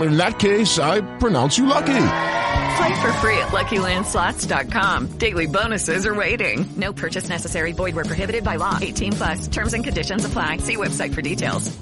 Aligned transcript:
In 0.00 0.16
that 0.16 0.38
case, 0.38 0.78
I 0.78 1.00
pronounce 1.18 1.58
you 1.58 1.66
lucky. 1.66 1.86
Play 1.86 3.00
for 3.00 3.12
free 3.20 3.38
at 3.38 3.48
LuckyLandSlots.com. 3.48 5.18
Daily 5.18 5.46
bonuses 5.46 6.06
are 6.06 6.14
waiting. 6.14 6.66
No 6.76 6.92
purchase 6.92 7.28
necessary. 7.28 7.72
Void 7.72 7.94
where 7.94 8.04
prohibited 8.04 8.44
by 8.44 8.56
law. 8.56 8.78
18 8.80 9.12
plus. 9.14 9.48
Terms 9.48 9.74
and 9.74 9.84
conditions 9.84 10.24
apply. 10.24 10.58
See 10.58 10.76
website 10.76 11.14
for 11.14 11.22
details. 11.22 11.76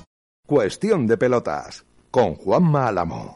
Cuestión 0.48 1.08
de 1.08 1.16
pelotas 1.16 1.84
con 2.12 2.36
Juanma 2.36 2.86
Álamo. 2.86 3.35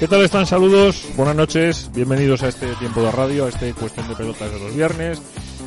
¿Qué 0.00 0.08
tal 0.08 0.22
están? 0.22 0.46
Saludos, 0.46 1.04
buenas 1.14 1.36
noches, 1.36 1.90
bienvenidos 1.94 2.42
a 2.42 2.48
este 2.48 2.74
tiempo 2.76 3.02
de 3.02 3.10
radio, 3.10 3.44
a 3.44 3.50
este 3.50 3.74
cuestión 3.74 4.08
de 4.08 4.16
pelotas 4.16 4.50
de 4.50 4.58
los 4.58 4.74
viernes, 4.74 5.20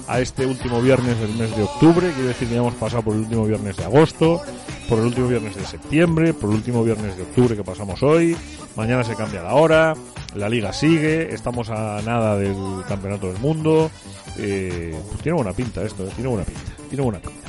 a 0.07 0.21
este 0.21 0.47
último 0.47 0.81
viernes 0.81 1.19
del 1.19 1.35
mes 1.35 1.55
de 1.55 1.61
octubre, 1.61 2.11
quiero 2.11 2.29
decir 2.29 2.47
que 2.47 2.55
ya 2.55 2.61
hemos 2.61 2.73
pasado 2.73 3.03
por 3.03 3.13
el 3.13 3.19
último 3.19 3.45
viernes 3.45 3.77
de 3.77 3.83
agosto, 3.83 4.41
por 4.89 4.97
el 4.97 5.05
último 5.05 5.27
viernes 5.27 5.55
de 5.55 5.63
septiembre, 5.63 6.33
por 6.33 6.49
el 6.49 6.55
último 6.55 6.83
viernes 6.83 7.15
de 7.15 7.21
octubre 7.21 7.55
que 7.55 7.63
pasamos 7.63 8.01
hoy, 8.01 8.35
mañana 8.75 9.03
se 9.03 9.15
cambia 9.15 9.43
la 9.43 9.53
hora, 9.53 9.93
la 10.33 10.49
liga 10.49 10.73
sigue, 10.73 11.31
estamos 11.31 11.69
a 11.69 12.01
nada 12.03 12.35
del 12.35 12.57
campeonato 12.87 13.27
del 13.31 13.39
mundo, 13.39 13.91
eh, 14.39 14.99
pues 15.09 15.21
tiene 15.21 15.35
buena 15.35 15.53
pinta 15.53 15.83
esto, 15.83 16.07
eh, 16.07 16.11
tiene 16.15 16.29
buena 16.31 16.43
pinta, 16.43 16.71
tiene 16.89 17.03
buena 17.03 17.19
pinta. 17.19 17.42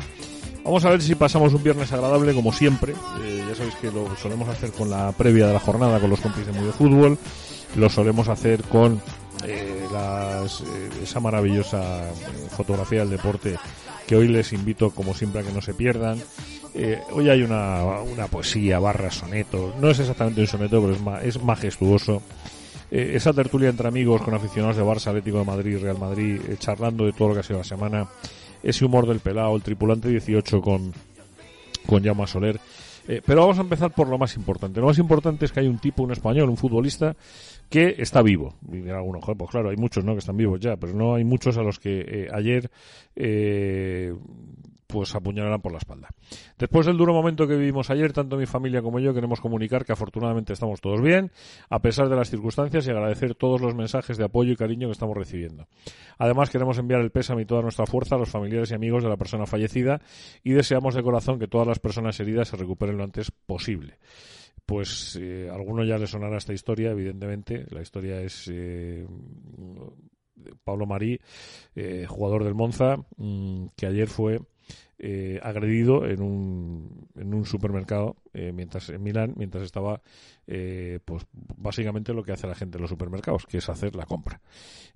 Vamos 0.65 0.83
a 0.87 0.91
ver 0.91 1.03
si 1.03 1.15
pasamos 1.15 1.53
un 1.53 1.62
viernes 1.62 1.93
agradable 1.93 2.33
como 2.33 2.51
siempre. 2.51 2.95
Eh, 3.23 3.45
ya 3.47 3.55
sabéis 3.55 3.75
que 3.77 3.91
lo 3.93 4.17
solemos 4.17 4.48
hacer 4.48 4.73
con 4.73 4.89
la 4.89 5.12
previa 5.12 5.47
de 5.47 5.53
la 5.53 5.61
jornada 5.61 6.01
con 6.01 6.09
los 6.09 6.20
compis 6.20 6.47
de 6.47 6.53
Muy 6.53 6.73
Fútbol. 6.73 7.19
Lo 7.77 7.91
solemos 7.91 8.29
hacer 8.29 8.62
con 8.62 8.95
eh, 9.47 9.87
eh, 9.95 10.91
esa 11.03 11.20
maravillosa 11.20 12.11
fotografía 12.57 13.01
del 13.01 13.11
deporte 13.11 13.59
que 14.07 14.17
hoy 14.17 14.29
les 14.29 14.55
invito 14.55 14.91
como 14.91 15.15
siempre 15.15 15.42
a 15.42 15.45
que 15.45 15.53
no 15.53 15.61
se 15.61 15.75
pierdan. 15.75 16.19
hoy 17.12 17.29
hay 17.29 17.42
una, 17.42 18.01
una 18.01 18.27
poesía, 18.29 18.79
barra, 18.79 19.11
soneto. 19.11 19.75
No 19.79 19.91
es 19.91 19.98
exactamente 19.98 20.41
un 20.41 20.47
soneto, 20.47 20.81
pero 20.81 20.95
es, 20.95 21.01
ma 21.01 21.20
es 21.20 21.42
majestuoso. 21.42 22.23
esa 22.91 23.35
tertulia 23.35 23.69
entre 23.69 23.89
amigos 23.89 24.23
con 24.23 24.33
aficionados 24.33 24.77
de 24.77 24.83
Barça, 24.83 25.09
Atlético 25.09 25.41
de 25.41 25.45
Madrid, 25.45 25.79
Real 25.79 25.98
Madrid, 25.98 26.41
charlando 26.58 27.05
de 27.05 27.13
todo 27.13 27.29
lo 27.29 27.35
que 27.35 27.41
ha 27.41 27.42
sido 27.42 27.58
la 27.58 27.64
semana 27.64 28.08
ese 28.64 28.85
humor 28.85 29.07
del 29.07 29.20
pelado, 29.20 29.55
el 29.55 29.63
tripulante 29.63 30.08
18 30.08 30.61
con, 30.61 30.92
con 31.86 32.02
Llama 32.02 32.27
Soler. 32.27 32.58
Eh, 33.07 33.20
pero 33.25 33.42
vamos 33.42 33.58
a 33.58 33.63
empezar 33.63 33.92
por 33.92 34.08
lo 34.08 34.17
más 34.17 34.35
importante. 34.36 34.80
Lo 34.80 34.86
más 34.86 34.98
importante 34.98 35.45
es 35.45 35.52
que 35.52 35.61
hay 35.61 35.69
un 35.69 35.79
tipo, 35.79 36.02
un 36.02 36.13
español, 36.13 36.48
un 36.48 36.57
futbolista, 36.57 37.14
que 37.69 37.97
está 37.98 38.23
vivo. 38.23 38.55
Y 38.73 38.79
dirá 38.79 38.98
alguno, 38.98 39.20
pues 39.20 39.51
claro, 39.51 39.69
hay 39.69 39.77
muchos 39.77 40.05
¿no? 40.05 40.13
que 40.13 40.20
están 40.20 40.36
vivos 40.36 40.58
ya, 40.61 40.77
pero 40.77 40.95
no 40.95 41.14
hay 41.14 41.25
muchos 41.25 41.58
a 41.58 41.63
los 41.63 41.79
que 41.79 42.01
eh, 42.01 42.29
ayer 42.33 42.70
eh, 43.14 44.14
pues 44.95 45.13
apuñalarán 45.17 45.61
por 45.61 45.73
la 45.73 45.79
espalda. 45.79 46.09
Después 46.57 46.87
del 46.87 46.97
duro 46.97 47.13
momento 47.13 47.49
que 47.49 47.57
vivimos 47.57 47.91
ayer, 47.91 48.13
tanto 48.13 48.37
mi 48.37 48.47
familia 48.47 48.81
como 48.81 49.01
yo 49.01 49.13
queremos 49.13 49.41
comunicar 49.41 49.85
que 49.85 49.91
afortunadamente 49.91 50.53
estamos 50.53 50.81
todos 50.81 51.03
bien, 51.03 51.33
a 51.69 51.83
pesar 51.83 52.09
de 52.09 52.15
las 52.15 52.31
circunstancias, 52.31 52.87
y 52.87 52.91
agradecer 52.91 53.35
todos 53.35 53.61
los 53.61 53.75
mensajes 53.75 54.17
de 54.19 54.25
apoyo 54.25 54.53
y 54.53 54.57
cariño 54.57 54.87
que 54.87 54.93
estamos 54.93 55.17
recibiendo. 55.17 55.67
Además, 56.17 56.49
queremos 56.49 56.79
enviar 56.79 57.01
el 57.01 57.11
pésame 57.11 57.43
y 57.43 57.45
toda 57.45 57.61
nuestra 57.61 57.87
fuerza 57.87 58.15
a 58.15 58.19
los 58.19 58.31
familiares 58.31 58.71
y 58.71 58.75
amigos 58.75 59.03
de 59.03 59.09
la 59.09 59.17
persona 59.17 59.47
fallecida 59.47 60.01
y 60.45 60.53
deseamos 60.53 60.95
de 60.95 61.03
corazón 61.03 61.41
que 61.41 61.49
todas 61.49 61.67
las 61.67 61.81
personas 61.81 62.21
heridas 62.21 62.47
se 62.47 62.57
recuperen 62.57 62.97
lo 62.97 63.03
antes 63.03 63.33
posible 63.33 63.99
pues 64.65 65.19
eh, 65.21 65.49
a 65.51 65.55
alguno 65.57 65.85
ya 65.85 65.99
le 65.99 66.07
sonará 66.07 66.39
esta 66.39 66.55
historia, 66.55 66.93
evidentemente. 66.93 67.67
La 67.69 67.83
historia 67.83 68.23
es 68.23 68.49
eh, 68.51 69.07
Pablo 70.65 70.87
Marí, 70.87 71.21
eh, 71.75 72.07
jugador 72.09 72.45
del 72.45 72.55
Monza, 72.55 72.97
mm, 73.17 73.67
que 73.77 73.87
ayer 73.87 74.09
fue 74.09 74.41
eh, 74.99 75.41
agredido 75.43 76.07
en 76.07 76.23
un, 76.23 77.09
en 77.17 77.35
un 77.35 77.45
supermercado 77.45 78.17
eh, 78.33 78.53
mientras 78.53 78.89
en 78.91 79.03
Milán 79.03 79.35
mientras 79.37 79.65
estaba 79.65 80.01
eh, 80.47 81.01
pues 81.05 81.27
básicamente 81.33 82.13
lo 82.13 82.23
que 82.23 82.33
hace 82.33 82.47
la 82.47 82.55
gente 82.55 82.79
en 82.79 82.83
los 82.83 82.91
supermercados 82.91 83.45
que 83.47 83.59
es 83.59 83.69
hacer 83.69 83.97
la 83.97 84.07
compra. 84.07 84.41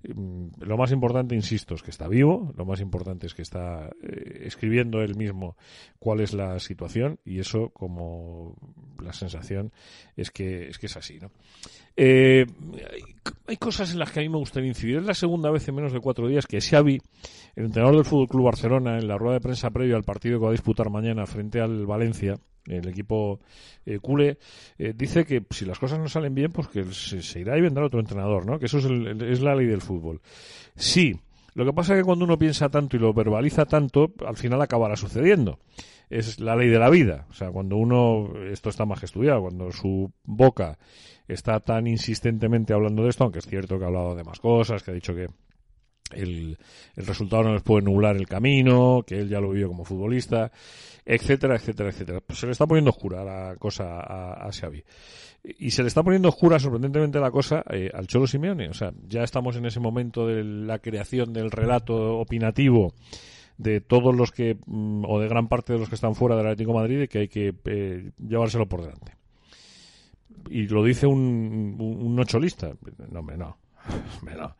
Mm, 0.07 0.47
lo 0.59 0.77
más 0.77 0.91
importante 0.91 1.35
insisto 1.35 1.75
es 1.75 1.83
que 1.83 1.91
está 1.91 2.07
vivo 2.07 2.53
lo 2.55 2.65
más 2.65 2.79
importante 2.79 3.27
es 3.27 3.33
que 3.33 3.41
está 3.41 3.89
escribiendo 4.01 5.01
él 5.01 5.15
mismo 5.15 5.57
cuál 5.99 6.21
es 6.21 6.33
la 6.33 6.59
situación 6.59 7.19
y 7.25 7.39
eso 7.39 7.69
como 7.69 8.55
la 9.03 9.13
sensación 9.13 9.73
es 10.15 10.31
que 10.31 10.69
es 10.69 10.77
que 10.77 10.85
es 10.85 10.95
así 10.95 11.19
no 11.19 11.29
hay, 13.47 13.57
cosas 13.57 13.91
en 13.91 13.99
las 13.99 14.11
que 14.11 14.19
a 14.19 14.23
mí 14.23 14.29
me 14.29 14.37
gustaría 14.37 14.69
incidir. 14.69 14.97
Es 14.97 15.03
la 15.03 15.13
segunda 15.13 15.51
vez 15.51 15.67
en 15.67 15.75
menos 15.75 15.91
de 15.91 15.99
cuatro 15.99 16.27
días 16.27 16.45
que 16.45 16.61
Xavi 16.61 17.01
el 17.59 17.65
entrenador 17.65 17.97
del 17.97 18.05
Fútbol 18.05 18.29
Club 18.29 18.45
Barcelona 18.45 18.97
en 18.97 19.07
la 19.09 19.17
rueda 19.17 19.33
de 19.33 19.41
prensa 19.41 19.69
previa 19.69 19.97
al 19.97 20.05
partido 20.05 20.39
que 20.39 20.45
va 20.45 20.49
a 20.49 20.53
disputar 20.53 20.89
mañana 20.89 21.25
frente 21.25 21.59
al 21.59 21.85
Valencia, 21.85 22.39
el 22.65 22.87
equipo 22.87 23.41
eh, 23.85 23.99
culé, 23.99 24.37
eh, 24.77 24.93
dice 24.95 25.25
que 25.25 25.43
si 25.49 25.65
las 25.65 25.77
cosas 25.77 25.99
no 25.99 26.07
salen 26.07 26.33
bien, 26.33 26.53
pues 26.53 26.69
que 26.69 26.85
se, 26.85 27.37
irá 27.37 27.57
y 27.57 27.61
vendrá 27.61 27.85
otro 27.85 27.99
entrenador, 27.99 28.45
¿no? 28.45 28.59
Que 28.59 28.67
eso 28.67 28.77
es, 28.77 28.85
es 28.85 29.41
la 29.41 29.55
ley 29.55 29.65
del 29.65 29.81
fútbol. 29.81 30.21
Sí, 30.73 31.19
lo 31.53 31.65
que 31.65 31.73
pasa 31.73 31.95
es 31.95 31.99
que 31.99 32.05
cuando 32.05 32.23
uno 32.23 32.37
piensa 32.37 32.69
tanto 32.69 32.95
y 32.95 32.99
lo 32.99 33.13
verbaliza 33.13 33.65
tanto, 33.65 34.13
al 34.25 34.37
final 34.37 34.61
acabará 34.61 34.95
sucediendo. 34.95 35.59
Es 36.09 36.39
la 36.39 36.55
ley 36.55 36.69
de 36.69 36.79
la 36.79 36.89
vida. 36.89 37.27
O 37.29 37.33
sea, 37.33 37.51
cuando 37.51 37.75
uno, 37.75 38.41
esto 38.49 38.69
está 38.69 38.85
más 38.85 39.01
que 39.01 39.05
estudiado, 39.05 39.41
cuando 39.41 39.69
su 39.73 40.13
boca 40.23 40.79
está 41.27 41.59
tan 41.59 41.87
insistentemente 41.87 42.71
hablando 42.73 43.03
de 43.03 43.09
esto, 43.09 43.25
aunque 43.25 43.39
es 43.39 43.45
cierto 43.45 43.77
que 43.77 43.83
ha 43.83 43.87
hablado 43.87 44.15
de 44.15 44.23
más 44.23 44.39
cosas, 44.39 44.81
que 44.81 44.91
ha 44.91 44.93
dicho 44.93 45.13
que 45.13 45.27
el, 46.11 46.57
el, 46.95 47.05
resultado 47.05 47.43
no 47.43 47.53
les 47.53 47.63
puede 47.63 47.83
nublar 47.83 48.15
el 48.15 48.27
camino, 48.27 49.03
que 49.05 49.19
él 49.19 49.29
ya 49.29 49.39
lo 49.39 49.51
vivió 49.51 49.67
como 49.67 49.85
futbolista, 49.85 50.51
etcétera, 51.05 51.55
etcétera, 51.55 51.89
etcétera. 51.89 52.21
Pues 52.21 52.39
se 52.39 52.45
le 52.45 52.51
está 52.51 52.67
poniendo 52.67 52.91
oscura 52.91 53.23
la 53.23 53.55
cosa 53.57 53.99
a, 53.99 54.47
a 54.47 54.51
Xavi. 54.51 54.83
Y 55.43 55.71
se 55.71 55.81
le 55.81 55.87
está 55.87 56.03
poniendo 56.03 56.29
oscura, 56.29 56.59
sorprendentemente, 56.59 57.19
la 57.19 57.31
cosa 57.31 57.63
eh, 57.69 57.89
al 57.93 58.07
Cholo 58.07 58.27
Simeone. 58.27 58.69
O 58.69 58.73
sea, 58.73 58.91
ya 59.07 59.23
estamos 59.23 59.55
en 59.55 59.65
ese 59.65 59.79
momento 59.79 60.27
de 60.27 60.43
la 60.43 60.79
creación 60.79 61.31
del 61.33 61.49
relato 61.49 62.17
opinativo 62.19 62.93
de 63.57 63.81
todos 63.81 64.15
los 64.15 64.31
que, 64.31 64.57
mm, 64.65 65.05
o 65.05 65.19
de 65.19 65.27
gran 65.27 65.47
parte 65.47 65.73
de 65.73 65.79
los 65.79 65.89
que 65.89 65.95
están 65.95 66.15
fuera 66.15 66.35
del 66.35 66.45
Atlético 66.45 66.71
de 66.71 66.77
Madrid, 66.77 66.99
de 66.99 67.07
que 67.07 67.19
hay 67.19 67.27
que 67.27 67.53
eh, 67.65 68.11
llevárselo 68.17 68.67
por 68.67 68.81
delante. 68.81 69.13
Y 70.49 70.67
lo 70.67 70.83
dice 70.83 71.07
un, 71.07 71.77
un, 71.79 72.05
un 72.05 72.15
no 72.15 72.23
cholista. 72.25 72.71
No, 73.11 73.19
hombre, 73.19 73.37
no. 73.37 73.57
Hombre, 74.19 74.35
no 74.35 74.55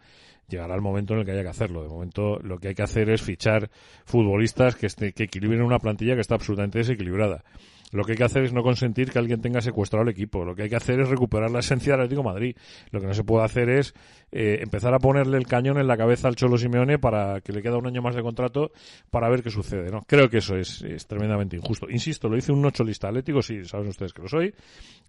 llegará 0.49 0.75
el 0.75 0.81
momento 0.81 1.13
en 1.13 1.19
el 1.19 1.25
que 1.25 1.31
haya 1.31 1.43
que 1.43 1.49
hacerlo. 1.49 1.83
De 1.83 1.89
momento 1.89 2.39
lo 2.39 2.59
que 2.59 2.69
hay 2.69 2.75
que 2.75 2.83
hacer 2.83 3.09
es 3.09 3.21
fichar 3.21 3.69
futbolistas 4.05 4.75
que, 4.75 4.87
este, 4.87 5.13
que 5.13 5.23
equilibren 5.23 5.61
una 5.61 5.79
plantilla 5.79 6.15
que 6.15 6.21
está 6.21 6.35
absolutamente 6.35 6.79
desequilibrada. 6.79 7.43
Lo 7.91 8.03
que 8.03 8.11
hay 8.11 8.17
que 8.17 8.23
hacer 8.23 8.43
es 8.43 8.53
no 8.53 8.61
consentir 8.61 9.11
que 9.11 9.19
alguien 9.19 9.41
tenga 9.41 9.61
secuestrado 9.61 10.03
el 10.03 10.09
equipo. 10.09 10.45
Lo 10.45 10.55
que 10.55 10.63
hay 10.63 10.69
que 10.69 10.75
hacer 10.75 10.99
es 10.99 11.09
recuperar 11.09 11.49
la 11.49 11.59
esencia 11.59 11.93
del 11.93 12.01
Atlético 12.01 12.23
Madrid. 12.23 12.55
Lo 12.91 12.99
que 12.99 13.07
no 13.07 13.13
se 13.13 13.23
puede 13.23 13.45
hacer 13.45 13.69
es 13.69 13.93
eh, 14.31 14.59
empezar 14.61 14.93
a 14.93 14.99
ponerle 14.99 15.37
el 15.37 15.47
cañón 15.47 15.79
en 15.79 15.87
la 15.87 15.97
cabeza 15.97 16.27
al 16.27 16.35
Cholo 16.35 16.57
Simeone 16.57 16.99
para 16.99 17.41
que 17.41 17.51
le 17.51 17.61
queda 17.61 17.77
un 17.77 17.87
año 17.87 18.01
más 18.01 18.15
de 18.15 18.21
contrato 18.21 18.71
para 19.09 19.29
ver 19.29 19.41
qué 19.41 19.49
sucede. 19.49 19.89
¿no? 19.91 20.03
Creo 20.07 20.29
que 20.29 20.37
eso 20.37 20.55
es, 20.55 20.81
es 20.83 21.07
tremendamente 21.07 21.55
injusto. 21.55 21.89
Insisto, 21.89 22.29
lo 22.29 22.35
dice 22.35 22.51
un 22.51 22.61
no 22.61 22.71
cholista 22.71 23.07
atlético, 23.07 23.41
sí, 23.41 23.63
saben 23.65 23.87
ustedes 23.87 24.13
que 24.13 24.21
lo 24.21 24.27
soy. 24.27 24.53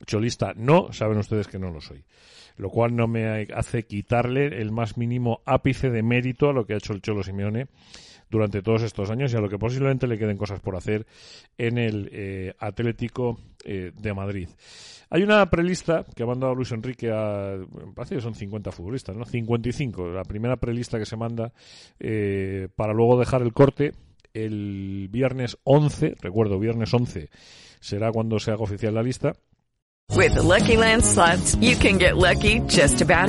Cholista 0.06 0.52
no, 0.56 0.92
saben 0.92 1.18
ustedes 1.18 1.48
que 1.48 1.58
no 1.58 1.70
lo 1.70 1.80
soy 1.80 2.02
lo 2.56 2.68
cual 2.68 2.94
no 2.94 3.06
me 3.06 3.46
hace 3.54 3.84
quitarle 3.84 4.60
el 4.60 4.70
más 4.70 4.98
mínimo 4.98 5.40
ápice 5.46 5.88
de 5.88 6.02
mérito 6.02 6.50
a 6.50 6.52
lo 6.52 6.66
que 6.66 6.74
ha 6.74 6.76
hecho 6.76 6.92
el 6.92 7.00
Cholo 7.00 7.22
Simeone 7.22 7.68
durante 8.30 8.62
todos 8.62 8.82
estos 8.82 9.10
años 9.10 9.32
y 9.32 9.36
a 9.36 9.40
lo 9.40 9.48
que 9.48 9.58
posiblemente 9.58 10.06
le 10.06 10.18
queden 10.18 10.36
cosas 10.36 10.60
por 10.60 10.76
hacer 10.76 11.06
en 11.58 11.78
el 11.78 12.08
eh, 12.12 12.54
Atlético 12.58 13.38
eh, 13.64 13.92
de 13.94 14.14
Madrid. 14.14 14.48
Hay 15.10 15.22
una 15.22 15.44
prelista 15.50 16.04
que 16.14 16.22
ha 16.22 16.26
mandado 16.26 16.54
Luis 16.54 16.70
Enrique 16.70 17.10
a. 17.10 17.56
Parece 17.96 18.14
que 18.14 18.20
son 18.20 18.36
50 18.36 18.70
futbolistas, 18.70 19.16
¿no? 19.16 19.24
55. 19.24 20.08
La 20.10 20.22
primera 20.22 20.56
prelista 20.56 21.00
que 21.00 21.06
se 21.06 21.16
manda 21.16 21.52
eh, 21.98 22.68
para 22.76 22.94
luego 22.94 23.18
dejar 23.18 23.42
el 23.42 23.52
corte 23.52 23.92
el 24.32 25.08
viernes 25.10 25.58
11. 25.64 26.14
Recuerdo, 26.20 26.60
viernes 26.60 26.94
11 26.94 27.28
será 27.80 28.12
cuando 28.12 28.38
se 28.38 28.52
haga 28.52 28.62
oficial 28.62 28.94
la 28.94 29.02
lista. 29.02 29.34
With 30.14 30.34
the 30.34 30.42
Lucky 30.42 30.76
Land 30.76 31.04
slots, 31.04 31.56
you 31.60 31.76
can 31.76 31.98
get 31.98 32.16
lucky 32.16 32.60
just 32.68 33.00
about. 33.00 33.28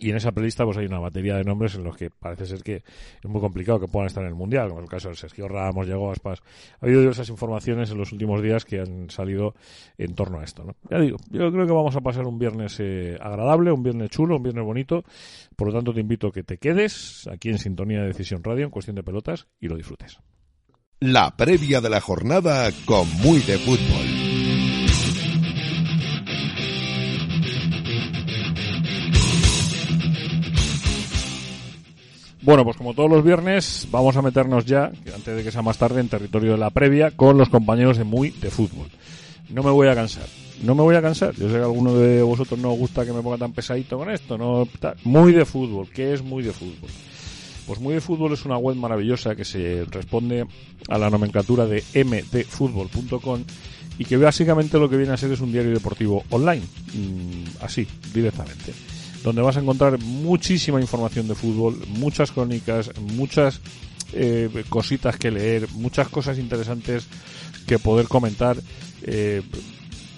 Y 0.00 0.10
en 0.10 0.16
esa 0.16 0.32
playlist 0.32 0.60
pues 0.62 0.78
hay 0.78 0.86
una 0.86 0.98
batería 0.98 1.36
de 1.36 1.44
nombres 1.44 1.74
en 1.74 1.84
los 1.84 1.96
que 1.96 2.10
parece 2.10 2.46
ser 2.46 2.62
que 2.62 2.76
es 2.76 3.28
muy 3.28 3.40
complicado 3.40 3.78
que 3.78 3.86
puedan 3.86 4.06
estar 4.06 4.22
en 4.22 4.30
el 4.30 4.34
Mundial, 4.34 4.68
como 4.68 4.80
el 4.80 4.88
caso 4.88 5.10
de 5.10 5.14
Sergio 5.14 5.46
Ramos, 5.46 5.86
llegó 5.86 6.10
Aspas. 6.10 6.40
Ha 6.80 6.86
habido 6.86 7.00
diversas 7.00 7.28
informaciones 7.28 7.90
en 7.90 7.98
los 7.98 8.10
últimos 8.12 8.42
días 8.42 8.64
que 8.64 8.80
han 8.80 9.10
salido 9.10 9.54
en 9.98 10.14
torno 10.14 10.40
a 10.40 10.44
esto. 10.44 10.64
Ya 10.90 10.98
digo, 10.98 11.18
yo 11.30 11.52
creo 11.52 11.66
que 11.66 11.72
vamos 11.72 11.94
a 11.96 12.00
pasar 12.00 12.26
un 12.26 12.38
viernes 12.38 12.80
eh, 12.80 13.18
agradable, 13.20 13.70
un 13.72 13.82
viernes 13.82 14.10
chulo, 14.10 14.36
un 14.36 14.42
viernes 14.42 14.64
bonito. 14.64 15.04
Por 15.54 15.68
lo 15.68 15.74
tanto, 15.74 15.92
te 15.92 16.00
invito 16.00 16.28
a 16.28 16.32
que 16.32 16.42
te 16.42 16.56
quedes 16.56 17.28
aquí 17.30 17.50
en 17.50 17.58
Sintonía 17.58 18.00
de 18.00 18.08
Decisión 18.08 18.42
Radio, 18.42 18.64
en 18.64 18.70
Cuestión 18.70 18.96
de 18.96 19.02
Pelotas, 19.02 19.48
y 19.60 19.68
lo 19.68 19.76
disfrutes. 19.76 20.18
La 21.00 21.36
previa 21.36 21.80
de 21.80 21.90
la 21.90 22.00
jornada 22.00 22.70
con 22.86 23.08
Muy 23.22 23.40
de 23.40 23.58
Fútbol. 23.58 24.19
Bueno, 32.42 32.64
pues 32.64 32.78
como 32.78 32.94
todos 32.94 33.10
los 33.10 33.22
viernes, 33.22 33.86
vamos 33.90 34.16
a 34.16 34.22
meternos 34.22 34.64
ya, 34.64 34.90
antes 35.14 35.36
de 35.36 35.44
que 35.44 35.52
sea 35.52 35.60
más 35.60 35.76
tarde, 35.76 36.00
en 36.00 36.08
territorio 36.08 36.52
de 36.52 36.58
la 36.58 36.70
previa 36.70 37.10
con 37.10 37.36
los 37.36 37.50
compañeros 37.50 37.98
de 37.98 38.04
Muy 38.04 38.30
de 38.30 38.50
Fútbol. 38.50 38.88
No 39.50 39.62
me 39.62 39.70
voy 39.70 39.88
a 39.88 39.94
cansar, 39.94 40.24
no 40.62 40.74
me 40.74 40.82
voy 40.82 40.96
a 40.96 41.02
cansar. 41.02 41.34
Yo 41.34 41.48
sé 41.48 41.56
que 41.56 41.60
a 41.60 41.64
alguno 41.64 41.94
de 41.94 42.22
vosotros 42.22 42.58
no 42.58 42.72
os 42.72 42.78
gusta 42.78 43.04
que 43.04 43.12
me 43.12 43.20
ponga 43.20 43.36
tan 43.36 43.52
pesadito 43.52 43.98
con 43.98 44.10
esto, 44.10 44.38
no 44.38 44.66
Muy 45.04 45.32
de 45.32 45.44
Fútbol, 45.44 45.88
¿qué 45.90 46.14
es 46.14 46.22
Muy 46.22 46.42
de 46.42 46.52
Fútbol? 46.52 46.88
Pues 47.66 47.78
Muy 47.78 47.92
de 47.92 48.00
Fútbol 48.00 48.32
es 48.32 48.46
una 48.46 48.56
web 48.56 48.74
maravillosa 48.74 49.36
que 49.36 49.44
se 49.44 49.84
responde 49.90 50.46
a 50.88 50.96
la 50.96 51.10
nomenclatura 51.10 51.66
de 51.66 51.84
mdfutbol.com 51.94 53.44
y 53.98 54.04
que 54.06 54.16
básicamente 54.16 54.78
lo 54.78 54.88
que 54.88 54.96
viene 54.96 55.12
a 55.12 55.18
ser 55.18 55.30
es 55.30 55.40
un 55.40 55.52
diario 55.52 55.72
deportivo 55.72 56.24
online, 56.30 56.62
mm, 56.62 57.62
así, 57.62 57.86
directamente 58.14 58.72
donde 59.22 59.42
vas 59.42 59.56
a 59.56 59.60
encontrar 59.60 59.98
muchísima 59.98 60.80
información 60.80 61.28
de 61.28 61.34
fútbol, 61.34 61.78
muchas 61.88 62.32
crónicas, 62.32 62.90
muchas 63.00 63.60
eh, 64.12 64.64
cositas 64.68 65.16
que 65.16 65.30
leer, 65.30 65.68
muchas 65.72 66.08
cosas 66.08 66.38
interesantes 66.38 67.06
que 67.66 67.78
poder 67.78 68.08
comentar. 68.08 68.56
Eh, 69.02 69.42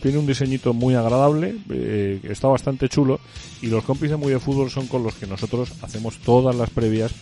tiene 0.01 0.19
un 0.19 0.27
diseñito 0.27 0.73
muy 0.73 0.95
agradable, 0.95 1.55
eh, 1.71 2.21
está 2.25 2.49
bastante 2.49 2.89
chulo 2.89 3.21
y 3.61 3.69
los 3.69 3.85
compis 3.85 4.11
de 4.11 4.17
Muy 4.17 4.33
de 4.33 4.41
Fútbol 4.41 4.71
son 4.71 4.89
con 4.89 5.05
los 5.05 5.15
que 5.15 5.29
nosotros 5.29 5.73
hacemos 5.83 6.19
todas 6.19 6.57
las 6.57 6.71
previas 6.71 7.13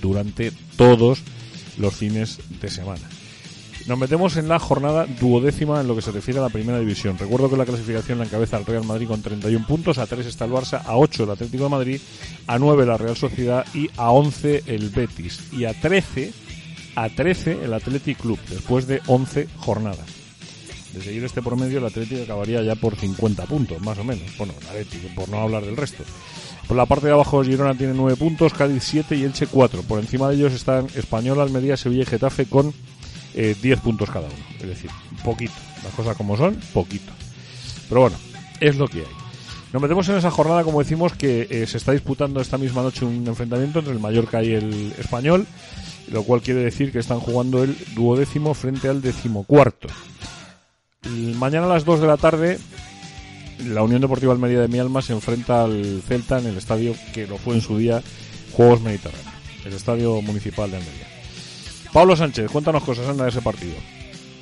durante 0.00 0.52
todos 0.76 1.22
los 1.76 1.94
fines 1.94 2.38
de 2.60 2.70
semana. 2.70 3.17
Nos 3.88 3.98
metemos 3.98 4.36
en 4.36 4.48
la 4.48 4.58
jornada 4.58 5.06
duodécima 5.06 5.80
en 5.80 5.88
lo 5.88 5.96
que 5.96 6.02
se 6.02 6.12
refiere 6.12 6.40
a 6.40 6.42
la 6.42 6.50
primera 6.50 6.78
división. 6.78 7.16
Recuerdo 7.16 7.48
que 7.48 7.56
la 7.56 7.64
clasificación 7.64 8.18
la 8.18 8.26
encabeza 8.26 8.58
el 8.58 8.66
Real 8.66 8.84
Madrid 8.84 9.08
con 9.08 9.22
31 9.22 9.66
puntos, 9.66 9.96
a 9.96 10.06
3 10.06 10.26
está 10.26 10.44
el 10.44 10.50
Barça, 10.50 10.82
a 10.84 10.98
8 10.98 11.24
el 11.24 11.30
Atlético 11.30 11.64
de 11.64 11.70
Madrid, 11.70 12.00
a 12.46 12.58
9 12.58 12.84
la 12.84 12.98
Real 12.98 13.16
Sociedad 13.16 13.64
y 13.72 13.88
a 13.96 14.10
11 14.10 14.64
el 14.66 14.90
Betis. 14.90 15.50
Y 15.54 15.64
a 15.64 15.72
13, 15.72 16.34
a 16.96 17.08
13 17.08 17.64
el 17.64 17.72
Athletic 17.72 18.18
Club, 18.18 18.38
después 18.50 18.86
de 18.86 19.00
11 19.06 19.48
jornadas. 19.56 20.04
De 20.92 21.00
seguir 21.00 21.24
este 21.24 21.40
promedio, 21.40 21.78
el 21.78 21.86
Atlético 21.86 22.24
acabaría 22.24 22.60
ya 22.60 22.74
por 22.74 22.94
50 22.94 23.46
puntos, 23.46 23.80
más 23.80 23.96
o 23.96 24.04
menos. 24.04 24.36
Bueno, 24.36 24.52
el 24.60 24.68
Atlético, 24.68 25.08
por 25.14 25.30
no 25.30 25.40
hablar 25.40 25.64
del 25.64 25.78
resto. 25.78 26.04
Por 26.66 26.76
la 26.76 26.84
parte 26.84 27.06
de 27.06 27.14
abajo, 27.14 27.42
Girona 27.42 27.74
tiene 27.74 27.94
9 27.94 28.16
puntos, 28.16 28.52
Cádiz 28.52 28.82
7 28.84 29.16
y 29.16 29.24
Elche 29.24 29.46
4. 29.46 29.80
Por 29.84 29.98
encima 29.98 30.28
de 30.28 30.34
ellos 30.34 30.52
están 30.52 30.88
Español, 30.94 31.40
Almería, 31.40 31.78
Sevilla 31.78 32.02
y 32.02 32.06
Getafe 32.06 32.44
con 32.44 32.74
eh, 33.34 33.54
10 33.60 33.80
puntos 33.80 34.10
cada 34.10 34.26
uno. 34.26 34.44
Es 34.60 34.66
decir, 34.66 34.90
poquito. 35.24 35.54
Las 35.84 35.94
cosas 35.94 36.16
como 36.16 36.36
son, 36.36 36.56
poquito. 36.72 37.12
Pero 37.88 38.02
bueno, 38.02 38.16
es 38.60 38.76
lo 38.76 38.88
que 38.88 38.98
hay. 39.00 39.28
Nos 39.72 39.82
metemos 39.82 40.08
en 40.08 40.16
esa 40.16 40.30
jornada, 40.30 40.64
como 40.64 40.78
decimos, 40.78 41.12
que 41.12 41.46
eh, 41.50 41.66
se 41.66 41.76
está 41.76 41.92
disputando 41.92 42.40
esta 42.40 42.56
misma 42.56 42.82
noche 42.82 43.04
un 43.04 43.26
enfrentamiento 43.26 43.80
entre 43.80 43.92
el 43.92 44.00
Mallorca 44.00 44.42
y 44.42 44.52
el 44.52 44.94
Español, 44.98 45.46
lo 46.10 46.22
cual 46.22 46.40
quiere 46.40 46.60
decir 46.60 46.90
que 46.90 46.98
están 46.98 47.20
jugando 47.20 47.62
el 47.62 47.76
duodécimo 47.94 48.54
frente 48.54 48.88
al 48.88 49.02
decimocuarto. 49.02 49.88
Mañana 51.36 51.66
a 51.66 51.68
las 51.68 51.84
2 51.84 52.00
de 52.00 52.06
la 52.06 52.16
tarde, 52.16 52.58
la 53.66 53.82
Unión 53.82 54.00
Deportiva 54.00 54.32
Almería 54.32 54.60
de 54.60 54.68
Mialma 54.68 55.02
se 55.02 55.12
enfrenta 55.12 55.64
al 55.64 56.02
Celta 56.06 56.38
en 56.38 56.46
el 56.46 56.56
estadio 56.56 56.94
que 57.12 57.26
lo 57.26 57.36
fue 57.38 57.54
en 57.54 57.60
su 57.60 57.76
día 57.76 58.02
Juegos 58.52 58.80
Mediterráneos, 58.80 59.34
el 59.66 59.74
estadio 59.74 60.20
municipal 60.22 60.70
de 60.70 60.78
Almería. 60.78 61.07
Pablo 61.98 62.14
Sánchez, 62.14 62.48
cuéntanos 62.52 62.84
cosas, 62.84 63.16
de 63.16 63.28
ese 63.28 63.42
partido. 63.42 63.74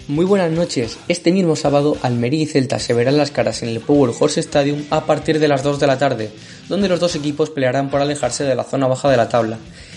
Muy 0.08 0.26
buenas 0.26 0.50
noches. 0.50 0.98
Este 1.08 1.32
mismo 1.32 1.56
sábado, 1.56 1.96
Almería 2.02 2.42
y 2.42 2.46
Celta 2.46 2.78
se 2.78 2.92
verán 2.92 3.16
las 3.16 3.30
caras 3.30 3.62
en 3.62 3.70
el 3.70 3.80
Power 3.80 4.12
Horse 4.20 4.40
Stadium 4.40 4.82
a 4.90 5.06
partir 5.06 5.38
de 5.38 5.48
las 5.48 5.62
2 5.62 5.80
de 5.80 5.86
la 5.86 5.96
tarde, 5.96 6.30
donde 6.68 6.90
los 6.90 7.00
dos 7.00 7.16
equipos 7.16 7.48
pelearán 7.48 7.88
por 7.88 8.02
alejarse 8.02 8.44
de 8.44 8.54
la 8.54 8.64
zona 8.64 8.88
baja 8.88 9.08
de 9.08 9.16
la 9.16 9.30
tabla. 9.30 9.56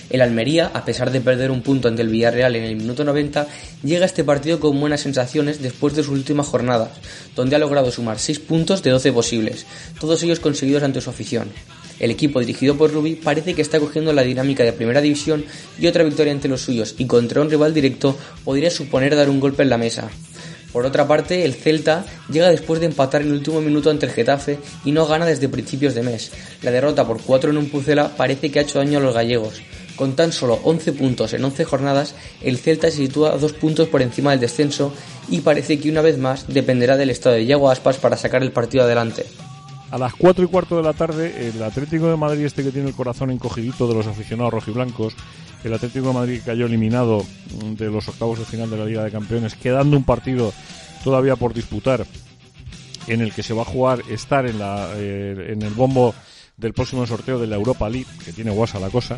El 0.09 0.21
Almería, 0.21 0.71
a 0.73 0.85
pesar 0.85 1.11
de 1.11 1.19
perder 1.19 1.51
un 1.51 1.61
punto 1.61 1.89
ante 1.89 2.01
el 2.01 2.07
Villarreal 2.07 2.55
en 2.55 2.63
el 2.63 2.77
minuto 2.77 3.03
90, 3.03 3.45
llega 3.83 4.03
a 4.03 4.05
este 4.05 4.23
partido 4.23 4.61
con 4.61 4.79
buenas 4.79 5.01
sensaciones 5.01 5.61
después 5.61 5.93
de 5.95 6.03
sus 6.03 6.13
últimas 6.13 6.47
jornadas, 6.47 6.91
donde 7.35 7.57
ha 7.57 7.59
logrado 7.59 7.91
sumar 7.91 8.19
6 8.19 8.39
puntos 8.39 8.83
de 8.83 8.91
12 8.91 9.11
posibles, 9.11 9.65
todos 9.99 10.23
ellos 10.23 10.39
conseguidos 10.39 10.83
ante 10.83 11.01
su 11.01 11.09
afición. 11.09 11.49
El 11.99 12.11
equipo 12.11 12.39
dirigido 12.39 12.77
por 12.77 12.91
Rubi 12.91 13.15
parece 13.15 13.53
que 13.53 13.61
está 13.61 13.79
cogiendo 13.79 14.13
la 14.13 14.23
dinámica 14.23 14.63
de 14.63 14.73
primera 14.73 15.01
división 15.01 15.45
y 15.79 15.87
otra 15.87 16.03
victoria 16.03 16.31
ante 16.31 16.47
los 16.47 16.61
suyos 16.61 16.95
y 16.97 17.05
contra 17.05 17.41
un 17.41 17.49
rival 17.49 17.73
directo 17.73 18.17
podría 18.43 18.71
suponer 18.71 19.15
dar 19.15 19.29
un 19.29 19.39
golpe 19.39 19.63
en 19.63 19.69
la 19.69 19.77
mesa. 19.77 20.09
Por 20.71 20.85
otra 20.85 21.07
parte, 21.07 21.45
el 21.45 21.55
Celta 21.55 22.05
llega 22.31 22.49
después 22.49 22.79
de 22.79 22.85
empatar 22.85 23.21
en 23.21 23.29
el 23.29 23.33
último 23.33 23.59
minuto 23.59 23.89
ante 23.89 24.05
el 24.05 24.11
Getafe 24.11 24.59
y 24.85 24.91
no 24.91 25.07
gana 25.07 25.25
desde 25.25 25.49
principios 25.49 25.95
de 25.95 26.03
mes. 26.03 26.31
La 26.61 26.71
derrota 26.71 27.07
por 27.07 27.21
4 27.21 27.49
en 27.49 27.57
un 27.57 27.69
Pucela 27.69 28.15
parece 28.15 28.51
que 28.51 28.59
ha 28.59 28.61
hecho 28.61 28.77
daño 28.77 28.99
a 28.99 29.01
los 29.01 29.15
gallegos. 29.15 29.61
Con 29.95 30.15
tan 30.15 30.31
solo 30.31 30.59
11 30.63 30.93
puntos 30.93 31.33
en 31.33 31.43
11 31.43 31.65
jornadas, 31.65 32.13
el 32.41 32.57
Celta 32.57 32.89
se 32.91 32.97
sitúa 32.97 33.37
dos 33.37 33.53
puntos 33.53 33.87
por 33.87 34.01
encima 34.01 34.31
del 34.31 34.39
descenso 34.39 34.93
y 35.27 35.41
parece 35.41 35.79
que 35.79 35.89
una 35.89 36.01
vez 36.01 36.17
más 36.17 36.47
dependerá 36.47 36.97
del 36.97 37.09
estado 37.09 37.35
de 37.35 37.45
Yago 37.45 37.69
Aspas 37.69 37.97
para 37.97 38.15
sacar 38.15 38.43
el 38.43 38.51
partido 38.51 38.83
adelante. 38.83 39.25
A 39.91 39.97
las 39.97 40.13
4 40.13 40.45
y 40.45 40.47
cuarto 40.47 40.77
de 40.77 40.83
la 40.83 40.93
tarde, 40.93 41.49
el 41.49 41.63
Atlético 41.63 42.09
de 42.09 42.15
Madrid, 42.15 42.45
este 42.45 42.63
que 42.63 42.71
tiene 42.71 42.89
el 42.89 42.95
corazón 42.95 43.31
encogidito 43.31 43.87
de 43.87 43.95
los 43.95 44.05
aficionados 44.05 44.53
rojiblancos, 44.53 45.15
el 45.63 45.73
Atlético 45.73 46.09
de 46.09 46.13
Madrid 46.13 46.41
cayó 46.45 46.67
eliminado 46.67 47.25
de 47.63 47.87
los 47.87 48.07
octavos 48.07 48.37
de 48.37 48.45
final 48.45 48.69
de 48.69 48.77
la 48.77 48.85
Liga 48.85 49.03
de 49.03 49.11
Campeones, 49.11 49.55
quedando 49.55 49.97
un 49.97 50.03
partido 50.03 50.53
todavía 51.03 51.35
por 51.35 51.55
disputar, 51.55 52.05
en 53.07 53.21
el 53.21 53.33
que 53.33 53.41
se 53.41 53.55
va 53.55 53.63
a 53.63 53.65
jugar 53.65 54.03
estar 54.09 54.45
en, 54.45 54.59
la, 54.59 54.91
eh, 54.95 55.53
en 55.53 55.63
el 55.63 55.73
bombo 55.73 56.13
del 56.55 56.73
próximo 56.73 57.07
sorteo 57.07 57.39
de 57.39 57.47
la 57.47 57.55
Europa 57.55 57.89
League, 57.89 58.07
que 58.23 58.31
tiene 58.31 58.51
guasa 58.51 58.79
la 58.79 58.91
cosa, 58.91 59.17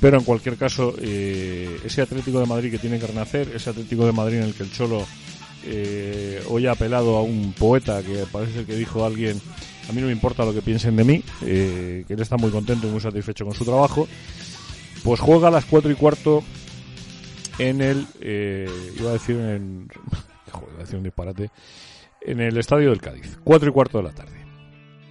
pero 0.00 0.18
en 0.18 0.24
cualquier 0.24 0.56
caso, 0.56 0.94
eh, 1.00 1.78
ese 1.84 2.02
Atlético 2.02 2.40
de 2.40 2.46
Madrid 2.46 2.72
que 2.72 2.78
tiene 2.78 2.98
que 2.98 3.06
renacer, 3.06 3.52
ese 3.54 3.70
Atlético 3.70 4.04
de 4.04 4.12
Madrid 4.12 4.38
en 4.38 4.44
el 4.44 4.54
que 4.54 4.64
el 4.64 4.72
Cholo 4.72 5.06
eh, 5.64 6.42
hoy 6.48 6.66
ha 6.66 6.72
apelado 6.72 7.16
a 7.16 7.22
un 7.22 7.52
poeta 7.52 8.02
que 8.02 8.24
parece 8.30 8.64
que 8.64 8.74
dijo 8.74 9.04
alguien 9.04 9.40
A 9.88 9.92
mí 9.92 10.00
no 10.00 10.06
me 10.06 10.12
importa 10.12 10.44
lo 10.44 10.52
que 10.52 10.60
piensen 10.60 10.96
de 10.96 11.04
mí, 11.04 11.22
eh, 11.42 12.04
que 12.06 12.14
él 12.14 12.20
está 12.20 12.36
muy 12.36 12.50
contento 12.50 12.86
y 12.86 12.90
muy 12.90 13.00
satisfecho 13.00 13.44
con 13.44 13.54
su 13.54 13.64
trabajo. 13.64 14.06
Pues 15.02 15.20
juega 15.20 15.48
a 15.48 15.50
las 15.50 15.64
4 15.64 15.90
y 15.90 15.94
cuarto 15.94 16.42
en 17.58 17.80
el. 17.80 18.06
Eh, 18.20 18.68
iba 18.98 19.10
a 19.10 19.12
decir 19.14 19.36
en. 19.36 19.88
Joder, 20.50 20.68
iba 20.70 20.78
a 20.78 20.82
decir 20.82 20.96
un 20.96 21.04
disparate. 21.04 21.50
En 22.20 22.40
el 22.40 22.58
estadio 22.58 22.90
del 22.90 23.00
Cádiz. 23.00 23.38
4 23.44 23.68
y 23.68 23.72
cuarto 23.72 23.98
de 23.98 24.04
la 24.04 24.12
tarde. 24.12 24.44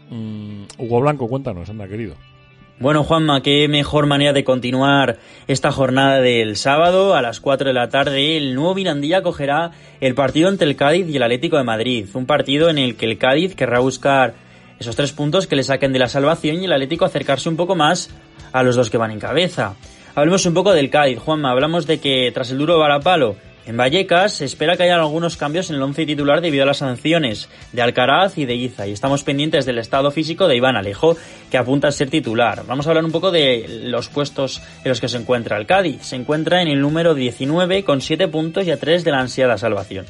Mm, 0.10 0.64
Hugo 0.78 1.02
Blanco, 1.02 1.28
cuéntanos, 1.28 1.70
anda, 1.70 1.88
querido. 1.88 2.16
Bueno, 2.80 3.04
Juanma, 3.04 3.42
qué 3.42 3.68
mejor 3.68 4.06
manera 4.06 4.34
de 4.34 4.44
continuar 4.44 5.18
esta 5.48 5.72
jornada 5.72 6.22
del 6.22 6.56
sábado 6.56 7.16
a 7.16 7.24
las 7.24 7.40
4 7.40 7.70
de 7.70 7.74
la 7.74 7.90
tarde. 7.90 8.38
El 8.38 8.54
nuevo 8.54 8.76
Mirandilla 8.76 9.24
cogerá 9.24 9.72
el 10.00 10.14
partido 10.14 10.50
entre 10.50 10.68
el 10.68 10.76
Cádiz 10.76 11.10
y 11.10 11.16
el 11.16 11.24
Atlético 11.24 11.58
de 11.58 11.64
Madrid. 11.64 12.08
Un 12.14 12.28
partido 12.28 12.70
en 12.70 12.78
el 12.78 12.96
que 12.96 13.08
el 13.08 13.18
Cádiz 13.18 13.56
querrá 13.56 13.80
buscar 13.80 14.36
esos 14.80 14.96
tres 14.96 15.12
puntos 15.12 15.48
que 15.48 15.56
le 15.56 15.64
saquen 15.64 15.94
de 15.94 16.00
la 16.00 16.10
salvación 16.10 16.62
y 16.62 16.66
el 16.66 16.74
Atlético 16.74 17.06
acercarse 17.06 17.50
un 17.50 17.58
poco 17.58 17.76
más 17.76 18.10
a 18.52 18.64
los 18.64 18.76
dos 18.76 18.90
que 18.90 18.98
van 18.98 19.12
en 19.12 19.20
cabeza. 19.20 19.76
Hablemos 20.16 20.46
un 20.46 20.54
poco 20.54 20.74
del 20.74 20.90
Cádiz, 20.90 21.20
Juanma. 21.20 21.52
Hablamos 21.52 21.86
de 21.86 22.00
que 22.00 22.32
tras 22.34 22.50
el 22.52 22.58
duro 22.58 22.80
varapalo 22.80 23.36
en 23.68 23.76
Vallecas 23.76 24.34
se 24.34 24.46
espera 24.46 24.78
que 24.78 24.84
haya 24.84 24.96
algunos 24.96 25.36
cambios 25.36 25.70
en 25.70 25.76
el 25.76 25.82
once 25.82 26.06
titular 26.06 26.40
debido 26.40 26.64
a 26.64 26.66
las 26.66 26.78
sanciones 26.78 27.50
de 27.74 27.82
Alcaraz 27.82 28.38
y 28.38 28.46
de 28.46 28.56
Iza 28.56 28.88
y 28.88 28.94
estamos 28.94 29.24
pendientes 29.24 29.66
del 29.66 29.78
estado 29.78 30.10
físico 30.10 30.48
de 30.48 30.56
Iván 30.56 30.78
Alejo 30.78 31.18
que 31.52 31.58
apunta 31.58 31.90
a 31.90 31.92
ser 31.92 32.10
titular. 32.10 32.64
Vamos 32.66 32.88
a 32.88 32.92
hablar 32.92 33.04
un 33.04 33.12
poco 33.12 33.30
de 33.30 33.84
los 33.84 34.08
puestos 34.08 34.62
en 34.86 34.90
los 34.90 35.02
que 35.02 35.10
se 35.10 35.18
encuentra 35.18 35.58
el 35.58 35.66
Cádiz. 35.66 36.02
Se 36.04 36.16
encuentra 36.16 36.62
en 36.62 36.70
el 36.70 36.80
número 36.80 37.14
19 37.14 37.84
con 37.84 38.00
7 38.00 38.30
puntos 38.30 38.66
y 38.66 38.72
a 38.72 38.80
3 38.80 39.04
de 39.04 39.12
la 39.12 39.20
ansiada 39.20 39.58
salvación. 39.58 40.06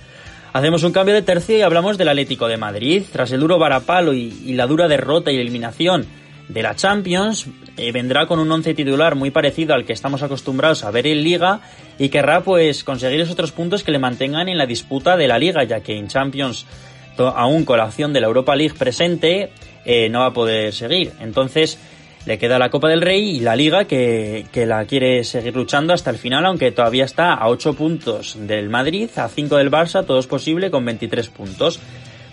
Hacemos 0.54 0.84
un 0.84 0.92
cambio 0.92 1.14
de 1.14 1.22
tercio 1.22 1.58
y 1.58 1.62
hablamos 1.62 1.98
del 1.98 2.10
Atlético 2.10 2.48
de 2.48 2.58
Madrid. 2.58 3.04
Tras 3.12 3.32
el 3.32 3.40
duro 3.40 3.60
varapalo 3.60 4.14
y, 4.14 4.34
y 4.46 4.54
la 4.54 4.68
dura 4.68 4.88
derrota 4.88 5.32
y 5.32 5.38
eliminación 5.38 6.06
de 6.48 6.64
la 6.64 6.76
Champions, 6.76 7.48
eh, 7.76 7.92
vendrá 7.92 8.26
con 8.26 8.40
un 8.40 8.52
once 8.52 8.74
titular 8.74 9.16
muy 9.16 9.32
parecido 9.32 9.74
al 9.74 9.86
que 9.86 9.94
estamos 9.94 10.24
acostumbrados 10.24 10.84
a 10.84 10.92
ver 10.92 11.06
en 11.08 11.22
Liga 11.22 11.60
y 12.00 12.10
querrá 12.10 12.42
pues 12.42 12.84
conseguir 12.84 13.20
esos 13.20 13.34
otros 13.34 13.52
puntos 13.52 13.84
que 13.84 13.92
le 13.92 14.00
mantengan 14.00 14.48
en 14.48 14.58
la 14.58 14.66
disputa 14.66 15.18
de 15.18 15.28
la 15.28 15.38
Liga, 15.38 15.64
ya 15.66 15.82
que 15.82 15.98
en 15.98 16.08
Champions 16.08 16.66
aún 17.18 17.66
con 17.66 17.80
la 17.80 17.86
opción 17.86 18.14
de 18.14 18.22
la 18.22 18.28
Europa 18.28 18.56
League 18.56 18.76
presente 18.78 19.52
eh, 19.84 20.08
no 20.10 20.20
va 20.20 20.28
a 20.28 20.34
poder 20.34 20.74
seguir. 20.74 21.12
Entonces 21.20 21.78
le 22.28 22.38
queda 22.38 22.60
la 22.60 22.70
Copa 22.70 22.90
del 22.90 23.02
Rey 23.02 23.38
y 23.38 23.40
la 23.40 23.56
Liga 23.56 23.86
que, 23.86 24.46
que, 24.52 24.66
la 24.66 24.84
quiere 24.84 25.24
seguir 25.24 25.56
luchando 25.56 25.94
hasta 25.94 26.10
el 26.10 26.18
final, 26.18 26.46
aunque 26.46 26.74
todavía 26.74 27.06
está 27.06 27.34
a 27.34 27.48
8 27.48 27.74
puntos 27.74 28.36
del 28.38 28.68
Madrid, 28.68 29.10
a 29.16 29.30
5 29.30 29.56
del 29.56 29.72
Barça, 29.72 30.06
todo 30.06 30.20
es 30.20 30.28
posible 30.28 30.70
con 30.70 30.84
23 30.84 31.30
puntos. 31.30 31.80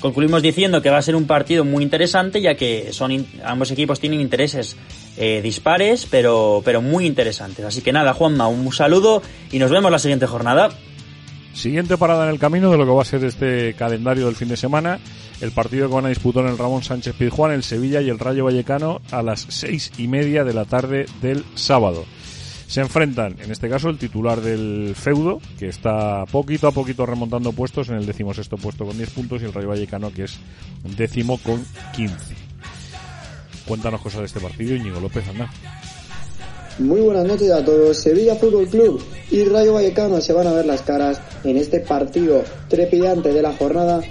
Concluimos 0.00 0.42
diciendo 0.42 0.82
que 0.82 0.90
va 0.90 0.98
a 0.98 1.02
ser 1.02 1.14
un 1.14 1.28
partido 1.28 1.64
muy 1.64 1.84
interesante, 1.84 2.42
ya 2.42 2.56
que 2.56 2.92
son 2.92 3.24
ambos 3.44 3.70
equipos 3.70 4.00
tienen 4.00 4.20
intereses 4.20 4.76
eh, 5.16 5.40
dispares, 5.40 6.08
pero, 6.10 6.60
pero 6.64 6.82
muy 6.82 7.06
interesantes. 7.06 7.64
Así 7.64 7.80
que 7.80 7.92
nada, 7.92 8.14
Juanma, 8.14 8.48
un 8.48 8.72
saludo 8.72 9.22
y 9.52 9.60
nos 9.60 9.70
vemos 9.70 9.92
la 9.92 10.00
siguiente 10.00 10.26
jornada. 10.26 10.70
Siguiente 11.54 11.96
parada 11.96 12.24
en 12.24 12.32
el 12.32 12.40
camino 12.40 12.68
de 12.72 12.78
lo 12.78 12.84
que 12.84 12.90
va 12.90 13.02
a 13.02 13.04
ser 13.04 13.24
este 13.24 13.74
calendario 13.74 14.26
del 14.26 14.34
fin 14.34 14.48
de 14.48 14.56
semana. 14.56 14.98
El 15.40 15.52
partido 15.52 15.88
que 15.88 15.94
van 15.94 16.06
a 16.06 16.10
disputar 16.10 16.46
el 16.46 16.58
Ramón 16.58 16.82
Sánchez 16.82 17.14
Pizjuán, 17.16 17.52
el 17.52 17.62
Sevilla 17.62 18.00
y 18.00 18.08
el 18.08 18.18
Rayo 18.18 18.44
Vallecano 18.44 19.00
a 19.10 19.22
las 19.22 19.46
seis 19.48 19.92
y 19.98 20.08
media 20.08 20.44
de 20.44 20.54
la 20.54 20.64
tarde 20.64 21.06
del 21.20 21.44
sábado. 21.54 22.04
Se 22.66 22.80
enfrentan, 22.80 23.36
en 23.40 23.50
este 23.52 23.68
caso, 23.68 23.90
el 23.90 23.98
titular 23.98 24.40
del 24.40 24.94
feudo, 24.96 25.40
que 25.58 25.68
está 25.68 26.24
poquito 26.26 26.66
a 26.66 26.72
poquito 26.72 27.04
remontando 27.04 27.52
puestos 27.52 27.88
en 27.90 27.96
el 27.96 28.06
decimosexto 28.06 28.56
puesto 28.56 28.86
con 28.86 28.96
10 28.96 29.10
puntos, 29.10 29.42
y 29.42 29.44
el 29.44 29.52
Rayo 29.52 29.68
Vallecano, 29.68 30.12
que 30.12 30.24
es 30.24 30.38
décimo 30.96 31.38
con 31.38 31.64
15. 31.94 32.14
Cuéntanos 33.66 34.00
cosas 34.00 34.20
de 34.20 34.26
este 34.26 34.40
partido, 34.40 34.74
Íñigo 34.74 35.00
López, 35.00 35.28
anda. 35.28 35.50
Muy 36.78 37.02
buenas 37.02 37.24
noches 37.24 37.52
a 37.52 37.64
todos. 37.64 37.96
Sevilla 37.96 38.34
Fútbol 38.34 38.66
Club 38.66 39.00
y 39.30 39.44
Rayo 39.44 39.74
Vallecano 39.74 40.20
se 40.20 40.32
van 40.32 40.48
a 40.48 40.52
ver 40.52 40.66
las 40.66 40.82
caras 40.82 41.20
en 41.44 41.56
este 41.56 41.78
partido 41.78 42.42
trepidante 42.68 43.32
de 43.32 43.42
la 43.42 43.52
jornada 43.52 44.02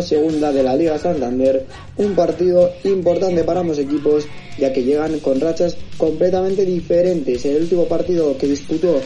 segunda 0.00 0.50
de 0.50 0.62
la 0.62 0.74
Liga 0.74 0.98
Santander. 0.98 1.66
Un 1.98 2.14
partido 2.14 2.72
importante 2.84 3.44
para 3.44 3.60
ambos 3.60 3.78
equipos 3.78 4.24
ya 4.56 4.72
que 4.72 4.82
llegan 4.82 5.18
con 5.18 5.42
rachas 5.42 5.76
completamente 5.98 6.64
diferentes. 6.64 7.44
El 7.44 7.64
último 7.64 7.84
partido 7.84 8.34
que 8.38 8.46
disputó 8.46 8.98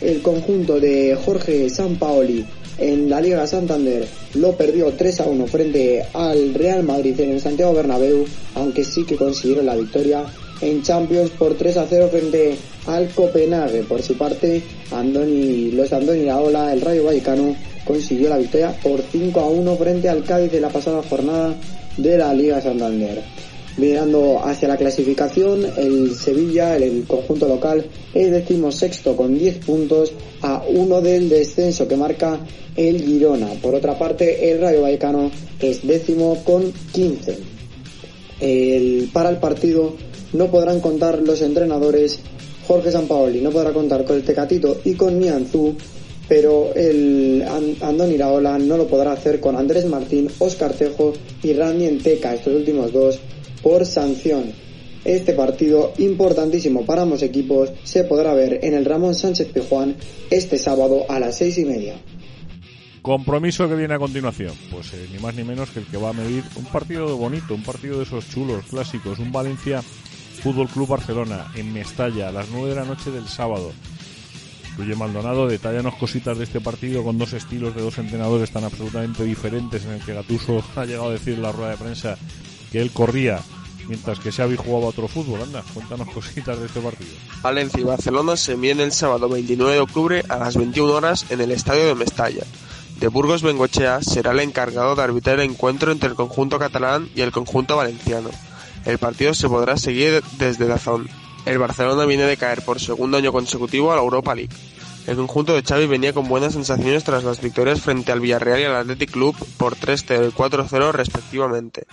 el 0.00 0.20
conjunto 0.20 0.80
de 0.80 1.16
Jorge 1.24 1.70
Sampaoli 1.70 2.44
en 2.78 3.08
la 3.08 3.20
Liga 3.20 3.46
Santander 3.46 4.08
lo 4.34 4.56
perdió 4.56 4.90
3 4.90 5.20
a 5.20 5.26
1 5.26 5.46
frente 5.46 6.04
al 6.14 6.52
Real 6.54 6.82
Madrid 6.82 7.20
en 7.20 7.30
el 7.30 7.40
Santiago 7.40 7.74
Bernabéu, 7.74 8.24
aunque 8.56 8.82
sí 8.82 9.04
que 9.04 9.14
consiguieron 9.14 9.66
la 9.66 9.76
victoria 9.76 10.24
en 10.60 10.82
Champions 10.82 11.30
por 11.30 11.54
3 11.54 11.76
a 11.76 11.86
0 11.88 12.08
frente 12.10 12.56
al 12.86 13.08
Copenhague. 13.10 13.82
Por 13.82 14.02
su 14.02 14.16
parte, 14.16 14.62
Andoni, 14.92 15.70
los 15.72 15.92
Andoni 15.92 16.24
Laola, 16.24 16.72
el 16.72 16.80
Rayo 16.80 17.04
Vallecano, 17.04 17.56
consiguió 17.84 18.28
la 18.28 18.38
victoria 18.38 18.74
por 18.82 19.02
5 19.02 19.40
a 19.40 19.46
1 19.48 19.76
frente 19.76 20.08
al 20.08 20.24
Cádiz 20.24 20.52
de 20.52 20.60
la 20.60 20.68
pasada 20.68 21.02
jornada 21.02 21.54
de 21.96 22.18
la 22.18 22.32
Liga 22.34 22.60
Santander. 22.60 23.22
Mirando 23.76 24.40
hacia 24.44 24.68
la 24.68 24.76
clasificación, 24.76 25.64
el 25.76 26.14
Sevilla, 26.14 26.76
el, 26.76 27.04
conjunto 27.06 27.48
local, 27.48 27.86
es 28.12 28.30
decimosexto 28.30 29.16
con 29.16 29.38
10 29.38 29.64
puntos 29.64 30.12
a 30.42 30.62
uno 30.68 31.00
del 31.00 31.28
descenso 31.28 31.88
que 31.88 31.96
marca 31.96 32.40
el 32.76 33.00
Girona. 33.00 33.48
Por 33.62 33.74
otra 33.74 33.98
parte, 33.98 34.50
el 34.50 34.60
Rayo 34.60 34.82
Vallecano 34.82 35.30
es 35.60 35.86
décimo 35.86 36.42
con 36.44 36.72
15. 36.92 37.38
El, 38.40 39.08
para 39.12 39.30
el 39.30 39.36
partido 39.36 39.94
no 40.32 40.50
podrán 40.50 40.80
contar 40.80 41.20
los 41.22 41.42
entrenadores 41.42 42.20
Jorge 42.66 42.92
Sampaoli, 42.92 43.40
no 43.40 43.50
podrá 43.50 43.72
contar 43.72 44.04
con 44.04 44.16
el 44.16 44.22
Tecatito 44.22 44.80
y 44.84 44.94
con 44.94 45.18
Nianzú, 45.18 45.74
pero 46.28 46.72
el 46.74 47.44
Andoni 47.80 48.14
Iraola 48.14 48.58
no 48.58 48.76
lo 48.76 48.86
podrá 48.86 49.12
hacer 49.12 49.40
con 49.40 49.56
Andrés 49.56 49.86
Martín, 49.86 50.28
Oscar 50.38 50.72
Tejo 50.72 51.12
y 51.42 51.52
Randy 51.52 51.86
Enteca, 51.86 52.34
estos 52.34 52.54
últimos 52.54 52.92
dos, 52.92 53.18
por 53.62 53.84
sanción. 53.84 54.52
Este 55.04 55.32
partido 55.32 55.94
importantísimo 55.98 56.84
para 56.84 57.02
ambos 57.02 57.22
equipos 57.22 57.70
se 57.84 58.04
podrá 58.04 58.34
ver 58.34 58.60
en 58.62 58.74
el 58.74 58.84
Ramón 58.84 59.14
Sánchez 59.14 59.48
Pijuán 59.48 59.96
este 60.30 60.58
sábado 60.58 61.06
a 61.08 61.18
las 61.18 61.38
seis 61.38 61.58
y 61.58 61.64
media. 61.64 61.94
Compromiso 63.02 63.66
que 63.66 63.74
viene 63.74 63.94
a 63.94 63.98
continuación, 63.98 64.52
pues 64.70 64.92
eh, 64.92 65.08
ni 65.10 65.18
más 65.18 65.34
ni 65.34 65.42
menos 65.42 65.70
que 65.70 65.80
el 65.80 65.86
que 65.86 65.96
va 65.96 66.10
a 66.10 66.12
medir 66.12 66.44
un 66.54 66.66
partido 66.66 67.16
bonito, 67.16 67.54
un 67.54 67.62
partido 67.62 67.96
de 67.96 68.04
esos 68.04 68.28
chulos, 68.28 68.66
clásicos, 68.66 69.18
un 69.18 69.32
Valencia 69.32 69.82
Fútbol 70.40 70.68
Club 70.68 70.88
Barcelona 70.88 71.46
en 71.54 71.72
Mestalla 71.72 72.28
a 72.28 72.32
las 72.32 72.48
9 72.48 72.70
de 72.70 72.74
la 72.74 72.84
noche 72.84 73.10
del 73.10 73.28
sábado. 73.28 73.72
Luye 74.78 74.96
Maldonado, 74.96 75.46
detállanos 75.46 75.96
cositas 75.96 76.38
de 76.38 76.44
este 76.44 76.60
partido 76.60 77.04
con 77.04 77.18
dos 77.18 77.34
estilos 77.34 77.74
de 77.74 77.82
dos 77.82 77.98
entrenadores 77.98 78.50
tan 78.50 78.64
absolutamente 78.64 79.24
diferentes 79.24 79.84
en 79.84 79.92
el 79.92 80.00
que 80.00 80.14
Gatuso 80.14 80.64
ha 80.76 80.84
llegado 80.84 81.08
a 81.08 81.12
decir 81.12 81.34
en 81.34 81.42
la 81.42 81.52
rueda 81.52 81.70
de 81.70 81.76
prensa 81.76 82.16
que 82.72 82.80
él 82.80 82.90
corría 82.90 83.40
mientras 83.86 84.20
que 84.20 84.32
Xavi 84.32 84.56
jugaba 84.56 84.86
otro 84.86 85.08
fútbol. 85.08 85.42
Anda, 85.42 85.62
cuéntanos 85.74 86.08
cositas 86.14 86.58
de 86.58 86.66
este 86.66 86.80
partido. 86.80 87.10
Valencia 87.42 87.80
y 87.80 87.84
Barcelona 87.84 88.36
se 88.36 88.56
miden 88.56 88.80
el 88.80 88.92
sábado 88.92 89.28
29 89.28 89.74
de 89.74 89.80
octubre 89.80 90.24
a 90.28 90.38
las 90.38 90.56
21 90.56 90.92
horas 90.92 91.26
en 91.30 91.40
el 91.40 91.50
estadio 91.50 91.86
de 91.86 91.94
Mestalla. 91.94 92.44
De 92.98 93.08
Burgos 93.08 93.42
Bengochea 93.42 94.00
será 94.02 94.32
el 94.32 94.40
encargado 94.40 94.94
de 94.94 95.02
arbitrar 95.02 95.40
el 95.40 95.50
encuentro 95.50 95.90
entre 95.90 96.08
el 96.08 96.14
conjunto 96.14 96.58
catalán 96.58 97.08
y 97.14 97.22
el 97.22 97.32
conjunto 97.32 97.76
valenciano. 97.76 98.30
El 98.84 98.98
partido 98.98 99.34
se 99.34 99.48
podrá 99.48 99.76
seguir 99.76 100.22
desde 100.38 100.66
Dazón. 100.66 101.08
El 101.46 101.58
Barcelona 101.58 102.04
viene 102.06 102.24
de 102.24 102.36
caer 102.36 102.62
por 102.62 102.80
segundo 102.80 103.18
año 103.18 103.32
consecutivo 103.32 103.92
a 103.92 103.96
la 103.96 104.02
Europa 104.02 104.34
League. 104.34 104.54
El 105.06 105.16
conjunto 105.16 105.54
de 105.54 105.62
Xavi 105.62 105.86
venía 105.86 106.12
con 106.12 106.28
buenas 106.28 106.52
sensaciones 106.52 107.04
tras 107.04 107.24
las 107.24 107.40
victorias 107.40 107.80
frente 107.80 108.12
al 108.12 108.20
Villarreal 108.20 108.60
y 108.60 108.64
al 108.64 108.76
Athletic 108.76 109.10
Club 109.10 109.34
por 109.56 109.76
3-0 109.76 110.28
y 110.28 110.32
4-0 110.32 110.92
respectivamente. 110.92 111.86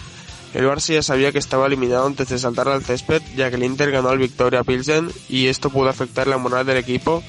El 0.53 0.65
Barça 0.65 0.93
ya 0.93 1.03
sabía 1.03 1.31
que 1.31 1.39
estaba 1.39 1.67
eliminado 1.67 2.05
antes 2.05 2.29
de 2.29 2.39
saltar 2.39 2.67
al 2.67 2.83
césped, 2.83 3.21
ya 3.35 3.49
que 3.49 3.57
el 3.57 3.63
Inter 3.63 3.91
ganó 3.91 4.09
al 4.09 4.17
Victoria 4.17 4.63
Pilsen 4.63 5.09
y 5.29 5.47
esto 5.47 5.69
pudo 5.69 5.89
afectar 5.89 6.27
la 6.27 6.37
moral 6.37 6.65
del 6.65 6.77
equipo, 6.77 7.23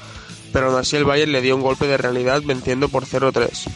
pero 0.53 0.67
aún 0.67 0.79
así 0.79 0.95
el 0.95 1.05
Bayern 1.05 1.31
le 1.31 1.41
dio 1.41 1.55
un 1.55 1.61
golpe 1.61 1.87
de 1.87 1.97
realidad 1.97 2.41
venciendo 2.43 2.89
por 2.89 3.05
0-3. 3.05 3.67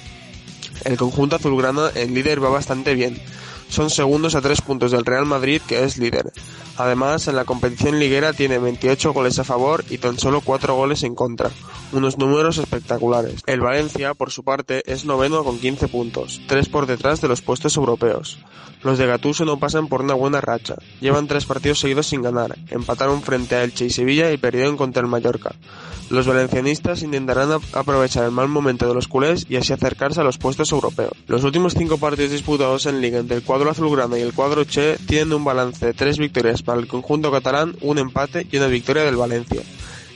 El 0.86 0.98
conjunto 0.98 1.36
azulgrana, 1.36 1.90
el 1.96 2.14
líder, 2.14 2.44
va 2.44 2.50
bastante 2.50 2.94
bien, 2.96 3.22
son 3.70 3.90
segundos 3.90 4.36
a 4.36 4.42
tres 4.42 4.62
puntos 4.62 4.92
del 4.92 5.06
Real 5.06 5.26
Madrid, 5.26 5.62
que 5.68 5.84
es 5.84 5.98
líder. 5.98 6.32
Además, 6.78 7.28
en 7.28 7.36
la 7.36 7.46
competición 7.46 8.00
liguera 8.00 8.34
tiene 8.34 8.58
28 8.58 9.14
goles 9.14 9.38
a 9.40 9.44
favor 9.44 9.84
y 9.90 10.00
tan 10.00 10.18
solo 10.18 10.42
4 10.42 10.76
goles 10.76 11.04
en 11.04 11.14
contra. 11.14 11.52
Unos 11.92 12.18
números 12.18 12.58
espectaculares. 12.58 13.42
El 13.46 13.62
Valencia, 13.62 14.14
por 14.16 14.32
su 14.32 14.44
parte, 14.44 14.82
es 14.92 15.06
noveno 15.06 15.44
con 15.44 15.60
15 15.60 15.88
puntos, 15.88 16.42
3 16.48 16.70
por 16.70 16.88
detrás 16.88 17.22
de 17.22 17.28
los 17.28 17.42
puestos 17.42 17.78
europeos. 17.78 18.40
Los 18.84 18.98
de 18.98 19.08
Gatuso 19.08 19.46
no 19.46 19.60
pasan 19.60 19.88
por 19.88 20.02
una 20.02 20.14
buena 20.14 20.42
racha. 20.42 20.76
Llevan 21.00 21.28
tres 21.28 21.46
partidos 21.46 21.80
seguidos 21.80 22.08
sin 22.08 22.22
ganar. 22.22 22.58
Empataron 22.70 23.22
frente 23.22 23.56
a 23.56 23.64
Elche 23.64 23.86
y 23.86 23.90
Sevilla 23.90 24.32
y 24.32 24.38
perdieron 24.38 24.78
contra 24.78 25.02
el 25.02 25.08
Mallorca. 25.08 25.56
Los 26.10 26.28
valencianistas 26.28 27.02
intentarán 27.02 27.60
aprovechar 27.74 28.26
el 28.26 28.32
mal 28.32 28.50
momento 28.50 28.88
de 28.88 28.94
los 28.94 29.08
culés 29.08 29.46
y 29.50 29.56
así 29.56 29.74
acercarse 29.74 30.20
a 30.20 30.24
los 30.24 30.38
puestos 30.38 30.72
europeos. 30.72 31.14
Los 31.28 31.44
últimos 31.44 31.74
cinco 31.74 31.98
partidos 31.98 32.32
disputados 32.32 32.86
en 32.86 33.02
liga 33.02 33.20
entre 33.20 33.38
el 33.38 33.44
cuadro 33.44 33.72
azulgrana 33.72 34.20
y 34.20 34.22
el 34.22 34.34
cuadro 34.34 34.66
Che 34.66 34.98
tienen 35.08 35.34
un 35.34 35.46
balance 35.46 35.86
de 35.86 35.94
tres 35.94 36.18
victorias 36.18 36.62
para 36.62 36.80
el 36.80 36.88
conjunto 36.88 37.32
catalán, 37.32 37.76
un 37.82 37.98
empate 37.98 38.46
y 38.52 38.58
una 38.58 38.68
victoria 38.68 39.04
del 39.04 39.16
Valencia. 39.16 39.62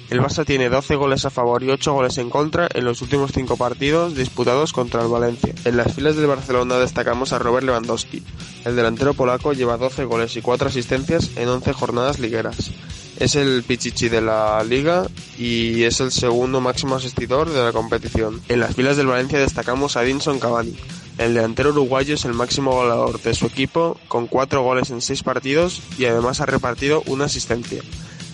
El 0.10 0.22
Barça 0.22 0.46
tiene 0.46 0.70
12 0.70 0.96
goles 0.96 1.26
a 1.26 1.30
favor 1.30 1.64
y 1.64 1.70
8 1.70 1.92
goles 1.92 2.18
en 2.18 2.30
contra 2.30 2.70
en 2.74 2.86
los 2.86 3.02
últimos 3.02 3.32
5 3.34 3.58
partidos 3.58 4.16
disputados 4.16 4.72
contra 4.72 5.02
el 5.02 5.10
Valencia. 5.10 5.54
En 5.66 5.76
las 5.76 5.94
filas 5.94 6.16
del 6.16 6.28
Barcelona 6.28 6.78
destacamos 6.78 7.34
a 7.34 7.40
Robert 7.40 7.66
Lewandowski. 7.66 8.24
El 8.64 8.78
delantero 8.78 9.14
polaco 9.14 9.52
lleva 9.52 9.76
12 9.76 10.06
goles 10.06 10.38
y 10.38 10.42
4 10.42 10.70
asistencias 10.70 11.32
en 11.36 11.50
11 11.50 11.74
jornadas 11.74 12.20
ligueras. 12.20 12.72
Es 13.20 13.36
el 13.36 13.64
pichichi 13.64 14.08
de 14.08 14.22
la 14.22 14.64
liga 14.64 15.08
y 15.38 15.84
es 15.84 16.00
el 16.00 16.12
segundo 16.12 16.62
máximo 16.62 16.96
asistidor 16.96 17.50
de 17.50 17.62
la 17.62 17.74
competición. 17.74 18.42
En 18.48 18.62
las 18.62 18.76
filas 18.76 18.96
del 18.96 19.08
Valencia 19.08 19.40
destacamos 19.40 19.98
a 19.98 20.04
Edinson 20.04 20.40
Cavani. 20.40 20.78
El 21.18 21.34
delantero 21.34 21.72
uruguayo 21.72 22.16
es 22.16 22.24
el 22.24 22.34
máximo 22.34 22.72
goleador 22.72 23.22
de 23.22 23.34
su 23.34 23.48
equipo 23.48 24.00
con 24.08 24.28
4 24.28 24.62
goles 24.62 24.90
en 24.90 25.02
6 25.02 25.24
partidos 25.24 25.82
y 25.98 26.06
además 26.06 26.40
ha 26.40 26.46
repartido 26.46 27.04
una 27.08 27.26
asistencia. 27.26 27.82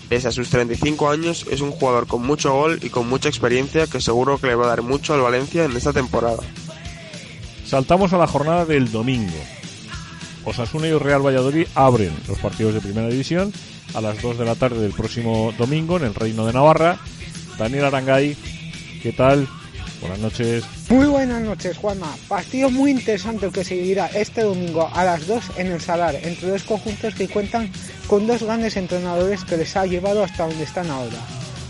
Pese 0.10 0.28
a 0.28 0.32
sus 0.32 0.50
35 0.50 1.10
años, 1.10 1.46
es 1.50 1.62
un 1.62 1.72
jugador 1.72 2.08
con 2.08 2.26
mucho 2.26 2.54
gol 2.54 2.80
y 2.82 2.90
con 2.90 3.08
mucha 3.08 3.30
experiencia 3.30 3.88
que 3.88 4.02
seguro 4.02 4.38
que 4.38 4.48
le 4.48 4.56
va 4.56 4.66
a 4.66 4.70
dar 4.70 4.82
mucho 4.82 5.14
al 5.14 5.22
Valencia 5.22 5.66
en 5.66 5.76
esta 5.76 5.94
temporada. 5.94 6.44
Saltamos 7.66 8.14
a 8.14 8.18
la 8.18 8.28
jornada 8.28 8.66
del 8.66 8.92
domingo. 8.92 9.34
Osasuna 10.46 10.88
y 10.88 10.94
Real 10.94 11.26
Valladolid 11.26 11.68
abren 11.74 12.14
los 12.28 12.38
partidos 12.40 12.74
de 12.74 12.82
primera 12.82 13.08
división 13.08 13.52
a 13.94 14.02
las 14.02 14.22
2 14.22 14.38
de 14.38 14.46
la 14.46 14.56
tarde 14.56 14.82
del 14.82 14.92
próximo 14.92 15.54
domingo 15.58 15.98
en 15.98 16.04
el 16.04 16.16
Reino 16.16 16.46
de 16.46 16.54
Navarra. 16.54 17.00
Daniel 17.58 17.86
Arangay, 17.86 18.36
¿qué 19.02 19.14
tal? 19.14 19.48
Buenas 20.04 20.20
noches. 20.20 20.66
Muy 20.90 21.06
buenas 21.06 21.42
noches, 21.42 21.78
Juanma. 21.78 22.14
Partido 22.28 22.70
muy 22.70 22.92
interesante 22.92 23.50
que 23.52 23.64
seguirá 23.64 24.08
este 24.08 24.42
domingo 24.42 24.90
a 24.94 25.06
las 25.06 25.26
2 25.28 25.52
en 25.56 25.68
el 25.68 25.80
Salar, 25.80 26.16
entre 26.22 26.50
dos 26.50 26.64
conjuntos 26.64 27.16
que 27.16 27.30
cuentan 27.30 27.72
con 28.08 28.28
dos 28.28 28.44
grandes 28.44 28.76
entrenadores 28.76 29.46
que 29.46 29.56
les 29.56 29.78
ha 29.78 29.86
llevado 29.86 30.22
hasta 30.22 30.46
donde 30.46 30.66
están 30.66 30.92
ahora. 30.92 31.16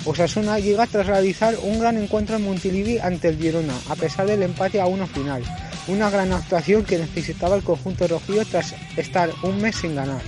Osasuna 0.05 0.57
llega 0.57 0.87
tras 0.87 1.05
realizar 1.05 1.55
un 1.61 1.79
gran 1.79 1.95
encuentro 1.95 2.35
en 2.35 2.43
Montilivi 2.43 2.97
ante 2.97 3.27
el 3.27 3.37
Girona, 3.37 3.75
a 3.87 3.95
pesar 3.95 4.25
del 4.25 4.41
empate 4.41 4.81
a 4.81 4.87
uno 4.87 5.05
final. 5.05 5.43
Una 5.87 6.09
gran 6.09 6.31
actuación 6.31 6.85
que 6.85 6.97
necesitaba 6.97 7.55
el 7.55 7.63
conjunto 7.63 8.07
rojillo 8.07 8.45
tras 8.45 8.73
estar 8.97 9.29
un 9.43 9.61
mes 9.61 9.75
sin 9.75 9.93
ganar. 9.93 10.23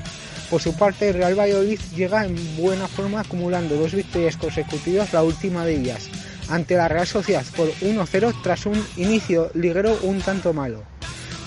Por 0.52 0.62
su 0.62 0.76
parte, 0.78 1.10
el 1.10 1.16
Real 1.16 1.38
Valladolid 1.38 1.80
llega 1.96 2.24
en 2.24 2.36
buena 2.56 2.88
forma 2.88 3.22
acumulando 3.22 3.76
dos 3.76 3.96
victorias 3.96 4.38
consecutivas, 4.38 5.12
la 5.12 5.24
última 5.24 5.66
de 5.66 5.76
ellas, 5.76 6.08
ante 6.50 6.76
la 6.76 6.88
Real 6.88 7.08
Sociedad 7.08 7.46
por 7.56 7.70
1-0 7.82 8.42
tras 8.42 8.66
un 8.66 8.84
inicio 8.98 9.52
ligero 9.54 9.98
un 10.04 10.22
tanto 10.22 10.54
malo, 10.54 10.84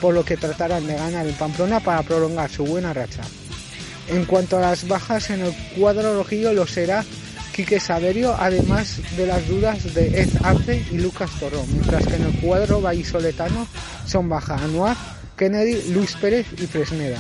por 0.01 0.15
lo 0.15 0.25
que 0.25 0.37
tratarán 0.37 0.87
de 0.87 0.95
ganar 0.95 1.27
en 1.27 1.35
Pamplona 1.35 1.81
para 1.81 2.03
prolongar 2.03 2.51
su 2.51 2.65
buena 2.65 2.93
racha. 2.93 3.23
En 4.09 4.25
cuanto 4.25 4.57
a 4.59 4.61
las 4.61 4.89
bajas 4.89 5.31
en 5.31 5.41
el 5.41 5.55
cuadro 5.77 6.15
rojillo 6.17 6.53
lo 6.53 6.67
será 6.67 7.05
Quique 7.53 7.81
Saverio, 7.81 8.37
además 8.39 9.01
de 9.17 9.27
las 9.27 9.47
dudas 9.49 9.93
de 9.93 10.23
Ed 10.23 10.31
Arce 10.43 10.85
y 10.93 10.99
Lucas 10.99 11.31
Torrón, 11.41 11.67
mientras 11.73 12.07
que 12.07 12.15
en 12.15 12.23
el 12.23 12.33
cuadro 12.41 12.81
vallisoletano 12.81 13.67
son 14.07 14.29
baja 14.29 14.55
Anuar, 14.55 14.97
Kennedy, 15.37 15.91
Luis 15.93 16.15
Pérez 16.17 16.47
y 16.57 16.67
Fresneda. 16.67 17.19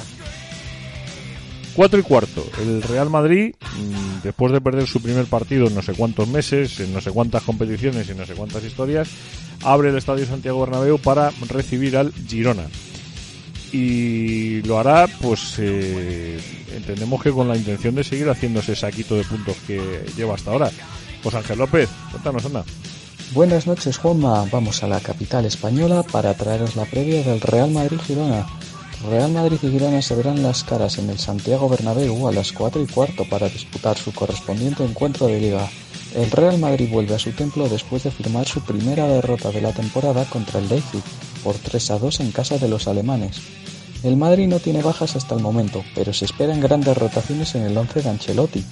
4 1.78 2.00
y 2.00 2.02
cuarto. 2.02 2.44
El 2.60 2.82
Real 2.82 3.08
Madrid, 3.08 3.54
mm, 3.60 4.24
después 4.24 4.50
de 4.50 4.60
perder 4.60 4.88
su 4.88 5.00
primer 5.00 5.26
partido 5.26 5.68
en 5.68 5.76
no 5.76 5.82
sé 5.82 5.92
cuántos 5.92 6.26
meses, 6.26 6.80
en 6.80 6.92
no 6.92 7.00
sé 7.00 7.12
cuántas 7.12 7.44
competiciones 7.44 8.10
y 8.10 8.16
no 8.16 8.26
sé 8.26 8.34
cuántas 8.34 8.64
historias, 8.64 9.08
abre 9.62 9.90
el 9.90 9.96
Estadio 9.96 10.26
Santiago 10.26 10.58
Bernabéu 10.58 10.98
para 10.98 11.30
recibir 11.48 11.96
al 11.96 12.12
Girona. 12.12 12.64
Y 13.70 14.60
lo 14.62 14.80
hará, 14.80 15.06
pues 15.22 15.54
eh, 15.58 16.40
entendemos 16.74 17.22
que 17.22 17.30
con 17.30 17.46
la 17.46 17.56
intención 17.56 17.94
de 17.94 18.02
seguir 18.02 18.28
haciendo 18.28 18.58
ese 18.58 18.74
saquito 18.74 19.14
de 19.14 19.22
puntos 19.22 19.56
que 19.64 19.80
lleva 20.16 20.34
hasta 20.34 20.50
ahora. 20.50 20.72
Pues 21.22 21.36
Ángel 21.36 21.58
López, 21.58 21.88
cuéntanos, 22.10 22.44
anda. 22.44 22.64
Buenas 23.32 23.68
noches, 23.68 23.98
Juanma. 23.98 24.48
Vamos 24.50 24.82
a 24.82 24.88
la 24.88 24.98
capital 24.98 25.46
española 25.46 26.02
para 26.02 26.34
traeros 26.34 26.74
la 26.74 26.86
previa 26.86 27.22
del 27.22 27.40
Real 27.40 27.70
Madrid-Girona. 27.70 28.46
Real 29.06 29.30
Madrid 29.30 29.58
y 29.62 29.68
Girona 29.68 30.02
se 30.02 30.16
verán 30.16 30.42
las 30.42 30.64
caras 30.64 30.98
en 30.98 31.08
el 31.08 31.18
Santiago 31.20 31.68
Bernabéu 31.68 32.26
a 32.26 32.32
las 32.32 32.50
4 32.52 32.82
y 32.82 32.86
cuarto 32.86 33.24
para 33.30 33.48
disputar 33.48 33.96
su 33.96 34.12
correspondiente 34.12 34.84
encuentro 34.84 35.28
de 35.28 35.40
liga. 35.40 35.68
El 36.16 36.30
Real 36.32 36.58
Madrid 36.58 36.90
vuelve 36.90 37.14
a 37.14 37.18
su 37.18 37.30
templo 37.32 37.68
después 37.68 38.02
de 38.02 38.10
firmar 38.10 38.48
su 38.48 38.60
primera 38.62 39.06
derrota 39.06 39.52
de 39.52 39.60
la 39.60 39.72
temporada 39.72 40.24
contra 40.24 40.58
el 40.58 40.68
Leipzig 40.68 41.02
por 41.44 41.54
3 41.54 41.92
a 41.92 41.98
2 41.98 42.20
en 42.20 42.32
casa 42.32 42.58
de 42.58 42.68
los 42.68 42.88
alemanes. 42.88 43.40
El 44.02 44.16
Madrid 44.16 44.48
no 44.48 44.58
tiene 44.58 44.82
bajas 44.82 45.14
hasta 45.14 45.36
el 45.36 45.42
momento, 45.42 45.84
pero 45.94 46.12
se 46.12 46.24
esperan 46.24 46.60
grandes 46.60 46.96
rotaciones 46.96 47.54
en 47.54 47.62
el 47.62 47.78
once 47.78 48.02
de 48.02 48.10
Ancelotti. 48.10 48.64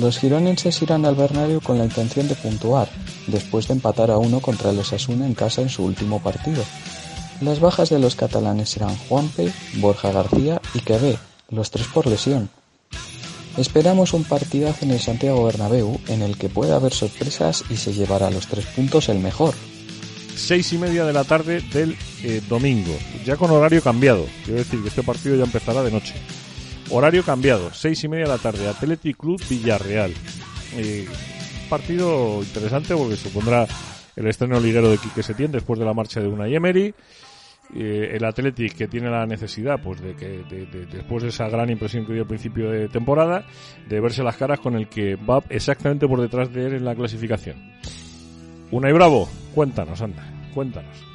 Los 0.00 0.18
gironenses 0.18 0.80
irán 0.80 1.04
al 1.04 1.16
Bernabéu 1.16 1.60
con 1.60 1.78
la 1.78 1.84
intención 1.84 2.28
de 2.28 2.34
puntuar, 2.34 2.88
después 3.26 3.68
de 3.68 3.74
empatar 3.74 4.10
a 4.10 4.18
uno 4.18 4.40
contra 4.40 4.70
el 4.70 4.78
Osasuna 4.78 5.26
en 5.26 5.34
casa 5.34 5.60
en 5.60 5.68
su 5.68 5.84
último 5.84 6.20
partido. 6.20 6.64
Las 7.40 7.60
bajas 7.60 7.90
de 7.90 7.98
los 7.98 8.14
catalanes 8.14 8.70
serán 8.70 8.96
Juanpe, 8.96 9.52
Borja 9.76 10.12
García 10.12 10.60
y 10.72 10.80
Quevé, 10.80 11.18
los 11.50 11.70
tres 11.70 11.86
por 11.88 12.06
lesión. 12.06 12.48
Esperamos 13.56 14.14
un 14.14 14.24
partidazo 14.24 14.84
en 14.84 14.92
el 14.92 15.00
Santiago 15.00 15.44
Bernabéu 15.44 16.00
en 16.08 16.22
el 16.22 16.36
que 16.36 16.48
pueda 16.48 16.76
haber 16.76 16.92
sorpresas 16.92 17.64
y 17.70 17.76
se 17.76 17.92
llevará 17.92 18.30
los 18.30 18.46
tres 18.48 18.66
puntos 18.66 19.08
el 19.08 19.18
mejor. 19.18 19.54
Seis 20.34 20.72
y 20.72 20.78
media 20.78 21.04
de 21.04 21.12
la 21.12 21.22
tarde 21.22 21.60
del 21.72 21.96
eh, 22.24 22.42
domingo, 22.48 22.96
ya 23.24 23.36
con 23.36 23.50
horario 23.52 23.82
cambiado. 23.82 24.26
Quiero 24.44 24.58
decir 24.58 24.82
que 24.82 24.88
este 24.88 25.04
partido 25.04 25.36
ya 25.36 25.44
empezará 25.44 25.84
de 25.84 25.92
noche. 25.92 26.14
Horario 26.90 27.24
cambiado, 27.24 27.72
seis 27.72 28.02
y 28.02 28.08
media 28.08 28.24
de 28.24 28.30
la 28.30 28.38
tarde, 28.38 28.68
Athletic 28.68 29.16
Club 29.16 29.40
Villarreal. 29.48 30.12
Eh, 30.76 31.06
partido 31.70 32.42
interesante 32.42 32.96
porque 32.96 33.16
supondrá 33.16 33.66
el 34.16 34.26
estreno 34.26 34.60
liguero 34.60 34.90
de 34.90 34.98
Quique 34.98 35.22
Setién 35.22 35.52
después 35.52 35.78
de 35.78 35.84
la 35.84 35.94
marcha 35.94 36.20
de 36.20 36.28
una 36.28 36.48
Emery. 36.48 36.94
Eh, 37.74 38.16
el 38.16 38.24
Athletic 38.24 38.74
que 38.74 38.88
tiene 38.88 39.10
la 39.10 39.26
necesidad, 39.26 39.80
pues 39.82 40.00
de 40.00 40.14
que 40.14 40.44
después 40.92 41.22
de 41.22 41.30
esa 41.30 41.48
gran 41.48 41.70
impresión 41.70 42.06
que 42.06 42.12
dio 42.12 42.22
al 42.22 42.28
principio 42.28 42.70
de 42.70 42.88
temporada, 42.88 43.46
de 43.88 44.00
verse 44.00 44.22
las 44.22 44.36
caras 44.36 44.60
con 44.60 44.76
el 44.76 44.88
que 44.88 45.16
va 45.16 45.42
exactamente 45.48 46.06
por 46.06 46.20
detrás 46.20 46.52
de 46.52 46.66
él 46.66 46.74
en 46.74 46.84
la 46.84 46.94
clasificación. 46.94 47.56
Una 48.70 48.90
y 48.90 48.92
Bravo, 48.92 49.28
cuéntanos, 49.54 50.00
anda, 50.02 50.24
cuéntanos. 50.52 51.14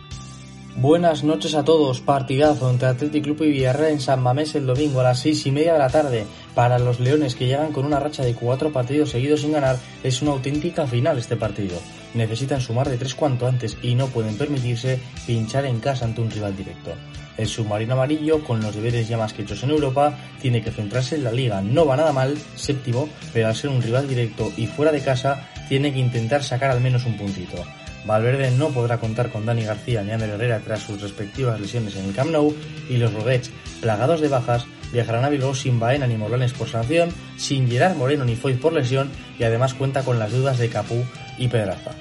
Buenas 0.75 1.23
noches 1.23 1.55
a 1.55 1.65
todos. 1.65 1.99
Partidazo 1.99 2.69
entre 2.69 2.87
Athletic 2.87 3.23
Club 3.23 3.43
y 3.43 3.51
Villarreal 3.51 3.91
en 3.91 3.99
San 3.99 4.21
Mamés 4.21 4.55
el 4.55 4.65
domingo 4.65 5.01
a 5.01 5.03
las 5.03 5.19
seis 5.19 5.45
y 5.45 5.51
media 5.51 5.73
de 5.73 5.79
la 5.79 5.89
tarde. 5.89 6.25
Para 6.55 6.79
los 6.79 6.99
Leones 6.99 7.35
que 7.35 7.47
llegan 7.47 7.73
con 7.73 7.85
una 7.85 7.99
racha 7.99 8.23
de 8.23 8.33
cuatro 8.33 8.71
partidos 8.71 9.09
seguidos 9.09 9.41
sin 9.41 9.51
ganar, 9.51 9.77
es 10.03 10.21
una 10.21 10.31
auténtica 10.31 10.87
final 10.87 11.17
este 11.17 11.35
partido. 11.35 11.77
Necesitan 12.13 12.61
sumar 12.61 12.89
de 12.89 12.97
tres 12.97 13.15
cuanto 13.15 13.47
antes 13.47 13.77
y 13.81 13.95
no 13.95 14.07
pueden 14.07 14.35
permitirse 14.35 14.99
pinchar 15.27 15.65
en 15.65 15.79
casa 15.79 16.05
ante 16.05 16.21
un 16.21 16.31
rival 16.31 16.55
directo. 16.55 16.93
El 17.37 17.47
submarino 17.47 17.93
amarillo, 17.93 18.43
con 18.43 18.61
los 18.61 18.75
deberes 18.75 19.07
ya 19.07 19.17
más 19.17 19.31
que 19.31 19.43
hechos 19.43 19.63
en 19.63 19.69
Europa, 19.69 20.17
tiene 20.41 20.61
que 20.61 20.71
centrarse 20.71 21.15
en 21.15 21.23
la 21.23 21.31
liga. 21.31 21.61
No 21.61 21.85
va 21.85 21.95
nada 21.95 22.11
mal, 22.11 22.37
séptimo, 22.55 23.07
pero 23.31 23.47
al 23.47 23.55
ser 23.55 23.69
un 23.69 23.81
rival 23.81 24.09
directo 24.09 24.51
y 24.57 24.67
fuera 24.67 24.91
de 24.91 25.01
casa, 25.01 25.47
tiene 25.69 25.93
que 25.93 25.99
intentar 25.99 26.43
sacar 26.43 26.71
al 26.71 26.81
menos 26.81 27.05
un 27.05 27.15
puntito. 27.15 27.63
Valverde 28.05 28.51
no 28.51 28.69
podrá 28.69 28.97
contar 28.97 29.29
con 29.29 29.45
Dani 29.45 29.63
García 29.63 30.03
ni 30.03 30.11
Ander 30.11 30.31
Herrera 30.31 30.59
tras 30.59 30.81
sus 30.81 31.01
respectivas 31.01 31.59
lesiones 31.59 31.95
en 31.95 32.05
el 32.05 32.15
Camp 32.15 32.31
Nou 32.31 32.55
y 32.89 32.97
los 32.97 33.13
Roguets, 33.13 33.51
plagados 33.81 34.19
de 34.21 34.29
bajas, 34.29 34.65
viajarán 34.91 35.25
a 35.25 35.29
Bilbao 35.29 35.53
sin 35.53 35.79
Baena 35.79 36.07
ni 36.07 36.17
Morlanes 36.17 36.53
por 36.53 36.67
sanción, 36.67 37.09
sin 37.37 37.69
Gerard 37.69 37.95
Moreno 37.95 38.25
ni 38.25 38.35
Foy 38.35 38.55
por 38.55 38.73
lesión 38.73 39.11
y 39.37 39.43
además 39.43 39.73
cuenta 39.73 40.03
con 40.03 40.19
las 40.19 40.31
dudas 40.31 40.57
de 40.57 40.69
Capú 40.69 41.05
y 41.39 41.47
Pedraza. 41.47 41.91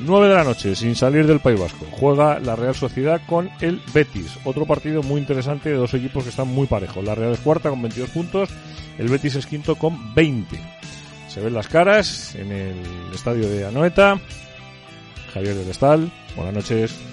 9 0.00 0.28
de 0.28 0.34
la 0.34 0.44
noche, 0.44 0.74
sin 0.74 0.96
salir 0.96 1.26
del 1.26 1.40
País 1.40 1.60
Vasco. 1.60 1.86
Juega 1.90 2.38
la 2.38 2.56
Real 2.56 2.74
Sociedad 2.74 3.20
con 3.26 3.50
el 3.60 3.82
Betis. 3.92 4.38
Otro 4.44 4.66
partido 4.66 5.02
muy 5.02 5.20
interesante 5.20 5.68
de 5.68 5.76
dos 5.76 5.92
equipos 5.94 6.24
que 6.24 6.30
están 6.30 6.48
muy 6.48 6.66
parejos. 6.66 7.04
La 7.04 7.14
Real 7.14 7.32
es 7.32 7.40
cuarta 7.40 7.70
con 7.70 7.82
22 7.82 8.10
puntos, 8.10 8.48
el 8.98 9.08
Betis 9.08 9.34
es 9.34 9.46
quinto 9.46 9.76
con 9.76 10.14
20. 10.14 10.58
Se 11.28 11.40
ven 11.40 11.54
las 11.54 11.68
caras 11.68 12.34
en 12.34 12.50
el 12.50 12.76
estadio 13.14 13.48
de 13.48 13.66
Anoeta. 13.66 14.18
Javier 15.34 15.54
del 15.54 15.70
Estal, 15.70 16.10
buenas 16.34 16.54
noches. 16.54 17.09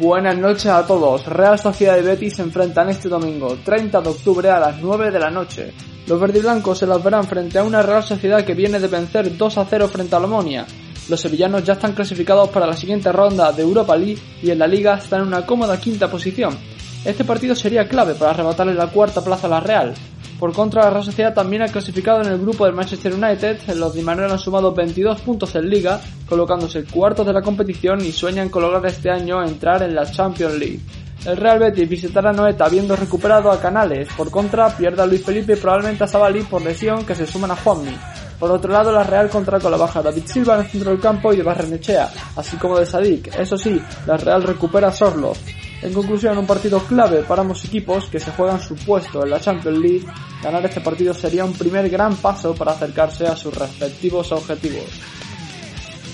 Buenas 0.00 0.38
noches 0.38 0.66
a 0.66 0.86
todos. 0.86 1.26
Real 1.26 1.58
Sociedad 1.58 1.98
y 1.98 2.02
Betis 2.02 2.36
se 2.36 2.42
enfrentan 2.42 2.88
este 2.88 3.08
domingo, 3.08 3.58
30 3.64 4.00
de 4.00 4.08
octubre 4.08 4.48
a 4.48 4.60
las 4.60 4.80
9 4.80 5.10
de 5.10 5.18
la 5.18 5.28
noche. 5.28 5.72
Los 6.06 6.20
verdiblancos 6.20 6.78
se 6.78 6.86
las 6.86 7.02
verán 7.02 7.24
frente 7.24 7.58
a 7.58 7.64
una 7.64 7.82
Real 7.82 8.04
Sociedad 8.04 8.44
que 8.44 8.54
viene 8.54 8.78
de 8.78 8.86
vencer 8.86 9.36
2 9.36 9.58
a 9.58 9.64
0 9.64 9.88
frente 9.88 10.14
a 10.14 10.20
Lomonia. 10.20 10.64
Los 11.08 11.20
sevillanos 11.20 11.64
ya 11.64 11.72
están 11.72 11.94
clasificados 11.94 12.48
para 12.50 12.68
la 12.68 12.76
siguiente 12.76 13.10
ronda 13.10 13.50
de 13.50 13.62
Europa 13.62 13.96
League 13.96 14.22
y 14.40 14.52
en 14.52 14.60
la 14.60 14.68
liga 14.68 14.98
están 14.98 15.22
en 15.22 15.26
una 15.26 15.44
cómoda 15.44 15.80
quinta 15.80 16.08
posición. 16.08 16.56
Este 17.04 17.24
partido 17.24 17.56
sería 17.56 17.88
clave 17.88 18.14
para 18.14 18.30
arrebatarle 18.30 18.74
la 18.74 18.86
cuarta 18.86 19.24
plaza 19.24 19.48
a 19.48 19.50
la 19.50 19.60
Real. 19.60 19.94
Por 20.38 20.52
contra, 20.52 20.84
la 20.84 20.90
Real 20.90 21.04
Sociedad 21.04 21.34
también 21.34 21.62
ha 21.62 21.68
clasificado 21.68 22.22
en 22.22 22.28
el 22.28 22.38
grupo 22.38 22.64
del 22.64 22.74
Manchester 22.74 23.12
United, 23.12 23.74
los 23.74 23.96
Manuel 23.96 24.30
han 24.30 24.38
sumado 24.38 24.72
22 24.72 25.20
puntos 25.22 25.52
en 25.56 25.68
liga, 25.68 26.00
colocándose 26.28 26.84
cuartos 26.84 27.26
de 27.26 27.32
la 27.32 27.42
competición 27.42 28.04
y 28.04 28.12
sueñan 28.12 28.48
con 28.48 28.62
lograr 28.62 28.86
este 28.86 29.10
año 29.10 29.42
entrar 29.42 29.82
en 29.82 29.96
la 29.96 30.08
Champions 30.08 30.54
League. 30.54 30.80
El 31.26 31.36
Real 31.36 31.58
Betis 31.58 31.88
visitará 31.88 32.30
a 32.30 32.32
Noeta 32.32 32.66
habiendo 32.66 32.94
recuperado 32.94 33.50
a 33.50 33.60
Canales, 33.60 34.06
por 34.16 34.30
contra 34.30 34.68
pierde 34.68 35.02
a 35.02 35.06
Luis 35.06 35.24
Felipe 35.24 35.54
y 35.54 35.56
probablemente 35.56 36.04
a 36.04 36.06
Sabali 36.06 36.42
por 36.42 36.62
lesión 36.62 37.04
que 37.04 37.16
se 37.16 37.26
suman 37.26 37.50
a 37.50 37.56
Juanmi. 37.56 37.96
Por 38.38 38.52
otro 38.52 38.72
lado, 38.72 38.92
la 38.92 39.02
Real 39.02 39.28
contra 39.28 39.58
con 39.58 39.72
la 39.72 39.76
baja 39.76 40.00
de 40.00 40.10
David 40.10 40.26
Silva 40.26 40.54
en 40.54 40.60
el 40.60 40.66
centro 40.68 40.92
del 40.92 41.00
campo 41.00 41.32
y 41.32 41.36
de 41.36 41.42
Barrenechea, 41.42 42.08
así 42.36 42.56
como 42.56 42.78
de 42.78 42.86
Sadik. 42.86 43.34
Eso 43.36 43.58
sí, 43.58 43.82
la 44.06 44.16
Real 44.16 44.44
recupera 44.44 44.88
a 44.88 44.92
Sorlov. 44.92 45.36
En 45.80 45.92
conclusión, 45.92 46.36
un 46.36 46.46
partido 46.46 46.80
clave 46.80 47.22
para 47.22 47.42
ambos 47.42 47.64
equipos 47.64 48.06
que 48.06 48.18
se 48.18 48.32
juegan 48.32 48.60
su 48.60 48.74
puesto 48.74 49.22
en 49.22 49.30
la 49.30 49.40
Champions 49.40 49.78
League. 49.78 50.06
Ganar 50.42 50.64
este 50.66 50.80
partido 50.80 51.14
sería 51.14 51.44
un 51.44 51.52
primer 51.52 51.88
gran 51.88 52.16
paso 52.16 52.54
para 52.54 52.72
acercarse 52.72 53.26
a 53.26 53.36
sus 53.36 53.54
respectivos 53.54 54.32
objetivos. 54.32 54.86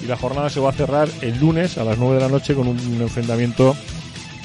Y 0.02 0.06
la 0.06 0.16
jornada 0.16 0.50
se 0.50 0.60
va 0.60 0.70
a 0.70 0.74
cerrar 0.74 1.08
el 1.22 1.38
lunes 1.38 1.78
a 1.78 1.84
las 1.84 1.96
9 1.96 2.16
de 2.16 2.20
la 2.20 2.28
noche 2.28 2.54
con 2.54 2.68
un 2.68 2.78
enfrentamiento 3.00 3.74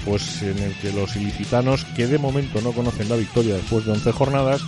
pues 0.06 0.42
en 0.42 0.58
el 0.60 0.74
que 0.76 0.92
los 0.92 1.16
ilicitanos, 1.16 1.86
que 1.96 2.08
de 2.08 2.18
momento 2.18 2.62
no 2.62 2.72
conocen 2.72 3.10
la 3.10 3.16
victoria 3.16 3.56
después 3.56 3.86
de 3.86 3.92
11 3.92 4.12
jornadas, 4.12 4.62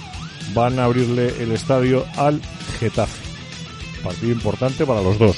van 0.53 0.79
a 0.79 0.85
abrirle 0.85 1.33
el 1.41 1.51
estadio 1.51 2.05
al 2.17 2.41
Getafe. 2.79 3.21
Partido 4.03 4.31
importante 4.31 4.85
para 4.85 5.01
los 5.01 5.17
dos, 5.17 5.37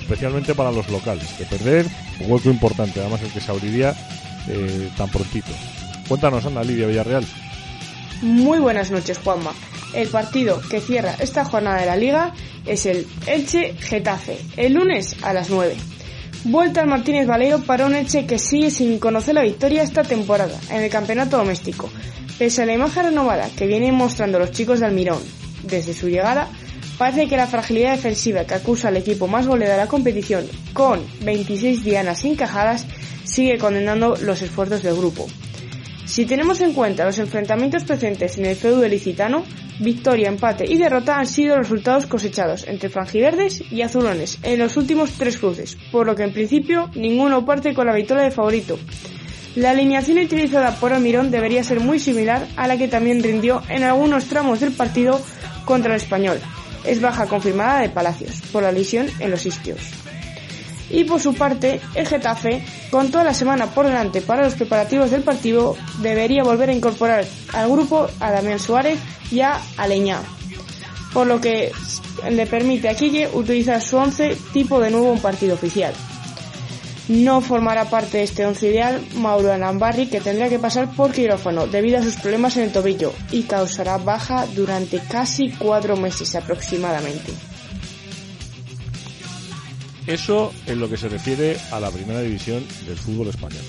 especialmente 0.00 0.54
para 0.54 0.72
los 0.72 0.88
locales. 0.90 1.38
De 1.38 1.46
perder, 1.46 1.86
hueco 2.20 2.50
importante, 2.50 3.00
además 3.00 3.22
el 3.22 3.32
que 3.32 3.40
se 3.40 3.50
abriría 3.50 3.94
eh, 4.48 4.90
tan 4.96 5.08
prontito. 5.08 5.52
Cuéntanos, 6.08 6.44
anda, 6.44 6.62
Lidia 6.62 6.86
Villarreal. 6.86 7.24
Muy 8.22 8.58
buenas 8.58 8.90
noches, 8.90 9.18
Juanma. 9.18 9.52
El 9.94 10.08
partido 10.08 10.60
que 10.70 10.80
cierra 10.80 11.14
esta 11.18 11.44
jornada 11.44 11.80
de 11.80 11.86
la 11.86 11.96
liga 11.96 12.32
es 12.66 12.86
el 12.86 13.06
Elche 13.26 13.74
Getafe, 13.74 14.38
el 14.56 14.74
lunes 14.74 15.16
a 15.22 15.32
las 15.32 15.50
9. 15.50 15.76
Vuelta 16.44 16.80
al 16.80 16.88
Martínez 16.88 17.26
Valero 17.26 17.60
para 17.60 17.86
un 17.86 17.94
Elche 17.94 18.26
que 18.26 18.38
sigue 18.38 18.70
sin 18.70 18.98
conocer 18.98 19.34
la 19.34 19.42
victoria 19.42 19.82
esta 19.82 20.02
temporada 20.02 20.58
en 20.70 20.82
el 20.82 20.90
campeonato 20.90 21.36
doméstico. 21.36 21.90
Pese 22.38 22.62
a 22.62 22.66
la 22.66 22.74
imagen 22.74 23.04
renovada 23.04 23.48
que 23.56 23.66
vienen 23.66 23.94
mostrando 23.94 24.38
los 24.38 24.50
chicos 24.50 24.80
de 24.80 24.86
Almirón 24.86 25.22
desde 25.62 25.94
su 25.94 26.08
llegada, 26.08 26.48
parece 26.98 27.28
que 27.28 27.36
la 27.36 27.46
fragilidad 27.46 27.92
defensiva 27.92 28.44
que 28.44 28.54
acusa 28.54 28.88
al 28.88 28.96
equipo 28.96 29.26
más 29.26 29.46
goleado 29.46 29.72
de 29.72 29.78
la 29.78 29.88
competición, 29.88 30.46
con 30.72 31.04
26 31.22 31.84
dianas 31.84 32.24
encajadas, 32.24 32.86
sigue 33.24 33.58
condenando 33.58 34.16
los 34.16 34.42
esfuerzos 34.42 34.82
del 34.82 34.96
grupo. 34.96 35.26
Si 36.04 36.26
tenemos 36.26 36.60
en 36.60 36.74
cuenta 36.74 37.04
los 37.04 37.18
enfrentamientos 37.18 37.84
presentes 37.84 38.36
en 38.36 38.46
el 38.46 38.56
feudo 38.56 38.86
licitano, 38.86 39.44
victoria, 39.78 40.28
empate 40.28 40.64
y 40.68 40.76
derrota 40.76 41.18
han 41.18 41.26
sido 41.26 41.56
los 41.56 41.68
resultados 41.68 42.06
cosechados 42.06 42.66
entre 42.66 42.90
franjiverdes 42.90 43.62
y 43.70 43.82
azulones 43.82 44.38
en 44.42 44.58
los 44.58 44.76
últimos 44.76 45.12
tres 45.12 45.38
cruces, 45.38 45.78
por 45.90 46.06
lo 46.06 46.14
que 46.14 46.24
en 46.24 46.32
principio 46.32 46.90
ninguno 46.94 47.46
parte 47.46 47.72
con 47.72 47.86
la 47.86 47.94
victoria 47.94 48.24
de 48.24 48.30
favorito. 48.30 48.78
La 49.54 49.70
alineación 49.70 50.18
utilizada 50.18 50.74
por 50.76 50.92
Almirón 50.92 51.30
debería 51.30 51.62
ser 51.62 51.80
muy 51.80 51.98
similar 51.98 52.46
a 52.56 52.66
la 52.66 52.78
que 52.78 52.88
también 52.88 53.22
rindió 53.22 53.62
en 53.68 53.82
algunos 53.82 54.26
tramos 54.26 54.60
del 54.60 54.72
partido 54.72 55.20
contra 55.64 55.94
el 55.94 56.00
español. 56.00 56.40
Es 56.84 57.00
baja 57.00 57.26
confirmada 57.26 57.80
de 57.80 57.88
Palacios 57.88 58.40
por 58.52 58.62
la 58.62 58.72
lesión 58.72 59.06
en 59.18 59.30
los 59.30 59.46
isquios. 59.46 59.80
Y 60.90 61.04
por 61.04 61.20
su 61.20 61.34
parte, 61.34 61.80
el 61.94 62.06
Getafe, 62.06 62.62
con 62.90 63.10
toda 63.10 63.24
la 63.24 63.34
semana 63.34 63.66
por 63.66 63.86
delante 63.86 64.20
para 64.20 64.44
los 64.44 64.54
preparativos 64.54 65.10
del 65.10 65.22
partido, 65.22 65.76
debería 66.00 66.42
volver 66.42 66.68
a 66.68 66.74
incorporar 66.74 67.24
al 67.54 67.70
grupo 67.70 68.08
a 68.20 68.30
Damián 68.30 68.58
Suárez 68.58 68.98
y 69.30 69.40
a 69.40 69.58
Aleñá, 69.78 70.20
por 71.14 71.26
lo 71.26 71.40
que 71.40 71.72
le 72.30 72.46
permite 72.46 72.88
a 72.90 72.94
Quille 72.94 73.28
utilizar 73.32 73.80
su 73.80 73.96
once 73.96 74.36
tipo 74.52 74.80
de 74.80 74.90
nuevo 74.90 75.10
un 75.10 75.20
partido 75.20 75.54
oficial. 75.54 75.94
No 77.12 77.42
formará 77.42 77.90
parte 77.90 78.18
de 78.18 78.24
este 78.24 78.46
once 78.46 78.70
ideal 78.70 78.98
Mauro 79.16 79.52
Alambarri, 79.52 80.06
que 80.06 80.22
tendrá 80.22 80.48
que 80.48 80.58
pasar 80.58 80.90
por 80.96 81.12
quirófano 81.12 81.66
debido 81.66 81.98
a 81.98 82.02
sus 82.02 82.16
problemas 82.16 82.56
en 82.56 82.62
el 82.62 82.72
tobillo 82.72 83.12
y 83.30 83.42
causará 83.42 83.98
baja 83.98 84.46
durante 84.54 84.98
casi 84.98 85.50
cuatro 85.50 85.98
meses 85.98 86.34
aproximadamente. 86.34 87.32
Eso 90.06 90.54
en 90.66 90.80
lo 90.80 90.88
que 90.88 90.96
se 90.96 91.10
refiere 91.10 91.58
a 91.70 91.80
la 91.80 91.90
primera 91.90 92.22
división 92.22 92.64
del 92.86 92.96
fútbol 92.96 93.28
español. 93.28 93.62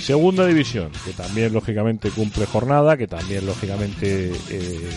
Segunda 0.00 0.44
división, 0.44 0.90
que 1.04 1.12
también 1.12 1.52
lógicamente 1.52 2.10
cumple 2.10 2.46
jornada, 2.46 2.96
que 2.96 3.06
también 3.06 3.46
lógicamente 3.46 4.32
eh, 4.50 4.90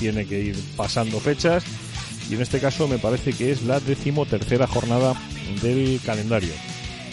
tiene 0.00 0.26
que 0.26 0.40
ir 0.40 0.58
pasando 0.76 1.20
fechas, 1.20 1.62
y 2.28 2.34
en 2.34 2.42
este 2.42 2.58
caso 2.58 2.88
me 2.88 2.98
parece 2.98 3.32
que 3.32 3.52
es 3.52 3.62
la 3.62 3.78
decimotercera 3.78 4.66
jornada 4.66 5.14
del 5.60 6.00
calendario. 6.04 6.52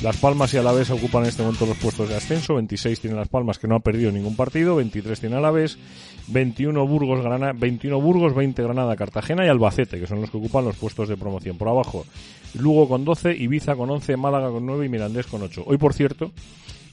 Las 0.04 0.18
Palmas 0.18 0.54
y 0.54 0.58
Alavés 0.58 0.92
ocupan 0.92 1.24
en 1.24 1.30
este 1.30 1.42
momento 1.42 1.66
los 1.66 1.78
puestos 1.78 2.08
de 2.08 2.16
ascenso. 2.16 2.54
26 2.54 3.00
tiene 3.00 3.16
Las 3.16 3.30
Palmas 3.30 3.58
que 3.58 3.68
no 3.68 3.76
ha 3.76 3.80
perdido 3.80 4.12
ningún 4.12 4.36
partido. 4.36 4.76
23 4.76 5.20
tiene 5.20 5.38
Alavés. 5.38 5.80
21 6.28 6.86
Burgos, 6.86 7.22
Granada, 7.22 7.54
21 7.54 8.00
Burgos, 8.00 8.36
20 8.36 8.62
Granada, 8.62 8.96
Cartagena 8.96 9.44
y 9.44 9.50
Albacete, 9.50 10.00
que 10.00 10.06
son 10.06 10.22
los 10.22 10.30
que 10.30 10.38
ocupan 10.38 10.66
los 10.66 10.76
puestos 10.76 11.10
de 11.10 11.18
promoción. 11.18 11.58
Por 11.58 11.70
abajo, 11.70 12.06
Lugo 12.54 12.88
con 12.88 13.06
12, 13.06 13.36
Ibiza 13.36 13.76
con 13.76 13.90
11, 13.90 14.18
Málaga 14.18 14.52
con 14.52 14.66
9 14.66 14.86
y 14.86 14.90
Mirandés 14.90 15.26
con 15.26 15.42
8. 15.42 15.64
Hoy, 15.66 15.78
por 15.78 15.94
cierto, 15.94 16.32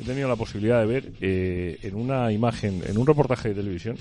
he 0.00 0.04
tenido 0.04 0.26
la 0.26 0.36
posibilidad 0.36 0.80
de 0.80 0.86
ver 0.86 1.12
eh, 1.20 1.78
en 1.82 1.96
una 1.96 2.32
imagen, 2.32 2.82
en 2.86 2.96
un 2.96 3.06
reportaje 3.06 3.50
de 3.50 3.56
televisión, 3.56 3.96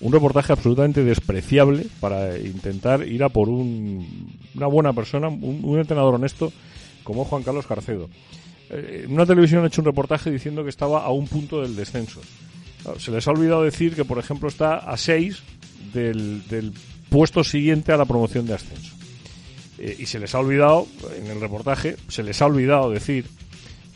un 0.00 0.12
reportaje 0.12 0.52
absolutamente 0.52 1.02
despreciable 1.02 1.86
para 1.98 2.38
intentar 2.38 3.06
ir 3.08 3.24
a 3.24 3.30
por 3.30 3.48
un, 3.48 4.30
una 4.54 4.66
buena 4.66 4.92
persona, 4.92 5.28
un, 5.28 5.60
un 5.62 5.78
entrenador 5.78 6.14
honesto 6.14 6.52
como 7.04 7.24
Juan 7.24 7.42
Carlos 7.42 7.66
Carcedo. 7.66 8.08
Eh, 8.70 9.02
en 9.04 9.12
una 9.12 9.26
televisión 9.26 9.62
ha 9.62 9.68
hecho 9.68 9.82
un 9.82 9.86
reportaje 9.86 10.30
diciendo 10.30 10.64
que 10.64 10.70
estaba 10.70 11.04
a 11.04 11.10
un 11.10 11.28
punto 11.28 11.62
del 11.62 11.76
descenso. 11.76 12.20
Se 12.98 13.10
les 13.10 13.26
ha 13.26 13.30
olvidado 13.30 13.62
decir 13.62 13.94
que, 13.94 14.04
por 14.04 14.18
ejemplo, 14.18 14.48
está 14.48 14.76
a 14.76 14.96
6 14.96 15.38
del, 15.92 16.72
puesto 17.08 17.44
siguiente 17.44 17.92
a 17.92 17.96
la 17.96 18.04
promoción 18.04 18.46
de 18.46 18.54
ascenso. 18.54 18.94
Eh, 19.78 19.96
y 20.00 20.06
se 20.06 20.18
les 20.18 20.34
ha 20.34 20.40
olvidado, 20.40 20.86
en 21.16 21.28
el 21.28 21.40
reportaje, 21.40 21.96
se 22.08 22.22
les 22.22 22.42
ha 22.42 22.46
olvidado 22.46 22.90
decir 22.90 23.26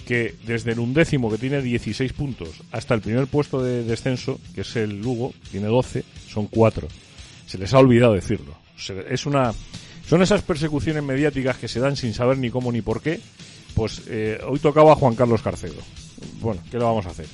que 0.07 0.35
desde 0.47 0.73
el 0.73 0.79
undécimo, 0.79 1.31
que 1.31 1.37
tiene 1.37 1.61
16 1.61 2.15
puntos, 2.15 2.49
hasta 2.73 2.95
el 2.95 3.03
primer 3.03 3.27
puesto 3.27 3.63
de 3.63 3.85
descenso, 3.85 4.41
que 4.55 4.63
es 4.63 4.77
el 4.77 5.03
Lugo, 5.03 5.35
tiene 5.51 5.67
12, 5.67 6.03
son 6.29 6.47
4. 6.47 6.89
Se 7.47 7.59
les 7.59 7.75
ha 7.75 7.79
olvidado 7.79 8.15
decirlo. 8.15 8.57
Es 9.11 9.27
una, 9.27 9.53
son 10.09 10.23
esas 10.23 10.43
persecuciones 10.43 11.03
mediáticas 11.03 11.59
que 11.59 11.69
se 11.69 11.81
dan 11.81 11.97
sin 11.97 12.15
saber 12.15 12.39
ni 12.39 12.51
cómo 12.51 12.73
ni 12.73 12.81
por 12.81 13.03
qué. 13.03 13.21
Pues 13.75 14.03
eh, 14.09 14.41
hoy 14.49 14.59
tocaba 14.59 14.93
a 14.93 14.97
Juan 14.97 15.15
Carlos 15.15 15.43
Carcedo. 15.43 15.81
Bueno, 16.41 16.63
¿qué 16.71 16.79
le 16.79 16.85
vamos 16.85 17.07
a 17.07 17.11
hacer? 17.11 17.27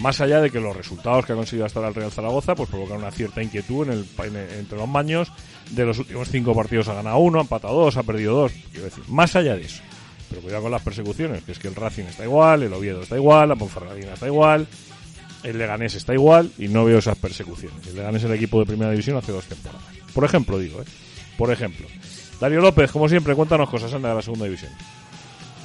Más 0.00 0.20
allá 0.20 0.40
de 0.40 0.50
que 0.50 0.60
los 0.60 0.76
resultados 0.76 1.26
que 1.26 1.32
ha 1.32 1.36
conseguido 1.36 1.66
hasta 1.66 1.86
el 1.86 1.94
Real 1.94 2.12
Zaragoza 2.12 2.54
pues 2.54 2.68
provocan 2.68 2.98
una 2.98 3.10
cierta 3.10 3.42
inquietud 3.42 3.86
en 3.86 3.92
el, 3.92 4.06
en 4.24 4.36
entre 4.58 4.78
los 4.78 4.88
maños. 4.88 5.32
De 5.70 5.84
los 5.84 5.98
últimos 5.98 6.28
cinco 6.28 6.54
partidos 6.54 6.88
ha 6.88 6.94
ganado 6.94 7.18
uno, 7.18 7.38
ha 7.38 7.42
empatado 7.42 7.74
dos, 7.74 7.96
ha 7.96 8.02
perdido 8.02 8.34
dos. 8.34 8.52
Quiero 8.70 8.84
decir, 8.84 9.04
más 9.08 9.34
allá 9.34 9.56
de 9.56 9.62
eso. 9.62 9.82
Pero 10.28 10.42
cuidado 10.42 10.62
con 10.62 10.72
las 10.72 10.82
persecuciones, 10.82 11.42
que 11.42 11.52
es 11.52 11.58
que 11.58 11.68
el 11.68 11.74
Racing 11.74 12.04
está 12.04 12.24
igual, 12.24 12.62
el 12.62 12.72
Oviedo 12.72 13.02
está 13.02 13.16
igual, 13.16 13.48
la 13.48 13.56
Ponferradina 13.56 14.12
está 14.14 14.26
igual, 14.26 14.66
el 15.42 15.58
Leganés 15.58 15.94
está 15.96 16.14
igual 16.14 16.52
y 16.56 16.68
no 16.68 16.84
veo 16.84 16.98
esas 16.98 17.18
persecuciones. 17.18 17.86
El 17.88 17.96
Leganés 17.96 18.22
es 18.22 18.30
el 18.30 18.36
equipo 18.36 18.60
de 18.60 18.66
primera 18.66 18.90
división 18.90 19.16
hace 19.16 19.32
dos 19.32 19.46
temporadas. 19.46 19.82
Por 20.14 20.24
ejemplo, 20.24 20.58
digo, 20.58 20.82
¿eh? 20.82 20.84
Por 21.40 21.50
ejemplo. 21.50 21.86
Darío 22.38 22.60
López, 22.60 22.92
como 22.92 23.08
siempre, 23.08 23.34
cuéntanos 23.34 23.70
cosas, 23.70 23.94
anda, 23.94 24.10
de 24.10 24.14
la 24.16 24.20
segunda 24.20 24.44
división. 24.44 24.70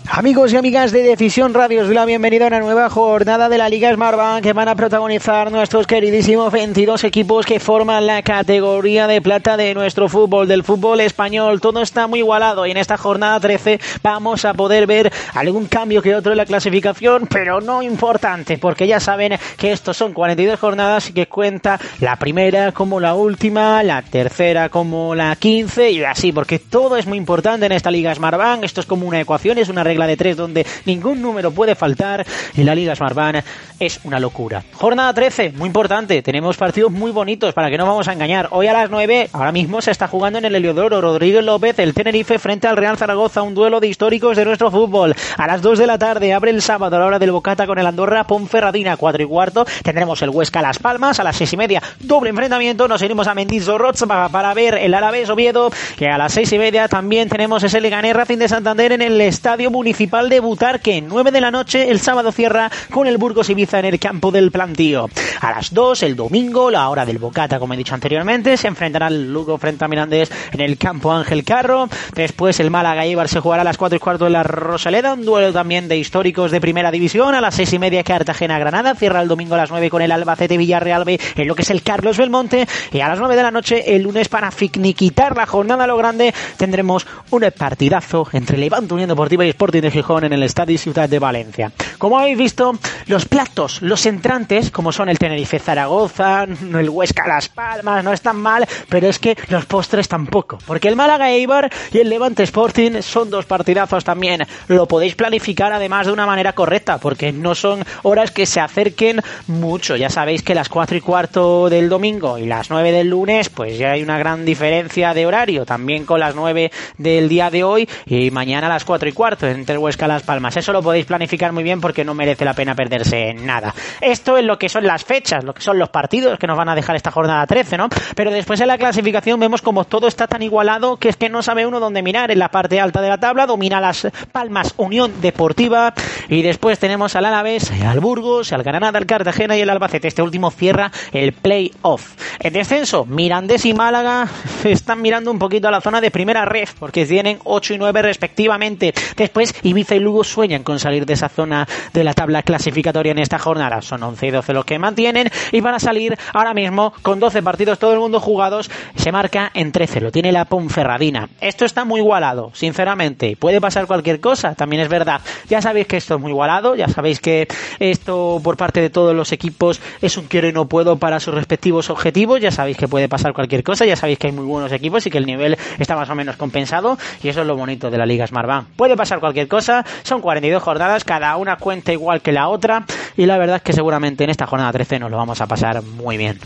Amigos 0.08 0.54
y 0.54 0.58
amigas 0.58 0.92
de 0.92 1.02
Decisión 1.02 1.56
Radio, 1.56 1.82
os 1.82 1.88
doy 1.88 1.96
la 1.96 2.06
bienvenida 2.06 2.46
a 2.46 2.48
una 2.50 2.60
nueva 2.60 2.90
jornada 2.92 3.50
de 3.50 3.58
la 3.58 3.70
Liga 3.70 3.92
Smartbank 3.92 4.44
que 4.44 4.54
van 4.54 4.68
a 4.68 4.76
protagonizar 4.76 5.52
nuestros 5.52 5.88
queridísimos 5.88 6.54
22 6.54 7.04
equipos 7.04 7.46
que 7.46 7.60
forman 7.60 8.06
la 8.06 8.22
categoría 8.22 9.08
de 9.08 9.20
plata 9.20 9.58
de 9.58 9.74
nuestro 9.74 10.08
fútbol, 10.08 10.48
del 10.48 10.64
fútbol 10.64 11.02
español. 11.02 11.60
Todo 11.60 11.82
está 11.82 12.06
muy 12.06 12.20
igualado 12.20 12.68
y 12.68 12.72
en 12.72 12.78
esta 12.78 12.98
jornada 12.98 13.40
13 13.40 13.80
vamos 14.04 14.46
a 14.46 14.54
poder 14.54 14.86
ver 14.86 15.12
algún 15.34 15.66
cambio 15.66 16.04
que 16.04 16.16
otro 16.16 16.34
en 16.34 16.38
la 16.38 16.46
clasificación, 16.46 17.28
pero 17.28 17.60
no 17.60 17.82
importante, 17.82 18.60
porque 18.60 18.88
ya 18.88 19.00
saben 19.00 19.34
que 19.58 19.72
estos 19.72 19.98
son 19.98 20.14
42 20.14 20.60
jornadas 20.60 21.10
y 21.10 21.14
que 21.14 21.28
cuenta 21.28 21.80
la 22.00 22.16
primera 22.18 22.72
como 22.74 23.00
la 23.00 23.16
última, 23.16 23.82
la 23.82 24.04
tercera 24.04 24.70
como 24.70 25.16
la 25.16 25.36
15 25.36 25.92
y 25.92 26.04
así, 26.04 26.32
porque 26.32 26.60
todo 26.60 26.96
es 26.96 27.08
muy 27.08 27.18
importante 27.18 27.66
en 27.66 27.72
esta 27.72 27.90
Liga 27.90 28.14
Smartbank. 28.14 28.64
Esto 28.64 28.82
es 28.82 28.86
como 28.86 29.08
una 29.08 29.20
ecuación, 29.20 29.58
es 29.58 29.68
una 29.68 29.84
regla 29.84 29.95
regla 29.96 30.08
de 30.08 30.18
tres 30.18 30.36
donde 30.36 30.66
ningún 30.86 31.22
número 31.22 31.52
puede 31.52 31.74
faltar 31.74 32.26
y 32.54 32.64
la 32.64 32.76
Liga 32.76 32.94
Smartbank 32.96 33.38
es 33.80 34.02
una 34.04 34.20
locura. 34.20 34.64
Jornada 34.74 35.14
13, 35.14 35.54
muy 35.54 35.68
importante, 35.68 36.22
tenemos 36.22 36.58
partidos 36.58 36.92
muy 36.92 37.12
bonitos 37.12 37.54
para 37.54 37.70
que 37.70 37.78
no 37.78 37.86
vamos 37.86 38.08
a 38.10 38.14
engañar. 38.14 38.50
Hoy 38.52 38.68
a 38.68 38.74
las 38.74 38.90
9, 38.90 39.30
ahora 39.32 39.54
mismo 39.54 39.82
se 39.82 39.92
está 39.92 40.08
jugando 40.10 40.40
en 40.40 40.46
el 40.46 40.56
Heliodoro 40.56 41.00
Rodríguez 41.00 41.46
López, 41.46 41.80
el 41.80 41.94
Tenerife 41.94 42.40
frente 42.40 42.68
al 42.68 42.76
Real 42.76 42.98
Zaragoza, 42.98 43.42
un 43.42 43.54
duelo 43.54 43.80
de 43.80 43.88
históricos 43.88 44.36
de 44.36 44.44
nuestro 44.44 44.70
fútbol. 44.70 45.16
A 45.38 45.48
las 45.48 45.62
2 45.62 45.80
de 45.80 45.88
la 45.88 45.98
tarde 45.98 46.34
abre 46.34 46.52
el 46.52 46.62
sábado 46.62 46.98
a 46.98 47.00
la 47.00 47.06
hora 47.06 47.20
del 47.20 47.32
Bocata 47.32 47.66
con 47.66 47.80
el 47.80 47.88
Andorra 47.88 48.28
Ponferradina, 48.28 48.98
4 48.98 49.24
y 49.24 49.26
cuarto. 49.26 49.66
Tendremos 49.82 50.22
el 50.22 50.30
Huesca 50.30 50.62
Las 50.62 50.80
Palmas 50.80 51.22
a 51.22 51.24
las 51.24 51.38
6 51.38 51.54
y 51.54 51.58
media, 51.58 51.82
doble 52.02 52.32
enfrentamiento. 52.32 52.90
Nos 52.90 53.02
iremos 53.02 53.28
a 53.28 53.34
Mendizorroza 53.34 54.08
para 54.08 54.54
ver 54.54 54.76
el 54.76 54.94
Alavés 54.94 55.30
Oviedo, 55.30 55.72
que 55.98 56.08
a 56.08 56.18
las 56.18 56.34
6 56.34 56.52
y 56.52 56.60
media 56.60 56.90
también 56.90 57.30
tenemos 57.30 57.64
ese 57.64 57.80
Leganés 57.80 58.14
Racing 58.14 58.38
de 58.38 58.50
Santander 58.50 58.92
en 58.92 59.02
el 59.02 59.20
Estadio 59.22 59.72
Municipal 59.72 59.85
de 59.86 60.40
Butarque. 60.40 61.00
9 61.00 61.32
de 61.32 61.42
la 61.42 61.52
noche, 61.52 61.92
el 61.92 62.00
sábado 62.00 62.32
cierra 62.32 62.72
con 62.90 63.06
el 63.06 63.18
Burgos 63.18 63.52
Ibiza 63.52 63.78
en 63.78 63.86
el 63.86 64.00
campo 64.00 64.32
del 64.32 64.50
plantío. 64.50 65.08
A 65.42 65.52
las 65.52 65.74
2, 65.74 66.02
el 66.04 66.16
domingo, 66.16 66.72
la 66.72 66.90
hora 66.90 67.06
del 67.06 67.20
Bocata, 67.20 67.60
como 67.60 67.76
he 67.76 67.78
dicho 67.78 67.94
anteriormente, 67.94 68.58
se 68.58 68.68
enfrentará 68.68 69.08
el 69.08 69.32
Lugo 69.32 69.60
frente 69.60 69.86
a 69.86 69.88
Mirandés 69.88 70.32
en 70.52 70.62
el 70.62 70.80
campo 70.80 71.12
Ángel 71.12 71.44
Carro. 71.44 71.88
Después 72.16 72.60
el 72.60 72.72
Málaga 72.72 73.06
Ibar 73.06 73.28
se 73.28 73.40
jugará 73.40 73.62
a 73.62 73.64
las 73.66 73.78
4 73.78 73.98
y 73.98 74.00
cuarto 74.00 74.26
de 74.26 74.32
la 74.32 74.42
Rosaleda, 74.42 75.14
un 75.14 75.24
duelo 75.24 75.54
también 75.54 75.88
de 75.88 75.98
históricos 75.98 76.50
de 76.50 76.60
primera 76.60 76.90
división. 76.90 77.36
A 77.36 77.42
las 77.42 77.54
6 77.54 77.74
y 77.74 77.80
media 77.80 78.04
Cartagena 78.04 78.58
Granada, 78.58 78.96
cierra 78.96 79.22
el 79.22 79.28
domingo 79.28 79.54
a 79.54 79.58
las 79.58 79.70
9 79.70 79.92
con 79.92 80.02
el 80.02 80.12
Albacete 80.12 80.58
Villarreal 80.58 81.06
B 81.06 81.20
en 81.36 81.48
lo 81.48 81.54
que 81.54 81.62
es 81.62 81.70
el 81.70 81.84
Carlos 81.84 82.18
Belmonte. 82.18 82.68
Y 82.92 83.02
a 83.02 83.08
las 83.08 83.20
9 83.20 83.36
de 83.36 83.44
la 83.44 83.52
noche, 83.52 83.96
el 83.96 84.02
lunes, 84.02 84.30
para 84.30 84.50
finiquitar 84.50 85.38
la 85.38 85.46
jornada 85.46 85.84
a 85.84 85.88
lo 85.88 85.98
grande, 85.98 86.34
tendremos 86.58 87.06
un 87.30 87.46
partidazo 87.56 88.28
entre 88.34 88.58
Levante 88.58 88.94
Unión 88.94 89.10
Deportiva 89.10 89.46
y 89.46 89.50
Sporting 89.50 89.75
de 89.82 89.92
Gijón 89.92 90.24
en 90.24 90.34
el 90.34 90.44
Estadio 90.44 90.78
Ciudad 90.78 91.10
de 91.10 91.20
Valencia. 91.20 91.72
Como 91.98 92.20
habéis 92.20 92.38
visto, 92.38 92.78
los 93.08 93.26
platos, 93.26 93.82
los 93.82 94.06
entrantes, 94.06 94.72
como 94.72 94.92
son 94.92 95.10
el 95.10 95.20
Tenerife 95.20 95.60
Zaragoza, 95.60 96.44
el 96.44 96.90
Huesca 96.90 97.28
Las 97.28 97.50
Palmas, 97.50 98.04
no 98.04 98.14
están 98.14 98.38
mal, 98.38 98.68
pero 98.90 99.08
es 99.08 99.20
que 99.20 99.38
los 99.50 99.66
postres 99.66 100.08
tampoco. 100.08 100.58
Porque 100.66 100.88
el 100.88 100.96
Málaga 100.96 101.32
Eibar 101.32 101.70
y 101.92 102.00
el 102.00 102.10
Levante 102.10 102.44
Sporting 102.44 103.02
son 103.02 103.30
dos 103.30 103.46
partidazos 103.46 104.04
también. 104.04 104.44
Lo 104.68 104.88
podéis 104.88 105.16
planificar 105.16 105.74
además 105.74 106.08
de 106.08 106.14
una 106.14 106.26
manera 106.26 106.54
correcta, 106.54 106.98
porque 106.98 107.32
no 107.32 107.56
son 107.56 107.84
horas 108.04 108.32
que 108.32 108.46
se 108.46 108.60
acerquen 108.60 109.22
mucho. 109.48 109.96
Ya 109.96 110.10
sabéis 110.10 110.44
que 110.44 110.56
las 110.56 110.70
4 110.70 110.98
y 110.98 111.02
cuarto 111.02 111.70
del 111.70 111.90
domingo 111.90 112.38
y 112.38 112.46
las 112.46 112.70
9 112.70 112.92
del 112.92 113.10
lunes, 113.10 113.50
pues 113.50 113.78
ya 113.78 113.92
hay 113.92 114.04
una 114.04 114.18
gran 114.18 114.46
diferencia 114.46 115.14
de 115.14 115.26
horario. 115.26 115.66
También 115.66 116.06
con 116.06 116.20
las 116.20 116.36
9 116.36 116.72
del 116.98 117.30
día 117.30 117.50
de 117.50 117.64
hoy 117.64 117.90
y 118.06 118.32
mañana 118.32 118.68
a 118.68 118.70
las 118.70 118.86
4 118.86 119.10
y 119.10 119.12
cuarto 119.12 119.48
entre 119.66 119.80
Huesca 119.80 120.08
Las 120.08 120.22
Palmas. 120.22 120.56
Eso 120.58 120.72
lo 120.72 120.84
podéis 120.84 121.08
planificar 121.08 121.52
muy 121.52 121.64
bien 121.64 121.82
porque 121.82 122.06
no 122.06 122.14
merece 122.14 122.46
la 122.46 122.54
pena 122.54 122.76
perderse 122.76 123.34
nada. 123.34 123.74
Esto 124.00 124.38
es 124.38 124.46
lo 124.46 124.60
que 124.60 124.70
son 124.70 124.86
las 124.86 125.04
fechas, 125.04 125.44
lo 125.44 125.56
que 125.56 125.64
son 125.64 125.80
los 125.80 125.90
partidos 125.90 126.38
que 126.38 126.46
nos 126.46 126.56
van 126.56 126.70
a 126.70 126.76
dejar 126.76 126.96
esta 126.96 127.10
jornada 127.10 127.48
13, 127.48 127.76
¿no? 127.76 127.90
Pero 128.16 128.30
después 128.30 128.62
en 128.62 128.68
la 128.68 128.78
clasificación 128.78 129.40
vemos 129.40 129.64
como 129.64 129.86
todo 129.86 130.08
está 130.08 130.28
tan 130.28 130.44
igualado 130.44 130.98
que 130.98 131.10
es 131.10 131.18
que 131.18 131.30
no 131.30 131.42
sabe 131.42 131.66
uno 131.66 131.80
dónde 131.80 132.04
mirar. 132.04 132.30
En 132.30 132.38
la 132.38 132.50
parte 132.50 132.80
alta 132.80 133.02
de 133.02 133.10
la 133.10 133.18
tabla 133.18 133.48
domina 133.48 133.82
Las 133.82 134.08
Palmas 134.32 134.76
Unión 134.78 135.20
Deportiva 135.20 135.96
y 136.30 136.44
después 136.44 136.78
tenemos 136.78 137.16
al 137.16 137.26
Alavés, 137.26 137.72
al 137.72 138.00
Burgos, 138.00 138.54
al 138.54 138.62
Granada, 138.62 139.00
al 139.00 139.08
Cartagena 139.08 139.58
y 139.58 139.62
el 139.62 139.70
Albacete. 139.72 140.10
Este 140.10 140.22
último 140.22 140.52
cierra 140.52 140.92
el 141.12 141.34
play-off. 141.34 142.14
En 142.40 142.54
descenso, 142.54 143.06
Mirandés 143.06 143.66
y 143.66 143.74
Málaga 143.74 144.28
están 144.64 145.02
mirando 145.02 145.32
un 145.32 145.40
poquito 145.40 145.68
a 145.68 145.72
la 145.72 145.82
zona 145.82 146.02
de 146.02 146.12
primera 146.12 146.46
ref 146.46 146.76
porque 146.78 147.04
tienen 147.08 147.40
8 147.44 147.74
y 147.74 147.78
9 147.80 148.04
respectivamente. 148.04 148.94
Después 149.18 149.55
Ibiza 149.64 149.96
y 149.96 150.00
Lugo 150.00 150.24
sueñan 150.24 150.64
con 150.64 150.80
salir 150.80 151.06
de 151.06 151.14
esa 151.14 151.30
zona 151.30 151.68
de 151.94 152.04
la 152.04 152.14
tabla 152.14 152.44
clasificatoria 152.44 153.12
en 153.12 153.20
esta 153.20 153.40
jornada. 153.40 153.82
Son 153.82 154.02
11 154.02 154.28
y 154.28 154.32
12 154.32 154.54
los 154.54 154.66
que 154.66 154.80
mantienen 154.80 155.30
y 155.52 155.62
van 155.62 155.76
a 155.76 155.80
salir 155.80 156.18
ahora 156.34 156.54
mismo 156.54 156.94
con 157.02 157.20
12 157.20 157.42
partidos 157.44 157.80
todo 157.80 157.94
el 157.94 158.00
mundo 158.00 158.20
jugados. 158.20 158.70
Se 158.96 159.12
marca 159.12 159.52
en 159.54 159.72
13, 159.72 160.02
lo 160.02 160.12
tiene 160.12 160.32
la 160.32 160.46
Ponferradina. 160.46 161.30
Esto 161.42 161.66
está 161.66 161.86
muy 161.86 162.00
igualado, 162.00 162.52
sinceramente. 162.54 163.36
Puede 163.38 163.62
pasar 163.62 163.88
cualquier 163.88 164.20
cosa, 164.20 164.56
también 164.56 164.82
es 164.82 164.90
verdad. 164.90 165.22
Ya 165.50 165.62
sabéis 165.62 165.88
que 165.88 165.98
esto 165.98 166.16
es 166.16 166.22
muy 166.22 166.32
igualado, 166.32 166.76
ya 166.76 166.88
sabéis 166.88 167.20
que 167.20 167.48
esto 167.80 168.40
por 168.44 168.58
parte 168.58 168.82
de 168.82 168.90
todos 168.90 169.16
los 169.16 169.32
equipos 169.32 169.82
es 170.02 170.18
un 170.18 170.26
quiero 170.26 170.48
y 170.48 170.54
no 170.54 170.68
puedo 170.68 170.98
para 170.98 171.20
sus 171.20 171.34
respectivos 171.34 171.90
objetivos. 171.90 172.42
Ya 172.42 172.52
sabéis 172.52 172.78
que 172.78 172.88
puede 172.88 173.10
pasar 173.10 173.34
cualquier 173.34 173.64
cosa, 173.64 173.86
ya 173.86 173.96
sabéis 173.96 174.20
que 174.20 174.28
hay 174.28 174.34
muy 174.34 174.46
buenos 174.46 174.72
equipos 174.72 175.06
y 175.06 175.10
que 175.10 175.18
el 175.18 175.26
nivel 175.26 175.58
está 175.80 175.96
más 175.96 176.10
o 176.10 176.16
menos 176.16 176.38
compensado 176.38 176.98
y 177.22 177.30
eso 177.30 177.42
es 177.42 177.48
lo 177.48 177.56
bonito 177.56 177.90
de 177.90 177.98
la 177.98 178.06
Liga 178.06 178.26
Smartbank. 178.26 178.68
Puede 178.76 178.96
pasar 178.96 179.20
cualquier 179.20 179.35
cosa, 179.48 179.86
son 180.04 180.22
42 180.22 180.62
jornadas, 180.64 181.04
cada 181.04 181.36
una 181.38 181.58
cuenta 181.58 181.94
igual 181.94 182.22
que 182.22 182.32
la 182.32 182.48
otra 182.48 182.86
y 183.18 183.26
la 183.26 183.38
verdad 183.38 183.58
es 183.58 183.62
que 183.62 183.74
seguramente 183.74 184.24
en 184.24 184.30
esta 184.30 184.48
jornada 184.48 184.72
13 184.72 185.00
nos 185.00 185.12
lo 185.12 185.18
vamos 185.18 185.42
a 185.42 185.48
pasar 185.48 185.82
muy 185.84 186.18
bien. 186.18 186.40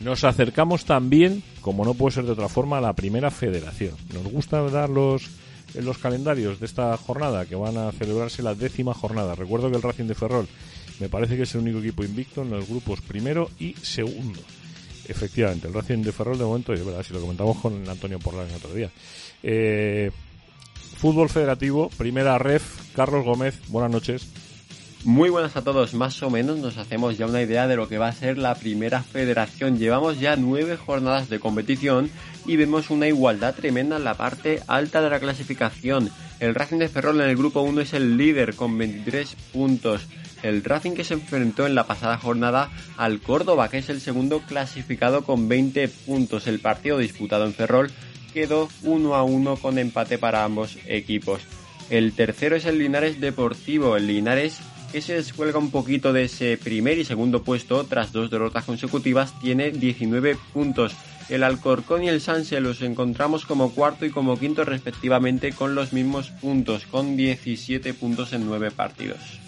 Nos 0.00 0.24
acercamos 0.24 0.84
también, 0.84 1.42
como 1.60 1.84
no 1.84 1.94
puede 1.94 2.14
ser 2.14 2.24
de 2.24 2.32
otra 2.32 2.48
forma, 2.48 2.78
a 2.78 2.80
la 2.80 2.92
primera 2.92 3.30
federación. 3.30 3.94
Nos 4.12 4.24
gusta 4.24 4.60
dar 4.62 4.90
los, 4.90 5.30
los 5.74 5.98
calendarios 5.98 6.60
de 6.60 6.66
esta 6.66 6.96
jornada, 6.96 7.46
que 7.46 7.54
van 7.54 7.78
a 7.78 7.92
celebrarse 7.92 8.42
la 8.42 8.54
décima 8.54 8.92
jornada. 8.92 9.34
Recuerdo 9.34 9.70
que 9.70 9.76
el 9.76 9.82
Racing 9.82 10.04
de 10.04 10.14
Ferrol 10.14 10.46
me 11.00 11.08
parece 11.08 11.36
que 11.36 11.42
es 11.42 11.54
el 11.54 11.62
único 11.62 11.78
equipo 11.78 12.04
invicto 12.04 12.42
en 12.42 12.50
los 12.50 12.68
grupos 12.68 13.00
primero 13.00 13.50
y 13.58 13.74
segundo. 13.74 14.40
Efectivamente, 15.08 15.68
el 15.68 15.74
Racing 15.74 16.02
de 16.02 16.12
Ferrol 16.12 16.38
de 16.38 16.44
momento, 16.44 16.72
es 16.72 16.84
verdad, 16.84 17.02
si 17.02 17.12
lo 17.12 17.20
comentamos 17.20 17.58
con 17.58 17.88
Antonio 17.88 18.18
Porlán 18.18 18.48
el 18.48 18.56
otro 18.56 18.72
día. 18.72 18.90
Eh, 19.42 20.10
fútbol 20.94 21.28
federativo, 21.28 21.90
primera 21.96 22.38
ref, 22.38 22.62
Carlos 22.94 23.24
Gómez, 23.24 23.58
buenas 23.68 23.90
noches. 23.90 24.28
Muy 25.04 25.28
buenas 25.28 25.54
a 25.54 25.62
todos, 25.62 25.92
más 25.92 26.22
o 26.22 26.30
menos 26.30 26.58
nos 26.58 26.78
hacemos 26.78 27.18
ya 27.18 27.26
una 27.26 27.42
idea 27.42 27.66
de 27.68 27.76
lo 27.76 27.88
que 27.88 27.98
va 27.98 28.08
a 28.08 28.12
ser 28.12 28.38
la 28.38 28.54
primera 28.54 29.02
federación. 29.02 29.78
Llevamos 29.78 30.18
ya 30.18 30.36
nueve 30.36 30.78
jornadas 30.78 31.28
de 31.28 31.40
competición 31.40 32.10
y 32.46 32.56
vemos 32.56 32.88
una 32.88 33.06
igualdad 33.06 33.54
tremenda 33.54 33.98
en 33.98 34.04
la 34.04 34.14
parte 34.14 34.62
alta 34.66 35.02
de 35.02 35.10
la 35.10 35.20
clasificación. 35.20 36.10
El 36.40 36.54
Racing 36.54 36.78
de 36.78 36.88
Ferrol 36.88 37.20
en 37.20 37.28
el 37.28 37.36
grupo 37.36 37.60
1 37.60 37.82
es 37.82 37.92
el 37.92 38.16
líder 38.16 38.54
con 38.54 38.78
23 38.78 39.36
puntos. 39.52 40.06
El 40.42 40.64
Racing 40.64 40.92
que 40.92 41.04
se 41.04 41.14
enfrentó 41.14 41.66
en 41.66 41.74
la 41.74 41.86
pasada 41.86 42.16
jornada 42.16 42.70
al 42.96 43.20
Córdoba, 43.20 43.68
que 43.68 43.78
es 43.78 43.90
el 43.90 44.00
segundo 44.00 44.40
clasificado 44.40 45.24
con 45.24 45.48
20 45.48 45.86
puntos. 45.88 46.46
El 46.46 46.60
partido 46.60 46.96
disputado 46.96 47.44
en 47.44 47.52
Ferrol 47.52 47.90
quedó 48.34 48.68
1 48.82 49.14
a 49.14 49.22
1 49.22 49.56
con 49.56 49.78
empate 49.78 50.18
para 50.18 50.44
ambos 50.44 50.76
equipos. 50.86 51.40
El 51.88 52.12
tercero 52.12 52.56
es 52.56 52.66
el 52.66 52.78
Linares 52.78 53.20
Deportivo. 53.20 53.96
El 53.96 54.08
Linares 54.08 54.60
que 54.94 55.00
se 55.00 55.14
descuelga 55.14 55.58
un 55.58 55.72
poquito 55.72 56.12
de 56.12 56.24
ese 56.24 56.56
primer 56.56 56.98
y 56.98 57.04
segundo 57.04 57.42
puesto 57.42 57.82
tras 57.84 58.12
dos 58.12 58.30
derrotas 58.30 58.64
consecutivas, 58.64 59.36
tiene 59.40 59.72
19 59.72 60.36
puntos. 60.52 60.94
El 61.28 61.42
Alcorcón 61.42 62.04
y 62.04 62.08
el 62.08 62.20
Sanse 62.20 62.60
los 62.60 62.80
encontramos 62.80 63.44
como 63.44 63.72
cuarto 63.72 64.06
y 64.06 64.10
como 64.10 64.38
quinto 64.38 64.64
respectivamente 64.64 65.52
con 65.52 65.74
los 65.74 65.92
mismos 65.92 66.30
puntos, 66.30 66.86
con 66.86 67.16
17 67.16 67.92
puntos 67.94 68.32
en 68.34 68.46
9 68.46 68.70
partidos. 68.70 69.43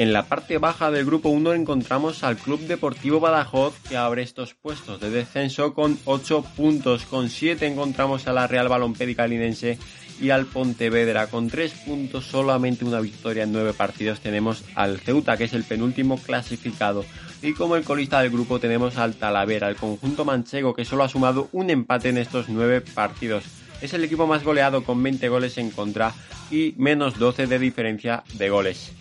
En 0.00 0.14
la 0.14 0.22
parte 0.22 0.56
baja 0.56 0.90
del 0.90 1.04
grupo 1.04 1.28
1 1.28 1.52
encontramos 1.52 2.24
al 2.24 2.38
Club 2.38 2.60
Deportivo 2.60 3.20
Badajoz 3.20 3.74
que 3.86 3.98
abre 3.98 4.22
estos 4.22 4.54
puestos 4.54 4.98
de 4.98 5.10
descenso 5.10 5.74
con 5.74 5.98
8 6.06 6.42
puntos. 6.56 7.04
Con 7.04 7.28
7 7.28 7.66
encontramos 7.66 8.26
a 8.26 8.32
la 8.32 8.46
Real 8.46 8.70
Balompédica 8.70 9.26
Linense 9.26 9.78
y 10.18 10.30
al 10.30 10.46
Pontevedra. 10.46 11.26
Con 11.26 11.50
tres 11.50 11.72
puntos, 11.84 12.24
solamente 12.24 12.86
una 12.86 13.00
victoria 13.00 13.42
en 13.42 13.52
nueve 13.52 13.74
partidos, 13.74 14.20
tenemos 14.20 14.64
al 14.74 15.00
Ceuta, 15.00 15.36
que 15.36 15.44
es 15.44 15.52
el 15.52 15.64
penúltimo 15.64 16.16
clasificado. 16.16 17.04
Y 17.42 17.52
como 17.52 17.76
el 17.76 17.84
colista 17.84 18.22
del 18.22 18.30
grupo 18.30 18.58
tenemos 18.58 18.96
al 18.96 19.16
Talavera, 19.16 19.68
el 19.68 19.76
conjunto 19.76 20.24
manchego, 20.24 20.72
que 20.72 20.86
solo 20.86 21.04
ha 21.04 21.10
sumado 21.10 21.50
un 21.52 21.68
empate 21.68 22.08
en 22.08 22.16
estos 22.16 22.48
nueve 22.48 22.80
partidos. 22.80 23.44
Es 23.82 23.92
el 23.92 24.02
equipo 24.04 24.26
más 24.26 24.44
goleado 24.44 24.82
con 24.82 25.02
20 25.02 25.28
goles 25.28 25.58
en 25.58 25.68
contra 25.68 26.14
y 26.50 26.74
menos 26.78 27.18
12 27.18 27.46
de 27.46 27.58
diferencia 27.58 28.24
de 28.38 28.48
goles. 28.48 28.94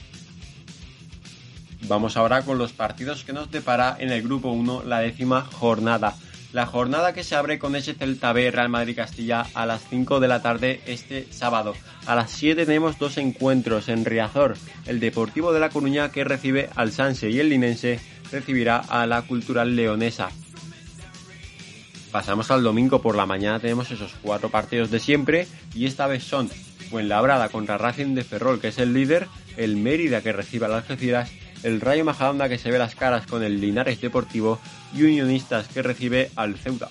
Vamos 1.88 2.18
ahora 2.18 2.44
con 2.44 2.58
los 2.58 2.74
partidos 2.74 3.24
que 3.24 3.34
nos 3.34 3.52
depara 3.52 3.96
en 4.00 4.12
el 4.12 4.22
grupo 4.22 4.50
1 4.50 4.84
la 4.84 5.00
décima 5.00 5.42
jornada. 5.42 6.16
La 6.52 6.66
jornada 6.66 7.14
que 7.14 7.24
se 7.24 7.36
abre 7.36 7.60
con 7.60 7.76
ese 7.76 7.94
Celta 7.94 8.34
B 8.34 8.50
Real 8.50 8.70
Madrid 8.70 8.96
Castilla 8.96 9.46
a 9.54 9.66
las 9.66 9.88
5 9.88 10.20
de 10.20 10.28
la 10.28 10.42
tarde 10.42 10.82
este 10.88 11.32
sábado. 11.32 11.76
A 12.08 12.16
las 12.16 12.32
7 12.32 12.66
tenemos 12.66 12.98
dos 12.98 13.18
encuentros 13.18 13.88
en 13.88 14.04
Riazor. 14.04 14.58
El 14.88 15.00
Deportivo 15.00 15.54
de 15.54 15.60
La 15.60 15.70
Coruña 15.70 16.12
que 16.12 16.24
recibe 16.24 16.70
al 16.76 16.92
Sanse 16.92 17.30
y 17.30 17.40
el 17.40 17.50
Linense 17.50 18.00
recibirá 18.32 18.78
a 18.78 19.06
la 19.06 19.22
Cultural 19.22 19.76
Leonesa. 19.76 20.30
Pasamos 22.12 22.50
al 22.50 22.64
domingo 22.64 23.02
por 23.02 23.16
la 23.16 23.28
mañana, 23.28 23.60
tenemos 23.60 23.92
esos 23.92 24.16
cuatro 24.24 24.50
partidos 24.50 24.90
de 24.90 25.00
siempre 25.00 25.48
y 25.76 25.86
esta 25.86 26.08
vez 26.08 26.24
son 26.24 26.50
Fuenlabrada 26.90 27.50
contra 27.50 27.78
Racing 27.78 28.16
de 28.16 28.24
Ferrol 28.24 28.60
que 28.60 28.70
es 28.70 28.80
el 28.80 28.96
líder, 28.96 29.28
el 29.58 29.78
Mérida 29.78 30.22
que 30.22 30.34
recibe 30.34 30.66
al 30.66 30.74
Algeciras 30.74 31.30
el 31.64 31.82
Rayo 31.82 32.06
Majadahonda 32.06 32.50
que 32.50 32.58
se 32.58 32.72
ve 32.72 32.78
las 32.78 32.96
caras 32.96 33.28
con 33.28 33.44
el 33.44 33.60
Linares 33.60 34.02
Deportivo 34.02 34.60
y 34.94 35.04
Unionistas 35.04 35.68
que 35.68 35.82
recibe 35.82 36.32
al 36.36 36.58
Ceuta. 36.58 36.90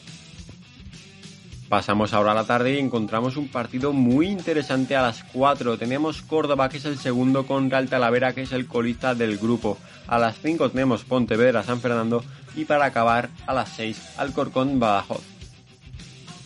Pasamos 1.69 2.15
ahora 2.15 2.33
a 2.33 2.35
la 2.35 2.47
tarde 2.47 2.75
y 2.75 2.79
encontramos 2.79 3.37
un 3.37 3.49
partido 3.49 3.93
muy 3.93 4.29
interesante 4.29 4.97
a 4.97 5.03
las 5.03 5.23
4. 5.23 5.77
Tenemos 5.77 6.23
Córdoba, 6.23 6.71
que 6.71 6.79
es 6.79 6.87
el 6.87 6.97
segundo, 6.97 7.47
contra 7.47 7.79
el 7.79 7.91
Talavera, 7.91 8.33
que 8.33 8.43
es 8.43 8.53
el 8.53 8.67
colista 8.67 9.15
del 9.15 9.37
grupo. 9.37 9.77
A 10.07 10.19
las 10.19 10.39
5 10.41 10.71
tenemos 10.71 11.05
Pontevedra, 11.05 11.63
San 11.63 11.81
Fernando 11.81 12.25
y 12.57 12.65
para 12.65 12.87
acabar 12.87 13.29
a 13.47 13.53
las 13.53 13.69
6 13.71 14.15
Alcorcón, 14.17 14.81
Badajoz. 14.81 15.23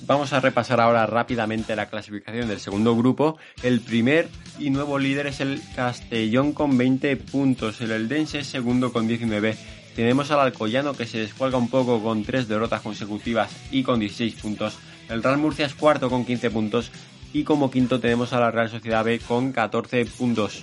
Vamos 0.05 0.33
a 0.33 0.41
repasar 0.41 0.81
ahora 0.81 1.07
rápidamente 1.07 1.77
la 1.77 1.87
clasificación 1.87 2.49
del 2.49 2.59
segundo 2.59 2.97
grupo. 2.97 3.39
El 3.63 3.81
primer 3.81 4.29
y 4.59 4.71
nuevo 4.71 4.99
líder 4.99 5.27
es 5.27 5.41
el 5.41 5.61
Castellón 5.75 6.53
con 6.53 6.77
20 6.77 7.17
puntos. 7.17 7.81
El 7.81 7.91
Eldense 7.91 8.41
es 8.41 8.47
segundo 8.47 8.93
con 8.93 9.07
19. 9.09 9.57
Tenemos 9.95 10.31
al 10.31 10.41
Alcoyano 10.41 10.95
que 10.95 11.07
se 11.07 11.19
descuelga 11.19 11.59
un 11.59 11.69
poco 11.69 12.03
con 12.03 12.25
3 12.25 12.49
derrotas 12.49 12.81
consecutivas 12.81 13.51
y 13.71 13.83
con 13.83 14.01
16 14.01 14.35
puntos. 14.41 14.79
El 15.09 15.23
Real 15.23 15.39
Murcia 15.39 15.67
es 15.67 15.75
cuarto 15.75 16.09
con 16.09 16.25
15 16.25 16.51
puntos. 16.51 16.91
Y 17.33 17.45
como 17.45 17.71
quinto 17.71 18.01
tenemos 18.01 18.33
a 18.33 18.41
la 18.41 18.51
Real 18.51 18.69
Sociedad 18.69 19.05
B 19.05 19.19
con 19.19 19.53
14 19.53 20.05
puntos. 20.07 20.63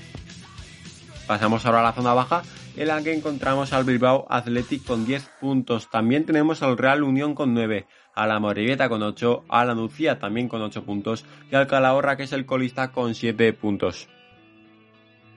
Pasamos 1.28 1.66
ahora 1.66 1.80
a 1.82 1.84
la 1.84 1.94
zona 1.94 2.14
baja 2.14 2.44
en 2.76 2.88
la 2.88 3.02
que 3.04 3.14
encontramos 3.14 3.74
al 3.74 3.84
Bilbao 3.84 4.26
Athletic 4.30 4.84
con 4.86 5.06
10 5.06 5.30
puntos. 5.42 5.90
También 5.90 6.26
tenemos 6.26 6.64
al 6.64 6.78
Real 6.78 7.04
Unión 7.04 7.36
con 7.36 7.54
9, 7.54 7.88
a 8.20 8.28
la 8.28 8.38
Morevieta 8.38 8.90
con 8.90 9.02
8, 9.02 9.46
a 9.48 9.64
la 9.64 9.74
Nucía 9.74 10.20
también 10.20 10.50
con 10.50 10.62
8 10.62 10.84
puntos 10.84 11.24
y 11.50 11.56
al 11.56 11.68
Calahorra 11.68 12.18
que 12.18 12.24
es 12.24 12.34
el 12.34 12.46
colista 12.46 12.92
con 12.92 13.16
7 13.16 13.54
puntos. 13.54 14.10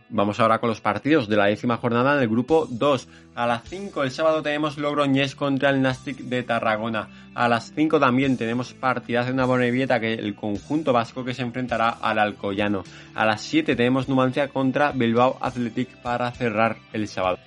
Vamos 0.08 0.40
ahora 0.40 0.58
con 0.58 0.68
los 0.68 0.80
partidos 0.80 1.28
de 1.28 1.36
la 1.36 1.46
décima 1.46 1.76
jornada 1.76 2.16
del 2.16 2.28
grupo 2.28 2.66
2. 2.68 3.08
A 3.36 3.46
las 3.46 3.62
5 3.68 4.02
el 4.02 4.10
sábado 4.10 4.42
tenemos 4.42 4.78
Logroñés 4.78 5.36
contra 5.36 5.70
el 5.70 5.80
Nastic 5.80 6.18
de 6.18 6.42
Tarragona. 6.42 7.08
A 7.34 7.48
las 7.48 7.72
5 7.72 8.00
también 8.00 8.36
tenemos 8.36 8.74
partidas 8.74 9.26
de 9.26 9.32
una 9.32 9.46
Bonevieta 9.46 10.00
que 10.00 10.14
el 10.14 10.34
conjunto 10.34 10.92
vasco 10.92 11.24
que 11.24 11.34
se 11.34 11.42
enfrentará 11.42 11.88
al 11.88 12.18
Alcoyano. 12.18 12.82
A 13.14 13.24
las 13.24 13.42
7 13.42 13.76
tenemos 13.76 14.08
Numancia 14.08 14.48
contra 14.48 14.90
Bilbao 14.90 15.38
Athletic 15.40 15.88
para 16.02 16.32
cerrar 16.32 16.78
el 16.92 17.06
sábado. 17.06 17.38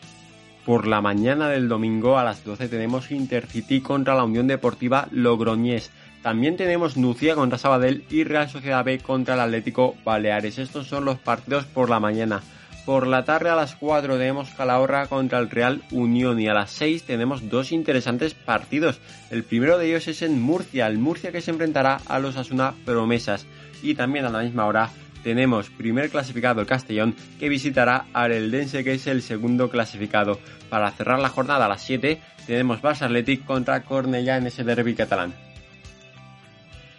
Por 0.65 0.88
la 0.88 0.99
mañana 0.99 1.47
del 1.47 1.69
domingo 1.69 2.17
a 2.17 2.23
las 2.23 2.43
12 2.43 2.67
tenemos 2.69 3.12
Intercity 3.12 3.82
contra 3.82 4.15
la 4.15 4.23
Unión 4.23 4.47
Deportiva 4.47 5.08
Logroñés. 5.12 5.91
También 6.23 6.58
tenemos 6.58 6.97
Nucia 6.97 7.36
contra 7.36 7.60
Sabadell 7.60 8.04
y 8.10 8.23
Real 8.23 8.49
Sociedad 8.49 8.84
B 8.84 8.97
contra 8.97 9.36
el 9.36 9.41
Atlético 9.41 9.95
Baleares. 10.04 10.58
Estos 10.58 10.88
son 10.88 11.06
los 11.06 11.19
partidos 11.19 11.65
por 11.65 11.91
la 11.91 11.99
mañana. 11.99 12.41
Por 12.84 13.06
la 13.06 13.25
tarde 13.25 13.49
a 13.49 13.56
las 13.56 13.75
4 13.75 14.17
tenemos 14.17 14.49
Calahorra 14.58 15.06
contra 15.06 15.38
el 15.38 15.51
Real 15.51 15.84
Unión 15.91 16.39
y 16.39 16.47
a 16.47 16.56
las 16.56 16.71
6 16.71 17.04
tenemos 17.04 17.47
dos 17.47 17.71
interesantes 17.71 18.34
partidos. 18.34 18.99
El 19.30 19.43
primero 19.43 19.78
de 19.78 19.88
ellos 19.88 20.08
es 20.08 20.23
en 20.23 20.41
Murcia, 20.41 20.88
el 20.88 20.97
Murcia 20.97 21.32
que 21.32 21.41
se 21.41 21.51
enfrentará 21.51 21.99
a 22.08 22.17
los 22.17 22.38
Asuna 22.38 22.73
Promesas. 22.86 23.45
Y 23.84 23.93
también 23.93 24.25
a 24.25 24.32
la 24.32 24.41
misma 24.41 24.65
hora 24.65 24.89
tenemos 25.25 25.71
primer 25.71 26.11
clasificado 26.11 26.61
el 26.61 26.67
Castellón 26.67 27.15
que 27.39 27.49
visitará 27.49 28.05
al 28.13 28.31
Eldense 28.31 28.83
que 28.83 28.93
es 28.93 29.07
el 29.07 29.23
segundo 29.23 29.71
clasificado. 29.71 30.39
Para 30.69 30.91
cerrar 30.91 31.19
la 31.19 31.29
jornada 31.29 31.65
a 31.65 31.67
las 31.67 31.81
7 31.81 32.21
tenemos 32.45 32.79
Barça 32.79 33.05
Athletic 33.05 33.43
contra 33.43 33.81
Cornellá 33.81 34.38
en 34.38 34.45
ese 34.45 34.63
derby 34.63 34.93
catalán. 34.93 35.33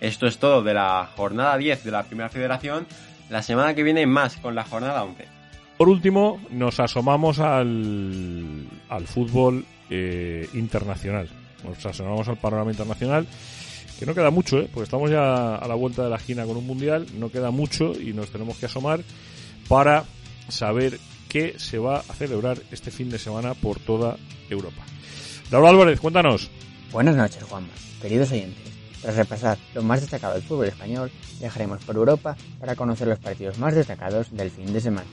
Esto 0.00 0.26
es 0.26 0.38
todo 0.38 0.64
de 0.64 0.74
la 0.74 1.08
jornada 1.14 1.56
10 1.56 1.84
de 1.84 1.90
la 1.92 2.02
Primera 2.02 2.28
Federación. 2.28 2.88
La 3.30 3.42
semana 3.42 3.74
que 3.74 3.84
viene 3.84 4.04
más 4.06 4.38
con 4.38 4.56
la 4.56 4.64
jornada 4.64 5.04
11. 5.04 5.24
Por 5.78 5.88
último, 5.88 6.40
nos 6.50 6.80
asomamos 6.80 7.38
al, 7.38 8.66
al 8.88 9.06
fútbol 9.06 9.64
eh, 9.88 10.48
internacional. 10.54 11.28
Nos 11.64 11.86
asomamos 11.86 12.26
al 12.26 12.38
panorama 12.38 12.72
internacional, 12.72 13.24
que 13.98 14.06
no 14.06 14.14
queda 14.14 14.30
mucho, 14.30 14.58
¿eh? 14.58 14.68
porque 14.72 14.84
estamos 14.84 15.10
ya 15.10 15.56
a 15.56 15.68
la 15.68 15.74
vuelta 15.74 16.04
de 16.04 16.10
la 16.10 16.16
esquina 16.16 16.44
con 16.44 16.56
un 16.56 16.66
mundial, 16.66 17.06
no 17.18 17.30
queda 17.30 17.50
mucho 17.50 17.92
y 17.98 18.12
nos 18.12 18.30
tenemos 18.30 18.56
que 18.58 18.66
asomar 18.66 19.00
para 19.68 20.04
saber 20.48 20.98
qué 21.28 21.54
se 21.58 21.78
va 21.78 21.98
a 21.98 22.14
celebrar 22.14 22.58
este 22.70 22.90
fin 22.90 23.10
de 23.10 23.18
semana 23.18 23.54
por 23.54 23.78
toda 23.80 24.16
Europa. 24.50 24.82
Laura 25.50 25.70
Álvarez, 25.70 26.00
cuéntanos. 26.00 26.50
Buenas 26.92 27.16
noches, 27.16 27.42
Juanma. 27.44 27.72
Queridos 28.00 28.30
oyentes, 28.32 28.64
tras 29.00 29.16
repasar 29.16 29.58
lo 29.74 29.82
más 29.82 30.00
destacado 30.00 30.34
del 30.34 30.42
fútbol 30.42 30.66
español, 30.66 31.10
viajaremos 31.40 31.82
por 31.84 31.96
Europa 31.96 32.36
para 32.60 32.76
conocer 32.76 33.08
los 33.08 33.18
partidos 33.18 33.58
más 33.58 33.74
destacados 33.74 34.28
del 34.30 34.50
fin 34.50 34.72
de 34.72 34.80
semana. 34.80 35.06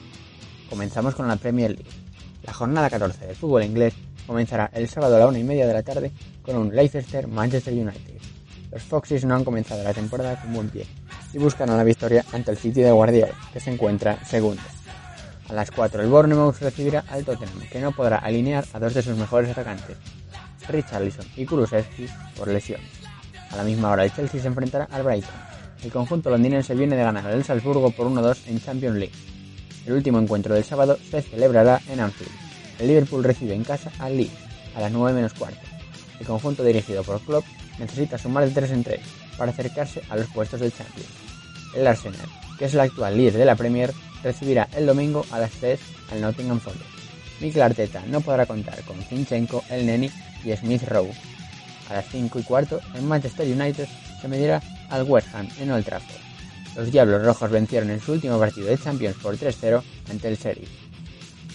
Comenzamos 0.69 1.15
con 1.15 1.27
la 1.27 1.35
Premier 1.35 1.71
League. 1.71 1.89
La 2.43 2.53
jornada 2.53 2.89
14 2.89 3.27
del 3.27 3.35
fútbol 3.35 3.63
inglés 3.63 3.93
comenzará 4.27 4.69
el 4.73 4.89
sábado 4.89 5.15
a 5.15 5.19
la 5.19 5.27
una 5.27 5.39
y 5.39 5.43
media 5.43 5.67
de 5.67 5.73
la 5.73 5.83
tarde 5.83 6.11
con 6.41 6.57
un 6.57 6.75
Leicester-Manchester 6.75 7.73
United. 7.73 8.32
Los 8.73 8.81
Foxes 8.81 9.23
no 9.23 9.35
han 9.35 9.43
comenzado 9.43 9.83
la 9.83 9.93
temporada 9.93 10.41
con 10.41 10.51
buen 10.51 10.69
pie 10.69 10.87
y 11.31 11.37
buscarán 11.37 11.77
la 11.77 11.83
victoria 11.83 12.25
ante 12.33 12.49
el 12.49 12.57
City 12.57 12.81
de 12.81 12.91
Guardiola, 12.91 13.33
que 13.53 13.59
se 13.59 13.71
encuentra 13.71 14.17
segundo. 14.25 14.63
A 15.47 15.53
las 15.53 15.69
4 15.69 16.01
el 16.01 16.09
Bournemouth 16.09 16.57
recibirá 16.59 17.03
al 17.07 17.23
Tottenham, 17.23 17.69
que 17.71 17.79
no 17.79 17.91
podrá 17.91 18.17
alinear 18.17 18.65
a 18.73 18.79
dos 18.79 18.95
de 18.95 19.03
sus 19.03 19.15
mejores 19.15 19.51
atacantes, 19.51 19.95
Richarlison 20.67 21.25
y 21.35 21.45
Kulusevski, 21.45 22.07
por 22.35 22.47
lesión. 22.47 22.81
A 23.51 23.57
la 23.57 23.63
misma 23.63 23.91
hora 23.91 24.05
el 24.05 24.13
Chelsea 24.13 24.41
se 24.41 24.47
enfrentará 24.47 24.85
al 24.85 25.03
Brighton. 25.03 25.35
El 25.83 25.91
conjunto 25.91 26.31
londinense 26.31 26.73
viene 26.73 26.95
de 26.95 27.03
ganar 27.03 27.27
al 27.27 27.43
Salzburgo 27.43 27.91
por 27.91 28.07
1-2 28.07 28.47
en 28.47 28.59
Champions 28.59 28.97
League. 28.97 29.13
El 29.85 29.93
último 29.93 30.17
encuentro 30.17 30.55
del 30.55 30.63
sábado 30.63 30.97
se 31.11 31.21
celebrará 31.21 31.79
en 31.89 31.99
Anfield. 31.99 32.31
El 32.79 32.87
Liverpool 32.87 33.23
recibe 33.23 33.53
en 33.53 33.65
casa 33.65 33.91
al 33.99 34.17
Leeds 34.17 34.33
a 34.75 34.81
las 34.81 34.91
9 34.91 35.13
menos 35.13 35.35
cuarto. 35.35 35.59
El 36.19 36.25
conjunto 36.25 36.63
dirigido 36.63 37.03
por 37.03 37.21
Klopp 37.21 37.45
necesita 37.79 38.17
sumar 38.17 38.45
de 38.45 38.51
3 38.51 38.71
en 38.71 38.83
3 38.83 38.99
para 39.37 39.51
acercarse 39.51 40.01
a 40.09 40.15
los 40.15 40.27
puestos 40.27 40.59
del 40.59 40.73
Champions. 40.73 41.09
El 41.75 41.87
Arsenal, 41.87 42.27
que 42.57 42.65
es 42.65 42.73
el 42.73 42.79
actual 42.81 43.17
líder 43.17 43.33
de 43.33 43.45
la 43.45 43.55
Premier, 43.55 43.93
recibirá 44.23 44.67
el 44.75 44.85
domingo 44.85 45.25
a 45.31 45.39
las 45.39 45.51
3 45.51 45.79
al 46.11 46.21
Nottingham 46.21 46.59
Forest. 46.59 46.83
Mikel 47.41 47.61
Arteta 47.61 48.03
no 48.07 48.21
podrá 48.21 48.45
contar 48.45 48.81
con 48.83 49.01
Zinchenko, 49.01 49.63
El 49.69 49.85
Neni 49.85 50.09
y 50.43 50.55
Smith 50.55 50.83
Rowe. 50.87 51.11
A 51.89 51.95
las 51.95 52.05
5 52.09 52.39
y 52.39 52.43
cuarto, 52.43 52.79
el 52.95 53.03
Manchester 53.03 53.47
United 53.47 53.87
se 54.21 54.27
medirá 54.27 54.61
al 54.89 55.03
West 55.03 55.33
Ham 55.33 55.49
en 55.59 55.71
Old 55.71 55.85
Trafford. 55.85 56.21
Los 56.75 56.91
Diablos 56.91 57.23
Rojos 57.23 57.51
vencieron 57.51 57.89
en 57.89 57.99
su 57.99 58.13
último 58.13 58.39
partido 58.39 58.67
de 58.67 58.77
Champions 58.77 59.17
por 59.17 59.37
3-0 59.37 59.81
ante 60.09 60.27
el 60.27 60.37
Sheriff. 60.37 60.82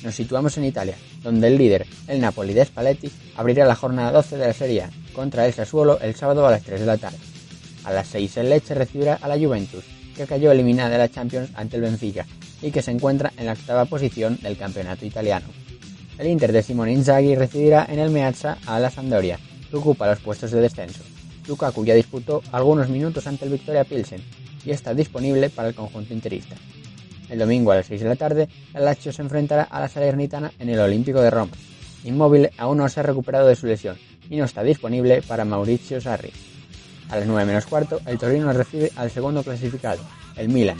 Nos 0.02 0.14
situamos 0.14 0.56
en 0.58 0.64
Italia, 0.64 0.96
donde 1.22 1.48
el 1.48 1.58
líder, 1.58 1.86
el 2.06 2.20
Napoli 2.20 2.54
de 2.54 2.64
Spalletti, 2.64 3.10
abrirá 3.36 3.66
la 3.66 3.74
jornada 3.74 4.12
12 4.12 4.36
de 4.36 4.46
la 4.46 4.52
Serie 4.52 4.82
A 4.82 4.90
contra 5.12 5.46
el 5.46 5.52
Sassuolo 5.52 5.98
el 6.00 6.14
sábado 6.14 6.46
a 6.46 6.50
las 6.50 6.62
3 6.62 6.80
de 6.80 6.86
la 6.86 6.98
tarde. 6.98 7.18
A 7.84 7.92
las 7.92 8.08
6 8.08 8.36
el 8.36 8.50
Lecce 8.50 8.74
recibirá 8.74 9.14
a 9.14 9.28
la 9.28 9.38
Juventus, 9.38 9.84
que 10.16 10.26
cayó 10.26 10.52
eliminada 10.52 10.90
de 10.90 10.98
la 10.98 11.08
Champions 11.08 11.50
ante 11.54 11.76
el 11.76 11.82
Benfica 11.82 12.26
y 12.62 12.70
que 12.70 12.82
se 12.82 12.90
encuentra 12.90 13.32
en 13.36 13.46
la 13.46 13.52
octava 13.52 13.84
posición 13.86 14.38
del 14.42 14.56
campeonato 14.56 15.04
italiano. 15.04 15.46
El 16.18 16.26
Inter 16.26 16.52
de 16.52 16.62
Simone 16.62 16.92
Inzaghi 16.92 17.34
recibirá 17.34 17.86
en 17.88 18.00
el 18.00 18.10
Meazza 18.10 18.58
a 18.66 18.78
la 18.78 18.90
Sampdoria, 18.90 19.38
que 19.70 19.76
ocupa 19.76 20.08
los 20.08 20.18
puestos 20.20 20.50
de 20.50 20.60
descenso. 20.60 21.02
Lukaku 21.46 21.84
ya 21.84 21.94
disputó 21.94 22.42
algunos 22.52 22.88
minutos 22.88 23.26
ante 23.26 23.44
el 23.44 23.52
Victoria 23.52 23.84
Pilsen 23.84 24.22
y 24.64 24.70
está 24.70 24.94
disponible 24.94 25.48
para 25.50 25.68
el 25.68 25.74
conjunto 25.74 26.12
interista. 26.12 26.56
El 27.28 27.38
domingo 27.38 27.72
a 27.72 27.76
las 27.76 27.86
6 27.86 28.02
de 28.02 28.08
la 28.08 28.16
tarde, 28.16 28.48
el 28.74 28.84
Lazio 28.84 29.12
se 29.12 29.22
enfrentará 29.22 29.64
a 29.64 29.80
la 29.80 29.88
Salernitana 29.88 30.52
en 30.58 30.68
el 30.68 30.80
Olímpico 30.80 31.20
de 31.20 31.30
Roma. 31.30 31.52
Inmóvil 32.04 32.50
aún 32.56 32.78
no 32.78 32.88
se 32.88 33.00
ha 33.00 33.02
recuperado 33.02 33.48
de 33.48 33.56
su 33.56 33.66
lesión 33.66 33.96
y 34.30 34.36
no 34.36 34.44
está 34.44 34.62
disponible 34.62 35.22
para 35.22 35.44
Mauricio 35.44 36.00
Sarri. 36.00 36.32
A 37.10 37.16
las 37.16 37.26
9 37.26 37.46
menos 37.46 37.66
cuarto, 37.66 38.00
el 38.06 38.18
Torino 38.18 38.52
recibe 38.52 38.92
al 38.96 39.10
segundo 39.10 39.42
clasificado, 39.42 40.02
el 40.36 40.48
Milan. 40.48 40.78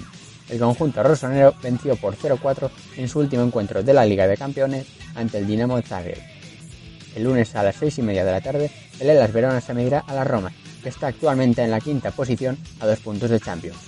El 0.48 0.58
conjunto 0.58 1.02
rosonero 1.02 1.54
venció 1.62 1.96
por 1.96 2.16
0-4 2.16 2.70
en 2.96 3.08
su 3.08 3.18
último 3.18 3.42
encuentro 3.42 3.82
de 3.82 3.92
la 3.92 4.04
Liga 4.04 4.26
de 4.26 4.36
Campeones 4.36 4.86
ante 5.14 5.38
el 5.38 5.46
Dinamo 5.46 5.80
Zagreb. 5.82 6.18
El 7.14 7.24
lunes 7.24 7.54
a 7.54 7.62
las 7.62 7.76
6 7.76 7.98
y 7.98 8.02
media 8.02 8.24
de 8.24 8.32
la 8.32 8.40
tarde, 8.40 8.70
el 9.00 9.10
Elas 9.10 9.32
Verona 9.32 9.60
se 9.60 9.74
medirá 9.74 10.00
a 10.00 10.14
la 10.14 10.24
Roma, 10.24 10.52
que 10.82 10.88
está 10.88 11.08
actualmente 11.08 11.62
en 11.62 11.70
la 11.70 11.80
quinta 11.80 12.10
posición 12.10 12.56
a 12.80 12.86
dos 12.86 13.00
puntos 13.00 13.30
de 13.30 13.40
Champions. 13.40 13.78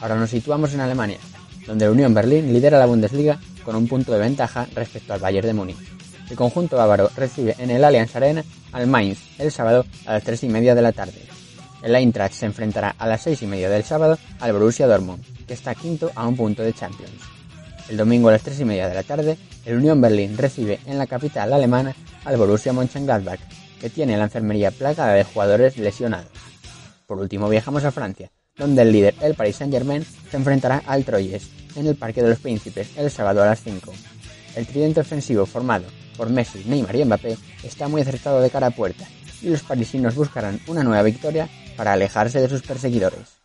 Ahora 0.00 0.16
nos 0.16 0.30
situamos 0.30 0.74
en 0.74 0.80
Alemania, 0.80 1.18
donde 1.66 1.84
la 1.84 1.92
Unión 1.92 2.14
Berlín 2.14 2.52
lidera 2.52 2.78
la 2.78 2.86
Bundesliga 2.86 3.38
con 3.64 3.76
un 3.76 3.88
punto 3.88 4.12
de 4.12 4.18
ventaja 4.18 4.66
respecto 4.74 5.12
al 5.12 5.20
Bayern 5.20 5.46
de 5.46 5.54
Múnich. 5.54 5.96
El 6.30 6.36
conjunto 6.36 6.76
bávaro 6.76 7.10
recibe 7.16 7.54
en 7.58 7.70
el 7.70 7.84
Allianz 7.84 8.16
Arena 8.16 8.44
al 8.72 8.86
Mainz 8.86 9.18
el 9.38 9.52
sábado 9.52 9.84
a 10.06 10.14
las 10.14 10.24
3 10.24 10.44
y 10.44 10.48
media 10.48 10.74
de 10.74 10.82
la 10.82 10.92
tarde. 10.92 11.22
El 11.82 11.94
Eintracht 11.94 12.34
se 12.34 12.46
enfrentará 12.46 12.94
a 12.98 13.06
las 13.06 13.22
6 13.22 13.42
y 13.42 13.46
media 13.46 13.70
del 13.70 13.84
sábado 13.84 14.18
al 14.40 14.52
Borussia 14.52 14.86
Dortmund, 14.86 15.22
que 15.46 15.54
está 15.54 15.74
quinto 15.74 16.10
a 16.14 16.26
un 16.26 16.36
punto 16.36 16.62
de 16.62 16.72
Champions. 16.72 17.12
El 17.88 17.96
domingo 17.96 18.28
a 18.28 18.32
las 18.32 18.42
3 18.42 18.60
y 18.60 18.64
media 18.64 18.88
de 18.88 18.94
la 18.94 19.04
tarde, 19.04 19.38
el 19.64 19.76
Unión 19.76 20.00
Berlín 20.00 20.36
recibe 20.36 20.80
en 20.86 20.98
la 20.98 21.06
capital 21.06 21.52
alemana 21.52 21.94
al 22.24 22.36
Borussia 22.36 22.72
Mönchengladbach, 22.72 23.40
que 23.80 23.90
tiene 23.90 24.16
la 24.16 24.24
enfermería 24.24 24.72
plagada 24.72 25.12
de 25.12 25.22
jugadores 25.22 25.76
lesionados. 25.76 26.32
Por 27.06 27.18
último 27.18 27.48
viajamos 27.48 27.84
a 27.84 27.92
Francia, 27.92 28.32
donde 28.56 28.82
el 28.82 28.92
líder, 28.92 29.14
el 29.20 29.34
Paris 29.34 29.56
Saint-Germain, 29.56 30.04
se 30.30 30.36
enfrentará 30.36 30.82
al 30.86 31.04
Troyes 31.04 31.50
en 31.76 31.86
el 31.86 31.96
Parque 31.96 32.22
de 32.22 32.30
los 32.30 32.38
Príncipes 32.38 32.90
el 32.96 33.10
sábado 33.10 33.42
a 33.42 33.46
las 33.46 33.62
5. 33.62 33.92
El 34.56 34.66
tridente 34.66 35.00
ofensivo 35.00 35.44
formado 35.46 35.84
por 36.16 36.30
Messi, 36.30 36.64
Neymar 36.66 36.96
y 36.96 37.04
Mbappé 37.04 37.36
está 37.62 37.88
muy 37.88 38.00
acertado 38.00 38.40
de 38.40 38.50
cara 38.50 38.68
a 38.68 38.70
puerta 38.70 39.06
y 39.42 39.50
los 39.50 39.62
parisinos 39.62 40.14
buscarán 40.14 40.60
una 40.66 40.82
nueva 40.82 41.02
victoria 41.02 41.48
para 41.76 41.92
alejarse 41.92 42.40
de 42.40 42.48
sus 42.48 42.62
perseguidores. 42.62 43.36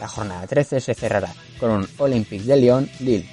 La 0.00 0.08
jornada 0.08 0.46
13 0.46 0.80
se 0.80 0.94
cerrará 0.94 1.32
con 1.60 1.70
un 1.70 1.88
Olympique 1.98 2.44
de 2.44 2.56
Lyon-Lille. 2.56 3.28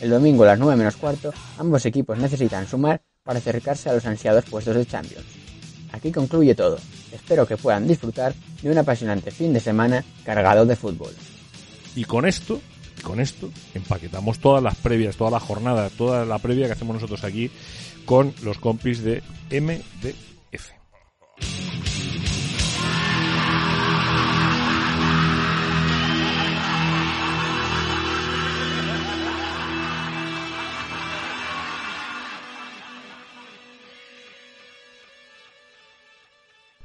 El 0.00 0.10
domingo 0.10 0.44
a 0.44 0.46
las 0.46 0.58
9 0.58 0.76
menos 0.76 0.96
cuarto, 0.96 1.32
ambos 1.58 1.84
equipos 1.84 2.16
necesitan 2.18 2.66
sumar 2.66 3.02
para 3.22 3.38
acercarse 3.38 3.90
a 3.90 3.92
los 3.92 4.06
ansiados 4.06 4.46
puestos 4.46 4.74
de 4.74 4.86
Champions. 4.86 5.39
Aquí 6.00 6.12
concluye 6.12 6.54
todo. 6.54 6.78
Espero 7.12 7.46
que 7.46 7.58
puedan 7.58 7.86
disfrutar 7.86 8.32
de 8.62 8.70
un 8.70 8.78
apasionante 8.78 9.30
fin 9.30 9.52
de 9.52 9.60
semana 9.60 10.02
cargado 10.24 10.64
de 10.64 10.74
fútbol. 10.74 11.12
Y 11.94 12.04
con 12.06 12.24
esto, 12.24 12.58
con 13.02 13.20
esto, 13.20 13.50
empaquetamos 13.74 14.38
todas 14.38 14.62
las 14.62 14.76
previas, 14.76 15.16
toda 15.16 15.30
la 15.30 15.40
jornada, 15.40 15.90
toda 15.90 16.24
la 16.24 16.38
previa 16.38 16.68
que 16.68 16.72
hacemos 16.72 16.94
nosotros 16.94 17.22
aquí 17.22 17.50
con 18.06 18.32
los 18.42 18.58
compis 18.58 19.02
de 19.02 19.22
MDF. 19.50 20.79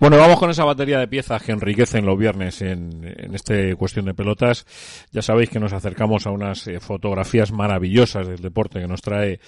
Bueno, 0.05 0.19
vamos 0.19 0.37
con 0.37 0.51
esa 0.51 0.63
batería 0.63 0.99
de 0.99 1.07
piezas 1.07 1.41
que 1.41 1.51
enriquecen 1.51 2.05
los 2.05 2.15
viernes 2.15 2.61
en, 2.61 3.03
en 3.03 3.33
este 3.33 3.75
cuestión 3.75 4.05
de 4.05 4.13
pelotas. 4.13 4.67
Ya 5.11 5.23
sabéis 5.23 5.49
que 5.49 5.59
nos 5.59 5.73
acercamos 5.73 6.27
a 6.27 6.29
unas 6.29 6.67
eh, 6.67 6.79
fotografías 6.79 7.51
maravillosas 7.51 8.27
del 8.27 8.39
deporte 8.39 8.79
que 8.79 8.87
nos 8.87 9.01
trae 9.01 9.39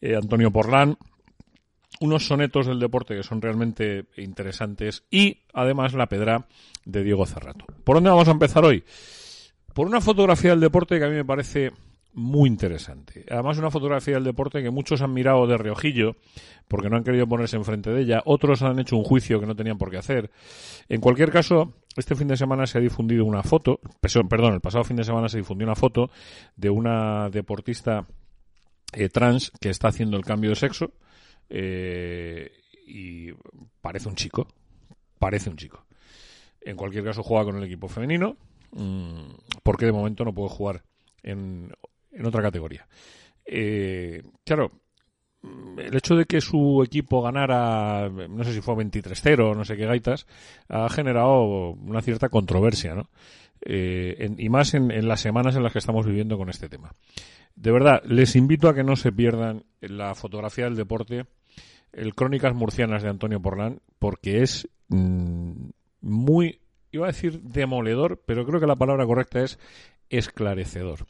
eh, 0.00 0.16
Antonio 0.16 0.50
Porlán. 0.50 0.96
Unos 2.00 2.26
sonetos 2.26 2.66
del 2.66 2.80
deporte 2.80 3.14
que 3.14 3.22
son 3.22 3.42
realmente 3.42 4.06
interesantes 4.16 5.04
y 5.10 5.42
además 5.52 5.92
la 5.92 6.06
pedra 6.06 6.46
de 6.86 7.04
Diego 7.04 7.26
Cerrato. 7.26 7.66
¿Por 7.84 7.96
dónde 7.96 8.08
vamos 8.08 8.28
a 8.28 8.32
empezar 8.32 8.64
hoy? 8.64 8.84
Por 9.74 9.86
una 9.86 10.00
fotografía 10.00 10.52
del 10.52 10.60
deporte 10.60 10.98
que 10.98 11.04
a 11.04 11.10
mí 11.10 11.16
me 11.16 11.26
parece 11.26 11.72
muy 12.16 12.48
interesante. 12.48 13.26
Además, 13.30 13.58
una 13.58 13.70
fotografía 13.70 14.14
del 14.14 14.24
deporte 14.24 14.62
que 14.62 14.70
muchos 14.70 15.02
han 15.02 15.12
mirado 15.12 15.46
de 15.46 15.58
reojillo 15.58 16.16
porque 16.66 16.88
no 16.88 16.96
han 16.96 17.04
querido 17.04 17.28
ponerse 17.28 17.56
enfrente 17.56 17.90
de 17.90 18.00
ella, 18.00 18.22
otros 18.24 18.62
han 18.62 18.78
hecho 18.78 18.96
un 18.96 19.04
juicio 19.04 19.38
que 19.38 19.46
no 19.46 19.54
tenían 19.54 19.76
por 19.76 19.90
qué 19.90 19.98
hacer. 19.98 20.30
En 20.88 21.02
cualquier 21.02 21.30
caso, 21.30 21.74
este 21.94 22.14
fin 22.14 22.26
de 22.26 22.38
semana 22.38 22.66
se 22.66 22.78
ha 22.78 22.80
difundido 22.80 23.26
una 23.26 23.42
foto, 23.42 23.80
perdón, 24.30 24.54
el 24.54 24.62
pasado 24.62 24.82
fin 24.82 24.96
de 24.96 25.04
semana 25.04 25.28
se 25.28 25.36
difundió 25.36 25.66
una 25.66 25.76
foto 25.76 26.10
de 26.56 26.70
una 26.70 27.28
deportista 27.28 28.06
eh, 28.94 29.10
trans 29.10 29.52
que 29.60 29.68
está 29.68 29.88
haciendo 29.88 30.16
el 30.16 30.24
cambio 30.24 30.50
de 30.50 30.56
sexo 30.56 30.94
eh, 31.50 32.50
y 32.86 33.30
parece 33.82 34.08
un 34.08 34.14
chico, 34.14 34.48
parece 35.18 35.50
un 35.50 35.56
chico. 35.56 35.84
En 36.62 36.76
cualquier 36.76 37.04
caso, 37.04 37.22
juega 37.22 37.44
con 37.44 37.58
el 37.58 37.64
equipo 37.64 37.88
femenino, 37.88 38.38
mmm, 38.72 39.34
porque 39.62 39.84
de 39.84 39.92
momento 39.92 40.24
no 40.24 40.32
puede 40.32 40.48
jugar 40.48 40.82
en 41.22 41.70
en 42.16 42.26
otra 42.26 42.42
categoría. 42.42 42.86
Eh, 43.44 44.22
claro, 44.44 44.72
el 45.78 45.94
hecho 45.94 46.16
de 46.16 46.24
que 46.24 46.40
su 46.40 46.82
equipo 46.84 47.22
ganara, 47.22 48.08
no 48.08 48.42
sé 48.44 48.52
si 48.52 48.60
fue 48.60 48.74
23-0 48.74 49.54
no 49.54 49.64
sé 49.64 49.76
qué 49.76 49.86
gaitas, 49.86 50.26
ha 50.68 50.88
generado 50.88 51.70
una 51.70 52.02
cierta 52.02 52.28
controversia, 52.28 52.94
¿no? 52.94 53.08
Eh, 53.64 54.34
y 54.36 54.48
más 54.48 54.74
en, 54.74 54.90
en, 54.90 55.08
las 55.08 55.20
semanas 55.20 55.56
en 55.56 55.62
las 55.62 55.72
que 55.72 55.78
estamos 55.78 56.06
viviendo 56.06 56.36
con 56.36 56.50
este 56.50 56.68
tema. 56.68 56.92
De 57.54 57.72
verdad, 57.72 58.02
les 58.04 58.36
invito 58.36 58.68
a 58.68 58.74
que 58.74 58.84
no 58.84 58.96
se 58.96 59.12
pierdan 59.12 59.64
la 59.80 60.14
fotografía 60.14 60.64
del 60.64 60.76
deporte, 60.76 61.26
el 61.92 62.14
Crónicas 62.14 62.54
Murcianas 62.54 63.02
de 63.02 63.08
Antonio 63.08 63.40
Porlán, 63.40 63.80
porque 63.98 64.42
es 64.42 64.68
mmm, 64.88 65.70
muy, 66.00 66.60
iba 66.92 67.06
a 67.06 67.12
decir 67.12 67.40
demoledor, 67.40 68.22
pero 68.26 68.44
creo 68.46 68.60
que 68.60 68.66
la 68.66 68.76
palabra 68.76 69.06
correcta 69.06 69.42
es 69.42 69.58
esclarecedor. 70.10 71.06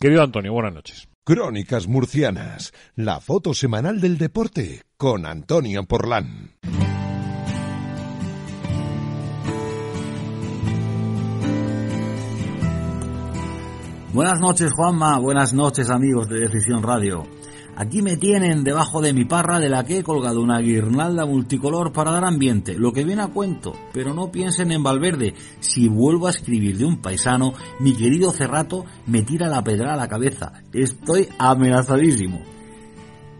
Querido 0.00 0.22
Antonio, 0.22 0.52
buenas 0.52 0.74
noches. 0.74 1.08
Crónicas 1.24 1.86
Murcianas, 1.86 2.72
la 2.96 3.20
foto 3.20 3.54
semanal 3.54 4.00
del 4.00 4.18
deporte 4.18 4.82
con 4.96 5.24
Antonio 5.24 5.84
Porlán. 5.84 6.50
Buenas 14.12 14.40
noches 14.40 14.70
Juanma, 14.76 15.18
buenas 15.20 15.54
noches 15.54 15.88
amigos 15.88 16.28
de 16.28 16.40
Decisión 16.40 16.82
Radio. 16.82 17.22
Aquí 17.82 18.00
me 18.00 18.16
tienen 18.16 18.62
debajo 18.62 19.00
de 19.00 19.12
mi 19.12 19.24
parra 19.24 19.58
de 19.58 19.68
la 19.68 19.82
que 19.82 19.98
he 19.98 20.02
colgado 20.04 20.40
una 20.40 20.60
guirnalda 20.60 21.26
multicolor 21.26 21.92
para 21.92 22.12
dar 22.12 22.24
ambiente, 22.24 22.78
lo 22.78 22.92
que 22.92 23.02
viene 23.02 23.22
a 23.22 23.26
cuento, 23.26 23.72
pero 23.92 24.14
no 24.14 24.30
piensen 24.30 24.70
en 24.70 24.84
Valverde, 24.84 25.34
si 25.58 25.88
vuelvo 25.88 26.28
a 26.28 26.30
escribir 26.30 26.78
de 26.78 26.84
un 26.84 26.98
paisano, 27.02 27.54
mi 27.80 27.92
querido 27.92 28.30
Cerrato 28.30 28.84
me 29.06 29.22
tira 29.22 29.48
la 29.48 29.64
pedra 29.64 29.94
a 29.94 29.96
la 29.96 30.06
cabeza, 30.06 30.52
estoy 30.72 31.26
amenazadísimo. 31.40 32.42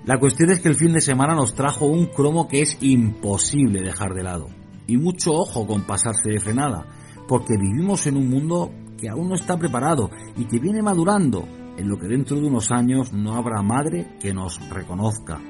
La 0.06 0.18
cuestión 0.18 0.50
es 0.50 0.58
que 0.58 0.70
el 0.70 0.74
fin 0.74 0.92
de 0.92 1.00
semana 1.00 1.36
nos 1.36 1.54
trajo 1.54 1.86
un 1.86 2.06
cromo 2.06 2.48
que 2.48 2.62
es 2.62 2.78
imposible 2.80 3.80
dejar 3.80 4.12
de 4.12 4.24
lado. 4.24 4.48
Y 4.88 4.96
mucho 4.96 5.34
ojo 5.34 5.68
con 5.68 5.82
pasarse 5.82 6.30
de 6.30 6.40
frenada, 6.40 6.84
porque 7.28 7.54
vivimos 7.56 8.08
en 8.08 8.16
un 8.16 8.28
mundo 8.28 8.72
que 8.98 9.08
aún 9.08 9.28
no 9.28 9.36
está 9.36 9.56
preparado 9.56 10.10
y 10.36 10.46
que 10.46 10.58
viene 10.58 10.82
madurando, 10.82 11.46
en 11.82 11.88
lo 11.88 11.98
que 11.98 12.06
dentro 12.06 12.36
de 12.36 12.46
unos 12.46 12.70
años 12.70 13.12
no 13.12 13.34
habrá 13.34 13.60
madre 13.60 14.16
que 14.20 14.32
nos 14.32 14.60
reconozca. 14.70 15.40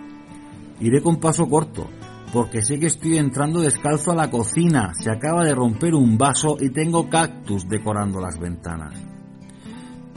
Iré 0.81 1.03
con 1.03 1.21
paso 1.21 1.47
corto, 1.47 1.87
porque 2.33 2.63
sé 2.63 2.81
que 2.81 2.87
estoy 2.87 3.19
entrando 3.19 3.61
descalzo 3.61 4.13
a 4.13 4.15
la 4.15 4.31
cocina, 4.31 4.93
se 4.99 5.11
acaba 5.11 5.45
de 5.45 5.55
romper 5.55 5.95
un 5.95 6.17
vaso 6.17 6.57
y 6.59 6.71
tengo 6.71 7.11
cactus 7.11 7.69
decorando 7.69 8.19
las 8.19 8.39
ventanas. 8.39 8.99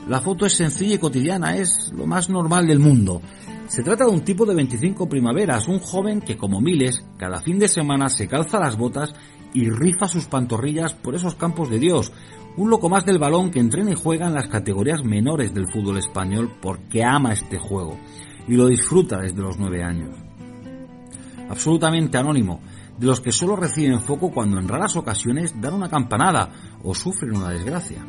La 0.08 0.22
foto 0.22 0.46
es 0.46 0.54
sencilla 0.54 0.96
y 0.96 1.00
cotidiana, 1.00 1.58
es 1.58 1.92
lo 1.94 2.08
más 2.08 2.30
normal 2.30 2.66
del 2.66 2.80
mundo. 2.80 3.22
Se 3.68 3.84
trata 3.84 4.06
de 4.06 4.12
un 4.12 4.22
tipo 4.22 4.46
de 4.46 4.56
25 4.56 5.10
primaveras, 5.10 5.68
un 5.68 5.80
joven 5.80 6.22
que 6.22 6.38
como 6.38 6.62
miles, 6.62 7.04
cada 7.18 7.42
fin 7.42 7.60
de 7.60 7.68
semana 7.68 8.08
se 8.08 8.30
calza 8.30 8.58
las 8.58 8.78
botas 8.78 9.14
y 9.56 9.70
rifa 9.70 10.08
sus 10.10 10.26
pantorrillas 10.26 10.94
por 10.94 11.16
esos 11.16 11.36
campos 11.36 11.70
de 11.70 11.80
Dios, 11.80 12.12
un 12.58 12.70
loco 12.70 12.90
más 12.90 13.06
del 13.06 13.20
balón 13.20 13.52
que 13.52 13.60
entrena 13.60 13.92
y 13.92 13.96
juega 13.96 14.28
en 14.28 14.34
las 14.34 14.50
categorías 14.50 15.04
menores 15.04 15.54
del 15.54 15.72
fútbol 15.72 15.98
español 15.98 16.52
porque 16.62 17.04
ama 17.04 17.32
este 17.32 17.58
juego 17.58 17.98
y 18.50 18.56
lo 18.56 18.68
disfruta 18.68 19.18
desde 19.18 19.42
los 19.42 19.58
nueve 19.58 19.82
años. 19.82 20.14
Absolutamente 21.50 22.18
anónimo, 22.18 22.60
de 22.98 23.08
los 23.08 23.22
que 23.22 23.32
solo 23.32 23.56
reciben 23.56 24.02
foco 24.02 24.30
cuando 24.32 24.60
en 24.60 24.68
raras 24.68 24.98
ocasiones 24.98 25.60
dan 25.62 25.74
una 25.74 25.90
campanada 25.90 26.50
o 26.84 26.94
sufren 26.94 27.38
una 27.38 27.50
desgracia. 27.50 28.06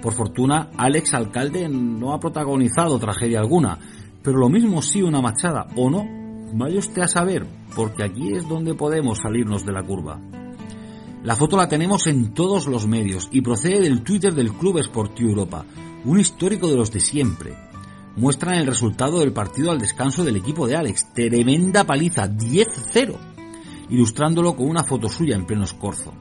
Por 0.00 0.14
fortuna, 0.14 0.70
Alex 0.76 1.12
Alcalde 1.12 1.68
no 1.68 2.14
ha 2.14 2.20
protagonizado 2.20 2.98
tragedia 2.98 3.40
alguna, 3.40 3.78
pero 4.22 4.38
lo 4.38 4.48
mismo 4.48 4.80
sí 4.80 5.02
una 5.02 5.20
machada, 5.20 5.66
o 5.76 5.90
no, 5.90 6.06
vaya 6.54 6.78
usted 6.78 7.02
a 7.02 7.08
saber, 7.08 7.46
porque 7.76 8.04
aquí 8.04 8.32
es 8.32 8.48
donde 8.48 8.74
podemos 8.74 9.18
salirnos 9.18 9.66
de 9.66 9.72
la 9.72 9.82
curva. 9.82 10.18
La 11.24 11.34
foto 11.34 11.56
la 11.56 11.68
tenemos 11.68 12.06
en 12.06 12.32
todos 12.32 12.68
los 12.68 12.86
medios 12.86 13.28
y 13.32 13.40
procede 13.40 13.80
del 13.80 14.02
Twitter 14.02 14.32
del 14.34 14.52
Club 14.52 14.80
Sportivo 14.80 15.30
Europa, 15.30 15.64
un 16.04 16.20
histórico 16.20 16.68
de 16.68 16.76
los 16.76 16.92
de 16.92 17.00
siempre. 17.00 17.56
Muestran 18.14 18.54
el 18.54 18.68
resultado 18.68 19.18
del 19.18 19.32
partido 19.32 19.72
al 19.72 19.80
descanso 19.80 20.22
del 20.24 20.36
equipo 20.36 20.68
de 20.68 20.76
Alex, 20.76 21.12
tremenda 21.12 21.84
paliza, 21.84 22.28
10-0, 22.28 23.16
ilustrándolo 23.90 24.54
con 24.54 24.68
una 24.68 24.84
foto 24.84 25.08
suya 25.08 25.34
en 25.34 25.44
pleno 25.44 25.64
escorzo. 25.64 26.14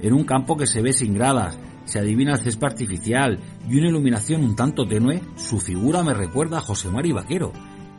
En 0.00 0.12
un 0.12 0.22
campo 0.22 0.56
que 0.56 0.68
se 0.68 0.82
ve 0.82 0.92
sin 0.92 1.12
gradas, 1.12 1.58
se 1.84 1.98
adivina 1.98 2.34
el 2.34 2.40
césped 2.40 2.66
artificial 2.66 3.40
y 3.68 3.78
una 3.78 3.88
iluminación 3.88 4.44
un 4.44 4.54
tanto 4.54 4.86
tenue, 4.86 5.20
su 5.34 5.58
figura 5.58 6.04
me 6.04 6.14
recuerda 6.14 6.58
a 6.58 6.62
José 6.62 6.90
Mari 6.90 7.10
Vaquero, 7.10 7.52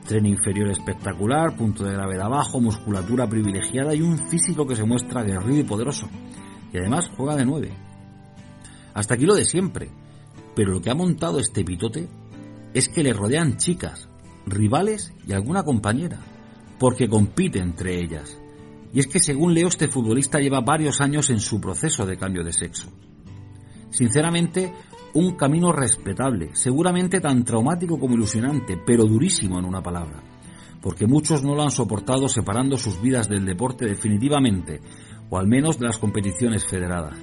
tren 0.08 0.26
inferior 0.26 0.72
espectacular, 0.72 1.56
punto 1.56 1.84
de 1.84 1.94
gravedad 1.94 2.30
bajo, 2.30 2.60
musculatura 2.60 3.28
privilegiada 3.28 3.94
y 3.94 4.02
un 4.02 4.18
físico 4.30 4.66
que 4.66 4.76
se 4.76 4.86
muestra 4.86 5.24
guerrido 5.24 5.60
y 5.60 5.64
poderoso. 5.64 6.10
Y 6.74 6.78
además 6.78 7.10
juega 7.16 7.36
de 7.36 7.46
nueve. 7.46 7.72
Hasta 8.94 9.14
aquí 9.14 9.26
lo 9.26 9.36
de 9.36 9.46
siempre. 9.46 9.92
Pero 10.56 10.72
lo 10.72 10.82
que 10.82 10.90
ha 10.90 10.96
montado 10.96 11.40
este 11.40 11.64
pitote 11.64 12.08
es 12.74 12.90
que 12.90 13.04
le 13.04 13.14
rodean 13.14 13.58
chicas, 13.58 14.10
rivales 14.48 15.14
y 15.28 15.34
alguna 15.34 15.62
compañera, 15.64 16.18
porque 16.80 17.08
compite 17.08 17.60
entre 17.60 18.02
ellas. 18.02 18.40
Y 18.94 19.00
es 19.00 19.08
que 19.08 19.20
según 19.20 19.54
leo 19.54 19.68
este 19.68 19.88
futbolista 19.88 20.40
lleva 20.40 20.62
varios 20.62 21.02
años 21.02 21.30
en 21.30 21.42
su 21.42 21.62
proceso 21.62 22.06
de 22.06 22.18
cambio 22.18 22.44
de 22.44 22.54
sexo. 22.54 22.88
Sinceramente, 23.92 24.74
un 25.18 25.32
camino 25.32 25.72
respetable, 25.72 26.52
seguramente 26.54 27.20
tan 27.20 27.44
traumático 27.44 28.00
como 28.00 28.14
ilusionante, 28.14 28.78
pero 28.78 29.04
durísimo 29.04 29.58
en 29.58 29.66
una 29.66 29.82
palabra, 29.82 30.22
porque 30.80 31.08
muchos 31.08 31.44
no 31.44 31.56
lo 31.56 31.64
han 31.64 31.72
soportado 31.72 32.30
separando 32.30 32.78
sus 32.78 33.02
vidas 33.02 33.28
del 33.28 33.44
deporte 33.44 33.86
definitivamente, 33.86 34.80
o 35.32 35.40
al 35.40 35.48
menos 35.48 35.80
de 35.80 35.88
las 35.88 35.98
competiciones 35.98 36.68
federadas. 36.68 37.18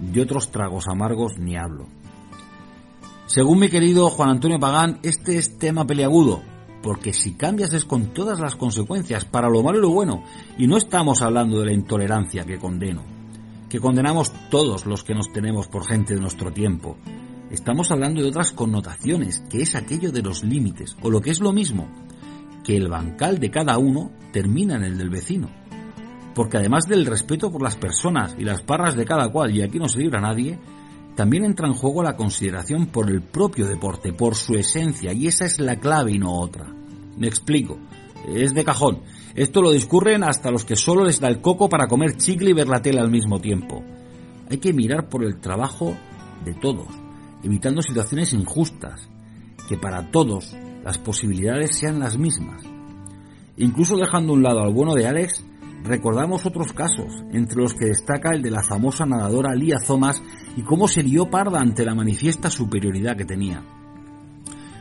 De 0.00 0.22
otros 0.22 0.50
tragos 0.50 0.88
amargos 0.88 1.38
ni 1.38 1.54
hablo. 1.54 1.86
Según 3.26 3.58
mi 3.58 3.68
querido 3.68 4.08
Juan 4.08 4.30
Antonio 4.30 4.58
Pagán, 4.58 5.00
este 5.02 5.36
es 5.36 5.58
tema 5.58 5.86
peleagudo, 5.86 6.40
porque 6.82 7.12
si 7.12 7.34
cambias 7.34 7.74
es 7.74 7.84
con 7.84 8.14
todas 8.14 8.40
las 8.40 8.56
consecuencias, 8.56 9.26
para 9.26 9.50
lo 9.50 9.62
malo 9.62 9.78
y 9.78 9.82
lo 9.82 9.90
bueno, 9.90 10.24
y 10.56 10.66
no 10.66 10.78
estamos 10.78 11.20
hablando 11.20 11.60
de 11.60 11.66
la 11.66 11.72
intolerancia 11.74 12.44
que 12.44 12.58
condeno 12.58 13.14
que 13.74 13.80
condenamos 13.80 14.32
todos 14.50 14.86
los 14.86 15.02
que 15.02 15.16
nos 15.16 15.32
tenemos 15.32 15.66
por 15.66 15.84
gente 15.84 16.14
de 16.14 16.20
nuestro 16.20 16.52
tiempo. 16.52 16.96
Estamos 17.50 17.90
hablando 17.90 18.22
de 18.22 18.28
otras 18.28 18.52
connotaciones, 18.52 19.40
que 19.50 19.62
es 19.62 19.74
aquello 19.74 20.10
de 20.10 20.22
los 20.22 20.42
límites, 20.42 20.96
o 21.02 21.10
lo 21.10 21.20
que 21.20 21.30
es 21.30 21.40
lo 21.40 21.52
mismo, 21.52 21.88
que 22.64 22.76
el 22.76 22.88
bancal 22.88 23.38
de 23.38 23.50
cada 23.50 23.78
uno 23.78 24.10
termina 24.32 24.76
en 24.76 24.84
el 24.84 24.98
del 24.98 25.10
vecino. 25.10 25.50
Porque 26.34 26.56
además 26.56 26.86
del 26.86 27.06
respeto 27.06 27.52
por 27.52 27.62
las 27.62 27.76
personas 27.76 28.34
y 28.38 28.44
las 28.44 28.62
parras 28.62 28.96
de 28.96 29.04
cada 29.04 29.28
cual, 29.30 29.54
y 29.54 29.62
aquí 29.62 29.78
no 29.78 29.88
se 29.88 30.00
libra 30.00 30.20
nadie, 30.20 30.58
también 31.14 31.44
entra 31.44 31.68
en 31.68 31.74
juego 31.74 32.02
la 32.02 32.16
consideración 32.16 32.86
por 32.86 33.08
el 33.08 33.22
propio 33.22 33.66
deporte, 33.66 34.12
por 34.12 34.34
su 34.34 34.54
esencia, 34.54 35.12
y 35.12 35.28
esa 35.28 35.44
es 35.44 35.60
la 35.60 35.76
clave 35.76 36.12
y 36.12 36.18
no 36.18 36.32
otra. 36.32 36.66
Me 37.16 37.28
explico. 37.28 37.78
Es 38.26 38.54
de 38.54 38.64
cajón. 38.64 39.02
Esto 39.34 39.60
lo 39.60 39.70
discurren 39.70 40.24
hasta 40.24 40.50
los 40.50 40.64
que 40.64 40.76
solo 40.76 41.04
les 41.04 41.20
da 41.20 41.28
el 41.28 41.40
coco 41.40 41.68
para 41.68 41.86
comer 41.86 42.16
chicle 42.16 42.50
y 42.50 42.54
ver 42.54 42.68
la 42.68 42.80
tele 42.80 43.00
al 43.00 43.10
mismo 43.10 43.40
tiempo. 43.40 43.84
Hay 44.50 44.58
que 44.58 44.72
mirar 44.72 45.08
por 45.08 45.24
el 45.24 45.40
trabajo 45.40 45.94
de 46.44 46.54
todos, 46.54 46.88
evitando 47.44 47.82
situaciones 47.82 48.32
injustas, 48.32 49.08
que 49.68 49.76
para 49.76 50.10
todos 50.10 50.56
las 50.82 50.98
posibilidades 50.98 51.76
sean 51.76 52.00
las 52.00 52.18
mismas. 52.18 52.62
Incluso 53.56 53.96
dejando 53.96 54.32
a 54.32 54.36
un 54.36 54.42
lado 54.42 54.60
al 54.60 54.72
bueno 54.72 54.94
de 54.94 55.06
Alex, 55.06 55.44
recordamos 55.84 56.46
otros 56.46 56.72
casos, 56.72 57.12
entre 57.32 57.60
los 57.60 57.74
que 57.74 57.86
destaca 57.86 58.30
el 58.34 58.42
de 58.42 58.50
la 58.50 58.62
famosa 58.62 59.06
nadadora 59.06 59.54
Lía 59.54 59.76
Thomas 59.86 60.22
y 60.56 60.62
cómo 60.62 60.88
se 60.88 61.02
dio 61.02 61.30
parda 61.30 61.60
ante 61.60 61.84
la 61.84 61.94
manifiesta 61.94 62.50
superioridad 62.50 63.16
que 63.16 63.24
tenía. 63.24 63.62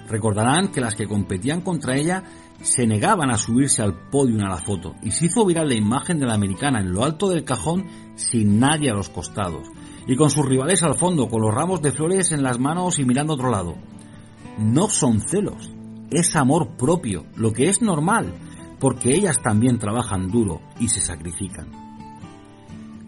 Recordarán 0.10 0.70
que 0.70 0.82
las 0.82 0.96
que 0.96 1.08
competían 1.08 1.62
contra 1.62 1.96
ella 1.96 2.24
se 2.62 2.88
negaban 2.88 3.32
a 3.32 3.38
subirse 3.38 3.82
al 3.82 4.10
podio 4.10 4.38
a 4.46 4.50
la 4.50 4.58
foto 4.58 4.96
y 5.02 5.12
se 5.12 5.26
hizo 5.26 5.46
viral 5.46 5.70
la 5.70 5.76
imagen 5.76 6.20
de 6.20 6.28
la 6.28 6.34
americana 6.34 6.80
en 6.80 6.94
lo 6.94 7.04
alto 7.04 7.30
del 7.30 7.44
cajón 7.44 7.86
sin 8.16 8.60
nadie 8.60 8.90
a 8.90 8.94
los 8.94 9.10
costados 9.10 9.68
y 10.08 10.16
con 10.16 10.30
sus 10.30 10.46
rivales 10.46 10.84
al 10.84 10.96
fondo 10.96 11.28
con 11.28 11.42
los 11.42 11.54
ramos 11.54 11.82
de 11.82 11.92
flores 11.92 12.32
en 12.32 12.44
las 12.44 12.60
manos 12.60 13.00
y 13.00 13.06
mirando 13.06 13.34
a 13.34 13.36
otro 13.36 13.50
lado. 13.50 13.76
No 14.58 14.90
son 14.90 15.22
celos, 15.22 15.72
es 16.12 16.36
amor 16.36 16.78
propio, 16.78 17.26
lo 17.36 17.52
que 17.52 17.70
es 17.70 17.82
normal, 17.82 18.34
porque 18.80 19.16
ellas 19.16 19.42
también 19.42 19.80
trabajan 19.80 20.30
duro 20.30 20.62
y 20.80 20.90
se 20.90 21.02
sacrifican. 21.02 21.84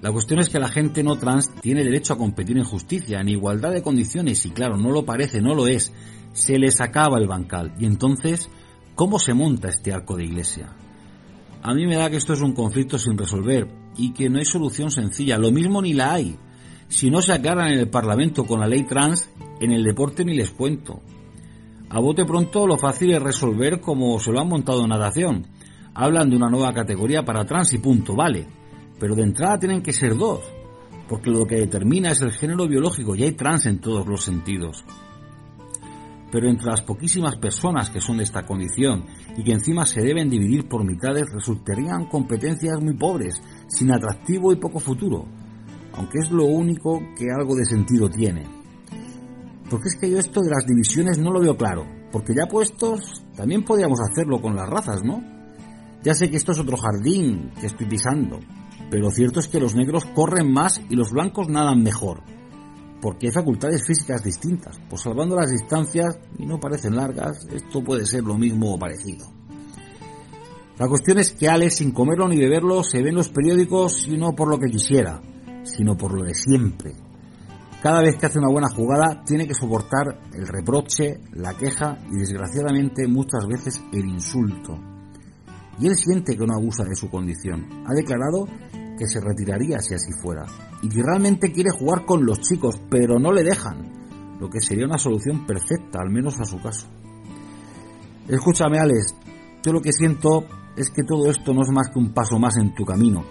La 0.02 0.12
cuestión 0.12 0.40
es 0.40 0.50
que 0.50 0.60
la 0.60 0.68
gente 0.68 1.04
no 1.04 1.18
trans 1.18 1.52
tiene 1.62 1.84
derecho 1.84 2.14
a 2.14 2.18
competir 2.18 2.58
en 2.58 2.64
justicia, 2.64 3.22
en 3.22 3.30
igualdad 3.30 3.72
de 3.72 3.82
condiciones, 3.82 4.46
y 4.46 4.52
claro, 4.52 4.78
no 4.78 4.92
lo 4.92 5.04
parece, 5.04 5.42
no 5.42 5.56
lo 5.56 5.66
es. 5.66 5.92
Se 6.32 6.60
les 6.60 6.80
acaba 6.80 7.18
el 7.18 7.28
bancal. 7.28 7.74
Y 7.80 7.86
entonces, 7.86 8.50
¿cómo 8.94 9.18
se 9.18 9.34
monta 9.34 9.70
este 9.70 9.94
arco 9.94 10.16
de 10.16 10.26
iglesia? 10.26 10.76
A 11.64 11.74
mí 11.74 11.88
me 11.88 11.96
da 11.96 12.12
que 12.12 12.18
esto 12.18 12.34
es 12.34 12.42
un 12.42 12.54
conflicto 12.54 13.00
sin 13.00 13.18
resolver 13.18 13.68
y 13.98 14.14
que 14.14 14.30
no 14.30 14.38
hay 14.38 14.46
solución 14.46 14.92
sencilla. 14.92 15.40
Lo 15.40 15.52
mismo 15.52 15.82
ni 15.82 15.94
la 15.94 16.14
hay. 16.14 16.38
Si 16.88 17.10
no 17.10 17.22
se 17.22 17.34
aclaran 17.34 17.74
en 17.74 17.80
el 17.80 17.90
Parlamento 17.90 18.46
con 18.46 18.60
la 18.60 18.68
ley 18.68 18.84
trans, 18.84 19.30
en 19.60 19.72
el 19.72 19.84
deporte 19.84 20.24
ni 20.24 20.36
les 20.36 20.52
cuento. 20.52 21.02
A 21.90 22.00
bote 22.00 22.26
pronto 22.26 22.68
lo 22.68 22.78
fácil 22.78 23.12
es 23.14 23.22
resolver 23.22 23.80
como 23.80 24.20
se 24.20 24.32
lo 24.32 24.40
han 24.40 24.48
montado 24.48 24.84
en 24.84 24.90
natación. 24.90 25.48
Hablan 25.94 26.30
de 26.30 26.36
una 26.36 26.50
nueva 26.50 26.74
categoría 26.74 27.24
para 27.24 27.46
trans 27.46 27.74
y 27.74 27.80
punto, 27.80 28.16
vale. 28.16 28.46
Pero 29.00 29.16
de 29.16 29.24
entrada 29.24 29.60
tienen 29.60 29.82
que 29.82 29.94
ser 29.94 30.16
dos, 30.16 30.42
porque 31.08 31.30
lo 31.30 31.46
que 31.46 31.56
determina 31.56 32.12
es 32.12 32.22
el 32.22 32.32
género 32.32 32.68
biológico 32.68 33.16
y 33.16 33.24
hay 33.24 33.32
trans 33.32 33.66
en 33.66 33.80
todos 33.80 34.06
los 34.08 34.24
sentidos. 34.24 34.84
Pero 36.32 36.50
entre 36.50 36.68
las 36.68 36.82
poquísimas 36.82 37.36
personas 37.38 37.90
que 37.90 38.02
son 38.02 38.18
de 38.18 38.24
esta 38.24 38.46
condición 38.46 39.06
y 39.38 39.44
que 39.44 39.54
encima 39.54 39.86
se 39.86 40.02
deben 40.02 40.30
dividir 40.30 40.68
por 40.68 40.84
mitades 40.84 41.32
resultarían 41.32 42.06
competencias 42.06 42.82
muy 42.82 42.94
pobres, 42.94 43.42
sin 43.68 43.92
atractivo 43.92 44.52
y 44.52 44.58
poco 44.58 44.80
futuro, 44.80 45.26
aunque 45.98 46.20
es 46.20 46.32
lo 46.32 46.46
único 46.46 47.00
que 47.18 47.32
algo 47.32 47.56
de 47.56 47.66
sentido 47.66 48.10
tiene. 48.10 48.46
Porque 49.70 49.90
es 49.90 49.96
que 49.96 50.10
yo 50.10 50.20
esto 50.20 50.42
de 50.42 50.52
las 50.52 50.66
divisiones 50.66 51.18
no 51.18 51.32
lo 51.32 51.40
veo 51.40 51.58
claro, 51.58 51.86
porque 52.12 52.34
ya 52.36 52.48
puestos 52.48 53.26
también 53.36 53.64
podríamos 53.64 54.00
hacerlo 54.00 54.42
con 54.42 54.56
las 54.56 54.70
razas, 54.70 55.04
¿no? 55.04 55.24
Ya 56.04 56.14
sé 56.14 56.30
que 56.30 56.38
esto 56.38 56.52
es 56.52 56.60
otro 56.60 56.78
jardín 56.78 57.52
que 57.60 57.68
estoy 57.68 57.88
pisando, 57.88 58.40
pero 58.92 59.10
cierto 59.10 59.40
es 59.40 59.48
que 59.48 59.60
los 59.60 59.76
negros 59.76 60.06
corren 60.14 60.52
más 60.52 60.80
y 60.90 60.96
los 60.96 61.12
blancos 61.12 61.50
nadan 61.50 61.82
mejor, 61.82 62.22
porque 63.02 63.28
hay 63.28 63.34
facultades 63.34 63.86
físicas 63.86 64.24
distintas, 64.24 64.80
pues 64.88 65.02
salvando 65.02 65.36
las 65.36 65.50
distancias, 65.50 66.20
y 66.38 66.46
no 66.46 66.60
parecen 66.60 66.96
largas, 66.96 67.48
esto 67.52 67.84
puede 67.84 68.06
ser 68.06 68.24
lo 68.24 68.38
mismo 68.38 68.76
o 68.76 68.80
parecido. 68.80 69.26
La 70.78 70.88
cuestión 70.88 71.18
es 71.20 71.32
que 71.32 71.48
Alex, 71.48 71.76
sin 71.76 71.92
comerlo 71.92 72.28
ni 72.28 72.38
beberlo, 72.38 72.84
se 72.84 73.02
ve 73.02 73.10
en 73.10 73.16
los 73.16 73.30
periódicos 73.30 74.08
y 74.08 74.18
no 74.18 74.36
por 74.36 74.50
lo 74.50 74.60
que 74.60 74.70
quisiera, 74.70 75.22
sino 75.66 75.98
por 75.98 76.14
lo 76.14 76.24
de 76.24 76.34
siempre. 76.34 76.94
Cada 77.84 78.02
vez 78.02 78.16
que 78.16 78.26
hace 78.26 78.40
una 78.40 78.50
buena 78.50 78.70
jugada 78.70 79.24
tiene 79.26 79.48
que 79.48 79.54
soportar 79.54 80.20
el 80.34 80.48
reproche, 80.48 81.20
la 81.34 81.54
queja 81.56 82.00
y 82.12 82.18
desgraciadamente 82.18 83.08
muchas 83.08 83.46
veces 83.46 83.82
el 83.92 84.06
insulto. 84.06 84.80
Y 85.78 85.88
él 85.88 85.96
siente 85.96 86.38
que 86.38 86.48
no 86.48 86.56
abusa 86.56 86.84
de 86.84 86.96
su 86.96 87.10
condición. 87.10 87.84
Ha 87.86 87.94
declarado 87.94 88.48
que 88.98 89.08
se 89.08 89.20
retiraría 89.20 89.80
si 89.82 89.94
así 89.94 90.12
fuera. 90.14 90.46
Y 90.82 90.90
que 90.90 91.04
realmente 91.04 91.52
quiere 91.52 91.70
jugar 91.72 92.06
con 92.06 92.26
los 92.26 92.40
chicos, 92.40 92.80
pero 92.90 93.20
no 93.20 93.32
le 93.32 93.44
dejan. 93.44 94.38
Lo 94.40 94.50
que 94.50 94.62
sería 94.62 94.86
una 94.86 94.98
solución 94.98 95.46
perfecta, 95.46 96.00
al 96.02 96.10
menos 96.10 96.40
a 96.40 96.46
su 96.46 96.62
caso. 96.62 96.88
Escúchame, 98.28 98.80
Alex. 98.80 99.16
Yo 99.64 99.74
lo 99.74 99.82
que 99.82 99.92
siento 99.92 100.46
es 100.76 100.90
que 100.90 101.04
todo 101.04 101.30
esto 101.30 101.54
no 101.54 101.62
es 101.62 101.70
más 101.70 101.90
que 101.90 102.00
un 102.00 102.14
paso 102.14 102.40
más 102.40 102.58
en 102.58 102.74
tu 102.74 102.86
camino. 102.86 103.24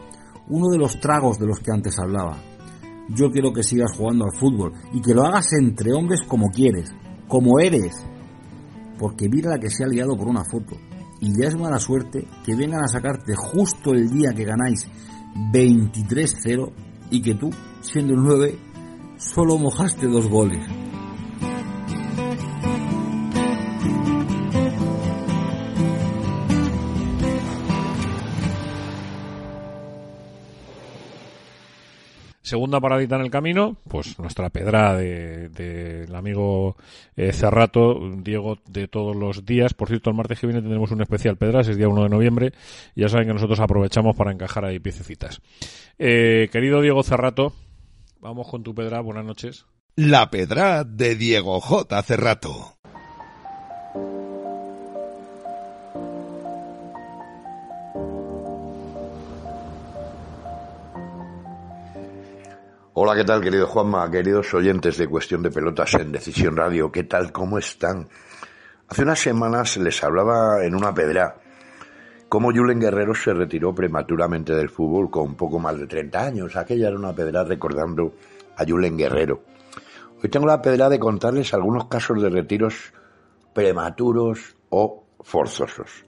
Uno 0.48 0.68
de 0.68 0.78
los 0.78 1.00
tragos 1.00 1.38
de 1.38 1.46
los 1.46 1.60
que 1.60 1.72
antes 1.72 1.98
hablaba. 1.98 2.38
Yo 3.08 3.30
quiero 3.30 3.52
que 3.52 3.62
sigas 3.62 3.92
jugando 3.96 4.24
al 4.24 4.38
fútbol 4.38 4.72
y 4.92 5.00
que 5.00 5.14
lo 5.14 5.24
hagas 5.24 5.46
entre 5.60 5.92
hombres 5.92 6.20
como 6.26 6.48
quieres, 6.48 6.94
como 7.28 7.58
eres. 7.60 7.94
Porque 8.98 9.28
mira 9.28 9.50
la 9.50 9.58
que 9.58 9.70
se 9.70 9.84
ha 9.84 9.88
liado 9.88 10.16
por 10.16 10.28
una 10.28 10.44
foto. 10.44 10.76
Y 11.20 11.38
ya 11.38 11.48
es 11.48 11.56
mala 11.56 11.78
suerte 11.78 12.26
que 12.44 12.54
vengan 12.54 12.82
a 12.82 12.88
sacarte 12.88 13.34
justo 13.34 13.92
el 13.92 14.10
día 14.10 14.32
que 14.34 14.44
ganáis 14.44 14.86
23-0 15.52 16.72
y 17.10 17.22
que 17.22 17.34
tú, 17.34 17.50
siendo 17.80 18.14
el 18.14 18.22
9, 18.22 18.58
solo 19.16 19.58
mojaste 19.58 20.06
dos 20.06 20.28
goles. 20.28 20.66
Segunda 32.54 32.78
paradita 32.78 33.16
en 33.16 33.22
el 33.22 33.32
camino, 33.32 33.78
pues 33.88 34.16
nuestra 34.20 34.48
pedra 34.48 34.94
del 34.94 35.52
de, 35.52 36.06
amigo 36.14 36.76
eh, 37.16 37.32
Cerrato, 37.32 37.98
Diego 38.18 38.58
de 38.68 38.86
todos 38.86 39.16
los 39.16 39.44
días. 39.44 39.74
Por 39.74 39.88
cierto, 39.88 40.08
el 40.08 40.14
martes 40.14 40.38
que 40.38 40.46
viene 40.46 40.62
tendremos 40.62 40.92
un 40.92 41.02
especial 41.02 41.36
Pedras, 41.36 41.66
es 41.66 41.76
día 41.76 41.88
1 41.88 42.04
de 42.04 42.08
noviembre. 42.10 42.52
Ya 42.94 43.08
saben 43.08 43.26
que 43.26 43.34
nosotros 43.34 43.58
aprovechamos 43.58 44.14
para 44.14 44.30
encajar 44.30 44.64
ahí 44.64 44.78
piececitas. 44.78 45.40
Eh, 45.98 46.48
querido 46.52 46.80
Diego 46.80 47.02
Cerrato, 47.02 47.54
vamos 48.20 48.46
con 48.46 48.62
tu 48.62 48.72
pedra, 48.72 49.00
buenas 49.00 49.24
noches. 49.24 49.66
La 49.96 50.30
pedra 50.30 50.84
de 50.84 51.16
Diego 51.16 51.60
J. 51.60 52.02
Cerrato. 52.04 52.73
Hola, 63.06 63.16
¿qué 63.16 63.24
tal, 63.24 63.42
querido 63.42 63.66
Juanma? 63.66 64.10
Queridos 64.10 64.54
oyentes 64.54 64.96
de 64.96 65.06
Cuestión 65.06 65.42
de 65.42 65.50
Pelotas 65.50 65.92
en 65.92 66.10
Decisión 66.10 66.56
Radio, 66.56 66.90
¿qué 66.90 67.02
tal? 67.02 67.32
¿Cómo 67.32 67.58
están? 67.58 68.08
Hace 68.88 69.02
unas 69.02 69.18
semanas 69.18 69.76
les 69.76 70.02
hablaba 70.02 70.64
en 70.64 70.74
una 70.74 70.94
pedra 70.94 71.36
cómo 72.30 72.50
Julen 72.50 72.80
Guerrero 72.80 73.14
se 73.14 73.34
retiró 73.34 73.74
prematuramente 73.74 74.54
del 74.54 74.70
fútbol 74.70 75.10
con 75.10 75.34
poco 75.34 75.58
más 75.58 75.78
de 75.78 75.86
30 75.86 76.18
años. 76.18 76.56
Aquella 76.56 76.88
era 76.88 76.96
una 76.96 77.14
pedra 77.14 77.44
recordando 77.44 78.14
a 78.56 78.64
Julen 78.64 78.96
Guerrero. 78.96 79.42
Hoy 80.22 80.30
tengo 80.30 80.46
la 80.46 80.62
pedra 80.62 80.88
de 80.88 80.98
contarles 80.98 81.52
algunos 81.52 81.88
casos 81.88 82.22
de 82.22 82.30
retiros 82.30 82.94
prematuros 83.52 84.56
o 84.70 85.04
forzosos. 85.20 86.06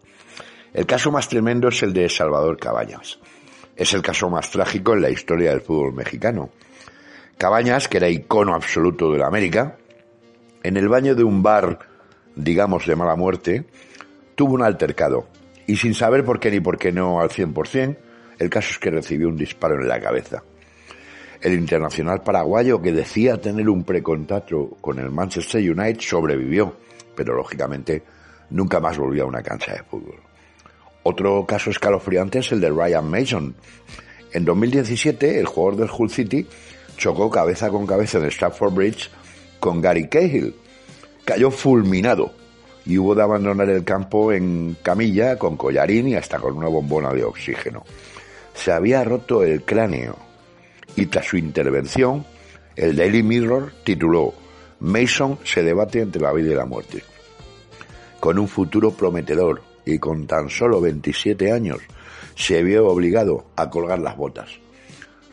El 0.73 0.87
caso 0.87 1.13
más 1.13 1.29
tremendo 1.29 1.69
es 1.69 1.83
el 1.83 1.93
de 1.93 2.09
Salvador 2.09 2.57
Cabañas. 2.57 3.21
Es 3.77 3.93
el 3.93 4.01
caso 4.01 4.31
más 4.31 4.51
trágico 4.51 4.95
en 4.95 5.03
la 5.03 5.11
historia 5.11 5.51
del 5.51 5.61
fútbol 5.61 5.93
mexicano. 5.93 6.49
Cabañas, 7.39 7.89
que 7.89 7.99
era 7.99 8.09
icono 8.09 8.55
absoluto 8.55 9.12
de 9.12 9.18
la 9.18 9.26
América, 9.26 9.76
en 10.62 10.76
el 10.76 10.89
baño 10.89 11.14
de 11.14 11.22
un 11.22 11.43
bar, 11.43 11.78
digamos 12.34 12.87
de 12.87 12.97
mala 12.97 13.14
muerte, 13.14 13.66
tuvo 14.34 14.55
un 14.55 14.62
altercado. 14.62 15.28
Y 15.66 15.76
sin 15.76 15.95
saber 15.95 16.24
por 16.24 16.41
qué 16.41 16.51
ni 16.51 16.61
por 16.61 16.78
qué 16.78 16.93
no 16.93 17.20
al 17.20 17.28
100%, 17.28 17.97
el 18.39 18.51
caso 18.51 18.70
es 18.70 18.78
que 18.78 18.91
recibió 18.91 19.28
un 19.28 19.37
disparo 19.37 19.80
en 19.80 19.89
la 19.89 20.01
cabeza. 20.01 20.43
El 21.41 21.53
internacional 21.53 22.22
paraguayo, 22.22 22.80
que 22.80 22.93
decía 22.93 23.41
tener 23.41 23.68
un 23.68 23.84
precontacto 23.84 24.70
con 24.80 24.99
el 24.99 25.11
Manchester 25.11 25.61
United, 25.61 26.01
sobrevivió, 26.01 26.74
pero 27.14 27.34
lógicamente 27.34 28.03
nunca 28.51 28.80
más 28.80 28.97
volvió 28.97 29.24
a 29.24 29.26
una 29.26 29.43
cancha 29.43 29.74
de 29.74 29.82
fútbol. 29.82 30.20
Otro 31.03 31.45
caso 31.47 31.70
escalofriante 31.70 32.39
es 32.39 32.51
el 32.53 32.61
de 32.61 32.70
Ryan 32.70 33.11
Mason, 33.11 33.55
En 34.32 34.45
2017, 34.45 35.39
el 35.39 35.47
jugador 35.47 35.80
del 35.80 35.91
Hull 35.97 36.11
City 36.11 36.47
chocó 36.97 37.31
cabeza 37.31 37.71
con 37.71 37.87
cabeza 37.87 38.19
en 38.19 38.25
el 38.25 38.31
Stafford 38.31 38.75
Bridge 38.75 39.11
con 39.61 39.81
Gary 39.81 40.09
Cahill. 40.09 40.55
Cayó 41.25 41.51
fulminado 41.51 42.33
y 42.85 42.99
hubo 42.99 43.15
de 43.15 43.23
abandonar 43.23 43.69
el 43.69 43.85
campo 43.85 44.33
en 44.33 44.77
camilla, 44.83 45.39
con 45.39 45.57
collarín 45.57 46.09
y 46.09 46.15
hasta 46.15 46.39
con 46.39 46.57
una 46.57 46.69
bombona 46.69 47.13
de 47.13 47.25
oxígeno. 47.25 47.85
Se 48.55 48.73
había 48.73 49.03
roto 49.05 49.43
el 49.43 49.65
cráneo 49.65 50.17
y 50.95 51.07
tras 51.07 51.27
su 51.27 51.37
intervención, 51.37 52.25
el 52.77 52.97
Daily 52.97 53.23
Mirror 53.23 53.73
tituló 53.85 54.35
Mason 54.81 55.39
se 55.45 55.63
debate 55.63 56.01
entre 56.01 56.23
la 56.23 56.33
vida 56.33 56.53
y 56.53 56.55
la 56.55 56.67
muerte. 56.67 57.03
Con 58.21 58.39
un 58.39 58.49
futuro 58.49 58.91
prometedor 58.93 59.63
y 59.85 59.99
con 59.99 60.27
tan 60.27 60.51
solo 60.51 60.81
27 60.81 61.53
años, 61.53 61.79
se 62.35 62.63
vio 62.63 62.87
obligado 62.89 63.47
a 63.57 63.71
colgar 63.71 63.99
las 63.99 64.17
botas. 64.17 64.51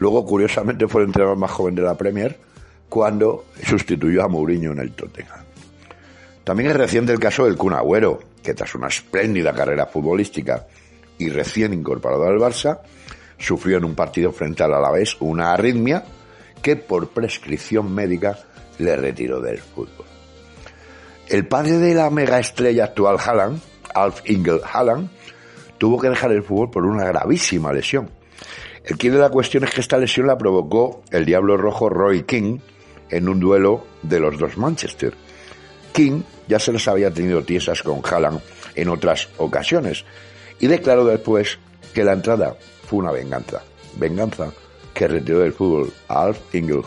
Luego, 0.03 0.25
curiosamente, 0.25 0.85
fue 0.85 1.03
el 1.03 1.07
entrenador 1.07 1.37
más 1.37 1.51
joven 1.51 1.75
de 1.75 1.81
la 1.81 1.95
Premier 1.95 2.37
cuando 2.89 3.45
sustituyó 3.65 4.25
a 4.25 4.27
Mourinho 4.27 4.73
en 4.73 4.79
el 4.79 4.91
Tottenham. 4.91 5.45
También 6.43 6.71
es 6.71 6.75
reciente 6.75 7.13
el 7.13 7.21
caso 7.21 7.45
del 7.45 7.55
Kun 7.55 7.71
Agüero, 7.71 8.19
que 8.43 8.53
tras 8.53 8.75
una 8.75 8.87
espléndida 8.87 9.53
carrera 9.53 9.85
futbolística 9.85 10.67
y 11.17 11.29
recién 11.29 11.71
incorporado 11.71 12.25
al 12.25 12.37
Barça, 12.37 12.81
sufrió 13.37 13.77
en 13.77 13.85
un 13.85 13.95
partido 13.95 14.33
frente 14.33 14.61
al 14.61 14.73
Alavés 14.73 15.15
una 15.21 15.53
arritmia 15.53 16.03
que 16.61 16.75
por 16.75 17.07
prescripción 17.07 17.95
médica 17.95 18.37
le 18.79 18.97
retiró 18.97 19.39
del 19.39 19.59
fútbol. 19.59 20.05
El 21.29 21.47
padre 21.47 21.77
de 21.77 21.95
la 21.95 22.09
mega 22.09 22.41
estrella 22.41 22.83
actual 22.83 23.19
Haaland, 23.25 23.61
Alf 23.95 24.29
Ingel 24.29 24.59
Haaland, 24.69 25.09
tuvo 25.77 25.97
que 25.97 26.09
dejar 26.09 26.33
el 26.33 26.43
fútbol 26.43 26.69
por 26.71 26.85
una 26.85 27.05
gravísima 27.05 27.71
lesión. 27.71 28.09
El 28.85 28.97
quid 28.97 29.13
de 29.13 29.19
la 29.19 29.29
cuestión 29.29 29.63
es 29.63 29.71
que 29.71 29.79
esta 29.79 29.97
lesión 29.97 30.27
la 30.27 30.37
provocó 30.37 31.03
el 31.09 31.25
Diablo 31.25 31.55
Rojo 31.55 31.87
Roy 31.87 32.23
King 32.23 32.59
en 33.09 33.29
un 33.29 33.39
duelo 33.39 33.85
de 34.01 34.19
los 34.19 34.37
dos 34.37 34.57
Manchester. 34.57 35.13
King 35.93 36.23
ya 36.49 36.59
se 36.59 36.73
los 36.73 36.85
había 36.89 37.13
tenido 37.13 37.43
tiesas 37.43 37.81
con 37.81 38.01
Haaland 38.03 38.41
en 38.75 38.89
otras 38.89 39.29
ocasiones 39.37 40.03
y 40.59 40.67
declaró 40.67 41.05
después 41.05 41.59
que 41.93 42.03
la 42.03 42.11
entrada 42.11 42.57
fue 42.85 42.99
una 42.99 43.13
venganza. 43.13 43.61
Venganza 43.95 44.51
que 44.93 45.07
retiró 45.07 45.39
del 45.39 45.53
fútbol 45.53 45.93
a 46.09 46.23
Alf 46.23 46.53
Ingel. 46.53 46.81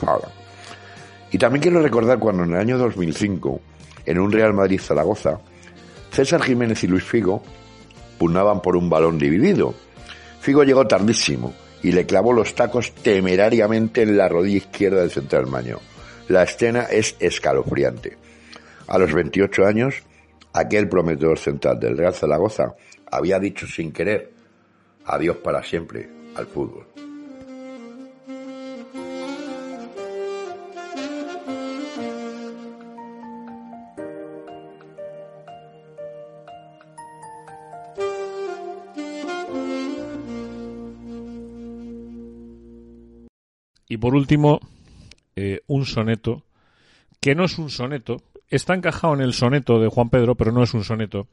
Y 1.32 1.38
también 1.38 1.62
quiero 1.62 1.80
recordar 1.80 2.18
cuando 2.18 2.44
en 2.44 2.52
el 2.52 2.60
año 2.60 2.76
2005, 2.76 3.60
en 4.04 4.18
un 4.18 4.30
Real 4.30 4.52
Madrid-Zaragoza, 4.52 5.40
César 6.10 6.42
Jiménez 6.42 6.84
y 6.84 6.88
Luis 6.88 7.04
Figo 7.04 7.42
pugnaban 8.18 8.60
por 8.60 8.76
un 8.76 8.90
balón 8.90 9.18
dividido. 9.18 9.74
Figo 10.40 10.62
llegó 10.62 10.86
tardísimo 10.86 11.54
y 11.86 11.92
le 11.92 12.04
clavó 12.04 12.32
los 12.32 12.56
tacos 12.56 12.92
temerariamente 12.96 14.02
en 14.02 14.16
la 14.16 14.28
rodilla 14.28 14.56
izquierda 14.56 15.02
del 15.02 15.12
central 15.12 15.46
maño. 15.46 15.78
La 16.26 16.42
escena 16.42 16.82
es 16.82 17.14
escalofriante. 17.20 18.16
A 18.88 18.98
los 18.98 19.14
28 19.14 19.64
años, 19.64 20.02
aquel 20.52 20.88
prometedor 20.88 21.38
central 21.38 21.78
del 21.78 21.96
Real 21.96 22.12
Zaragoza 22.12 22.74
había 23.08 23.38
dicho 23.38 23.68
sin 23.68 23.92
querer 23.92 24.32
adiós 25.04 25.36
para 25.36 25.62
siempre 25.62 26.10
al 26.34 26.48
fútbol. 26.48 27.05
Y 43.88 43.98
por 43.98 44.14
último, 44.14 44.60
eh, 45.36 45.60
un 45.66 45.84
soneto, 45.86 46.44
que 47.20 47.34
no 47.34 47.44
es 47.44 47.58
un 47.58 47.70
soneto, 47.70 48.22
está 48.48 48.74
encajado 48.74 49.14
en 49.14 49.20
el 49.20 49.32
soneto 49.32 49.78
de 49.78 49.88
Juan 49.88 50.10
Pedro, 50.10 50.34
pero 50.34 50.52
no 50.52 50.62
es 50.62 50.74
un 50.74 50.84
soneto, 50.84 51.28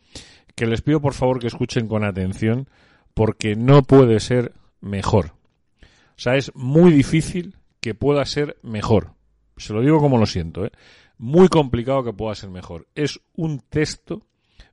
que 0.56 0.66
les 0.66 0.82
pido 0.82 1.02
por 1.02 1.14
favor 1.14 1.40
que 1.40 1.48
escuchen 1.48 1.88
con 1.88 2.04
atención, 2.04 2.68
porque 3.14 3.56
no 3.56 3.84
puede 3.84 4.20
ser 4.20 4.54
mejor. 4.82 5.34
O 5.82 6.20
sea, 6.24 6.36
es 6.36 6.52
muy 6.56 6.92
difícil 6.92 7.56
que 7.80 7.96
pueda 7.96 8.26
ser 8.26 8.58
mejor. 8.62 9.14
Se 9.58 9.74
lo 9.74 9.82
digo 9.82 10.00
como 10.00 10.18
lo 10.18 10.26
siento, 10.26 10.66
¿eh? 10.66 10.72
Muy 11.18 11.48
complicado 11.48 12.04
que 12.04 12.14
pueda 12.14 12.36
ser 12.36 12.50
mejor. 12.50 12.88
Es 12.96 13.20
un 13.36 13.60
texto 13.60 14.26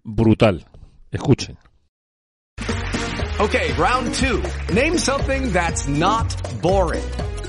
brutal. 0.02 0.66
Escuchen. 1.10 1.58
Okay, 3.38 3.72
round 3.78 4.12
two. 4.14 4.42
Name 4.74 4.98
something 4.98 5.50
that's 5.52 5.88
not 5.88 6.26
boring. 6.60 7.02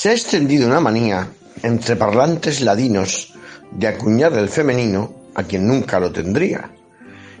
Se 0.00 0.08
ha 0.08 0.12
extendido 0.12 0.66
una 0.66 0.80
manía 0.80 1.28
entre 1.62 1.94
parlantes 1.94 2.62
ladinos 2.62 3.34
de 3.70 3.86
acuñar 3.86 4.32
el 4.32 4.48
femenino 4.48 5.12
a 5.34 5.42
quien 5.42 5.66
nunca 5.66 6.00
lo 6.00 6.10
tendría. 6.10 6.70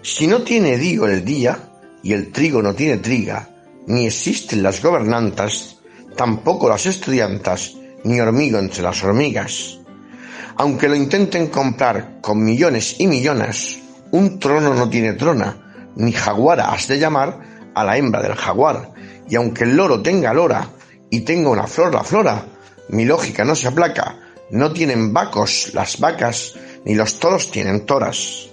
Si 0.02 0.26
no 0.26 0.42
tiene 0.42 0.76
digo 0.76 1.06
el 1.06 1.24
día 1.24 1.58
y 2.02 2.12
el 2.12 2.30
trigo 2.30 2.60
no 2.60 2.74
tiene 2.74 2.98
triga, 2.98 3.48
ni 3.86 4.04
existen 4.04 4.62
las 4.62 4.82
gobernantas, 4.82 5.78
tampoco 6.18 6.68
las 6.68 6.84
estudiantas, 6.84 7.76
ni 8.04 8.20
hormigo 8.20 8.58
entre 8.58 8.82
las 8.82 9.02
hormigas. 9.02 9.78
Aunque 10.56 10.86
lo 10.86 10.96
intenten 10.96 11.46
comprar 11.46 12.20
con 12.20 12.44
millones 12.44 12.96
y 12.98 13.06
millones, 13.06 13.78
un 14.10 14.38
trono 14.38 14.74
no 14.74 14.90
tiene 14.90 15.14
trona, 15.14 15.56
ni 15.96 16.12
jaguara 16.12 16.74
has 16.74 16.88
de 16.88 16.98
llamar 16.98 17.38
a 17.74 17.82
la 17.82 17.96
hembra 17.96 18.20
del 18.20 18.34
jaguar, 18.34 18.92
y 19.30 19.36
aunque 19.36 19.64
el 19.64 19.76
loro 19.76 20.02
tenga 20.02 20.34
lora 20.34 20.68
y 21.10 21.20
tenga 21.20 21.50
una 21.50 21.66
flor 21.66 21.92
la 21.92 22.04
flora, 22.04 22.46
mi 22.88 23.04
lógica 23.04 23.44
no 23.44 23.54
se 23.54 23.68
aplaca, 23.68 24.16
no 24.50 24.72
tienen 24.72 25.12
vacos 25.12 25.70
las 25.74 25.98
vacas, 25.98 26.54
ni 26.84 26.94
los 26.94 27.18
toros 27.18 27.50
tienen 27.50 27.86
toras. 27.86 28.48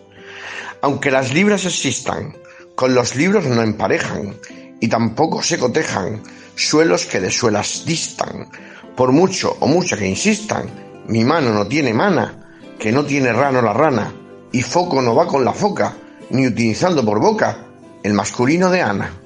Aunque 0.82 1.12
las 1.12 1.34
libras 1.34 1.66
existan, 1.66 2.36
con 2.76 2.94
los 2.94 3.16
libros 3.16 3.46
no 3.46 3.62
emparejan, 3.62 4.36
y 4.80 4.88
tampoco 4.88 5.42
se 5.42 5.58
cotejan 5.58 6.22
suelos 6.56 7.06
que 7.06 7.20
de 7.20 7.32
suelas 7.32 7.84
distan. 7.86 8.50
Por 8.96 9.12
mucho 9.12 9.56
o 9.60 9.68
mucha 9.68 9.98
que 9.98 10.08
insistan, 10.08 11.04
mi 11.08 11.24
mano 11.24 11.52
no 11.52 11.68
tiene 11.68 11.94
mana, 11.94 12.48
que 12.78 12.92
no 12.92 13.06
tiene 13.06 13.34
rano 13.34 13.62
la 13.62 13.74
rana, 13.74 14.14
y 14.52 14.62
foco 14.62 15.02
no 15.02 15.16
va 15.16 15.28
con 15.28 15.44
la 15.44 15.54
foca, 15.54 15.96
ni 16.30 16.48
utilizando 16.48 17.04
por 17.04 17.20
boca 17.20 17.66
el 18.04 18.14
masculino 18.14 18.70
de 18.70 18.82
Ana. 18.82 19.17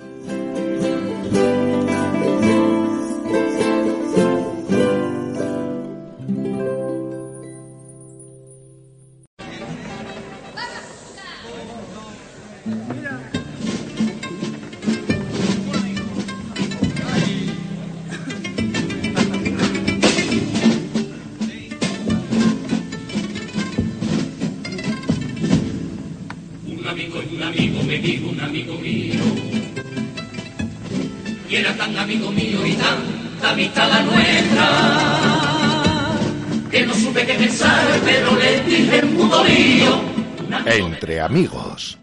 Amigos. 41.32 41.98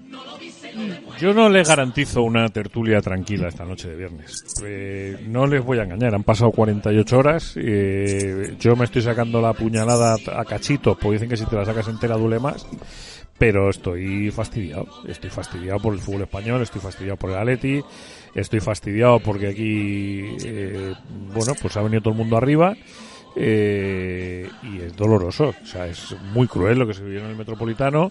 Yo 1.21 1.35
no 1.35 1.49
les 1.49 1.69
garantizo 1.69 2.23
una 2.23 2.49
tertulia 2.49 3.01
tranquila 3.03 3.49
esta 3.49 3.65
noche 3.65 3.89
de 3.89 3.97
viernes. 3.97 4.43
Eh, 4.65 5.19
no 5.27 5.47
les 5.47 5.63
voy 5.63 5.79
a 5.79 5.83
engañar, 5.83 6.15
han 6.15 6.23
pasado 6.23 6.51
48 6.53 7.19
horas. 7.19 7.55
eh, 7.57 8.57
yo 8.59 8.75
me 8.77 8.85
estoy 8.85 9.03
sacando 9.03 9.43
la 9.43 9.53
puñalada 9.53 10.17
a 10.35 10.45
cachito, 10.45 10.95
porque 10.95 11.15
dicen 11.15 11.29
que 11.29 11.37
si 11.37 11.45
te 11.45 11.57
la 11.57 11.65
sacas 11.65 11.89
entera 11.89 12.17
duele 12.17 12.39
más. 12.39 12.67
Pero 13.39 13.69
estoy 13.71 14.31
fastidiado. 14.31 14.87
Estoy 15.07 15.31
fastidiado 15.31 15.79
por 15.79 15.93
el 15.95 16.01
fútbol 16.01 16.23
español, 16.23 16.63
estoy 16.63 16.81
fastidiado 16.81 17.17
por 17.17 17.31
el 17.31 17.37
Atleti, 17.37 17.81
estoy 18.35 18.61
fastidiado 18.61 19.21
porque 19.21 19.49
aquí, 19.49 20.23
eh, 20.45 20.95
bueno, 21.35 21.53
pues 21.61 21.77
ha 21.77 21.83
venido 21.83 22.01
todo 22.03 22.13
el 22.13 22.19
mundo 22.19 22.37
arriba. 22.37 22.75
eh, 23.37 24.49
y 24.63 24.81
es 24.81 24.97
doloroso, 24.97 25.55
o 25.63 25.67
sea, 25.67 25.87
es 25.87 26.17
muy 26.33 26.49
cruel 26.49 26.79
lo 26.79 26.87
que 26.87 26.95
se 26.95 27.05
vivió 27.05 27.21
en 27.21 27.27
el 27.27 27.37
Metropolitano 27.37 28.11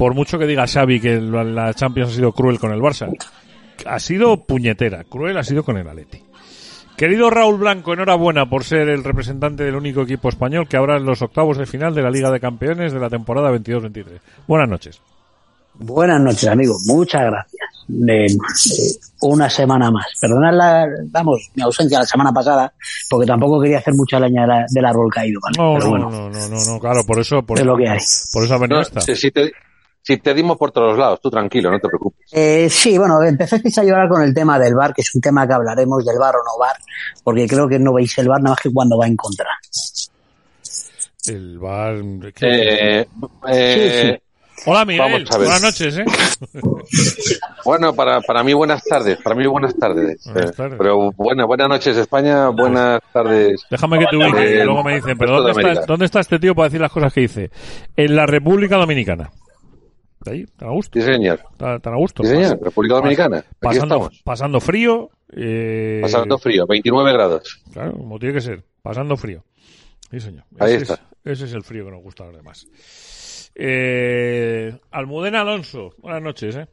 por 0.00 0.14
mucho 0.14 0.38
que 0.38 0.46
diga 0.46 0.66
Xavi 0.66 0.98
que 0.98 1.20
la 1.20 1.74
Champions 1.74 2.12
ha 2.12 2.14
sido 2.14 2.32
cruel 2.32 2.58
con 2.58 2.72
el 2.72 2.80
Barça, 2.80 3.06
ha 3.84 4.00
sido 4.00 4.38
puñetera, 4.46 5.04
cruel 5.04 5.36
ha 5.36 5.44
sido 5.44 5.62
con 5.62 5.76
el 5.76 5.86
Atleti. 5.86 6.22
Querido 6.96 7.28
Raúl 7.28 7.58
Blanco, 7.58 7.92
enhorabuena 7.92 8.48
por 8.48 8.64
ser 8.64 8.88
el 8.88 9.04
representante 9.04 9.62
del 9.62 9.76
único 9.76 10.00
equipo 10.00 10.30
español 10.30 10.66
que 10.68 10.78
habrá 10.78 10.96
en 10.96 11.04
los 11.04 11.20
octavos 11.20 11.58
de 11.58 11.66
final 11.66 11.94
de 11.94 12.00
la 12.00 12.10
Liga 12.10 12.30
de 12.30 12.40
Campeones 12.40 12.94
de 12.94 12.98
la 12.98 13.10
temporada 13.10 13.50
22-23. 13.52 14.04
Buenas 14.46 14.70
noches. 14.70 15.02
Buenas 15.74 16.20
noches, 16.20 16.48
amigo. 16.48 16.74
Muchas 16.86 17.20
gracias. 17.22 17.62
Eh, 18.08 18.26
eh, 18.26 19.00
una 19.20 19.50
semana 19.50 19.90
más. 19.90 20.06
Perdonad 20.18 20.54
la, 20.54 20.86
vamos, 21.10 21.50
mi 21.54 21.62
ausencia 21.62 21.98
la 21.98 22.06
semana 22.06 22.32
pasada, 22.32 22.72
porque 23.10 23.26
tampoco 23.26 23.60
quería 23.60 23.78
hacer 23.78 23.92
mucha 23.94 24.18
leña 24.18 24.42
de 24.42 24.48
la- 24.48 24.66
del 24.68 24.84
árbol 24.86 25.10
caído. 25.12 25.40
¿vale? 25.42 25.56
No, 25.58 25.74
Pero 25.78 25.84
no, 25.84 25.90
bueno, 25.90 26.10
no, 26.10 26.30
no, 26.30 26.48
no, 26.48 26.64
no, 26.64 26.80
claro, 26.80 27.04
por 27.04 27.18
eso, 27.18 27.42
por, 27.42 27.58
Es 27.58 27.66
lo 27.66 27.76
que 27.76 27.86
hay. 27.88 27.98
por 28.32 28.44
eso 28.44 28.54
ha 28.54 28.58
venido 28.58 28.76
No, 28.76 28.82
esta. 28.82 29.00
si 29.00 29.30
te, 29.30 29.52
si 30.02 30.16
te 30.18 30.34
dimos 30.34 30.56
por 30.56 30.72
todos 30.72 30.98
lados, 30.98 31.20
tú 31.22 31.30
tranquilo, 31.30 31.70
no 31.70 31.78
te 31.78 31.88
preocupes. 31.88 32.26
Eh, 32.32 32.68
sí, 32.70 32.96
bueno, 32.98 33.22
empezasteis 33.22 33.76
a 33.78 33.84
llorar 33.84 34.08
con 34.08 34.22
el 34.22 34.34
tema 34.34 34.58
del 34.58 34.74
bar, 34.74 34.92
que 34.94 35.02
es 35.02 35.14
un 35.14 35.20
tema 35.20 35.46
que 35.46 35.52
hablaremos 35.54 36.04
del 36.04 36.18
bar 36.18 36.34
o 36.36 36.38
no 36.38 36.58
bar, 36.58 36.76
porque 37.22 37.46
creo 37.46 37.68
que 37.68 37.78
no 37.78 37.92
veis 37.92 38.16
el 38.18 38.28
bar 38.28 38.40
nada 38.40 38.54
más 38.54 38.60
que 38.62 38.72
cuando 38.72 38.96
va 38.98 39.06
en 39.06 39.16
contra. 39.16 39.48
El 41.26 41.58
bar. 41.58 41.96
Eh, 42.40 43.06
eh, 43.48 44.20
Hola, 44.66 44.84
Miguel. 44.84 45.00
vamos 45.12 45.30
a 45.30 45.38
ver. 45.38 45.46
Buenas 45.48 45.62
noches, 45.62 45.98
¿eh? 45.98 46.04
Bueno, 47.64 47.94
para, 47.94 48.20
para 48.22 48.42
mí 48.42 48.52
buenas 48.54 48.82
tardes, 48.84 49.18
para 49.22 49.36
mí 49.36 49.46
buenas 49.46 49.74
tardes. 49.76 50.22
Buenas 50.24 50.50
Eh, 50.50 50.54
tardes. 50.56 50.78
Pero 50.78 51.12
buena, 51.12 51.44
buenas 51.44 51.68
noches 51.68 51.96
España, 51.96 52.48
buenas 52.48 53.00
tardes. 53.12 53.62
Déjame 53.70 53.98
que 53.98 54.06
te 54.06 54.16
ubique 54.16 54.40
y 54.54 54.58
eh, 54.58 54.64
luego 54.64 54.82
me 54.82 54.96
dicen, 54.96 55.16
pero 55.18 55.40
¿dónde 55.42 55.62
está. 55.62 55.86
¿dónde 55.86 56.04
está 56.06 56.20
este 56.20 56.38
tío 56.38 56.54
para 56.54 56.68
decir 56.68 56.80
las 56.80 56.90
cosas 56.92 57.12
que 57.12 57.20
dice? 57.22 57.50
En 57.96 58.16
la 58.16 58.26
República 58.26 58.76
Dominicana. 58.76 59.30
¿De 60.24 60.32
ahí? 60.32 60.44
¿Tan 60.56 60.68
a 60.68 60.72
gusto? 60.72 60.98
Sí, 61.00 61.04
señor. 61.06 61.40
¿Tan, 61.56 61.80
tan 61.80 61.94
a 61.94 61.96
gusto? 61.96 62.22
Sí, 62.22 62.28
señor, 62.30 62.58
Pas- 62.58 62.64
República 62.64 62.94
pas- 62.94 62.98
Dominicana. 62.98 63.36
Aquí 63.38 63.46
Pasando, 63.60 63.94
estamos. 63.96 64.22
pasando 64.24 64.60
frío. 64.60 65.10
eh, 65.32 65.98
Pasando 66.02 66.38
frío, 66.38 66.66
29 66.66 67.12
grados. 67.12 67.62
Claro, 67.72 67.92
como 67.92 68.18
tiene 68.18 68.34
que 68.34 68.40
ser. 68.42 68.62
Pasando 68.82 69.16
frío. 69.16 69.44
Sí, 70.10 70.20
señor. 70.20 70.44
Ahí 70.58 70.74
Ese 70.74 70.82
está. 70.82 70.94
Es, 71.24 71.32
ese 71.32 71.44
es 71.46 71.52
el 71.54 71.62
frío 71.62 71.84
que 71.86 71.90
nos 71.92 72.02
gusta 72.02 72.24
a 72.24 72.26
los 72.26 72.36
demás. 72.36 72.66
Eh, 73.54 74.78
Almudena 74.90 75.40
Alonso, 75.42 75.90
buenas 75.98 76.22
noches, 76.22 76.56
¿eh? 76.56 76.66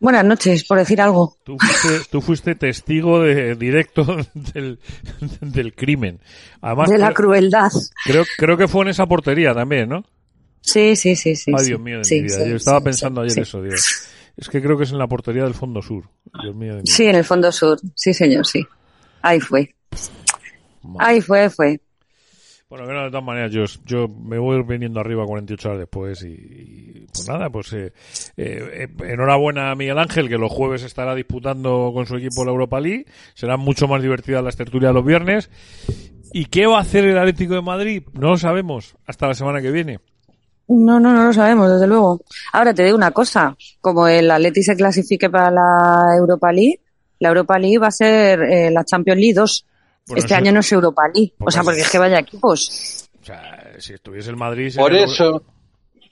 Buenas 0.00 0.24
noches, 0.24 0.64
por 0.66 0.78
decir 0.78 1.00
algo. 1.00 1.36
Tú 1.44 1.56
fuiste, 1.58 2.08
tú 2.10 2.20
fuiste 2.20 2.54
testigo 2.56 3.20
de, 3.20 3.54
directo 3.54 4.04
del, 4.34 4.78
del 5.40 5.74
crimen. 5.74 6.20
Además, 6.60 6.90
de 6.90 6.98
la 6.98 7.06
creo, 7.14 7.28
crueldad. 7.28 7.70
creo, 8.04 8.24
creo 8.36 8.56
que 8.56 8.68
fue 8.68 8.82
en 8.82 8.88
esa 8.88 9.06
portería 9.06 9.54
también, 9.54 9.88
¿no? 9.88 10.04
Sí, 10.64 10.96
sí, 10.96 11.14
sí, 11.14 11.36
sí. 11.36 11.52
Ay. 11.56 11.66
Dios 11.66 11.80
mío 11.80 11.98
de 11.98 12.04
Sí, 12.04 12.16
mi 12.16 12.22
vida. 12.22 12.38
sí, 12.44 12.50
Yo 12.50 12.56
estaba 12.56 12.78
sí, 12.78 12.84
pensando 12.84 13.20
ayer 13.20 13.38
eso, 13.40 13.62
digo. 13.62 13.74
Es 14.36 14.48
que 14.48 14.62
creo 14.62 14.76
que 14.78 14.84
es 14.84 14.90
en 14.92 14.98
la 14.98 15.06
portería 15.06 15.44
del 15.44 15.54
fondo 15.54 15.82
sur. 15.82 16.04
Dios 16.42 16.56
mío 16.56 16.74
de 16.76 16.80
mi 16.80 16.86
Sí, 16.86 17.04
en 17.04 17.16
el 17.16 17.24
fondo 17.24 17.52
sur. 17.52 17.78
Sí, 17.94 18.14
señor, 18.14 18.46
sí. 18.46 18.64
Ahí 19.22 19.40
fue. 19.40 19.74
Ahí 20.98 21.20
fue, 21.20 21.50
fue. 21.50 21.80
Bueno, 22.68 22.86
de 23.04 23.10
todas 23.10 23.22
maneras, 23.24 23.52
yo, 23.52 23.64
yo 23.84 24.08
me 24.08 24.38
voy 24.38 24.62
viniendo 24.64 24.98
arriba 24.98 25.24
48 25.26 25.68
horas 25.68 25.78
después 25.80 26.24
y, 26.24 26.28
y, 26.32 27.06
pues 27.12 27.28
nada, 27.28 27.48
pues 27.50 27.72
eh, 27.74 27.92
eh, 28.36 28.88
eh, 28.88 28.88
enhorabuena 29.04 29.70
a 29.70 29.76
Miguel 29.76 29.98
Ángel 29.98 30.28
que 30.28 30.38
los 30.38 30.50
jueves 30.50 30.82
estará 30.82 31.14
disputando 31.14 31.92
con 31.94 32.06
su 32.06 32.16
equipo 32.16 32.44
la 32.44 32.50
Europa 32.50 32.80
League. 32.80 33.04
Serán 33.34 33.60
mucho 33.60 33.86
más 33.86 34.02
divertidas 34.02 34.42
las 34.42 34.56
tertulias 34.56 34.92
los 34.92 35.04
viernes. 35.04 35.50
¿Y 36.32 36.46
qué 36.46 36.66
va 36.66 36.78
a 36.78 36.80
hacer 36.80 37.04
el 37.04 37.18
Atlético 37.18 37.54
de 37.54 37.62
Madrid? 37.62 38.02
No 38.14 38.30
lo 38.30 38.36
sabemos 38.38 38.96
hasta 39.06 39.28
la 39.28 39.34
semana 39.34 39.60
que 39.62 39.70
viene. 39.70 40.00
No, 40.68 40.98
no, 40.98 41.12
no 41.12 41.24
lo 41.24 41.32
sabemos, 41.32 41.70
desde 41.70 41.86
luego. 41.86 42.20
Ahora 42.52 42.72
te 42.72 42.82
digo 42.84 42.96
una 42.96 43.10
cosa. 43.10 43.56
Como 43.80 44.08
el 44.08 44.30
Atleti 44.30 44.62
se 44.62 44.74
clasifique 44.76 45.28
para 45.28 45.50
la 45.50 46.16
Europa 46.18 46.50
League, 46.52 46.80
la 47.20 47.28
Europa 47.28 47.58
League 47.58 47.78
va 47.78 47.88
a 47.88 47.92
ser 47.92 48.40
eh, 48.42 48.70
la 48.70 48.84
Champions 48.84 49.20
League 49.20 49.34
2. 49.34 49.66
Bueno, 50.06 50.18
este 50.20 50.34
año 50.34 50.52
no 50.52 50.60
es 50.60 50.72
Europa 50.72 51.02
League. 51.14 51.32
O 51.38 51.50
sea, 51.50 51.62
Porque- 51.62 51.80
es 51.80 51.90
que 51.90 51.98
vaya 51.98 52.18
equipos. 52.18 53.08
O 53.20 53.24
sea, 53.24 53.72
si 53.78 53.94
estuviese 53.94 54.30
el 54.30 54.36
Madrid... 54.36 54.74
Por 54.76 54.94
eso, 54.94 55.42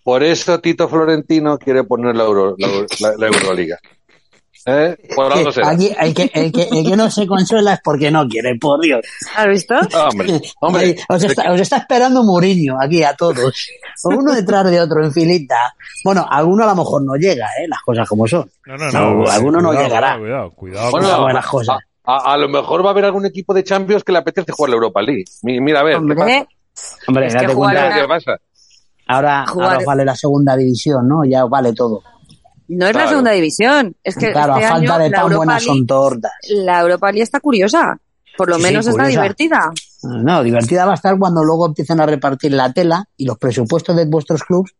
por 0.02 0.22
eso 0.22 0.60
Tito 0.60 0.88
Florentino 0.88 1.58
quiere 1.58 1.84
poner 1.84 2.14
la, 2.16 2.24
Euro, 2.24 2.54
la, 2.58 2.68
la- 3.00 3.16
la 3.18 3.26
Euroliga. 3.26 3.78
¿Eh? 4.66 4.96
Por 5.16 5.32
algo 5.32 5.50
será. 5.50 5.70
Aquí, 5.70 5.90
el, 6.00 6.14
que, 6.14 6.30
el, 6.34 6.52
que, 6.52 6.62
el 6.70 6.84
que 6.88 6.96
no 6.96 7.10
se 7.10 7.26
consuela 7.26 7.74
es 7.74 7.80
porque 7.82 8.10
no 8.10 8.28
quiere, 8.28 8.56
por 8.60 8.80
Dios. 8.80 9.00
¿Has 9.36 9.46
visto? 9.48 9.74
Hombre, 10.10 10.40
hombre. 10.60 10.84
Ahí, 10.84 10.96
os, 11.08 11.24
está, 11.24 11.52
os 11.52 11.60
está 11.60 11.76
esperando 11.78 12.22
Mourinho 12.22 12.76
aquí 12.80 13.02
a 13.02 13.14
todos. 13.14 13.68
Uno 14.04 14.32
detrás 14.34 14.70
de 14.70 14.80
otro 14.80 15.04
en 15.04 15.12
filita. 15.12 15.74
Bueno, 16.04 16.26
alguno 16.30 16.64
a 16.64 16.68
lo 16.68 16.76
mejor 16.76 17.02
no 17.04 17.14
llega, 17.16 17.46
¿eh? 17.60 17.66
Las 17.68 17.80
cosas 17.84 18.08
como 18.08 18.26
son. 18.28 18.48
No, 18.66 18.76
no, 18.76 18.90
no. 18.90 19.14
No, 19.24 19.30
alguno 19.30 19.60
no 19.60 19.72
llegará. 19.72 20.18
Cuidado, 20.18 20.50
cuidado. 20.52 20.90
Bueno, 20.90 21.06
cuidado. 21.06 21.22
buenas 21.22 21.46
cosas. 21.46 21.78
A, 22.04 22.16
a- 22.16 22.32
a 22.34 22.36
lo 22.36 22.48
mejor 22.48 22.84
va 22.84 22.88
a 22.88 22.92
haber 22.92 23.04
algún 23.04 23.26
equipo 23.26 23.54
de 23.54 23.64
Champions 23.64 24.04
que 24.04 24.12
le 24.12 24.18
apetece 24.18 24.52
jugar 24.52 24.70
la 24.70 24.76
Europa 24.76 25.02
League. 25.02 25.24
Mi- 25.42 25.60
Mira, 25.60 25.80
a 25.80 25.82
ver, 25.84 25.98
¿qué 26.00 26.14
pasa? 26.14 26.20
Hombre, 26.20 26.46
Hombre, 27.08 27.26
Es 27.26 27.34
que 27.34 27.40
date 27.42 27.54
jugar 27.54 27.76
cuenta. 27.76 28.00
¿Qué 28.00 28.08
pasa? 28.08 28.36
Ahora, 29.08 29.44
Jugar- 29.46 29.66
ahora 29.68 29.78
os 29.78 29.84
vale 29.84 30.04
la 30.04 30.16
segunda 30.16 30.56
división, 30.56 31.06
¿no? 31.08 31.24
Ya 31.24 31.44
os 31.44 31.50
vale 31.50 31.72
todo. 31.74 32.02
No 32.76 32.86
es 32.86 32.94
la 32.96 33.08
segunda 33.08 33.30
división. 33.32 33.94
Es 34.02 34.16
que 34.16 34.32
claro, 34.32 34.54
este 34.54 34.66
a 34.66 34.70
falta 34.70 34.94
año 34.94 35.02
de 35.04 35.10
la 35.10 35.16
tan 35.16 35.22
Europa 35.24 35.36
buenas 35.38 35.62
League, 35.64 35.78
son 35.78 35.86
tortas. 35.86 36.32
la 36.50 36.80
Europa 36.80 37.06
League 37.12 37.22
está 37.22 37.40
curiosa. 37.40 37.98
Por 38.36 38.48
lo 38.48 38.56
Sí, 38.56 38.62
menos 38.62 38.86
está 38.86 39.02
curiosa. 39.02 39.20
divertida. 39.20 39.70
No, 40.04 40.42
divertida 40.42 40.86
va 40.86 40.92
a 40.92 40.94
estar 40.94 41.18
cuando 41.18 41.44
luego 41.44 41.66
empiecen 41.66 42.00
a 42.00 42.06
repartir 42.06 42.52
la 42.52 42.72
tela 42.72 43.04
y 43.16 43.26
los 43.26 43.36
presupuestos 43.38 43.94
de 43.94 44.06
vuestros 44.06 44.42
clubes. 44.42 44.72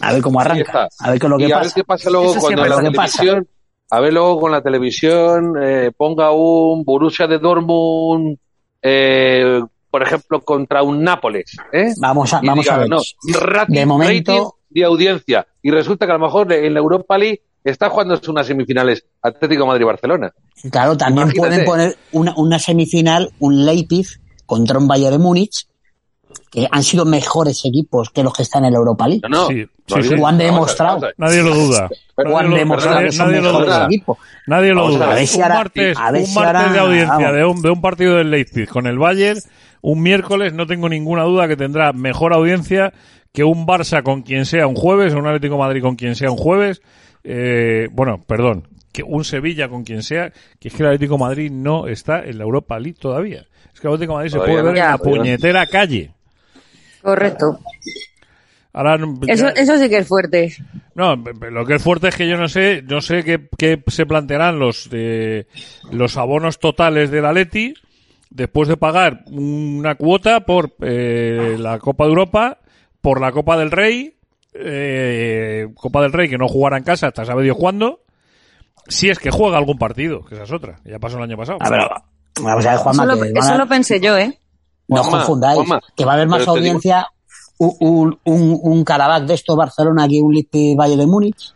A 0.00 0.12
ver 0.12 0.20
cómo 0.20 0.40
arranca. 0.40 0.62
está. 0.86 0.88
A 1.06 1.10
ver 1.10 1.18
qué 1.18 1.26
es 1.26 1.30
lo 1.30 1.38
que 1.38 1.44
y 1.48 1.52
a 1.52 1.56
pasa. 1.56 1.62
ver 1.64 1.72
qué 1.74 1.84
pasa 1.84 2.10
luego 2.10 2.30
Eso 2.32 2.40
cuando 2.40 2.62
la 2.66 2.68
es 2.76 2.82
lo 2.82 2.90
que 2.90 2.96
pasa. 2.96 3.18
televisión, 3.18 3.48
a 3.90 4.00
ver 4.00 4.12
luego 4.12 4.40
con 4.40 4.52
la 4.52 4.60
televisión 4.62 5.54
eh, 5.62 5.90
ponga 5.96 6.30
un 6.32 6.84
Borussia 6.84 7.26
de 7.26 7.38
Dortmund, 7.38 8.36
eh, 8.82 9.62
por 9.90 10.02
ejemplo, 10.02 10.42
contra 10.42 10.82
un 10.82 11.02
Nápoles, 11.02 11.56
¿eh? 11.72 11.94
Vamos 11.98 12.32
a, 12.34 12.40
vamos 12.44 12.64
diga, 12.64 12.74
a 12.74 12.78
ver. 12.80 12.88
no, 12.90 12.98
rating, 13.40 13.74
De 13.74 13.86
momento- 13.86 14.32
rating 14.32 14.48
de 14.70 14.84
audiencia. 14.84 15.46
Y 15.62 15.70
resulta 15.70 16.06
que 16.06 16.12
a 16.12 16.18
lo 16.18 16.24
mejor 16.26 16.52
en 16.52 16.72
la 16.74 16.80
Europa 16.80 17.16
League 17.18 17.42
está 17.64 17.88
jugando 17.90 18.18
unas 18.28 18.46
semifinales 18.46 19.04
Atlético 19.22 19.66
Madrid-Barcelona. 19.66 20.32
Claro, 20.70 20.96
también 20.96 21.28
Imagínate. 21.28 21.38
pueden 21.48 21.64
poner 21.64 21.96
una, 22.12 22.34
una 22.36 22.58
semifinal, 22.58 23.30
un 23.38 23.64
Leipzig 23.66 24.06
contra 24.46 24.78
un 24.78 24.88
Bayern 24.88 25.12
de 25.12 25.18
Múnich, 25.18 25.66
que 26.50 26.66
han 26.70 26.82
sido 26.82 27.04
mejores 27.04 27.64
equipos 27.64 28.10
que 28.10 28.22
los 28.22 28.32
que 28.32 28.42
están 28.42 28.64
en 28.64 28.72
la 28.72 28.78
Europa 28.78 29.06
League. 29.06 29.22
No, 29.28 29.28
no. 29.28 29.46
Sí, 29.48 29.64
sí, 29.86 29.94
sí. 29.94 30.00
digo- 30.02 30.16
Lo 30.16 30.26
han 30.28 30.38
demostrado. 30.38 31.08
Nadie 31.18 31.42
lo 31.42 31.54
duda. 31.54 31.88
Pero- 32.16 32.30
Lo 32.30 32.38
han 32.38 32.54
demostrado 32.54 32.96
nadie- 32.96 33.06
que 33.06 33.12
son 33.12 33.26
nadie 33.28 33.40
lo 33.42 33.48
mejores 33.48 33.66
duda. 33.74 33.84
equipos. 33.86 34.18
Nadie 34.46 34.74
lo 34.74 34.88
duda. 34.88 35.10
a 35.10 35.14
ver 35.14 35.26
si 35.26 35.36
un 35.36 35.42
ahora- 35.42 35.54
martes, 35.56 35.96
a 35.98 36.10
ver 36.10 36.20
un 36.22 36.26
si 36.26 36.34
martes 36.34 36.54
ahora- 36.62 36.72
de 36.72 36.78
audiencia 36.78 37.32
de 37.32 37.44
un, 37.44 37.62
de 37.62 37.70
un 37.70 37.80
partido 37.80 38.16
del 38.16 38.30
Leipzig 38.30 38.68
con 38.68 38.86
el 38.86 38.98
Bayern, 38.98 39.40
un 39.82 40.02
miércoles 40.02 40.52
no 40.54 40.66
tengo 40.66 40.88
ninguna 40.88 41.22
duda 41.24 41.48
que 41.48 41.56
tendrá 41.56 41.92
mejor 41.92 42.32
audiencia 42.32 42.92
que 43.38 43.44
un 43.44 43.68
Barça 43.68 44.02
con 44.02 44.22
quien 44.22 44.44
sea 44.46 44.66
un 44.66 44.74
jueves, 44.74 45.14
o 45.14 45.18
un 45.18 45.28
Atlético 45.28 45.54
de 45.54 45.60
Madrid 45.60 45.80
con 45.80 45.94
quien 45.94 46.16
sea 46.16 46.28
un 46.28 46.36
jueves. 46.36 46.82
Eh, 47.22 47.86
bueno, 47.92 48.20
perdón, 48.26 48.66
que 48.90 49.04
un 49.04 49.22
Sevilla 49.22 49.68
con 49.68 49.84
quien 49.84 50.02
sea, 50.02 50.32
que 50.58 50.66
es 50.66 50.74
que 50.74 50.82
el 50.82 50.88
Atlético 50.88 51.14
de 51.14 51.20
Madrid 51.20 51.52
no 51.52 51.86
está 51.86 52.24
en 52.24 52.36
la 52.38 52.42
Europa 52.42 52.80
League 52.80 52.98
todavía. 53.00 53.46
Es 53.72 53.78
que 53.78 53.86
el 53.86 53.94
Atlético 53.94 54.14
de 54.14 54.16
Madrid 54.16 54.30
se 54.30 54.38
Todavía 54.38 54.54
puede 54.60 54.72
ver 54.72 54.82
en 54.82 54.90
la 54.90 54.98
puñetera 54.98 55.66
calle. 55.66 56.10
Correcto. 57.00 57.60
Ahora, 58.72 58.98
Eso, 59.28 59.46
eso 59.54 59.78
sí 59.78 59.88
que 59.88 59.98
es 59.98 60.08
fuerte. 60.08 60.56
No, 60.96 61.14
lo 61.14 61.64
que 61.64 61.76
es 61.76 61.82
fuerte 61.82 62.08
es 62.08 62.16
que 62.16 62.28
yo 62.28 62.36
no 62.38 62.48
sé, 62.48 62.82
no 62.82 63.00
sé 63.00 63.22
qué, 63.22 63.48
qué 63.56 63.80
se 63.86 64.04
plantearán 64.04 64.58
los 64.58 64.88
eh, 64.90 65.46
los 65.92 66.16
abonos 66.16 66.58
totales 66.58 67.12
del 67.12 67.24
Atleti 67.24 67.72
después 68.30 68.68
de 68.68 68.76
pagar 68.76 69.22
una 69.30 69.94
cuota 69.94 70.40
por 70.40 70.74
eh, 70.80 71.56
la 71.56 71.78
Copa 71.78 72.02
de 72.02 72.10
Europa, 72.10 72.58
por 73.08 73.22
la 73.22 73.32
Copa 73.32 73.56
del 73.56 73.70
Rey, 73.70 74.14
eh, 74.52 75.66
Copa 75.74 76.02
del 76.02 76.12
Rey 76.12 76.28
que 76.28 76.36
no 76.36 76.46
jugara 76.46 76.76
en 76.76 76.84
casa 76.84 77.06
hasta 77.06 77.24
sabe 77.24 77.42
Dios 77.42 77.56
cuándo. 77.58 78.00
Si 78.86 79.08
es 79.08 79.18
que 79.18 79.30
juega 79.30 79.56
algún 79.56 79.78
partido, 79.78 80.22
que 80.26 80.34
esa 80.34 80.44
es 80.44 80.52
otra. 80.52 80.78
Ya 80.84 80.98
pasó 80.98 81.16
el 81.16 81.22
año 81.22 81.38
pasado. 81.38 81.56
A 81.62 81.70
ver, 81.70 81.80
vamos 82.42 82.66
a 82.66 82.70
ver, 82.72 82.78
Juanma, 82.80 83.04
Eso 83.04 83.14
lo, 83.14 83.14
que 83.22 83.32
van 83.32 83.42
eso 83.44 83.54
a- 83.54 83.56
lo 83.58 83.66
pensé 83.66 83.98
yo, 83.98 84.18
¿eh? 84.18 84.38
no 84.88 85.02
Juanma, 85.02 85.18
confundáis, 85.20 85.56
Juanma, 85.56 85.80
que 85.96 86.04
va 86.04 86.12
a 86.12 86.14
haber 86.16 86.28
más 86.28 86.40
digo- 86.40 86.52
audiencia 86.52 87.06
un, 87.56 87.74
un, 87.80 88.18
un, 88.62 88.84
de 89.26 89.32
esto 89.34 89.56
Barcelona 89.56 90.06
que 90.06 90.20
un 90.20 90.34
Lippi 90.34 90.74
Valle 90.74 90.96
de 90.98 91.06
Múnich. 91.06 91.54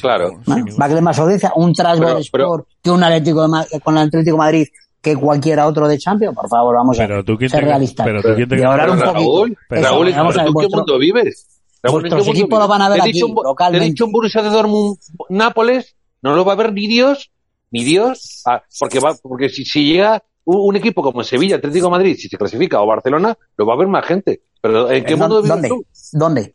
Claro. 0.00 0.40
¿no? 0.46 0.56
Va 0.80 0.86
a 0.86 0.88
tener 0.88 1.02
más 1.02 1.18
audiencia 1.18 1.52
un 1.56 1.74
pero- 2.00 2.18
Sport 2.20 2.68
que 2.82 2.90
un 2.90 3.04
Atlético 3.04 3.42
de 3.42 3.48
Ma- 3.48 3.66
con 3.82 3.98
el 3.98 4.06
Atlético 4.08 4.36
de 4.36 4.38
Madrid 4.38 4.66
que 5.04 5.14
cualquiera 5.14 5.66
otro 5.68 5.86
de 5.86 5.98
Champions. 5.98 6.34
Por 6.34 6.48
favor, 6.48 6.74
vamos 6.74 6.98
a 6.98 7.06
Pero 7.06 7.22
tú 7.24 7.36
quién 7.36 7.50
ser 7.50 7.60
te- 7.60 7.66
realistas. 7.66 8.04
pero 8.06 8.22
tú 8.22 8.28
quién 8.34 8.48
te- 8.48 8.58
y 8.58 8.62
ahorrar 8.62 8.90
un 8.90 8.98
Pero 8.98 9.12
poquito. 9.12 9.30
Raúl, 9.36 9.58
Pero- 9.68 9.80
Eso, 9.80 9.90
Raúl, 9.90 10.10
vamos 10.12 10.14
a 10.14 10.16
¿pero 10.16 10.24
ver, 10.24 10.34
tú 10.34 10.40
en 10.40 10.46
qué 10.46 10.52
vuestro- 10.52 10.78
mundo 10.78 10.98
vives? 10.98 11.46
Raúl, 11.82 11.98
¿en 11.98 12.02
qué 12.04 12.08
vuestros 12.14 12.26
mundo 12.26 12.40
equipos 12.40 12.58
lo 12.58 12.68
van 12.68 12.82
a 12.82 12.88
ver 12.88 13.00
aquí, 13.02 13.12
dicho 13.12 13.26
un- 13.26 13.34
localmente. 13.44 13.78
Te 13.80 13.86
he 13.86 13.90
dicho 13.90 14.04
un 14.06 14.12
Borussia 14.12 14.42
de 14.42 14.48
Dortmund 14.50 14.96
Nápoles, 15.28 15.94
no 16.22 16.34
lo 16.34 16.44
va 16.44 16.54
a 16.54 16.56
ver 16.56 16.72
ni 16.72 16.86
Dios, 16.88 17.30
ni 17.70 17.84
Dios, 17.84 18.42
ah, 18.46 18.62
porque 18.80 18.98
va, 19.00 19.14
porque 19.22 19.48
si, 19.50 19.64
si 19.64 19.84
llega 19.84 20.22
un, 20.44 20.68
un 20.70 20.76
equipo 20.76 21.02
como 21.02 21.22
Sevilla, 21.22 21.56
Atlético 21.56 21.86
de 21.86 21.90
Madrid, 21.90 22.16
si 22.18 22.28
se 22.28 22.36
clasifica, 22.38 22.80
o 22.80 22.86
Barcelona, 22.86 23.36
lo 23.56 23.66
va 23.66 23.74
a 23.74 23.76
ver 23.76 23.88
más 23.88 24.04
gente. 24.06 24.42
Pero 24.60 24.90
¿en 24.90 25.04
qué 25.04 25.12
¿En 25.12 25.18
mundo 25.18 25.36
vives 25.42 25.50
¿Dónde? 25.50 25.68
tú? 25.68 25.84
¿Dónde? 26.12 26.54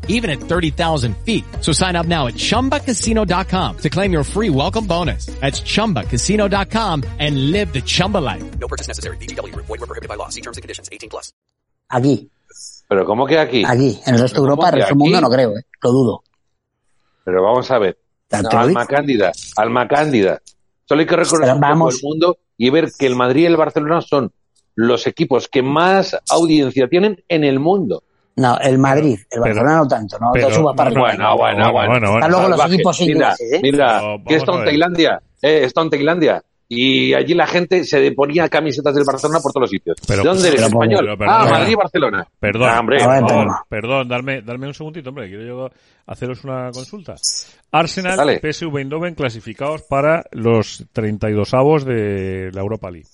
even 0.11 0.29
at 0.29 0.39
30,000 0.39 1.17
feet. 1.25 1.43
So 1.59 1.73
sign 1.73 1.97
up 1.97 2.05
now 2.05 2.27
at 2.27 2.35
ChumbaCasino.com 2.35 3.77
to 3.79 3.89
claim 3.89 4.13
your 4.13 4.23
free 4.23 4.49
welcome 4.49 4.85
bonus. 4.87 5.25
That's 5.41 5.59
ChumbaCasino.com 5.61 7.03
and 7.19 7.51
live 7.51 7.73
the 7.73 7.81
Chumba 7.81 8.19
life. 8.19 8.43
No 8.59 8.67
purchase 8.67 8.87
necessary. 8.87 9.17
VGW 9.17 9.51
Group. 9.53 9.65
Void 9.65 9.79
were 9.81 9.87
prohibited 9.87 10.07
by 10.09 10.15
law. 10.15 10.29
See 10.29 10.41
terms 10.41 10.57
and 10.57 10.61
conditions. 10.61 10.87
18 10.91 11.09
plus. 11.09 11.33
Aquí, 11.89 12.29
Pero 12.87 13.05
¿cómo 13.05 13.25
que 13.25 13.37
aquí? 13.39 13.63
aquí. 13.65 13.99
En 14.05 14.15
el 14.15 14.21
resto 14.21 14.41
de 14.41 14.49
¿Cómo 14.49 14.51
Europa, 14.51 14.69
el 14.69 14.75
resto 14.75 14.89
del 14.89 14.97
mundo 14.97 15.21
no 15.21 15.29
creo, 15.29 15.57
¿eh? 15.57 15.63
Lo 15.81 15.91
dudo. 15.91 16.23
Pero 17.23 17.43
vamos 17.43 17.69
a 17.71 17.79
ver. 17.79 17.97
Alma 18.31 18.85
cándida, 18.85 19.31
alma 19.57 19.87
cándida. 19.87 20.41
Solo 20.85 21.01
hay 21.01 21.07
que 21.07 21.17
poco 21.17 21.59
vamos. 21.59 21.95
el 21.95 21.99
mundo 22.03 22.37
y 22.57 22.69
ver 22.69 22.91
que 22.97 23.05
el 23.05 23.15
Madrid 23.15 23.43
y 23.43 23.45
el 23.45 23.57
Barcelona 23.57 24.01
son 24.01 24.31
los 24.75 25.07
equipos 25.07 25.47
que 25.47 25.61
más 25.61 26.17
audiencia 26.29 26.87
tienen 26.87 27.23
en 27.27 27.43
el 27.43 27.59
mundo. 27.59 28.03
No, 28.35 28.57
el 28.59 28.77
Madrid, 28.77 29.19
el 29.29 29.39
Barcelona 29.41 29.77
no 29.77 29.87
tanto, 29.87 30.17
no 30.19 30.31
pero- 30.33 30.47
te 30.47 30.53
subas 30.53 30.75
para 30.75 30.89
arriba. 30.89 31.07
Bueno, 31.35 31.37
bueno, 31.37 31.71
bueno. 31.73 32.13
Están 32.15 32.31
luego 32.31 32.47
los 32.49 32.65
equipos 32.65 32.99
Mira, 33.01 33.11
ingleses, 33.13 33.53
¿eh? 33.53 33.59
Mira, 33.61 33.99
Pero 33.99 34.23
que 34.25 34.35
está 34.35 34.51
en. 34.53 34.65
Tailandia, 34.65 35.21
eh, 35.41 35.61
está 35.65 35.81
en 35.81 35.89
Tailandia. 35.89 36.43
Y 36.73 37.13
allí 37.13 37.33
la 37.33 37.45
gente 37.47 37.83
se 37.83 38.13
ponía 38.13 38.47
camisetas 38.47 38.95
del 38.95 39.03
Barcelona 39.05 39.41
por 39.43 39.51
todos 39.51 39.63
los 39.63 39.69
sitios. 39.71 39.97
Pero- 40.07 40.23
¿De 40.23 40.29
dónde 40.29 40.47
eres? 40.47 40.61
pero- 40.61 40.67
español. 40.67 40.99
pero- 41.01 41.17
perdón, 41.17 41.35
ah, 41.35 41.39
perdón. 41.43 41.59
Madrid 41.59 41.71
y 41.71 41.75
Barcelona. 41.75 42.27
Perdón, 42.39 42.69
Ah, 42.69 42.79
hombre, 42.79 42.97
perdón, 43.67 44.07
darme, 44.07 44.41
darme 44.41 44.67
un 44.67 44.73
segundito, 44.73 45.09
hombre, 45.09 45.27
quiero 45.27 45.43
yo 45.43 45.69
haceros 46.07 46.45
una 46.45 46.71
consulta. 46.71 47.15
Arsenal 47.73 48.15
Dale. 48.15 48.39
PSV 48.39 48.77
Eindhoven 48.79 49.15
clasificados 49.15 49.81
para 49.83 50.23
los 50.31 50.85
32 50.93 51.53
avos 51.53 51.83
de 51.83 52.49
la 52.53 52.61
Europa 52.61 52.89
League. 52.89 53.07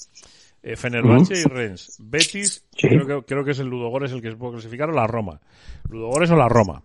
Eh, 0.62 0.76
Fenerbahce 0.76 1.34
y 1.40 1.44
Rennes. 1.44 1.96
Betis, 2.00 2.64
creo, 2.78 3.06
que, 3.06 3.26
creo 3.26 3.44
que 3.44 3.52
es 3.52 3.60
el 3.60 3.68
Ludogores 3.68 4.12
el 4.12 4.22
que 4.22 4.32
se 4.32 4.38
puede 4.38 4.54
clasificar, 4.54 4.90
o 4.90 4.94
la 4.94 5.08
Roma. 5.08 5.40
Ludogores 5.90 6.32
o 6.32 6.36
la 6.36 6.50
Roma. 6.50 6.82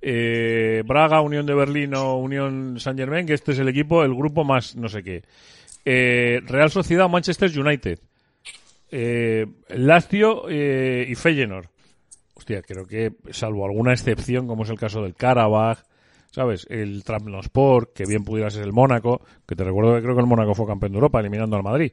Eh, 0.00 0.82
Braga, 0.86 1.20
Unión 1.20 1.46
de 1.46 1.54
Berlín 1.54 1.94
o 1.94 2.16
Unión 2.16 2.80
Saint 2.80 2.98
Germain, 2.98 3.26
que 3.26 3.34
este 3.34 3.52
es 3.52 3.58
el 3.58 3.68
equipo, 3.68 4.02
el 4.02 4.14
grupo 4.14 4.44
más 4.44 4.74
no 4.76 4.88
sé 4.88 5.02
qué. 5.02 5.22
Eh, 5.84 6.40
Real 6.46 6.70
Sociedad 6.70 7.08
Manchester 7.08 7.50
United. 7.58 7.98
Eh, 8.90 9.46
Lazio 9.68 10.48
eh, 10.48 11.06
y 11.08 11.14
Feyenoord. 11.14 11.66
Hostia, 12.34 12.62
creo 12.62 12.86
que, 12.86 13.12
salvo 13.30 13.64
alguna 13.64 13.92
excepción, 13.92 14.46
como 14.46 14.64
es 14.64 14.70
el 14.70 14.78
caso 14.78 15.02
del 15.02 15.14
Karabakh, 15.14 15.84
¿sabes? 16.30 16.66
El 16.68 17.04
Trabzonspor, 17.04 17.92
que 17.92 18.04
bien 18.04 18.24
pudiera 18.24 18.50
ser 18.50 18.64
el 18.64 18.72
Mónaco, 18.72 19.22
que 19.46 19.54
te 19.54 19.64
recuerdo 19.64 19.94
que 19.94 20.02
creo 20.02 20.14
que 20.14 20.20
el 20.20 20.26
Mónaco 20.26 20.54
fue 20.54 20.66
campeón 20.66 20.92
de 20.92 20.96
Europa, 20.96 21.20
eliminando 21.20 21.56
al 21.56 21.62
Madrid. 21.62 21.92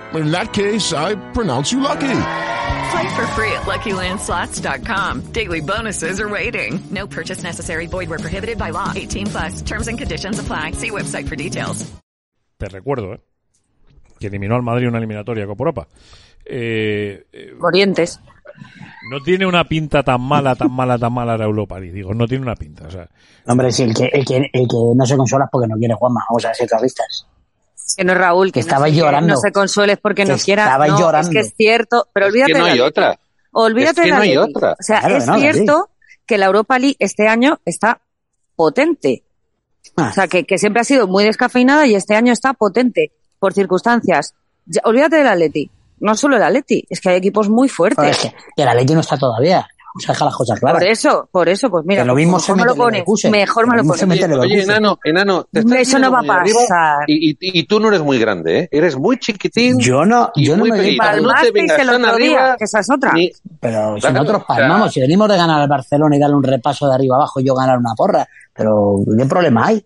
In 0.13 0.31
that 0.31 0.51
case, 0.53 0.93
I 0.93 1.15
pronounce 1.31 1.71
you 1.71 1.79
lucky. 1.79 2.15
Play 2.91 3.15
for 3.15 3.25
free 3.35 3.51
at 3.53 3.63
LuckyLandSlots.com. 3.65 5.31
Daily 5.31 5.61
bonuses 5.61 6.19
are 6.19 6.27
waiting. 6.27 6.81
No 6.91 7.07
purchase 7.07 7.43
necessary. 7.43 7.87
Void 7.87 8.09
where 8.09 8.19
prohibited 8.19 8.57
by 8.57 8.71
law. 8.71 8.91
18 8.93 9.27
plus. 9.27 9.61
Terms 9.61 9.87
and 9.87 9.97
conditions 9.97 10.39
apply. 10.39 10.71
See 10.71 10.91
website 10.91 11.27
for 11.29 11.35
details. 11.35 11.89
Te 12.57 12.67
recuerdo, 12.67 13.13
¿eh? 13.13 13.21
Que 14.19 14.27
eliminó 14.27 14.55
al 14.55 14.61
Madrid 14.61 14.87
una 14.87 14.99
eliminatoria 14.99 15.47
Copa 15.47 15.63
Europa. 15.63 15.87
Eh, 16.45 17.25
eh, 17.31 17.53
Orientes. 17.59 18.19
no 19.09 19.19
tiene 19.21 19.47
una 19.47 19.63
pinta 19.63 20.03
tan 20.03 20.21
mala, 20.21 20.55
tan 20.55 20.71
mala, 20.71 20.99
tan 20.99 21.13
mala 21.13 21.37
la 21.37 21.45
Europa 21.45 21.79
League. 21.79 21.93
Digo, 21.93 22.13
no 22.13 22.27
tiene 22.27 22.43
una 22.43 22.55
pinta. 22.55 22.85
O 22.87 22.91
sea, 22.91 23.07
Hombre, 23.47 23.71
sí, 23.71 23.83
el 23.83 23.93
que, 23.95 24.05
el, 24.05 24.25
que, 24.25 24.37
el 24.37 24.67
que 24.67 24.77
no 24.95 25.05
se 25.05 25.17
consola 25.17 25.45
es 25.45 25.49
porque 25.51 25.67
no 25.67 25.77
quiere 25.77 25.95
Juanma. 25.95 26.21
Vamos 26.29 26.45
a 26.45 26.53
ser 26.53 26.69
realistas. 26.69 27.25
Que 27.97 28.03
no 28.05 28.13
es 28.13 28.17
Raúl, 28.17 28.47
que, 28.47 28.53
Que 28.53 28.59
estaba 28.61 28.87
no, 28.87 28.93
se- 28.93 28.99
llorando. 28.99 29.33
no 29.33 29.39
se 29.39 29.51
consuele 29.51 29.97
porque 29.97 30.23
no 30.25 30.37
quiera. 30.37 30.63
estaba 30.63 30.87
no, 30.87 30.99
llorando. 30.99 31.27
Es 31.29 31.33
que 31.33 31.39
es 31.41 31.53
cierto, 31.55 32.07
pero 32.13 32.27
Es 32.27 32.31
olvídate 32.31 32.53
que 32.53 32.59
no 32.59 32.65
de 32.65 32.71
hay 32.71 32.77
la- 32.77 32.85
otra. 32.85 33.19
Olvídate 33.53 33.89
Es 33.91 33.95
que 33.95 34.01
de 34.03 34.07
la 34.09 34.15
no 34.15 34.21
hay 34.21 34.37
otra. 34.37 34.71
O 34.73 34.75
sea, 34.83 34.99
Claro, 35.01 35.17
es 35.17 35.27
no, 35.27 35.37
cierto 35.37 35.89
que 36.25 36.37
la 36.37 36.45
Europa 36.45 36.79
League 36.79 36.95
este 36.99 37.27
año 37.27 37.59
está 37.65 37.99
potente. 38.55 39.23
Ah. 39.97 40.07
O 40.09 40.13
sea, 40.13 40.27
que, 40.27 40.45
que 40.45 40.57
siempre 40.57 40.81
ha 40.81 40.85
sido 40.85 41.07
muy 41.07 41.23
descafeinada 41.25 41.85
y 41.87 41.95
este 41.95 42.15
año 42.15 42.31
está 42.31 42.53
potente 42.53 43.11
por 43.39 43.53
circunstancias. 43.53 44.35
Ya- 44.65 44.81
olvídate 44.85 45.17
del 45.17 45.27
Atleti. 45.27 45.69
No 45.99 46.15
solo 46.15 46.37
el 46.37 46.43
Atleti, 46.43 46.85
es 46.89 46.99
que 47.01 47.09
hay 47.09 47.17
equipos 47.17 47.49
muy 47.49 47.67
fuertes. 47.69 48.09
es 48.09 48.17
que, 48.31 48.35
que 48.55 48.65
la 48.65 48.73
Leti 48.73 48.93
no 48.93 49.01
está 49.01 49.17
todavía. 49.17 49.67
Vamos 49.93 50.09
a 50.09 50.11
dejar 50.13 50.25
las 50.25 50.35
cosas 50.35 50.59
claras. 50.59 50.79
Por 50.81 50.87
eso, 50.89 51.29
por 51.31 51.49
eso, 51.49 51.69
pues 51.69 51.85
mira, 51.85 52.03
Que 52.03 52.07
lo 52.07 52.15
mismo 52.15 52.39
se 52.39 52.53
mejor 52.53 52.57
me 52.65 52.69
lo 52.71 52.75
pones, 52.75 53.03
mejor 53.29 53.67
me 53.67 53.75
Lo 53.77 53.83
pones. 53.83 54.03
Oye, 54.03 54.27
Leverkusen. 54.27 54.61
enano, 54.61 54.99
enano, 55.03 55.43
te 55.51 55.59
estás 55.59 55.79
Eso 55.79 55.99
no 55.99 56.11
va 56.11 56.19
a 56.19 56.23
pasar. 56.23 57.03
Y, 57.07 57.31
y, 57.31 57.37
y 57.39 57.63
tú 57.65 57.79
no 57.81 57.89
eres 57.89 58.01
muy 58.01 58.17
grande, 58.17 58.59
¿eh? 58.59 58.69
Eres 58.71 58.95
muy 58.95 59.19
chiquitín. 59.19 59.77
Yo 59.79 60.05
no, 60.05 60.31
yo 60.35 60.53
no 60.55 60.59
muy 60.61 60.71
me 60.71 60.77
doy 60.77 60.95
Palmasteis 60.97 61.53
vengas 61.53 61.79
el 61.79 61.89
otro 61.89 62.15
día, 62.15 62.55
que 62.57 62.63
esa 62.63 62.79
es 62.79 62.89
otra. 62.89 63.11
ni- 63.13 63.31
Pero 63.59 63.95
si 63.95 64.01
Claro, 64.01 64.13
nosotros 64.15 64.43
o 64.43 64.53
sea- 64.53 64.55
palmamos, 64.67 64.93
si 64.93 65.01
venimos 65.01 65.27
de 65.29 65.35
ganar 65.37 65.61
al 65.61 65.67
Barcelona 65.67 66.15
y 66.15 66.19
darle 66.19 66.35
un 66.37 66.43
repaso 66.43 66.87
de 66.87 66.95
arriba 66.95 67.17
abajo 67.17 67.39
y 67.41 67.45
yo 67.45 67.53
ganar 67.53 67.77
una 67.77 67.93
porra, 67.95 68.25
pero 68.53 68.97
¿qué 69.17 69.25
problema 69.25 69.67
hay? 69.67 69.85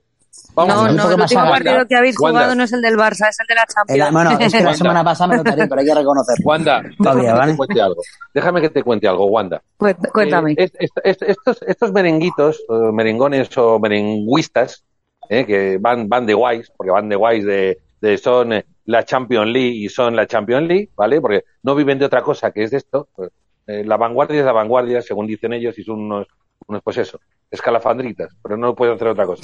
Vamos 0.55 0.73
No, 0.75 0.81
no, 0.83 1.11
el 1.11 1.21
último 1.21 1.41
partido 1.49 1.85
que 1.87 1.95
habéis 1.95 2.15
Wanda. 2.19 2.39
jugado 2.39 2.55
no 2.55 2.63
es 2.63 2.71
el 2.73 2.81
del 2.81 2.95
Barça, 2.95 3.27
es 3.29 3.37
el 3.39 3.47
de 3.47 3.55
la 3.55 3.61
El- 3.61 3.67
Champions. 3.67 4.11
bueno, 4.13 4.31
es 4.39 4.53
que 4.53 4.63
la 4.63 4.73
semana 4.73 5.03
pasada 5.03 5.27
me 5.27 5.37
lo 5.37 5.43
tarí, 5.43 5.67
pero 5.67 5.81
hay 5.81 5.85
que 5.87 5.95
reconocerlo. 5.95 6.45
Wanda, 6.45 6.83
Todavía, 6.97 7.33
déjame 7.33 7.41
que 7.45 7.51
te 7.51 7.57
cuente 7.57 7.81
algo. 7.81 8.01
Déjame 8.33 8.61
que 8.61 8.69
te 8.69 8.83
cuente 8.83 9.07
algo, 9.07 9.25
Wanda. 9.25 9.61
Cuént- 9.77 10.11
Cuéntame. 10.11 10.51
Eh, 10.53 10.55
es- 10.59 10.71
es- 10.79 10.91
es- 11.03 11.21
estos, 11.21 11.61
estos 11.63 11.91
merenguitos, 11.91 12.63
merengones 12.93 13.49
o 13.57 13.79
merenguistas, 13.79 14.83
eh, 15.29 15.45
que 15.45 15.77
van, 15.79 16.07
van 16.07 16.25
de 16.25 16.33
guays, 16.33 16.71
porque 16.77 16.91
van 16.91 17.09
de 17.09 17.15
guays 17.15 17.43
de, 17.45 17.79
de 18.01 18.17
son 18.17 18.53
eh, 18.53 18.65
la 18.85 19.03
Champions 19.03 19.47
League 19.47 19.75
y 19.75 19.89
son 19.89 20.15
la 20.15 20.27
Champions 20.27 20.67
League, 20.67 20.89
¿vale? 20.95 21.19
Porque 21.19 21.43
no 21.63 21.75
viven 21.75 21.97
de 21.99 22.05
otra 22.05 22.21
cosa 22.21 22.51
que 22.51 22.63
es 22.63 22.71
de 22.71 22.77
esto. 22.77 23.07
pues, 23.15 23.29
eh, 23.67 23.83
la 23.83 23.97
vanguardia 23.97 24.39
es 24.39 24.45
la 24.45 24.51
vanguardia, 24.51 25.01
según 25.01 25.25
dicen 25.25 25.51
ellos, 25.53 25.77
y 25.79 25.83
son 25.83 25.99
unos, 26.01 26.27
unos 26.67 26.83
pues 26.83 26.97
eso, 26.97 27.19
escalafandritas, 27.49 28.29
pero 28.43 28.55
no 28.57 28.75
pueden 28.75 28.93
hacer 28.95 29.07
otra 29.07 29.25
cosa. 29.25 29.41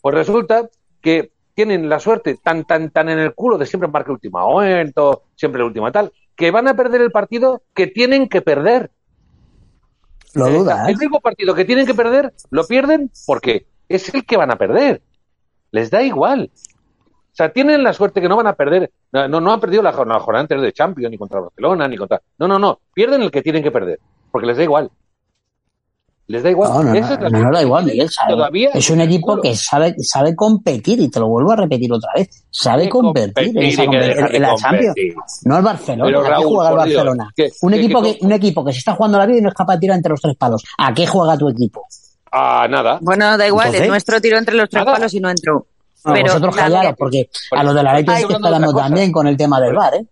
Pues 0.00 0.14
resulta 0.14 0.68
que 1.00 1.32
tienen 1.54 1.88
la 1.88 1.98
suerte 2.00 2.38
tan, 2.42 2.64
tan, 2.64 2.90
tan 2.90 3.08
en 3.08 3.18
el 3.18 3.34
culo 3.34 3.58
de 3.58 3.66
siempre 3.66 3.88
marcar 3.88 4.12
último 4.12 4.38
momento, 4.38 5.24
siempre 5.34 5.60
el 5.60 5.66
último 5.66 5.90
tal, 5.92 6.12
que 6.34 6.50
van 6.50 6.68
a 6.68 6.74
perder 6.74 7.02
el 7.02 7.10
partido 7.10 7.62
que 7.74 7.86
tienen 7.86 8.28
que 8.28 8.40
perder. 8.40 8.90
Lo 10.34 10.46
Eh, 10.48 10.52
dudas. 10.52 10.88
El 10.88 10.96
único 10.96 11.20
partido 11.20 11.54
que 11.54 11.64
tienen 11.64 11.86
que 11.86 11.94
perder, 11.94 12.32
lo 12.50 12.66
pierden 12.66 13.10
porque 13.26 13.66
es 13.88 14.14
el 14.14 14.24
que 14.24 14.36
van 14.36 14.50
a 14.50 14.56
perder. 14.56 15.02
Les 15.72 15.90
da 15.90 16.02
igual. 16.02 16.50
O 16.54 17.34
sea, 17.40 17.52
tienen 17.52 17.82
la 17.82 17.92
suerte 17.92 18.20
que 18.20 18.28
no 18.28 18.36
van 18.36 18.46
a 18.46 18.54
perder. 18.54 18.90
No, 19.12 19.28
no, 19.28 19.40
no 19.40 19.52
han 19.52 19.60
perdido 19.60 19.82
la 19.82 19.92
jornada, 19.92 20.18
la 20.18 20.24
jornada 20.24 20.42
anterior 20.42 20.64
de 20.64 20.72
Champions, 20.72 21.10
ni 21.10 21.18
contra 21.18 21.40
Barcelona, 21.40 21.88
ni 21.88 21.96
contra. 21.96 22.20
No, 22.38 22.48
no, 22.48 22.58
no. 22.58 22.80
Pierden 22.92 23.22
el 23.22 23.30
que 23.30 23.42
tienen 23.42 23.62
que 23.62 23.70
perder. 23.70 24.00
Porque 24.30 24.46
les 24.46 24.56
da 24.56 24.62
igual. 24.62 24.90
Les 26.30 26.44
da 26.44 26.50
igual. 26.50 26.70
No, 26.72 26.82
no, 26.84 26.94
Esa 26.94 27.14
es 27.14 27.18
no, 27.18 27.28
la 27.28 27.30
no, 27.38 27.44
no 27.46 27.50
da 27.56 27.62
igual. 27.62 27.84
Miguel. 27.86 28.08
sabe- 28.08 28.34
Todavía 28.34 28.70
es 28.72 28.88
un 28.90 29.00
equipo 29.00 29.40
que 29.40 29.56
sabe, 29.56 29.96
sabe 29.98 30.36
competir, 30.36 31.00
y 31.00 31.08
te 31.08 31.18
lo 31.18 31.26
vuelvo 31.26 31.50
a 31.50 31.56
repetir 31.56 31.92
otra 31.92 32.12
vez. 32.14 32.44
Sabe 32.50 32.88
competir 32.88 33.48
en, 33.48 33.58
esa 33.64 33.84
la 33.84 34.54
Champions. 34.54 34.94
No 35.44 35.56
el 35.56 35.62
Barcelona. 35.64 36.04
Pero, 36.06 36.20
¿A 36.20 36.22
qué 36.22 36.30
Raúl, 36.30 36.46
juega 36.54 36.70
el 36.70 36.76
Dios, 36.76 36.86
Barcelona? 37.04 37.24
un, 37.62 37.70
que- 37.72 37.76
equipo 37.78 38.02
que- 38.02 38.18
que, 38.18 38.24
un 38.26 38.32
equipo 38.32 38.64
que 38.64 38.72
se 38.72 38.78
está 38.78 38.94
jugando 38.94 39.18
la 39.18 39.26
vida 39.26 39.38
y 39.38 39.40
no 39.42 39.48
es 39.48 39.54
capaz 39.56 39.74
de 39.74 39.80
tirar 39.80 39.96
entre 39.96 40.10
los 40.10 40.20
tres 40.20 40.36
palos. 40.36 40.62
¿A 40.78 40.94
qué 40.94 41.04
juega 41.06 41.36
tu 41.36 41.48
equipo? 41.48 41.84
Ah, 42.30 42.68
nada. 42.70 42.98
Bueno, 43.02 43.36
da 43.36 43.44
igual, 43.48 43.66
Entonces- 43.66 43.82
el 43.82 43.88
nuestro 43.90 44.20
tiró 44.20 44.38
entre 44.38 44.54
los 44.54 44.68
tres 44.70 44.84
Nada. 44.84 44.96
palos 44.98 45.12
y 45.14 45.18
no 45.18 45.30
entró. 45.30 45.66
No, 46.04 46.12
Pero 46.12 46.26
vosotros 46.28 46.54
callaros, 46.56 46.94
porque 46.96 47.28
a 47.50 47.64
los 47.64 47.74
de 47.74 47.82
la 47.82 47.92
hay 47.92 48.04
que 48.04 48.10
otra 48.24 48.38
cosa. 48.60 48.82
también 48.82 49.10
con 49.10 49.26
el 49.26 49.36
tema 49.36 49.60
del 49.60 49.74
bar, 49.74 49.94
¿eh? 49.96 50.06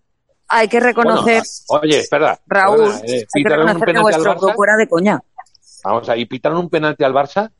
hay 0.48 0.66
que 0.66 0.80
reconocer, 0.80 1.42
Bueno, 1.68 1.82
oye, 1.84 2.00
espera. 2.00 2.38
Raúl, 2.46 2.78
perdona, 2.78 3.00
eh, 3.04 3.26
hay 3.34 3.42
que 3.42 3.48
reconocer 3.48 3.84
que 3.84 3.96
al 3.96 4.02
vuestro 4.02 4.52
fuera 4.54 4.76
de 4.76 4.88
coña. 4.88 5.20
Vamos 5.84 6.08
a 6.08 6.16
y 6.16 6.26
pitaron 6.26 6.58
un 6.58 6.68
penalti 6.70 7.04
al 7.04 7.12
Barça, 7.14 7.50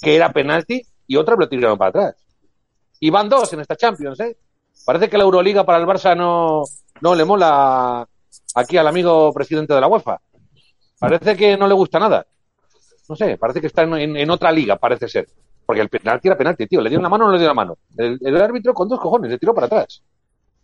que 0.00 0.16
era 0.16 0.32
penalti, 0.32 0.82
y 1.06 1.16
otro 1.16 1.36
lo 1.36 1.48
tiraron 1.48 1.78
para 1.78 1.90
atrás. 1.90 2.16
Y 3.00 3.10
van 3.10 3.28
dos 3.28 3.52
en 3.52 3.60
esta 3.60 3.76
Champions, 3.76 4.18
¿eh? 4.20 4.36
Parece 4.84 5.08
que 5.08 5.18
la 5.18 5.24
Euroliga 5.24 5.64
para 5.64 5.78
el 5.78 5.86
Barça 5.86 6.16
no, 6.16 6.62
no 7.00 7.14
le 7.14 7.24
mola 7.24 8.06
aquí 8.54 8.76
al 8.76 8.86
amigo 8.88 9.32
presidente 9.32 9.74
de 9.74 9.80
la 9.80 9.86
UEFA. 9.88 10.18
Parece 10.98 11.36
que 11.36 11.56
no 11.56 11.68
le 11.68 11.74
gusta 11.74 11.98
nada. 11.98 12.26
No 13.08 13.16
sé, 13.16 13.36
parece 13.38 13.60
que 13.60 13.68
está 13.68 13.82
en, 13.82 13.94
en- 13.94 14.16
en 14.16 14.30
otra 14.30 14.50
liga, 14.52 14.76
parece 14.76 15.08
ser. 15.08 15.28
Porque 15.64 15.80
el 15.82 15.88
penalti 15.88 16.28
era 16.28 16.36
penalti, 16.36 16.66
tío. 16.66 16.80
¿Le 16.80 16.88
dieron 16.88 17.02
la 17.02 17.08
mano 17.08 17.24
o 17.24 17.28
no 17.28 17.32
le 17.34 17.38
dieron 17.38 17.56
la 17.56 17.62
mano? 17.62 17.78
El, 17.96 18.18
el 18.20 18.36
árbitro 18.42 18.74
con 18.74 18.88
dos 18.88 18.98
cojones, 19.00 19.30
le 19.30 19.38
tiró 19.38 19.54
para 19.54 19.66
atrás. 19.66 20.02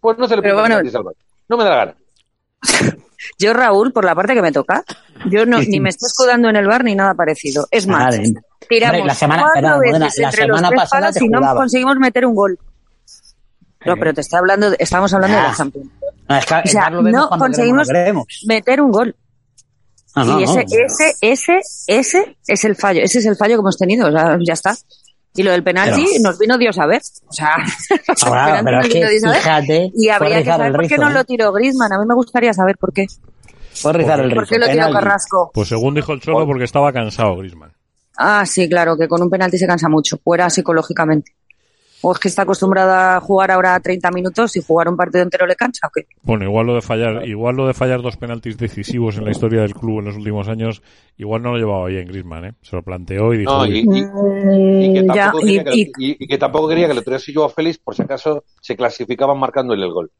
Pues 0.00 0.18
no 0.18 0.26
se 0.26 0.34
le 0.36 0.42
pita 0.42 0.54
bueno. 0.60 0.74
Barça. 0.76 1.14
No 1.48 1.56
me 1.56 1.64
da 1.64 1.70
la 1.70 1.76
gana. 1.76 1.96
Yo, 3.38 3.52
Raúl, 3.52 3.92
por 3.92 4.04
la 4.04 4.14
parte 4.14 4.34
que 4.34 4.42
me 4.42 4.52
toca, 4.52 4.84
yo 5.30 5.46
no, 5.46 5.58
ni 5.58 5.80
me 5.80 5.90
estoy 5.90 6.06
escudando 6.08 6.48
en 6.48 6.56
el 6.56 6.66
bar 6.66 6.84
ni 6.84 6.94
nada 6.94 7.14
parecido. 7.14 7.66
Es 7.70 7.86
más, 7.86 8.16
Vale. 8.16 8.34
tiramos 8.68 8.94
Hombre, 9.00 9.06
la 9.08 9.14
semana- 9.14 9.42
cuatro 9.42 9.54
perdona, 9.62 9.78
veces 9.78 9.92
Modena, 9.92 9.98
la 9.98 10.06
entre 10.28 10.42
semana 10.42 10.60
los 10.60 10.68
tres 10.70 10.80
pasada 10.80 11.00
palos 11.12 11.22
y 11.22 11.28
no 11.28 11.54
conseguimos 11.54 11.96
meter 11.98 12.26
un 12.26 12.34
gol. 12.34 12.58
No, 13.86 13.96
pero 13.96 14.14
te 14.14 14.20
estoy 14.22 14.38
hablando, 14.38 14.70
de- 14.70 14.76
estamos 14.80 15.12
hablando 15.12 15.36
de 15.36 15.42
Ah. 15.42 15.48
la 15.48 15.54
Champions. 15.56 15.90
No, 16.28 16.36
es 16.38 16.46
que 16.46 16.54
O 16.54 16.66
sea, 16.66 16.90
no 16.90 17.28
conseguimos 17.28 17.86
queremos. 17.88 18.26
meter 18.46 18.80
un 18.80 18.90
gol. 18.90 19.14
Ah, 20.14 20.24
no, 20.24 20.40
y 20.40 20.44
ese, 20.44 20.54
no. 20.54 20.60
ese, 20.70 21.14
ese, 21.20 21.60
ese 21.88 22.36
es 22.46 22.64
el 22.64 22.76
fallo, 22.76 23.02
ese 23.02 23.18
es 23.18 23.26
el 23.26 23.36
fallo 23.36 23.56
que 23.56 23.60
hemos 23.60 23.76
tenido, 23.76 24.08
o 24.08 24.12
sea, 24.12 24.38
ya 24.46 24.52
está. 24.54 24.74
Y 25.36 25.42
lo 25.42 25.50
del 25.50 25.64
penalti 25.64 26.04
Pero- 26.12 26.22
nos 26.22 26.38
vino 26.38 26.56
Dios 26.58 26.78
a 26.78 26.86
ver. 26.86 27.02
O 27.28 27.32
sea, 27.32 27.56
Ahora, 28.26 28.60
pero 28.64 28.80
es 28.80 28.88
que 28.88 29.06
fíjate, 29.34 29.90
Y 29.94 30.08
habría 30.08 30.38
que 30.38 30.50
saber 30.50 30.72
por 30.72 30.86
qué 30.86 30.96
no 30.98 31.10
¿eh? 31.10 31.12
lo 31.14 31.24
tiró 31.24 31.52
Griezmann. 31.52 31.92
A 31.92 31.98
mí 31.98 32.06
me 32.06 32.14
gustaría 32.14 32.52
saber 32.52 32.76
por 32.78 32.92
qué. 32.92 33.06
Rizar 33.92 34.20
el 34.20 34.34
¿Por 34.34 34.46
qué 34.46 34.58
lo 34.58 34.68
tiró. 34.68 34.90
Carrasco? 34.92 35.50
Pues 35.52 35.68
según 35.68 35.94
dijo 35.94 36.12
el 36.12 36.20
Cholo, 36.20 36.46
porque 36.46 36.64
estaba 36.64 36.92
cansado 36.92 37.36
Grisman. 37.36 37.72
Ah, 38.16 38.46
sí, 38.46 38.68
claro, 38.68 38.96
que 38.96 39.08
con 39.08 39.20
un 39.20 39.28
penalti 39.28 39.58
se 39.58 39.66
cansa 39.66 39.88
mucho, 39.88 40.18
fuera 40.22 40.48
psicológicamente. 40.48 41.32
O 42.02 42.12
es 42.12 42.18
que 42.18 42.28
está 42.28 42.42
acostumbrada 42.42 43.16
a 43.16 43.20
jugar 43.20 43.50
ahora 43.50 43.78
30 43.80 44.10
minutos 44.10 44.56
y 44.56 44.62
jugar 44.62 44.88
un 44.88 44.96
partido 44.96 45.22
entero 45.22 45.46
le 45.46 45.56
cansa, 45.56 45.86
¿o 45.86 45.90
qué? 45.94 46.06
Bueno, 46.22 46.44
igual 46.44 46.66
lo 46.66 46.74
de 46.74 46.82
fallar, 46.82 47.26
igual 47.26 47.56
lo 47.56 47.66
de 47.66 47.72
fallar 47.72 48.02
dos 48.02 48.16
penaltis 48.18 48.58
decisivos 48.58 49.16
en 49.16 49.24
la 49.24 49.30
historia 49.30 49.62
del 49.62 49.74
club 49.74 50.00
en 50.00 50.04
los 50.06 50.16
últimos 50.16 50.48
años, 50.48 50.82
igual 51.16 51.42
no 51.42 51.52
lo 51.52 51.58
llevaba 51.58 51.86
bien 51.86 52.06
Griezmann, 52.06 52.44
¿eh? 52.44 52.52
Se 52.60 52.76
lo 52.76 52.82
planteó 52.82 53.32
y 53.32 53.38
dijo, 53.38 53.52
No, 53.56 53.62
"Uy, 53.62 53.78
y, 53.78 53.98
y- 54.00 54.84
y 54.86 54.92
que 54.92 55.06
ya, 55.06 55.14
tampoco 55.14 55.44
quería 55.46 55.60
y- 55.60 55.64
que 55.64 55.70
le- 55.70 55.76
y- 55.76 56.10
y- 56.10 56.16
y 56.24 56.26
que 56.26 56.38
tampoco 56.38 56.68
quería 56.68 56.88
que 56.88 56.94
le 56.94 57.02
tuviese 57.02 57.32
yo 57.32 57.44
a 57.44 57.48
Félix 57.48 57.78
por 57.78 57.94
si 57.94 58.02
acaso 58.02 58.44
se 58.60 58.76
clasificaban 58.76 59.38
marcándole 59.38 59.86
el 59.86 59.92
gol. 59.92 60.10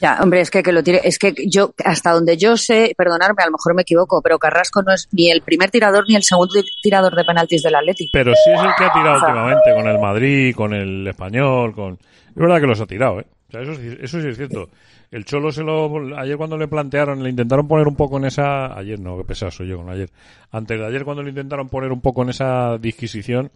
Ya, 0.00 0.18
hombre, 0.22 0.40
es 0.40 0.50
que, 0.50 0.62
que 0.62 0.72
lo 0.72 0.82
tire, 0.82 1.00
es 1.04 1.18
que 1.18 1.34
yo, 1.46 1.74
hasta 1.84 2.12
donde 2.12 2.38
yo 2.38 2.56
sé, 2.56 2.94
perdonarme, 2.96 3.42
a 3.42 3.46
lo 3.46 3.52
mejor 3.52 3.74
me 3.74 3.82
equivoco, 3.82 4.22
pero 4.22 4.38
Carrasco 4.38 4.82
no 4.82 4.94
es 4.94 5.08
ni 5.12 5.30
el 5.30 5.42
primer 5.42 5.70
tirador 5.70 6.04
ni 6.08 6.16
el 6.16 6.22
segundo 6.22 6.54
tirador 6.82 7.14
de 7.14 7.24
penaltis 7.24 7.62
del 7.62 7.74
Atleti. 7.74 8.08
Pero 8.12 8.32
sí 8.32 8.50
es 8.50 8.60
el 8.60 8.70
que 8.78 8.84
ha 8.84 8.92
tirado 8.92 9.16
O 9.16 9.20
sea, 9.20 9.28
últimamente 9.28 9.74
con 9.74 9.86
el 9.88 9.98
Madrid, 9.98 10.54
con 10.54 10.74
el 10.74 11.06
Español, 11.06 11.74
con... 11.74 11.94
Es 11.94 12.34
verdad 12.34 12.60
que 12.60 12.66
los 12.66 12.80
ha 12.80 12.86
tirado, 12.86 13.20
¿eh? 13.20 13.26
O 13.48 13.52
sea, 13.52 13.60
eso, 13.62 13.72
eso 13.72 14.20
sí 14.22 14.28
es 14.28 14.36
cierto. 14.36 14.70
El 15.10 15.24
Cholo 15.24 15.50
se 15.50 15.64
lo... 15.64 16.16
Ayer 16.16 16.36
cuando 16.36 16.56
le 16.56 16.68
plantearon, 16.68 17.22
le 17.22 17.30
intentaron 17.30 17.66
poner 17.66 17.88
un 17.88 17.96
poco 17.96 18.18
en 18.18 18.26
esa... 18.26 18.78
Ayer 18.78 19.00
no, 19.00 19.16
qué 19.18 19.24
pesado 19.24 19.50
soy 19.50 19.66
yo 19.68 19.78
con 19.78 19.90
ayer. 19.90 20.08
Antes 20.52 20.78
de 20.78 20.86
ayer 20.86 21.04
cuando 21.04 21.22
le 21.22 21.30
intentaron 21.30 21.68
poner 21.68 21.90
un 21.90 22.00
poco 22.00 22.22
en 22.22 22.28
esa 22.28 22.78
disquisición, 22.78 23.50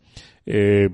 eh, 0.46 0.88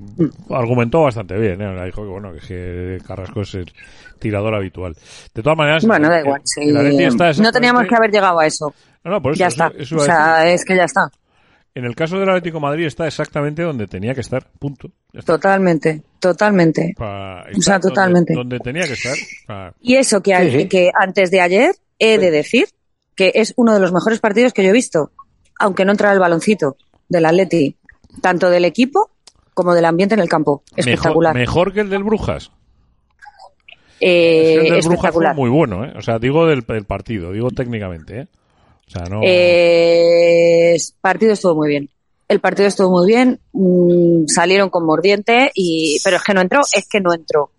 argumentó 0.51 1.03
bastante 1.03 1.39
bien, 1.39 1.63
¿eh? 1.63 1.85
Dijo 1.87 2.03
que, 2.03 2.09
bueno, 2.09 2.33
que, 2.47 2.99
Carrasco 3.07 3.41
es 3.41 3.55
el 3.55 3.73
tirador 4.19 4.55
habitual. 4.55 4.95
De 5.35 5.43
todas 5.43 5.57
maneras... 5.57 5.87
Bueno, 5.87 6.11
da 6.11 6.19
el- 6.19 6.27
igual. 6.27 6.43
el 6.57 7.01
está 7.01 7.33
No 7.43 7.53
teníamos 7.53 7.87
que 7.87 7.97
haber 7.97 8.11
llegado 8.11 8.39
a 8.39 8.47
eso. 8.47 8.75
No, 9.03 9.13
no, 9.13 9.23
por 9.23 9.33
eso, 9.33 9.39
ya 9.41 9.47
está. 9.47 9.73
eso 9.79 9.97
o 9.97 10.01
sea, 10.01 10.47
es 10.53 10.63
que 10.67 10.77
ya 10.77 10.85
está. 10.85 11.11
En 11.75 11.85
el 11.85 11.95
caso 11.95 12.19
del 12.19 12.29
Atlético 12.29 12.57
de 12.59 12.63
Madrid 12.63 12.87
está 12.87 13.07
exactamente 13.07 13.63
donde 13.63 13.87
tenía 13.87 14.13
que 14.15 14.21
estar, 14.23 14.45
punto. 14.59 14.91
Totalmente, 15.25 16.03
totalmente. 16.19 16.95
Pa- 16.99 17.45
O 17.57 17.61
sea, 17.63 17.79
donde- 17.79 17.89
totalmente. 17.89 18.35
Donde, 18.35 18.59
tenía 18.59 18.83
que 18.87 18.95
estar. 18.95 19.17
Pa- 19.47 19.75
Y 19.81 19.95
eso 19.97 20.21
que, 20.21 20.35
Sí, 20.51 20.61
sí. 20.63 20.69
que 20.69 20.91
antes 20.93 21.31
de 21.31 21.41
ayer 21.41 21.75
he 21.99 22.19
de 22.19 22.31
decir 22.33 22.67
que 23.15 23.33
es 23.37 23.53
uno 23.57 23.73
de 23.75 23.81
los 23.81 23.93
mejores 23.93 24.19
partidos 24.19 24.53
que 24.53 24.65
yo 24.65 24.71
he 24.71 24.73
visto, 24.73 25.13
aunque 25.61 25.85
no 25.85 25.93
entrara 25.93 26.13
el 26.15 26.19
baloncito 26.21 26.77
del 27.09 27.27
Atleti, 27.27 27.77
tanto 28.21 28.51
del 28.51 28.65
equipo 28.65 29.11
como 29.55 29.75
del 29.75 29.85
ambiente 29.85 30.15
en 30.15 30.21
el 30.21 30.29
campo. 30.29 30.63
Espectacular. 30.75 31.35
mejor 31.37 31.73
que 31.73 31.81
el 31.81 31.91
del 31.91 32.03
Brujas. 32.03 32.51
Eh, 34.01 34.55
el 34.55 34.63
del 34.63 34.69
Brujas 34.71 34.85
fue 34.87 34.95
espectacular. 34.95 35.37
muy 35.37 35.51
bueno, 35.51 35.85
¿eh? 35.85 35.93
O 35.97 36.01
sea, 36.03 36.19
digo 36.19 36.47
del, 36.47 36.63
del 36.63 36.85
partido, 36.85 37.33
digo 37.33 37.51
técnicamente, 37.51 38.21
¿eh? 38.23 38.27
O 38.91 38.93
sea, 38.93 39.05
no... 39.05 39.21
Eh, 39.23 40.77
partido 41.01 41.33
estuvo 41.33 41.55
muy 41.55 41.69
bien. 41.69 41.89
El 42.27 42.41
partido 42.41 42.69
estuvo 42.69 42.91
muy 42.91 43.07
bien, 43.07 43.41
mm, 43.53 44.27
salieron 44.27 44.69
con 44.71 44.85
mordiente 44.85 45.51
y, 45.55 45.99
pero 46.03 46.17
es 46.17 46.23
que 46.23 46.35
no 46.35 46.41
entró, 46.41 46.61
es 46.73 46.89
que 46.89 47.01
no 47.01 47.13
entró. 47.13 47.51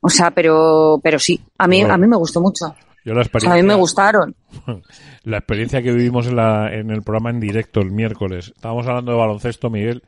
O 0.00 0.08
sea, 0.08 0.32
pero, 0.32 1.00
pero 1.02 1.18
sí, 1.18 1.40
a 1.58 1.68
mí, 1.68 1.80
Bueno. 1.80 1.94
a 1.94 1.98
mí 1.98 2.06
me 2.08 2.16
gustó 2.16 2.40
mucho. 2.40 2.74
yo 3.04 3.14
la 3.14 3.22
O 3.22 3.40
sea, 3.40 3.52
a 3.52 3.56
mí 3.56 3.62
me 3.62 3.74
gustaron. 3.74 4.34
la 5.24 5.38
experiencia 5.38 5.82
que 5.82 5.92
vivimos 5.92 6.26
en, 6.26 6.36
la, 6.36 6.72
en 6.72 6.90
el 6.90 7.02
programa 7.02 7.30
en 7.30 7.40
directo 7.40 7.80
el 7.80 7.92
miércoles. 7.92 8.52
Estábamos 8.54 8.86
hablando 8.86 9.12
de 9.12 9.18
baloncesto, 9.18 9.70
Miguel, 9.70 10.02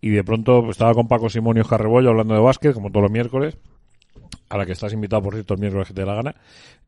y 0.00 0.10
de 0.10 0.24
pronto 0.24 0.62
pues, 0.62 0.72
estaba 0.72 0.94
con 0.94 1.08
Paco 1.08 1.30
Simón 1.30 1.56
y 1.56 1.60
Oscar 1.60 1.82
Rebollo 1.82 2.10
hablando 2.10 2.34
de 2.34 2.40
básquet, 2.40 2.74
como 2.74 2.90
todos 2.90 3.02
los 3.02 3.12
miércoles, 3.12 3.56
a 4.48 4.58
la 4.58 4.66
que 4.66 4.72
estás 4.72 4.92
invitado, 4.92 5.22
por 5.22 5.34
cierto, 5.34 5.54
el 5.54 5.60
miércoles 5.60 5.88
que 5.88 5.94
te 5.94 6.00
dé 6.00 6.06
la 6.06 6.14
gana. 6.14 6.34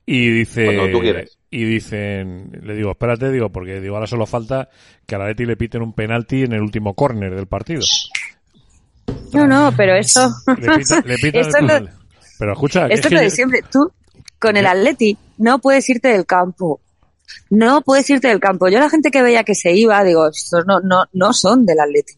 Y 0.07 0.31
dice, 0.31 0.65
Cuando 0.65 0.91
tú 0.91 1.01
quieras. 1.01 1.39
y 1.51 1.65
dicen, 1.65 2.51
le 2.63 2.75
digo, 2.75 2.91
espérate, 2.93 3.31
digo, 3.31 3.51
porque 3.51 3.81
digo, 3.81 3.95
ahora 3.95 4.07
solo 4.07 4.27
falta 4.27 4.69
que 5.07 5.15
a 5.15 5.19
la 5.19 5.27
Leti 5.29 5.45
le 5.47 5.57
piten 5.57 5.83
un 5.83 5.93
penalti 5.93 6.43
en 6.43 6.53
el 6.53 6.61
último 6.63 6.95
córner 6.95 7.35
del 7.35 7.47
partido. 7.47 7.83
No, 9.33 9.47
no, 9.47 9.73
pero 9.77 9.95
esto, 9.95 10.29
Le 10.59 10.79
pita- 10.79 11.03
le 11.05 11.15
esto, 11.41 11.59
el 11.59 11.67
lo. 11.67 11.89
Pero 12.39 12.53
escucha, 12.53 12.87
esto 12.87 13.09
es 13.09 13.13
lo 13.13 13.19
que 13.19 13.25
de 13.25 13.31
siempre. 13.31 13.61
Tú, 13.71 13.93
con 14.39 14.57
el 14.57 14.67
Atleti, 14.67 15.17
no 15.39 15.59
puedes 15.59 15.89
irte 15.91 16.09
del 16.09 16.27
campo. 16.27 16.81
No 17.51 17.83
puedes 17.83 18.09
irte 18.11 18.29
del 18.29 18.41
campo. 18.41 18.69
Yo 18.69 18.81
la 18.81 18.91
gente 18.91 19.11
que 19.11 19.23
veía 19.23 19.45
que 19.45 19.55
se 19.55 19.73
iba, 19.73 20.03
digo, 20.03 20.29
estos 20.29 20.65
no, 20.67 20.81
no, 20.81 21.05
no 21.13 21.33
son 21.33 21.65
del 21.67 21.79
Atleti. 21.81 22.15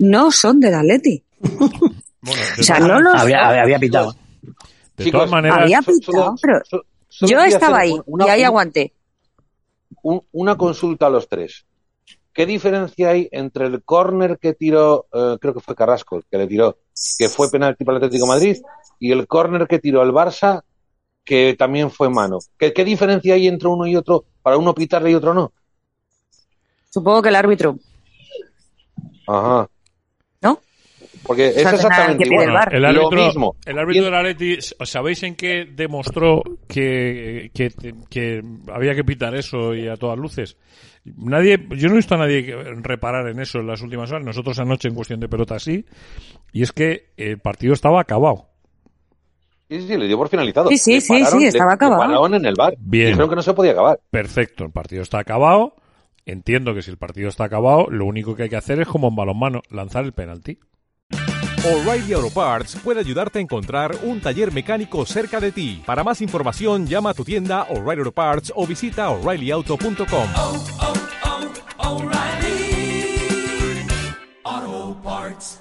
No 0.00 0.32
son 0.32 0.58
del 0.58 0.74
Atleti. 0.74 1.22
o 1.40 2.62
sea, 2.62 2.80
no 2.80 3.00
los 3.00 3.14
Había, 3.14 3.46
había, 3.48 3.62
había 3.62 3.78
pitado. 3.78 4.16
De 4.96 5.04
Chicos, 5.04 5.18
todas 5.18 5.30
maneras, 5.30 5.58
había 5.58 5.80
pitado, 5.82 6.34
pero 6.40 6.60
yo 7.10 7.40
estaba 7.42 7.78
ahí 7.80 8.00
una- 8.06 8.26
y 8.26 8.28
ahí 8.30 8.40
una- 8.40 8.48
aguanté. 8.48 8.92
un- 10.02 10.22
una 10.32 10.56
consulta 10.56 11.06
a 11.06 11.10
los 11.10 11.28
tres. 11.28 11.64
¿Qué 12.32 12.44
diferencia 12.46 13.10
hay 13.10 13.28
entre 13.32 13.66
el 13.66 13.82
córner 13.82 14.38
que 14.38 14.52
tiró, 14.52 15.06
eh, 15.12 15.38
creo 15.40 15.54
que 15.54 15.60
fue 15.60 15.74
Carrasco, 15.74 16.16
el 16.16 16.24
que 16.30 16.36
le 16.38 16.46
tiró, 16.46 16.78
que 17.18 17.28
fue 17.28 17.50
penalti 17.50 17.84
para 17.84 17.96
el 17.98 18.04
Atlético 18.04 18.26
de 18.26 18.32
Madrid, 18.34 18.56
y 18.98 19.10
el 19.12 19.26
córner 19.26 19.66
que 19.66 19.78
tiró 19.78 20.02
el 20.02 20.10
Barça, 20.12 20.62
que 21.24 21.56
también 21.58 21.90
fue 21.90 22.08
mano? 22.10 22.38
¿Qué, 22.58 22.72
qué 22.72 22.84
diferencia 22.84 23.34
hay 23.34 23.48
entre 23.48 23.68
uno 23.68 23.86
y 23.86 23.96
otro 23.96 24.24
para 24.42 24.58
uno 24.58 24.74
pitarle 24.74 25.10
y 25.10 25.14
otro 25.14 25.32
no? 25.34 25.52
Supongo 26.90 27.22
que 27.22 27.30
el 27.30 27.36
árbitro. 27.36 27.78
Ajá. 29.26 29.68
Porque 31.24 31.48
es 31.48 31.56
exactamente 31.58 32.24
el 32.24 32.32
igual. 32.32 32.52
VAR. 32.52 32.74
El 32.74 32.82
Lo 32.82 32.88
árbitro, 32.88 33.24
mismo. 33.26 33.56
el 33.64 33.78
árbitro 33.78 34.04
del 34.04 34.14
Atleti, 34.14 34.58
¿sabéis 34.84 35.22
en 35.22 35.34
qué 35.34 35.64
demostró 35.64 36.42
que, 36.68 37.50
que, 37.54 37.70
que 38.08 38.42
había 38.72 38.94
que 38.94 39.04
pitar 39.04 39.34
eso 39.34 39.74
y 39.74 39.88
a 39.88 39.96
todas 39.96 40.18
luces? 40.18 40.56
Nadie, 41.16 41.56
yo 41.70 41.88
no 41.88 41.94
he 41.94 41.98
visto 41.98 42.14
a 42.14 42.18
nadie 42.18 42.44
que- 42.44 42.56
reparar 42.82 43.28
en 43.28 43.38
eso 43.40 43.58
en 43.60 43.66
las 43.68 43.80
últimas 43.82 44.10
horas. 44.10 44.24
Nosotros 44.24 44.58
anoche 44.58 44.88
en 44.88 44.94
cuestión 44.94 45.20
de 45.20 45.28
pelota 45.28 45.58
sí. 45.58 45.84
Y 46.52 46.62
es 46.62 46.72
que 46.72 47.10
el 47.16 47.38
partido 47.38 47.74
estaba 47.74 48.00
acabado. 48.00 48.46
Sí, 49.68 49.80
sí, 49.80 49.88
sí, 49.88 49.96
le 49.96 50.06
dio 50.06 50.16
por 50.16 50.28
finalizado. 50.28 50.68
Sí, 50.68 50.78
sí, 50.78 50.94
Le 50.94 51.00
sí, 51.00 51.12
pararon- 51.12 51.38
sí, 51.40 51.46
estaba 51.46 51.70
le 51.70 51.74
acabado. 51.74 52.26
en 52.36 52.44
el 52.46 52.54
bar. 52.56 52.74
Bien. 52.78 53.08
Dijeron 53.08 53.28
que 53.28 53.36
no 53.36 53.42
se 53.42 53.52
podía 53.54 53.72
acabar. 53.72 53.98
Perfecto, 54.10 54.64
el 54.64 54.70
partido 54.70 55.02
está 55.02 55.18
acabado. 55.18 55.74
Entiendo 56.24 56.74
que 56.74 56.82
si 56.82 56.90
el 56.90 56.96
partido 56.98 57.28
está 57.28 57.44
acabado, 57.44 57.86
lo 57.88 58.04
único 58.04 58.34
que 58.34 58.44
hay 58.44 58.48
que 58.48 58.56
hacer 58.56 58.80
es 58.80 58.88
como 58.88 59.08
en 59.08 59.14
balonmano, 59.16 59.62
lanzar 59.70 60.04
el 60.04 60.12
penalti. 60.12 60.58
O'Reilly 61.66 62.12
Auto 62.12 62.30
Parts 62.30 62.76
puede 62.76 63.00
ayudarte 63.00 63.40
a 63.40 63.42
encontrar 63.42 63.96
un 64.04 64.20
taller 64.20 64.52
mecánico 64.52 65.04
cerca 65.04 65.40
de 65.40 65.50
ti. 65.50 65.82
Para 65.84 66.04
más 66.04 66.20
información, 66.20 66.86
llama 66.86 67.10
a 67.10 67.14
tu 67.14 67.24
tienda 67.24 67.64
O'Reilly 67.64 68.02
Auto 68.02 68.12
Parts 68.12 68.52
o 68.54 68.64
visita 68.68 69.10
oreillyauto.com. 69.10 70.28
Auto 74.44 75.02
Parts. 75.02 75.60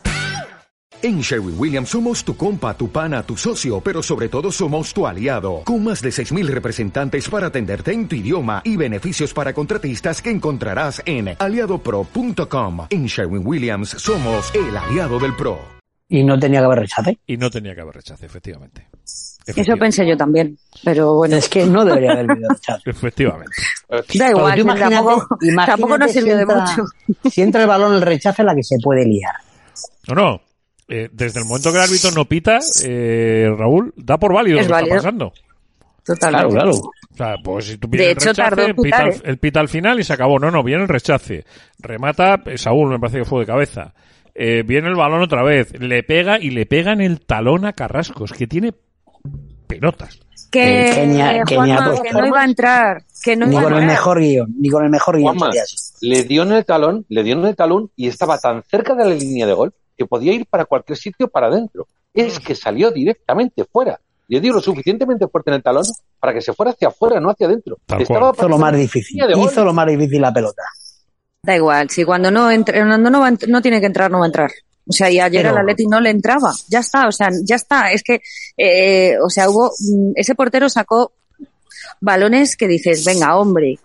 En 1.01 1.21
Sherwin 1.21 1.55
Williams 1.57 1.89
somos 1.89 2.23
tu 2.23 2.37
compa, 2.37 2.77
tu 2.77 2.91
pana, 2.91 3.23
tu 3.23 3.35
socio, 3.35 3.81
pero 3.81 4.03
sobre 4.03 4.29
todo 4.29 4.51
somos 4.51 4.93
tu 4.93 5.07
aliado, 5.07 5.63
con 5.65 5.83
más 5.83 6.03
de 6.03 6.09
6.000 6.09 6.45
representantes 6.47 7.27
para 7.27 7.47
atenderte 7.47 7.93
en 7.93 8.07
tu 8.07 8.15
idioma 8.15 8.61
y 8.63 8.77
beneficios 8.77 9.33
para 9.33 9.53
contratistas 9.53 10.21
que 10.21 10.29
encontrarás 10.29 11.01
en 11.07 11.35
aliadopro.com. 11.39 12.87
En 12.91 13.07
Sherwin 13.07 13.41
Williams 13.43 13.89
somos 13.89 14.53
el 14.53 14.77
aliado 14.77 15.17
del 15.17 15.35
PRO. 15.35 15.74
Y 16.07 16.23
no 16.23 16.37
tenía 16.39 16.59
que 16.59 16.65
haber 16.65 16.79
rechace. 16.79 17.17
Y 17.25 17.37
no 17.37 17.49
tenía 17.49 17.73
que 17.73 17.81
haber 17.81 17.95
rechace, 17.95 18.25
efectivamente. 18.27 18.87
Eso 19.47 19.75
pensé 19.77 20.07
yo 20.07 20.15
también. 20.17 20.57
Pero 20.83 21.15
bueno. 21.15 21.35
Es 21.37 21.49
que 21.49 21.65
no 21.65 21.83
debería 21.85 22.11
haber 22.13 22.31
habido 22.31 22.49
rechace. 22.49 22.81
Efectivamente. 22.89 23.51
Da 24.15 24.29
igual, 24.31 24.59
imagínate- 24.59 24.95
tampoco, 24.95 25.37
imagínate 25.41 25.71
tampoco 25.71 25.97
nos 25.97 26.11
si 26.11 26.17
sirvió 26.19 26.37
de 26.37 26.45
mucho. 26.45 26.83
Si 27.29 27.41
entra 27.41 27.61
el 27.61 27.67
balón 27.67 27.93
el 27.95 28.01
rechace, 28.01 28.43
la 28.43 28.55
que 28.55 28.63
se 28.63 28.77
puede 28.81 29.05
liar. 29.05 29.35
No, 30.07 30.15
no. 30.15 30.41
Eh, 30.87 31.09
desde 31.11 31.39
el 31.39 31.45
momento 31.45 31.71
que 31.71 31.77
el 31.77 31.83
árbitro 31.83 32.11
no 32.11 32.25
pita, 32.25 32.59
eh, 32.83 33.47
Raúl, 33.57 33.93
da 33.97 34.17
por 34.17 34.33
válido 34.33 34.59
Es 34.59 34.65
lo 34.65 34.69
que 34.69 34.73
válido. 34.73 34.95
está 34.97 35.07
pasando. 35.09 35.33
Totalmente. 36.03 36.49
Claro, 36.53 36.71
claro. 36.71 36.91
O 37.13 37.17
sea, 37.17 37.35
pues 37.43 37.65
si 37.65 37.77
tú 37.77 37.87
De 37.87 37.97
el 38.05 38.11
hecho, 38.11 38.29
rechace, 38.29 38.73
pita, 38.75 38.97
al- 38.97 39.09
¿eh? 39.09 39.21
el 39.23 39.37
pita 39.39 39.59
al 39.59 39.69
final 39.69 39.99
y 39.99 40.03
se 40.03 40.13
acabó. 40.13 40.37
No, 40.39 40.51
no, 40.51 40.63
viene 40.63 40.83
el 40.83 40.89
rechace. 40.89 41.45
Remata 41.79 42.41
eh, 42.45 42.57
Saúl, 42.57 42.89
me 42.89 42.99
parece 42.99 43.19
que 43.19 43.25
fue 43.25 43.39
de 43.41 43.45
cabeza. 43.47 43.93
Eh, 44.35 44.63
viene 44.63 44.89
el 44.89 44.95
balón 44.95 45.21
otra 45.21 45.43
vez. 45.43 45.71
Le 45.79 46.03
pega 46.03 46.39
y 46.39 46.49
le 46.51 46.65
pega 46.65 46.91
en 46.91 47.01
el 47.01 47.21
talón 47.25 47.65
a 47.65 47.73
Carrascos, 47.73 48.33
que 48.33 48.47
tiene 48.47 48.73
pelotas. 49.67 50.19
Que, 50.51 50.89
Eh, 50.89 50.93
que 50.93 51.07
ni 51.07 51.21
a- 51.21 51.43
que 51.43 51.55
no 51.57 51.65
iba 52.27 52.41
a 52.41 52.45
entrar. 52.45 53.03
Que 53.23 53.35
no 53.35 53.45
Ni 53.47 53.53
iba 53.53 53.61
a 53.61 53.63
con 53.63 53.73
el 53.75 53.85
mejor 53.87 54.19
guion, 54.19 54.53
ni 54.59 54.69
con 54.69 54.83
el 54.83 54.89
mejor 54.91 55.17
guion. 55.17 55.37
Juanma, 55.37 55.53
le 56.01 56.23
dio 56.23 56.43
en 56.43 56.51
el 56.51 56.65
talón, 56.65 57.05
le 57.09 57.23
dio 57.23 57.33
en 57.37 57.45
el 57.45 57.55
talón 57.55 57.89
y 57.95 58.07
estaba 58.07 58.37
tan 58.37 58.61
cerca 58.63 58.93
de 58.93 59.05
la 59.05 59.15
línea 59.15 59.47
de 59.47 59.53
gol 59.53 59.73
que 59.97 60.05
podía 60.05 60.33
ir 60.33 60.45
para 60.45 60.65
cualquier 60.65 60.97
sitio 60.97 61.27
para 61.29 61.47
adentro. 61.47 61.87
Es 62.13 62.39
que 62.39 62.55
salió 62.55 62.91
directamente 62.91 63.63
fuera. 63.65 63.99
Le 64.27 64.39
dio 64.39 64.53
lo 64.53 64.61
suficientemente 64.61 65.27
fuerte 65.27 65.51
en 65.51 65.55
el 65.55 65.63
talón 65.63 65.83
para 66.19 66.33
que 66.33 66.41
se 66.41 66.53
fuera 66.53 66.71
hacia 66.71 66.87
afuera, 66.89 67.19
no 67.19 67.29
hacia 67.29 67.47
adentro. 67.47 67.77
Estaba 67.87 68.31
Hizo 68.33 68.47
lo 68.49 68.57
más 68.57 68.75
difícil. 68.75 69.21
Hizo 69.37 69.63
lo 69.65 69.73
más 69.73 69.87
difícil 69.87 70.21
la 70.21 70.33
pelota. 70.33 70.63
Da 71.45 71.55
igual, 71.55 71.89
si 71.89 72.03
cuando 72.03 72.31
no 72.31 72.49
entre, 72.49 72.79
cuando 72.79 73.09
no, 73.09 73.19
va 73.19 73.31
no 73.47 73.61
tiene 73.61 73.79
que 73.79 73.85
entrar, 73.85 74.09
no 74.09 74.19
va 74.19 74.25
a 74.25 74.27
entrar. 74.27 74.51
O 74.87 74.91
sea, 74.93 75.09
y 75.09 75.19
ayer 75.19 75.43
Pero- 75.43 75.55
al 75.55 75.61
Atleti 75.61 75.87
no 75.87 75.99
le 75.99 76.09
entraba. 76.09 76.53
Ya 76.67 76.79
está, 76.79 77.07
o 77.07 77.11
sea, 77.11 77.29
ya 77.43 77.55
está. 77.55 77.91
Es 77.91 78.03
que, 78.03 78.21
eh, 78.57 79.15
o 79.23 79.29
sea, 79.29 79.49
hubo, 79.49 79.71
mm, 79.79 80.11
ese 80.15 80.35
portero 80.35 80.69
sacó 80.69 81.13
balones 82.01 82.55
que 82.55 82.67
dices, 82.67 83.03
venga, 83.05 83.37
hombre. 83.37 83.79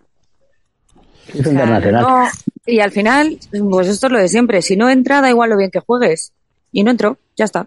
Es 1.28 1.36
internacional. 1.46 2.02
No, 2.02 2.28
y 2.66 2.80
al 2.80 2.90
final, 2.90 3.38
pues 3.70 3.88
esto 3.88 4.06
es 4.06 4.12
lo 4.12 4.18
de 4.18 4.28
siempre. 4.28 4.62
Si 4.62 4.76
no 4.76 4.90
entra, 4.90 5.20
da 5.20 5.30
igual 5.30 5.50
lo 5.50 5.56
bien 5.56 5.70
que 5.70 5.80
juegues. 5.80 6.32
Y 6.72 6.82
no 6.82 6.90
entró, 6.90 7.18
ya 7.36 7.44
está. 7.44 7.66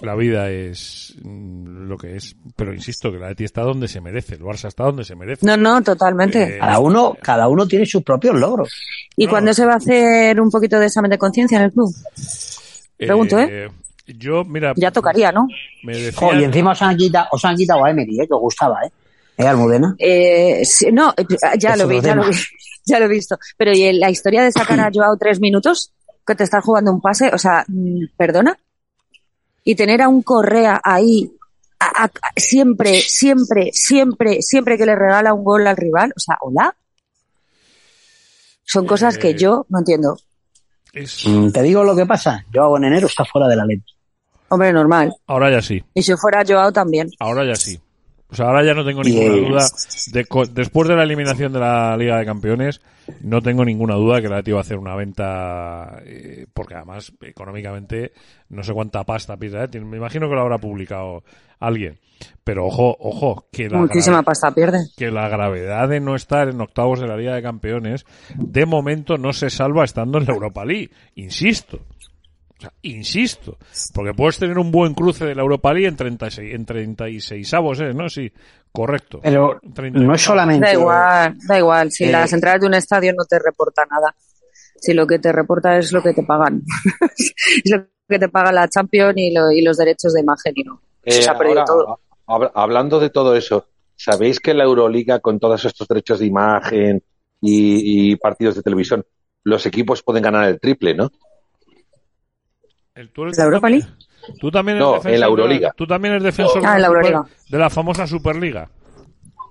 La 0.00 0.14
vida 0.14 0.48
es 0.50 1.14
mm, 1.22 1.88
lo 1.88 1.96
que 1.96 2.16
es. 2.16 2.36
Pero 2.54 2.72
insisto, 2.72 3.10
que 3.10 3.18
la 3.18 3.30
Leti 3.30 3.44
está 3.44 3.62
donde 3.62 3.88
se 3.88 4.00
merece. 4.00 4.34
El 4.34 4.42
Barça 4.42 4.68
está 4.68 4.84
donde 4.84 5.04
se 5.04 5.16
merece. 5.16 5.44
No, 5.44 5.56
no, 5.56 5.82
totalmente. 5.82 6.56
Eh, 6.56 6.58
Cada 6.58 6.78
uno, 6.78 7.16
cada 7.20 7.48
uno 7.48 7.66
tiene 7.66 7.84
sus 7.84 8.02
propios 8.02 8.36
logros. 8.36 8.70
¿Y 9.16 9.26
cuándo 9.26 9.52
se 9.52 9.66
va 9.66 9.74
a 9.74 9.76
hacer 9.76 10.40
un 10.40 10.50
poquito 10.50 10.78
de 10.78 10.86
examen 10.86 11.10
de 11.10 11.18
conciencia 11.18 11.58
en 11.58 11.64
el 11.64 11.72
club? 11.72 11.92
Pregunto, 12.96 13.38
¿eh? 13.38 13.68
Yo, 14.06 14.44
mira, 14.44 14.72
Ya 14.76 14.90
tocaría, 14.90 15.32
¿no? 15.32 15.46
me 15.84 15.92
decía... 15.96 16.12
Jo, 16.18 16.34
y 16.34 16.44
encima 16.44 16.72
os 16.72 16.80
han 16.80 16.96
quitado, 16.96 17.28
os 17.30 17.44
han 17.44 17.56
quitado 17.56 17.84
a 17.84 17.90
Emery, 17.90 18.20
¿eh? 18.20 18.26
que 18.26 18.34
os 18.34 18.40
gustaba, 18.40 18.78
¿eh? 18.86 18.90
¿Eh, 19.36 19.46
Almudena? 19.46 19.94
Eh, 19.98 20.64
sí, 20.64 20.90
no, 20.90 21.12
eh, 21.16 21.26
ya 21.58 21.76
lo 21.76 21.86
vi, 21.86 22.00
ya 22.00 22.14
lo 22.14 22.24
vi, 22.26 22.34
ya 22.86 22.98
lo 22.98 23.04
he 23.04 23.08
visto. 23.08 23.38
Pero 23.56 23.72
¿y 23.72 23.92
la 23.92 24.10
historia 24.10 24.42
de 24.42 24.50
sacar 24.50 24.80
a 24.80 24.90
Joao 24.94 25.16
tres 25.18 25.40
minutos? 25.40 25.92
Que 26.26 26.34
te 26.34 26.44
estás 26.44 26.64
jugando 26.64 26.90
un 26.92 27.00
pase, 27.00 27.30
o 27.32 27.38
sea, 27.38 27.64
mm, 27.68 28.06
¿perdona? 28.16 28.58
Y 29.70 29.74
tener 29.74 30.00
a 30.00 30.08
un 30.08 30.22
Correa 30.22 30.80
ahí, 30.82 31.30
a- 31.78 32.04
a- 32.04 32.10
siempre, 32.36 33.02
siempre, 33.02 33.68
siempre, 33.74 34.40
siempre 34.40 34.78
que 34.78 34.86
le 34.86 34.96
regala 34.96 35.34
un 35.34 35.44
gol 35.44 35.66
al 35.66 35.76
rival, 35.76 36.10
o 36.16 36.18
sea, 36.18 36.38
¿hola? 36.40 36.74
Son 38.64 38.86
cosas 38.86 39.16
Eh, 39.16 39.18
que 39.18 39.34
yo 39.34 39.66
no 39.68 39.80
entiendo. 39.80 40.16
es- 40.94 41.26
Mm, 41.26 41.50
Te 41.52 41.62
digo 41.62 41.84
lo 41.84 41.94
que 41.94 42.06
pasa. 42.06 42.46
Yo 42.50 42.74
en 42.78 42.84
enero 42.84 43.08
está 43.08 43.26
fuera 43.26 43.46
de 43.46 43.56
la 43.56 43.66
ley. 43.66 43.82
Hombre, 44.48 44.72
normal. 44.72 45.14
Ahora 45.26 45.50
ya 45.50 45.60
sí. 45.60 45.84
Y 45.92 46.02
si 46.02 46.16
fuera 46.16 46.42
Joao 46.48 46.72
también. 46.72 47.10
Ahora 47.18 47.44
ya 47.44 47.54
sí. 47.54 47.78
O 48.30 48.34
sea, 48.34 48.46
ahora 48.46 48.64
ya 48.64 48.74
no 48.74 48.84
tengo 48.84 49.02
ninguna 49.02 49.34
duda. 49.34 49.66
De 50.12 50.26
después 50.52 50.86
de 50.86 50.96
la 50.96 51.02
eliminación 51.02 51.52
de 51.52 51.60
la 51.60 51.96
Liga 51.96 52.18
de 52.18 52.26
Campeones, 52.26 52.82
no 53.22 53.40
tengo 53.40 53.64
ninguna 53.64 53.94
duda 53.94 54.20
que 54.20 54.28
la 54.28 54.36
Leti 54.36 54.52
va 54.52 54.58
a 54.58 54.60
hacer 54.60 54.76
una 54.76 54.94
venta, 54.94 56.02
eh, 56.04 56.46
porque 56.52 56.74
además, 56.74 57.12
económicamente, 57.22 58.12
no 58.50 58.62
sé 58.62 58.74
cuánta 58.74 59.04
pasta 59.04 59.36
Leti. 59.40 59.80
Me 59.80 59.96
imagino 59.96 60.28
que 60.28 60.34
lo 60.34 60.42
habrá 60.42 60.58
publicado 60.58 61.24
alguien. 61.58 61.98
Pero 62.44 62.66
ojo, 62.66 62.96
ojo, 63.00 63.46
que 63.50 63.68
la, 63.68 63.78
Muchísima 63.78 64.22
pasta 64.22 64.50
pierde. 64.50 64.88
que 64.96 65.10
la 65.10 65.28
gravedad 65.28 65.88
de 65.88 66.00
no 66.00 66.14
estar 66.14 66.48
en 66.48 66.60
octavos 66.60 67.00
de 67.00 67.06
la 67.06 67.16
Liga 67.16 67.34
de 67.34 67.42
Campeones, 67.42 68.04
de 68.34 68.66
momento 68.66 69.16
no 69.16 69.32
se 69.32 69.50
salva 69.50 69.84
estando 69.84 70.18
en 70.18 70.26
la 70.26 70.34
Europa 70.34 70.64
League. 70.64 70.90
Insisto. 71.14 71.80
O 72.58 72.60
sea, 72.60 72.72
insisto, 72.82 73.56
porque 73.94 74.14
puedes 74.14 74.36
tener 74.38 74.58
un 74.58 74.72
buen 74.72 74.92
cruce 74.94 75.24
de 75.24 75.34
la 75.34 75.42
Europa 75.42 75.72
League 75.72 75.86
en 75.86 75.96
36, 75.96 76.54
en 76.54 76.66
36 76.66 77.54
avos, 77.54 77.78
¿eh? 77.80 77.94
¿no? 77.94 78.08
Sí, 78.08 78.32
correcto. 78.72 79.20
Pero 79.22 79.60
30. 79.74 80.00
no 80.00 80.14
es 80.14 80.20
solamente. 80.22 80.66
Da 80.66 80.72
igual, 80.72 81.36
da 81.46 81.58
igual. 81.58 81.92
Si 81.92 82.04
Eh, 82.04 82.10
las 82.12 82.32
entradas 82.32 82.60
de 82.60 82.66
un 82.66 82.74
estadio 82.74 83.12
no 83.16 83.24
te 83.24 83.38
reporta 83.38 83.84
nada. 83.88 84.12
Si 84.80 84.92
lo 84.92 85.06
que 85.06 85.18
te 85.20 85.30
reporta 85.32 85.76
es 85.78 85.92
lo 85.92 86.02
que 86.02 86.12
te 86.12 86.24
pagan. 86.24 86.62
es 87.16 87.70
lo 87.70 87.84
que 88.08 88.18
te 88.18 88.28
paga 88.28 88.50
la 88.50 88.68
Champions 88.68 89.14
y, 89.16 89.32
lo- 89.32 89.52
y 89.52 89.62
los 89.62 89.76
derechos 89.76 90.12
de 90.14 90.20
imagen 90.20 90.52
y 90.56 90.64
no. 90.64 90.80
Eh, 91.04 91.22
se 91.22 91.30
ha 91.30 91.38
perdido 91.38 91.60
ahora, 91.60 91.64
todo. 91.64 92.00
hab- 92.26 92.50
hablando 92.54 92.98
de 92.98 93.10
todo 93.10 93.36
eso, 93.36 93.66
¿sabéis 93.94 94.40
que 94.40 94.52
la 94.54 94.64
Euroliga, 94.64 95.20
con 95.20 95.38
todos 95.38 95.64
estos 95.64 95.86
derechos 95.86 96.18
de 96.18 96.26
imagen 96.26 97.02
y, 97.40 98.10
y 98.12 98.16
partidos 98.16 98.56
de 98.56 98.62
televisión, 98.62 99.04
los 99.44 99.64
equipos 99.66 100.02
pueden 100.02 100.22
ganar 100.24 100.48
el 100.48 100.58
triple, 100.58 100.94
¿no? 100.94 101.10
El- 102.98 103.10
tú 103.10 103.22
eres- 103.24 103.38
¿La 103.38 103.44
Europa 103.44 103.70
League? 103.70 103.86
Tú 104.40 104.50
también 104.50 104.76
eres 104.78 104.86
No, 104.88 104.94
defensor 104.94 105.12
en 105.14 105.20
la 105.20 105.26
de 105.26 105.30
Euroliga. 105.30 105.72
Tú 105.76 105.86
también 105.86 106.14
eres 106.14 106.24
defensor 106.24 106.62
Ah, 106.66 106.70
de, 106.70 106.76
en 106.76 106.82
la 106.82 106.88
Euroliga. 106.88 107.24
de 107.48 107.58
la 107.58 107.70
famosa 107.70 108.06
Superliga. 108.08 108.68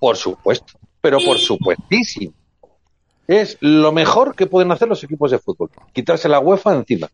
Por 0.01 0.17
supuesto, 0.17 0.73
pero 1.01 1.17
por 1.25 1.37
supuestísimo. 1.37 2.33
Es 3.27 3.57
lo 3.61 3.91
mejor 3.91 4.35
que 4.35 4.47
pueden 4.47 4.71
hacer 4.71 4.87
los 4.87 5.03
equipos 5.03 5.31
de 5.31 5.39
fútbol. 5.39 5.69
Quitarse 5.93 6.27
la 6.29 6.39
UEFA 6.39 6.75
encima 6.75 7.07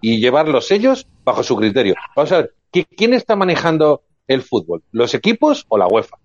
y 0.00 0.18
llevar 0.18 0.48
los 0.48 0.66
sellos 0.66 1.06
bajo 1.24 1.42
su 1.42 1.56
criterio. 1.56 1.94
Vamos 2.16 2.32
a 2.32 2.36
ver, 2.38 2.54
¿qui- 2.72 2.86
¿quién 2.96 3.12
está 3.14 3.36
manejando 3.36 4.02
el 4.26 4.42
fútbol? 4.42 4.82
¿Los 4.92 5.12
equipos 5.14 5.64
o 5.68 5.76
la 5.78 5.86
UEFA? 5.86 6.16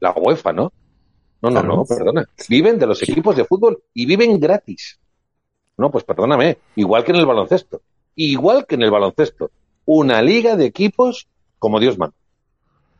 La 0.00 0.10
UEFA, 0.12 0.52
¿no? 0.52 0.72
No, 1.40 1.50
no, 1.50 1.62
no, 1.62 1.84
perdona. 1.84 2.24
Viven 2.48 2.78
de 2.78 2.86
los 2.86 3.02
equipos 3.02 3.34
de 3.36 3.44
fútbol 3.44 3.82
y 3.94 4.06
viven 4.06 4.38
gratis. 4.38 4.98
No, 5.76 5.90
pues 5.90 6.04
perdóname. 6.04 6.58
Igual 6.76 7.04
que 7.04 7.12
en 7.12 7.16
el 7.18 7.26
baloncesto. 7.26 7.80
Igual 8.14 8.66
que 8.66 8.74
en 8.74 8.82
el 8.82 8.90
baloncesto. 8.90 9.50
Una 9.84 10.22
liga 10.22 10.56
de 10.56 10.66
equipos 10.66 11.26
como 11.58 11.80
Dios 11.80 11.98
manda. 11.98 12.16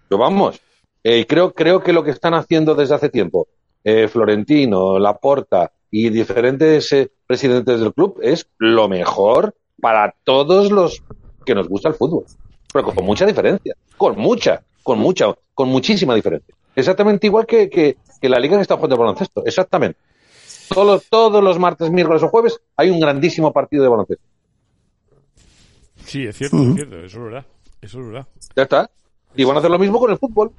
Pero 0.08 0.18
vamos, 0.18 0.60
eh, 1.04 1.26
creo, 1.26 1.52
creo 1.52 1.82
que 1.82 1.92
lo 1.92 2.04
que 2.04 2.10
están 2.10 2.34
haciendo 2.34 2.74
desde 2.74 2.94
hace 2.94 3.08
tiempo, 3.08 3.48
eh, 3.82 4.08
Florentino, 4.08 4.98
Laporta 4.98 5.72
y 5.90 6.10
diferentes 6.10 6.92
eh, 6.92 7.10
presidentes 7.26 7.80
del 7.80 7.92
club, 7.92 8.20
es 8.22 8.46
lo 8.58 8.88
mejor 8.88 9.54
para 9.80 10.14
todos 10.22 10.70
los 10.70 11.02
que 11.44 11.54
nos 11.54 11.68
gusta 11.68 11.88
el 11.88 11.94
fútbol. 11.94 12.24
Pero 12.72 12.94
con 12.94 13.04
mucha 13.04 13.26
diferencia. 13.26 13.74
Con 13.96 14.16
mucha, 14.18 14.62
con 14.82 14.98
mucha, 14.98 15.34
con 15.54 15.68
muchísima 15.68 16.14
diferencia. 16.14 16.54
Exactamente 16.74 17.26
igual 17.26 17.46
que, 17.46 17.68
que, 17.68 17.96
que 18.20 18.28
la 18.28 18.38
liga 18.38 18.56
que 18.56 18.62
está 18.62 18.76
jugando 18.76 18.96
de 18.96 19.00
baloncesto. 19.00 19.44
Exactamente. 19.44 19.98
Todos, 20.68 21.06
todos 21.10 21.42
los 21.42 21.58
martes, 21.58 21.90
miércoles 21.90 22.22
o 22.22 22.28
jueves 22.28 22.60
hay 22.76 22.90
un 22.90 23.00
grandísimo 23.00 23.52
partido 23.52 23.82
de 23.82 23.88
baloncesto. 23.88 24.24
Sí, 26.04 26.24
es 26.24 26.36
cierto, 26.36 26.56
es 26.62 26.74
cierto, 26.74 26.96
eso 26.98 27.18
es 27.18 27.24
verdad. 27.24 27.46
Eso 27.80 28.00
es 28.00 28.06
verdad. 28.06 28.26
Ya 28.56 28.62
está. 28.62 28.90
Y 29.34 29.44
van 29.44 29.56
a 29.56 29.58
hacer 29.60 29.70
lo 29.70 29.78
mismo 29.78 29.98
con 29.98 30.10
el 30.10 30.18
fútbol. 30.18 30.52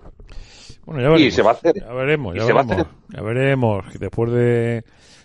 Bueno, 0.85 1.01
ya 1.01 1.09
veremos. 1.09 1.21
Y 1.21 1.31
se 1.31 1.41
va 1.41 1.51
a 1.51 1.53
hacer. 1.53 1.75
Ya 1.79 1.93
veremos, 1.93 2.35
ya 2.35 2.45
veremos. 2.45 2.87
Ya 3.09 3.21
veremos. 3.21 3.85
Después 3.99 4.31
de, 4.33 4.83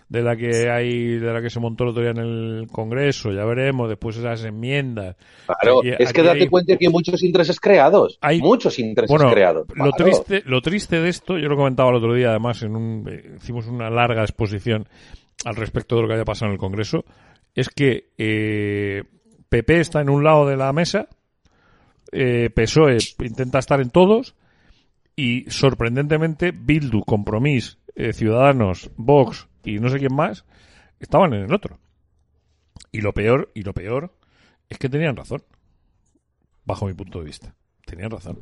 de 0.08 0.22
la 0.22 0.36
que 0.36 0.70
hay, 0.70 1.16
de 1.18 1.32
la 1.32 1.40
que 1.42 1.50
se 1.50 1.58
montó 1.58 1.84
el 1.84 1.90
otro 1.90 2.02
día 2.02 2.10
en 2.12 2.18
el 2.18 2.66
Congreso, 2.70 3.32
ya 3.32 3.44
veremos. 3.44 3.88
Después 3.88 4.16
esas 4.18 4.44
enmiendas. 4.44 5.16
Claro, 5.46 5.80
Aquí- 5.80 5.90
es 5.98 6.12
que 6.12 6.22
date 6.22 6.42
hay- 6.42 6.48
cuenta 6.48 6.76
que 6.76 6.86
hay 6.86 6.92
muchos 6.92 7.22
intereses 7.24 7.58
creados. 7.58 8.18
Hay- 8.20 8.40
muchos 8.40 8.78
intereses 8.78 9.10
Bueno, 9.16 9.32
creados. 9.32 9.66
lo 9.68 9.74
Claro. 9.74 9.92
triste, 9.96 10.42
lo 10.46 10.60
triste 10.62 11.00
de 11.00 11.08
esto, 11.08 11.38
yo 11.38 11.48
lo 11.48 11.56
comentaba 11.56 11.90
el 11.90 11.96
otro 11.96 12.14
día, 12.14 12.30
además, 12.30 12.62
en 12.62 12.76
un, 12.76 13.08
eh, 13.10 13.34
hicimos 13.38 13.66
una 13.66 13.90
larga 13.90 14.22
exposición 14.22 14.86
al 15.44 15.56
respecto 15.56 15.96
de 15.96 16.02
lo 16.02 16.08
que 16.08 16.14
había 16.14 16.24
pasado 16.24 16.46
en 16.50 16.52
el 16.52 16.58
Congreso, 16.58 17.04
es 17.54 17.68
que 17.70 18.10
eh, 18.18 19.02
PP 19.48 19.80
está 19.80 20.00
en 20.00 20.10
un 20.10 20.24
lado 20.24 20.46
de 20.46 20.56
la 20.56 20.72
mesa, 20.72 21.08
eh, 22.12 22.50
PSOE 22.50 22.98
intenta 23.20 23.58
estar 23.58 23.80
en 23.80 23.90
todos 23.90 24.34
y 25.16 25.50
sorprendentemente 25.50 26.52
Bildu, 26.52 27.04
Compromís, 27.04 27.78
eh, 27.94 28.12
Ciudadanos, 28.12 28.90
Vox 28.96 29.48
y 29.64 29.78
no 29.78 29.88
sé 29.88 29.98
quién 29.98 30.14
más 30.14 30.44
estaban 31.00 31.34
en 31.34 31.44
el 31.44 31.52
otro. 31.52 31.78
Y 32.92 33.00
lo 33.00 33.12
peor, 33.12 33.50
y 33.54 33.62
lo 33.62 33.74
peor 33.74 34.14
es 34.68 34.78
que 34.78 34.88
tenían 34.88 35.16
razón, 35.16 35.42
bajo 36.64 36.86
mi 36.86 36.94
punto 36.94 37.18
de 37.18 37.24
vista. 37.24 37.54
Tenían 37.84 38.10
razón. 38.10 38.40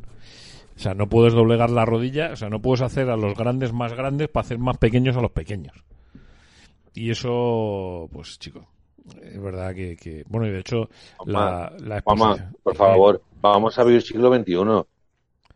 O 0.77 0.79
sea, 0.79 0.95
no 0.95 1.09
puedes 1.09 1.33
doblegar 1.33 1.71
la 1.71 1.85
rodilla, 1.85 2.33
o 2.33 2.37
sea, 2.37 2.51
no 2.51 2.61
puedes 2.61 2.83
hacer 2.83 3.09
a 3.09 3.17
los 3.17 3.35
grandes 3.35 3.73
más 3.73 3.95
grandes 3.95 4.29
para 4.29 4.45
hacer 4.45 4.59
más 4.59 4.77
pequeños 4.77 5.17
a 5.17 5.23
los 5.23 5.31
pequeños. 5.31 5.75
Y 6.95 7.11
eso, 7.11 8.09
pues, 8.13 8.39
chico, 8.39 8.69
es 9.23 9.41
verdad 9.43 9.75
que, 9.75 9.97
que- 9.97 10.25
bueno, 10.29 10.47
y 10.47 10.51
de 10.51 10.61
hecho, 10.61 10.89
la, 11.25 11.73
la 11.79 12.03
Mamá, 12.07 12.33
exposición- 12.33 12.57
por 12.63 12.75
favor, 12.77 13.23
vamos 13.41 13.79
a 13.79 13.85
vivir 13.85 14.03
siglo 14.03 14.35
XXI. 14.35 14.87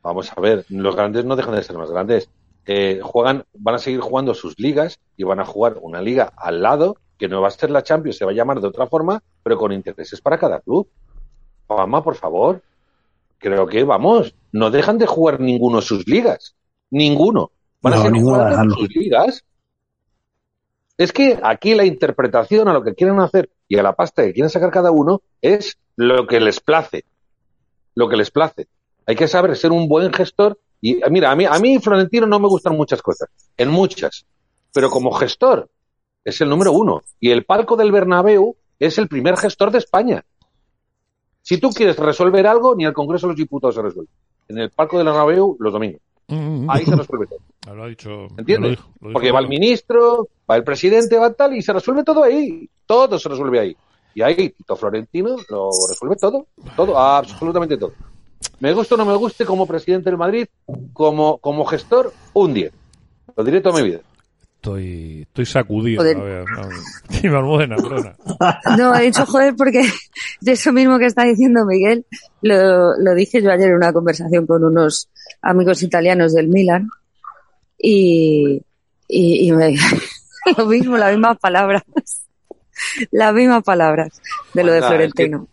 Vamos 0.02 0.32
a 0.34 0.40
ver, 0.40 0.64
los 0.68 0.96
grandes 0.96 1.24
no 1.24 1.36
dejan 1.36 1.54
de 1.54 1.62
ser 1.62 1.76
más 1.76 1.90
grandes. 1.90 2.30
Eh, 2.66 3.00
juegan, 3.02 3.44
van 3.54 3.74
a 3.74 3.78
seguir 3.78 4.00
jugando 4.00 4.34
sus 4.34 4.58
ligas 4.58 4.98
y 5.16 5.24
van 5.24 5.40
a 5.40 5.44
jugar 5.44 5.78
una 5.82 6.00
liga 6.00 6.32
al 6.36 6.62
lado 6.62 6.96
que 7.18 7.28
no 7.28 7.40
va 7.42 7.48
a 7.48 7.50
ser 7.50 7.70
la 7.70 7.82
Champions, 7.82 8.16
se 8.16 8.24
va 8.24 8.30
a 8.30 8.34
llamar 8.34 8.60
de 8.60 8.68
otra 8.68 8.86
forma, 8.86 9.22
pero 9.42 9.58
con 9.58 9.72
intereses 9.72 10.20
para 10.20 10.38
cada 10.38 10.60
club. 10.60 10.88
Mamá, 11.68 12.02
por 12.02 12.14
favor. 12.14 12.62
Creo 13.38 13.66
que, 13.66 13.84
vamos, 13.84 14.34
no 14.52 14.70
dejan 14.70 14.98
de 14.98 15.06
jugar 15.06 15.40
ninguno 15.40 15.80
sus 15.82 16.06
ligas. 16.06 16.54
Ninguno. 16.90 17.50
Van 17.82 17.94
a 17.94 17.96
No, 17.96 18.02
seguir 18.02 18.16
ninguno 18.16 18.36
jugando 18.44 18.74
sus 18.74 18.88
ligas. 18.94 19.44
Es 21.00 21.14
que 21.14 21.40
aquí 21.42 21.74
la 21.74 21.86
interpretación 21.86 22.68
a 22.68 22.74
lo 22.74 22.84
que 22.84 22.94
quieren 22.94 23.20
hacer 23.20 23.48
y 23.66 23.78
a 23.78 23.82
la 23.82 23.94
pasta 23.94 24.22
que 24.22 24.34
quieren 24.34 24.50
sacar 24.50 24.70
cada 24.70 24.90
uno 24.90 25.22
es 25.40 25.78
lo 25.96 26.26
que 26.26 26.40
les 26.40 26.60
place. 26.60 27.06
Lo 27.94 28.06
que 28.06 28.18
les 28.18 28.30
place. 28.30 28.68
Hay 29.06 29.16
que 29.16 29.26
saber 29.26 29.56
ser 29.56 29.72
un 29.72 29.88
buen 29.88 30.12
gestor. 30.12 30.58
Y 30.82 31.00
mira, 31.08 31.30
a 31.30 31.36
mí, 31.36 31.46
a 31.46 31.58
mí 31.58 31.78
Florentino 31.78 32.26
no 32.26 32.38
me 32.38 32.48
gustan 32.48 32.76
muchas 32.76 33.00
cosas. 33.00 33.30
En 33.56 33.70
muchas. 33.70 34.26
Pero 34.74 34.90
como 34.90 35.10
gestor 35.12 35.70
es 36.22 36.38
el 36.42 36.50
número 36.50 36.72
uno. 36.72 37.00
Y 37.18 37.30
el 37.30 37.46
palco 37.46 37.76
del 37.76 37.92
Bernabéu 37.92 38.56
es 38.78 38.98
el 38.98 39.08
primer 39.08 39.38
gestor 39.38 39.70
de 39.70 39.78
España. 39.78 40.22
Si 41.40 41.56
tú 41.56 41.70
quieres 41.70 41.96
resolver 41.96 42.46
algo, 42.46 42.76
ni 42.76 42.84
el 42.84 42.92
Congreso 42.92 43.26
de 43.26 43.32
los 43.32 43.38
Diputados 43.38 43.74
se 43.74 43.80
resuelve. 43.80 44.10
En 44.48 44.58
el 44.58 44.68
palco 44.68 44.98
del 44.98 45.06
Bernabéu 45.06 45.56
los 45.60 45.72
domingos. 45.72 46.02
Ahí 46.68 46.84
se 46.84 46.96
resuelve 46.96 47.26
todo. 47.26 47.74
Lo 47.74 47.84
ha 47.84 47.88
dicho. 47.88 48.08
lo 48.10 48.28
¿Entiendes? 48.38 48.70
dijo- 48.72 48.88
lo 49.00 49.08
dijo 49.08 49.12
Porque 49.14 49.32
va 49.32 49.40
el 49.40 49.48
ministro, 49.48 50.28
va 50.50 50.56
el 50.56 50.64
presidente, 50.64 51.16
va 51.18 51.32
tal, 51.32 51.54
y 51.56 51.62
se 51.62 51.72
resuelve 51.72 52.04
todo 52.04 52.22
ahí. 52.24 52.68
Todo 52.86 53.18
se 53.18 53.28
resuelve 53.28 53.60
ahí. 53.60 53.76
Y 54.14 54.22
ahí 54.22 54.50
Tito 54.50 54.74
Florentino 54.76 55.36
lo 55.48 55.68
resuelve 55.88 56.16
todo. 56.16 56.46
Todo, 56.76 56.98
absolutamente 56.98 57.76
todo. 57.76 57.92
Me 58.58 58.72
guste 58.72 58.94
o 58.94 58.96
no 58.96 59.04
me 59.04 59.14
guste 59.16 59.44
como 59.44 59.66
presidente 59.66 60.10
del 60.10 60.18
Madrid, 60.18 60.46
como, 60.92 61.38
como 61.38 61.64
gestor, 61.64 62.12
un 62.32 62.52
10. 62.54 62.72
Lo 63.36 63.44
diré 63.44 63.60
toda 63.60 63.80
mi 63.80 63.88
vida. 63.88 64.00
Estoy, 64.56 65.22
estoy 65.22 65.46
sacudido. 65.46 66.02
Joder. 66.02 66.16
A 66.18 66.22
ver. 66.22 66.44
No, 68.78 68.94
he 68.94 69.02
dicho 69.04 69.24
joder 69.24 69.54
porque 69.56 69.82
de 70.40 70.52
eso 70.52 70.72
mismo 70.72 70.98
que 70.98 71.06
está 71.06 71.24
diciendo 71.24 71.64
Miguel, 71.66 72.04
lo, 72.42 72.96
lo 72.98 73.14
dije 73.14 73.40
yo 73.42 73.50
ayer 73.50 73.68
en 73.70 73.76
una 73.76 73.92
conversación 73.92 74.46
con 74.46 74.62
unos 74.64 75.08
amigos 75.42 75.82
italianos 75.82 76.34
del 76.34 76.48
Milan 76.48 76.88
y, 77.78 78.62
y, 79.08 79.48
y 79.48 79.52
me, 79.52 79.74
lo 80.56 80.66
mismo, 80.66 80.96
las 80.96 81.12
mismas 81.12 81.38
palabras, 81.38 81.82
las 83.10 83.34
mismas 83.34 83.62
palabras 83.62 84.20
de 84.54 84.64
lo 84.64 84.72
de 84.72 84.82
Florentino. 84.82 85.46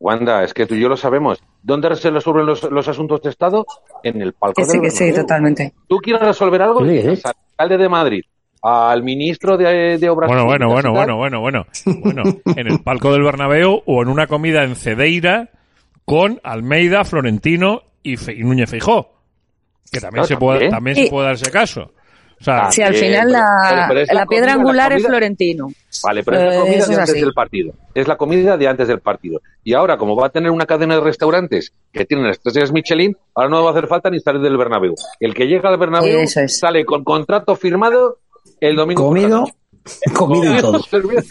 Wanda, 0.00 0.44
es 0.44 0.52
que 0.52 0.66
tú 0.66 0.74
y 0.74 0.80
yo 0.80 0.88
lo 0.88 0.96
sabemos. 0.96 1.42
¿Dónde 1.62 1.94
se 1.96 2.10
resuelven 2.10 2.44
los, 2.44 2.62
los 2.70 2.88
asuntos 2.88 3.22
de 3.22 3.30
Estado? 3.30 3.64
En 4.02 4.20
el 4.20 4.34
palco 4.34 4.60
Que 4.60 4.66
sí, 4.66 4.72
del 4.72 4.82
que 4.82 4.90
sí, 4.90 5.12
totalmente. 5.14 5.72
¿Tú 5.88 5.96
quieres 5.98 6.20
resolver 6.22 6.60
algo? 6.60 6.84
Sí, 6.84 6.98
Al 7.24 7.32
alcalde 7.58 7.78
de 7.78 7.88
Madrid, 7.88 8.20
al 8.62 9.02
ministro 9.02 9.56
de, 9.56 9.96
de 9.96 10.10
Obras 10.10 10.28
Bueno, 10.28 10.44
bueno, 10.44 10.68
bueno, 10.68 10.92
bueno, 10.92 11.16
bueno, 11.16 11.40
bueno. 11.40 11.66
Bueno, 12.02 12.22
en 12.44 12.66
el 12.66 12.80
palco 12.82 13.12
del 13.12 13.22
Bernabéu 13.22 13.82
o 13.86 14.02
en 14.02 14.08
una 14.08 14.26
comida 14.26 14.64
en 14.64 14.76
Cedeira 14.76 15.48
con 16.04 16.38
Almeida, 16.42 17.04
Florentino 17.04 17.82
y, 18.02 18.18
Fe- 18.18 18.34
y 18.34 18.40
Núñez 18.42 18.68
Feijó. 18.68 19.13
Que 19.94 20.00
también 20.00 20.24
se 20.26 20.36
puede, 20.36 20.68
también. 20.68 20.96
se 20.96 21.06
puede 21.08 21.26
dar 21.26 21.34
ese 21.34 21.50
caso. 21.50 21.90
O 22.40 22.44
sea, 22.44 22.70
Si 22.70 22.82
al 22.82 22.94
eh, 22.94 22.98
final 22.98 23.30
la, 23.32 23.90
es 24.02 24.08
la 24.08 24.14
la 24.14 24.26
piedra 24.26 24.26
comida, 24.26 24.46
la 24.46 24.52
angular 24.54 24.92
es 24.92 24.96
comida- 24.98 25.08
Florentino. 25.08 25.68
Vale, 26.02 26.22
pero 26.24 26.36
es 26.36 26.42
la 26.42 26.54
Eh, 26.54 26.58
comida 26.58 26.76
eso 26.76 26.86
de 26.88 26.92
es 26.92 26.98
antes 26.98 27.14
así. 27.14 27.20
del 27.20 27.32
partido. 27.32 27.72
Es 27.94 28.08
la 28.08 28.16
comida 28.16 28.56
de 28.56 28.68
antes 28.68 28.88
del 28.88 29.00
partido. 29.00 29.40
Y 29.62 29.72
ahora, 29.72 29.96
como 29.96 30.14
va 30.16 30.26
a 30.26 30.30
tener 30.30 30.50
una 30.50 30.66
cadena 30.66 30.96
de 30.96 31.00
restaurantes 31.00 31.72
que 31.92 32.04
tienen 32.04 32.26
estrellas 32.26 32.72
Michelin, 32.72 33.16
ahora 33.34 33.48
no 33.48 33.62
va 33.62 33.70
a 33.70 33.72
hacer 33.72 33.86
falta 33.86 34.10
ni 34.10 34.20
salir 34.20 34.42
del 34.42 34.56
Bernabéu. 34.58 34.94
El 35.20 35.32
que 35.32 35.46
llega 35.46 35.70
al 35.70 35.78
Bernabéu 35.78 36.18
es. 36.20 36.58
sale 36.58 36.84
con 36.84 37.02
contrato 37.04 37.54
firmado 37.56 38.18
el 38.60 38.76
domingo. 38.76 39.02
la 39.02 39.08
Comido, 39.08 39.44
comido 40.12 40.54
y 40.58 40.60
todo. 40.60 40.82
cuidado, 40.82 41.22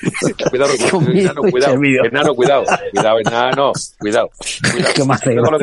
cuidado, 0.49 0.72
servido. 0.72 2.06
enano, 2.06 2.34
cuidado, 2.34 2.64
cuidado, 2.91 3.19
enano, 3.19 3.19
cuidado, 3.19 3.72
cuidado. 3.99 4.30
¿Qué 4.95 5.03
más 5.03 5.22
Cuidado. 5.22 5.57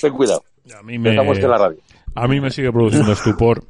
Ten 0.00 0.12
cuidado. 0.12 0.42
A 0.78 0.82
mí 0.82 0.98
me, 0.98 1.10
en 1.10 1.16
la 1.48 1.58
radio. 1.58 1.78
a 2.14 2.28
mí 2.28 2.40
me 2.40 2.50
sigue 2.50 2.70
produciendo 2.72 3.12
estupor 3.12 3.64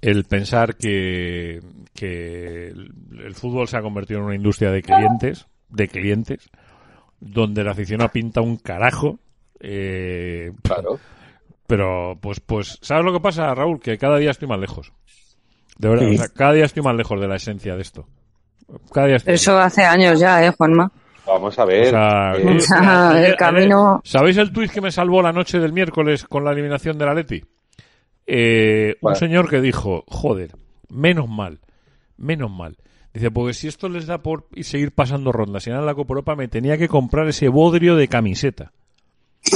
el 0.00 0.24
pensar 0.24 0.76
que, 0.76 1.60
que 1.94 2.68
el, 2.68 2.92
el 3.24 3.34
fútbol 3.34 3.68
se 3.68 3.76
ha 3.76 3.82
convertido 3.82 4.20
en 4.20 4.26
una 4.26 4.34
industria 4.36 4.70
de 4.70 4.82
clientes, 4.82 5.46
de 5.68 5.88
clientes, 5.88 6.50
donde 7.18 7.60
el 7.62 7.68
aficionado 7.68 8.10
pinta 8.10 8.40
un 8.40 8.56
carajo. 8.56 9.18
Eh, 9.60 10.52
Claro. 10.62 10.98
Pero, 11.66 12.18
pues, 12.20 12.40
pues, 12.40 12.78
¿sabes 12.82 13.04
lo 13.04 13.12
que 13.12 13.20
pasa, 13.20 13.54
Raúl? 13.54 13.78
Que 13.78 13.96
cada 13.96 14.18
día 14.18 14.30
estoy 14.32 14.48
más 14.48 14.58
lejos. 14.58 14.92
De 15.78 15.88
verdad, 15.88 16.08
Sí. 16.08 16.14
o 16.14 16.18
sea, 16.18 16.28
cada 16.28 16.52
día 16.54 16.64
estoy 16.64 16.82
más 16.82 16.96
lejos 16.96 17.20
de 17.20 17.28
la 17.28 17.36
esencia 17.36 17.76
de 17.76 17.82
esto. 17.82 18.08
Cada 18.92 19.06
día 19.06 19.16
estoy 19.16 19.34
Eso 19.34 19.56
hace 19.58 19.84
años 19.84 20.18
ya, 20.18 20.44
¿eh, 20.44 20.50
Juanma? 20.56 20.90
Vamos 21.26 21.58
a 21.58 21.64
ver. 21.64 21.86
O 21.86 21.90
sea, 21.90 22.32
eh, 22.36 22.42
eh, 22.58 22.58
el 22.70 22.84
ayer- 23.16 23.36
camino- 23.36 24.00
¿Sabéis 24.04 24.36
el 24.38 24.52
tuit 24.52 24.70
que 24.70 24.80
me 24.80 24.90
salvó 24.90 25.22
la 25.22 25.32
noche 25.32 25.58
del 25.58 25.72
miércoles 25.72 26.24
con 26.24 26.44
la 26.44 26.52
eliminación 26.52 26.98
de 26.98 27.06
la 27.06 27.14
Leti? 27.14 27.42
Eh, 28.26 28.96
un 29.00 29.14
señor 29.16 29.48
que 29.48 29.60
dijo, 29.60 30.04
joder, 30.06 30.52
menos 30.88 31.28
mal, 31.28 31.58
menos 32.16 32.50
mal. 32.50 32.76
Dice, 33.12 33.30
porque 33.32 33.54
si 33.54 33.66
esto 33.66 33.88
les 33.88 34.06
da 34.06 34.18
por 34.18 34.46
y 34.54 34.62
seguir 34.62 34.92
pasando 34.92 35.32
rondas 35.32 35.66
y 35.66 35.70
ganar 35.70 35.84
la 35.84 35.94
Copa 35.94 36.12
Europa, 36.12 36.36
me 36.36 36.46
tenía 36.48 36.78
que 36.78 36.86
comprar 36.88 37.26
ese 37.28 37.48
bodrio 37.48 37.96
de 37.96 38.06
camiseta. 38.08 38.72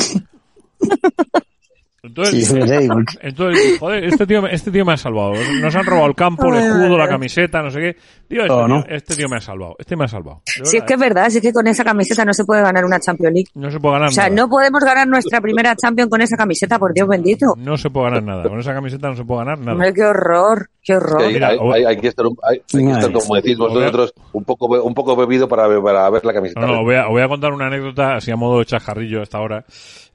Entonces, 2.04 2.46
Sí, 2.48 2.60
sí, 2.60 2.62
sí. 2.68 2.88
entonces, 3.22 3.78
joder, 3.80 4.04
este 4.04 4.26
tío, 4.26 4.42
me- 4.42 4.54
este 4.54 4.70
tío 4.70 4.84
me 4.84 4.92
ha 4.92 4.96
salvado. 4.96 5.32
Nos 5.60 5.74
han 5.74 5.84
robado 5.84 6.06
el 6.06 6.14
campo, 6.14 6.52
el 6.54 6.60
escudo, 6.62 6.98
la 6.98 7.08
camiseta, 7.08 7.62
no 7.62 7.70
sé 7.70 7.80
qué. 7.80 7.96
Tío, 8.28 8.40
este, 8.42 8.48
Todo, 8.48 8.68
¿no? 8.68 8.82
tío, 8.84 8.94
este 8.94 9.16
tío 9.16 9.28
me 9.28 9.36
ha 9.36 9.40
salvado. 9.40 9.74
Este 9.78 9.96
me 9.96 10.04
ha 10.04 10.08
salvado. 10.08 10.42
De 10.58 10.66
Si 10.66 10.76
es 10.76 10.82
que 10.84 10.94
es 10.94 11.00
verdad, 11.00 11.28
si 11.30 11.38
es 11.38 11.42
que 11.42 11.52
con 11.52 11.66
esa 11.66 11.82
camiseta 11.84 12.24
no 12.24 12.32
se 12.34 12.44
puede 12.44 12.62
ganar 12.62 12.84
una 12.84 13.00
Champions 13.00 13.32
League. 13.34 13.48
No 13.54 13.70
se 13.70 13.80
puede 13.80 13.94
ganar 13.94 14.08
O 14.08 14.12
sea, 14.12 14.24
nada. 14.24 14.36
no 14.36 14.48
podemos 14.48 14.82
ganar 14.84 15.08
nuestra 15.08 15.40
primera 15.40 15.74
Champions 15.76 16.10
con 16.10 16.20
esa 16.20 16.36
camiseta, 16.36 16.78
por 16.78 16.92
Dios 16.92 17.08
bendito. 17.08 17.46
No 17.56 17.76
se 17.76 17.90
puede 17.90 18.06
ganar 18.10 18.22
nada. 18.22 18.42
Con 18.48 18.60
esa 18.60 18.74
camiseta 18.74 19.08
no 19.08 19.16
se 19.16 19.24
puede 19.24 19.40
ganar 19.40 19.58
nada. 19.58 19.72
Hombre, 19.72 19.92
qué 19.94 20.04
horror, 20.04 20.70
qué 20.82 20.96
horror. 20.96 21.22
hay, 21.22 21.32
Mira, 21.34 21.48
hay- 21.48 21.58
o- 21.60 21.72
hay- 21.72 21.84
hay 21.84 21.96
que 21.96 22.08
estar, 22.08 22.26
un- 22.26 22.36
hay- 22.42 22.60
hay 22.74 22.84
que 22.86 22.90
estar, 22.92 23.12
como 23.12 23.34
decís 23.36 23.56
vosotros, 23.56 24.12
un 24.32 24.44
poco, 24.44 24.66
un 24.82 24.94
poco 24.94 25.16
bebido 25.16 25.48
para, 25.48 25.68
para 25.82 26.10
ver 26.10 26.24
la 26.24 26.32
camiseta. 26.34 26.60
No, 26.60 26.66
no, 26.66 26.78
a, 26.90 27.08
voy 27.08 27.22
a 27.22 27.28
contar 27.28 27.52
una 27.52 27.66
anécdota 27.68 28.16
así 28.16 28.30
a 28.30 28.36
modo 28.36 28.58
de 28.58 28.66
chajarrillo 28.66 29.22
hasta 29.22 29.38
ahora. 29.38 29.64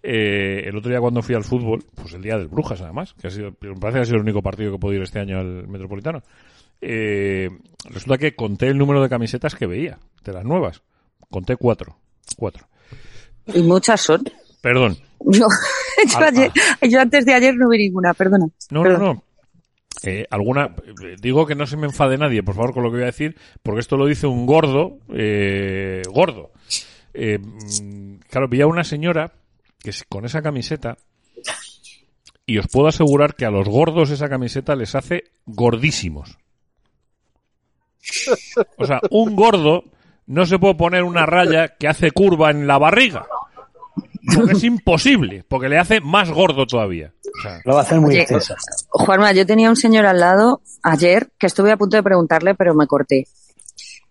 Eh, 0.01 0.63
el 0.65 0.76
otro 0.77 0.89
día 0.89 0.99
cuando 1.01 1.21
fui 1.21 1.35
al 1.35 1.43
fútbol, 1.43 1.84
pues 1.95 2.13
el 2.13 2.21
día 2.21 2.38
del 2.38 2.47
Brujas 2.47 2.81
además, 2.81 3.13
que 3.19 3.27
ha 3.27 3.31
sido, 3.31 3.51
me 3.61 3.76
parece 3.76 3.97
que 3.97 4.01
ha 4.01 4.05
sido 4.05 4.17
el 4.17 4.23
único 4.23 4.41
partido 4.41 4.71
que 4.71 4.77
he 4.77 4.80
podido 4.80 4.97
ir 4.99 5.03
este 5.03 5.19
año 5.19 5.39
al 5.39 5.67
Metropolitano. 5.67 6.21
Eh, 6.81 7.49
resulta 7.89 8.17
que 8.17 8.35
conté 8.35 8.67
el 8.67 8.77
número 8.77 9.01
de 9.01 9.09
camisetas 9.09 9.55
que 9.55 9.65
veía, 9.67 9.99
de 10.23 10.34
las 10.34 10.45
nuevas. 10.45 10.81
Conté 11.30 11.55
cuatro. 11.57 11.97
Cuatro. 12.38 12.65
Y 13.53 13.61
muchas 13.63 13.99
son. 14.01 14.23
Perdón. 14.61 14.97
Yo, 15.26 15.47
yo, 16.07 16.19
ayer- 16.26 16.51
yo 16.89 17.01
antes 17.01 17.26
de 17.26 17.34
ayer 17.34 17.53
no 17.55 17.67
vi 17.67 17.77
ninguna, 17.80 18.13
perdona. 18.13 18.45
No, 18.71 18.84
no, 18.85 18.97
no. 18.97 19.23
Eh, 20.03 20.26
alguna, 20.30 20.73
digo 21.21 21.45
que 21.45 21.55
no 21.55 21.67
se 21.67 21.76
me 21.76 21.88
enfade 21.88 22.17
nadie, 22.17 22.41
por 22.41 22.55
favor, 22.55 22.73
con 22.73 22.84
lo 22.84 22.89
que 22.89 22.95
voy 22.97 23.03
a 23.03 23.07
decir, 23.07 23.35
porque 23.61 23.81
esto 23.81 23.97
lo 23.97 24.05
dice 24.05 24.27
un 24.27 24.45
gordo, 24.45 24.99
eh, 25.13 26.01
gordo, 26.09 26.51
eh, 27.13 27.38
mm, 27.38 28.19
claro, 28.30 28.47
vi 28.47 28.61
a 28.61 28.67
una 28.67 28.85
señora 28.85 29.34
que 29.81 29.91
con 30.07 30.26
esa 30.26 30.41
camiseta 30.41 30.97
y 32.45 32.57
os 32.57 32.68
puedo 32.68 32.88
asegurar 32.88 33.35
que 33.35 33.45
a 33.45 33.51
los 33.51 33.68
gordos 33.69 34.10
esa 34.10 34.27
camiseta 34.27 34.76
les 34.76 34.95
hace 34.95 35.26
gordísimos. 35.45 36.38
O 38.77 38.85
sea, 38.85 38.99
un 39.11 39.35
gordo 39.35 39.84
no 40.26 40.45
se 40.45 40.57
puede 40.57 40.76
poner 40.76 41.03
una 41.03 41.26
raya 41.26 41.76
que 41.77 41.88
hace 41.88 42.11
curva 42.11 42.49
en 42.49 42.65
la 42.65 42.80
barriga. 42.80 43.27
Porque 44.35 44.53
es 44.53 44.64
imposible, 44.64 45.43
porque 45.47 45.69
le 45.69 45.77
hace 45.77 46.01
más 46.01 46.31
gordo 46.31 46.65
todavía. 46.65 47.14
O 47.38 47.41
sea, 47.41 47.61
Lo 47.65 47.73
va 47.73 47.81
a 47.81 47.84
hacer 47.84 47.99
muy 47.99 48.18
extensa. 48.18 48.56
Juanma, 48.89 49.31
yo 49.31 49.45
tenía 49.45 49.69
un 49.69 49.76
señor 49.76 50.06
al 50.06 50.19
lado 50.19 50.61
ayer 50.84 51.30
que 51.38 51.47
estuve 51.47 51.72
a 51.72 51.77
punto 51.77 51.97
de 51.97 52.03
preguntarle, 52.03 52.56
pero 52.56 52.73
me 52.73 52.88
corté. 52.88 53.27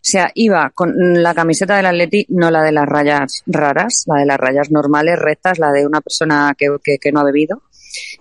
O 0.01 0.11
sea, 0.11 0.31
iba 0.35 0.71
con 0.71 1.23
la 1.23 1.35
camiseta 1.35 1.77
del 1.77 1.87
Atleti, 1.87 2.25
no 2.31 2.51
la 2.51 2.63
de 2.63 2.73
las 2.73 2.87
rayas 2.87 3.43
raras, 3.47 4.05
la 4.07 4.21
de 4.21 4.27
las 4.27 4.39
rayas 4.39 4.71
normales, 4.71 5.19
rectas, 5.19 5.59
la 5.59 5.71
de 5.73 5.87
una 5.87 6.01
persona 6.01 6.55
que, 6.57 6.69
que- 6.83 6.99
que 6.99 7.13
no 7.13 7.21
ha 7.21 7.25
bebido. 7.25 7.63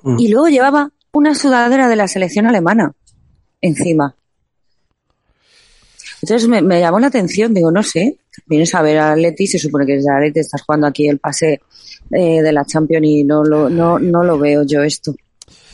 Mm. 0.01 0.19
Y 0.19 0.27
luego 0.29 0.47
llevaba 0.47 0.91
una 1.13 1.33
sudadera 1.35 1.87
de 1.87 1.95
la 1.95 2.07
selección 2.07 2.45
alemana 2.47 2.91
encima. 3.61 4.15
Entonces 6.21 6.47
me, 6.49 6.61
me 6.61 6.79
llamó 6.79 6.99
la 6.99 7.07
atención, 7.07 7.53
digo, 7.53 7.71
no 7.71 7.83
sé, 7.83 8.17
vienes 8.47 8.73
a 8.73 8.81
ver 8.81 8.97
a 8.97 9.11
Atleti, 9.13 9.45
se 9.47 9.59
supone 9.59 9.85
que 9.85 9.97
es 9.97 10.03
de 10.05 10.11
Atleti, 10.11 10.39
estás 10.39 10.63
jugando 10.63 10.87
aquí 10.87 11.07
el 11.07 11.19
pase 11.19 11.61
eh, 12.11 12.41
de 12.41 12.51
la 12.51 12.65
Champions 12.65 13.05
y 13.05 13.23
no 13.23 13.43
lo, 13.43 13.69
no, 13.69 13.99
no 13.99 14.23
lo 14.23 14.37
veo 14.39 14.63
yo 14.63 14.81
esto. 14.81 15.13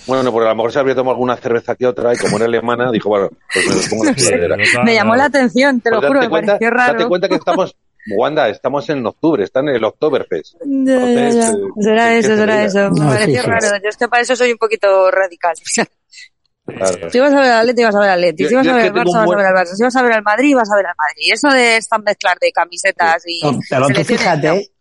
Bueno, 0.06 0.32
porque 0.32 0.48
a 0.48 0.50
lo 0.50 0.56
mejor 0.56 0.72
se 0.72 0.80
habría 0.80 0.96
tomado 0.96 1.12
alguna 1.12 1.36
cerveza 1.38 1.76
que 1.76 1.86
otra 1.86 2.14
y 2.14 2.18
como 2.18 2.36
era 2.38 2.46
alemana, 2.46 2.92
dijo, 2.92 3.10
bueno, 3.10 3.30
pues 3.54 3.68
me 3.68 3.90
pongo 3.90 4.06
la 4.06 4.14
sudadera. 4.18 4.58
Me 4.84 4.94
llamó 4.94 5.16
la 5.16 5.26
atención, 5.26 5.80
te 5.82 5.90
lo 5.92 5.98
Pues 6.00 6.08
juro, 6.10 6.20
me 6.22 6.30
cuenta, 6.30 6.54
pareció 6.54 6.70
raro. 6.72 6.94
Date 6.94 7.08
cuenta 7.08 7.30
que 7.30 7.36
estamos, 7.36 7.76
Wanda, 8.18 8.50
estamos 8.50 8.90
en 8.90 9.06
octubre, 9.06 9.44
está 9.46 9.62
en 9.62 9.70
el 9.70 9.84
Oktoberfest. 9.84 10.56
Ya, 10.66 10.94
ya, 10.96 11.08
Entonces, 11.08 11.36
ya. 11.36 11.84
Será 11.84 12.06
¿qué 12.10 12.18
eso, 12.18 12.36
será 12.36 12.64
eso. 12.66 12.80
Me 12.80 12.90
No, 12.90 12.96
sí, 12.96 13.18
pareció 13.18 13.42
sí. 13.42 13.48
raro. 13.48 13.68
Yo 13.82 13.90
es 13.90 13.98
que 13.98 14.08
para 14.10 14.22
eso 14.22 14.36
soy 14.36 14.52
un 14.52 14.58
poquito 14.58 15.10
radical. 15.12 15.56
Claro. 16.66 17.10
si 17.10 17.20
vas 17.20 17.34
a 17.34 17.42
ver 17.42 17.52
al 17.52 17.60
Atleti, 17.60 17.84
vas 17.84 17.96
a 17.96 18.00
ver 18.00 18.10
al 18.10 18.20
Atleti. 18.20 18.48
Si 18.48 18.56
vas 18.56 18.68
a 18.68 18.74
ver 18.76 18.86
al 18.86 18.94
Barça, 18.94 19.14
vas 19.14 19.32
a 19.32 19.36
ver 19.36 19.46
al 19.46 19.54
Barça. 19.54 19.76
Si 19.76 19.84
vas 19.84 19.96
a 19.98 20.02
ver 20.02 20.14
al 20.14 20.24
Madrid, 20.24 20.56
vas 20.56 20.72
a 20.72 20.76
ver 20.78 20.86
al 20.86 20.96
Madrid. 20.98 21.30
Eso 21.34 21.50
de 21.50 21.78
esta 21.78 21.98
mezclar 21.98 22.38
de 22.40 22.52
camisetas 22.54 23.24
y 23.26 23.42
No, 23.44 23.60
pero 23.70 23.88
tú 23.88 24.04
fíjate, 24.04 24.72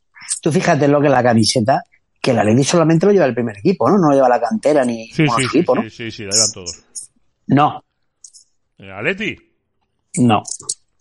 tú 0.40 0.53
fíjate 0.53 0.85
en 0.85 0.93
lo 0.93 1.01
que 1.01 1.07
es 1.09 1.12
la 1.12 1.23
camiseta, 1.24 1.82
que 2.23 2.31
el 2.31 2.39
Atleti 2.39 2.62
solamente 2.65 3.05
lo 3.05 3.12
lleva 3.12 3.27
el 3.27 3.35
primer 3.35 3.59
equipo, 3.59 3.90
¿no? 3.90 3.99
No 3.99 4.09
lo 4.09 4.15
lleva 4.15 4.28
la 4.28 4.40
cantera 4.40 4.85
ni 4.85 5.09
sí, 5.11 5.24
equipo, 5.47 5.74
¿no? 5.74 5.82
sí, 5.82 5.90
sí, 5.90 6.11
sí, 6.11 6.23
la 6.24 6.31
llevan 6.31 6.53
todos. 6.53 6.82
No, 7.49 7.85
Eh, 8.78 8.90
Atleti 8.90 9.36
no. 10.19 10.43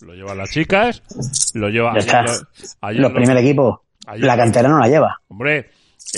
lo 0.02 0.14
llevan 0.14 0.38
las 0.40 0.50
chicas, 0.50 1.02
lo 1.54 1.70
lleva 1.70 1.94
ayer, 1.94 2.26
ayer 2.82 3.02
Los 3.02 3.12
primer 3.14 3.38
equipo. 3.38 3.84
ayer 4.08 4.26
La 4.26 4.36
lo- 4.36 4.42
cantera 4.42 4.68
no 4.70 4.80
la 4.80 4.88
lleva. 4.88 5.18
Hombre, 5.28 5.70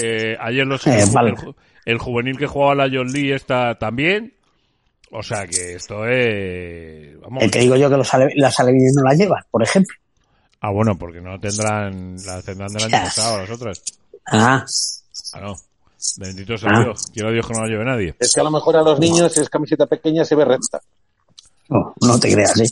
eh, 0.02 0.38
ayer 0.40 0.66
los, 0.66 0.88
Eh, 0.88 1.02
el, 1.02 1.10
vale. 1.12 1.32
el 1.32 1.56
el 1.86 1.98
juvenil 1.98 2.38
que 2.38 2.48
jugaba 2.48 2.74
la 2.76 2.90
John 2.92 3.12
Lee 3.12 3.34
está 3.34 3.78
también. 3.78 4.34
O 5.12 5.22
sea 5.22 5.46
que 5.46 5.76
esto 5.76 6.08
es. 6.08 7.20
Vamos. 7.20 7.44
Eh, 7.44 7.50
te 7.50 7.60
digo 7.60 7.76
yo 7.76 7.90
que 7.90 7.98
los 7.98 8.10
las 8.36 8.60
alevines 8.62 8.94
no 8.96 9.04
la 9.04 9.14
llevan, 9.14 9.44
por 9.52 9.62
ejemplo. 9.62 9.94
Ah, 10.62 10.72
bueno, 10.72 10.98
porque 10.98 11.20
no 11.22 11.38
tendrán. 11.40 12.16
Las 12.26 12.44
tendrán 12.46 12.70
del 12.74 12.84
año 12.86 13.04
pasado 13.04 13.40
las 13.40 13.50
otras. 13.52 13.84
Ah, 14.28 14.66
Ah, 15.34 15.40
no. 15.42 15.56
Bendito 16.18 16.58
sea 16.58 16.70
Ah. 16.74 16.84
Dios. 16.84 17.08
Quiero 17.14 17.30
a 17.30 17.32
Dios 17.32 17.48
que 17.48 17.54
no 17.54 17.62
la 17.62 17.68
lleve 17.68 17.86
nadie. 17.86 18.16
Es 18.20 18.34
que 18.34 18.42
a 18.42 18.44
lo 18.44 18.52
mejor 18.52 18.76
a 18.78 18.82
los 18.84 19.00
niños, 19.00 19.32
si 19.32 19.42
es 19.42 19.50
camiseta 19.50 19.86
pequeña, 19.88 20.24
se 20.26 20.36
ve 20.36 20.46
recta. 20.46 20.80
no, 21.70 21.94
no 22.02 22.20
te 22.20 22.32
creas, 22.34 22.60
¿eh? 22.60 22.66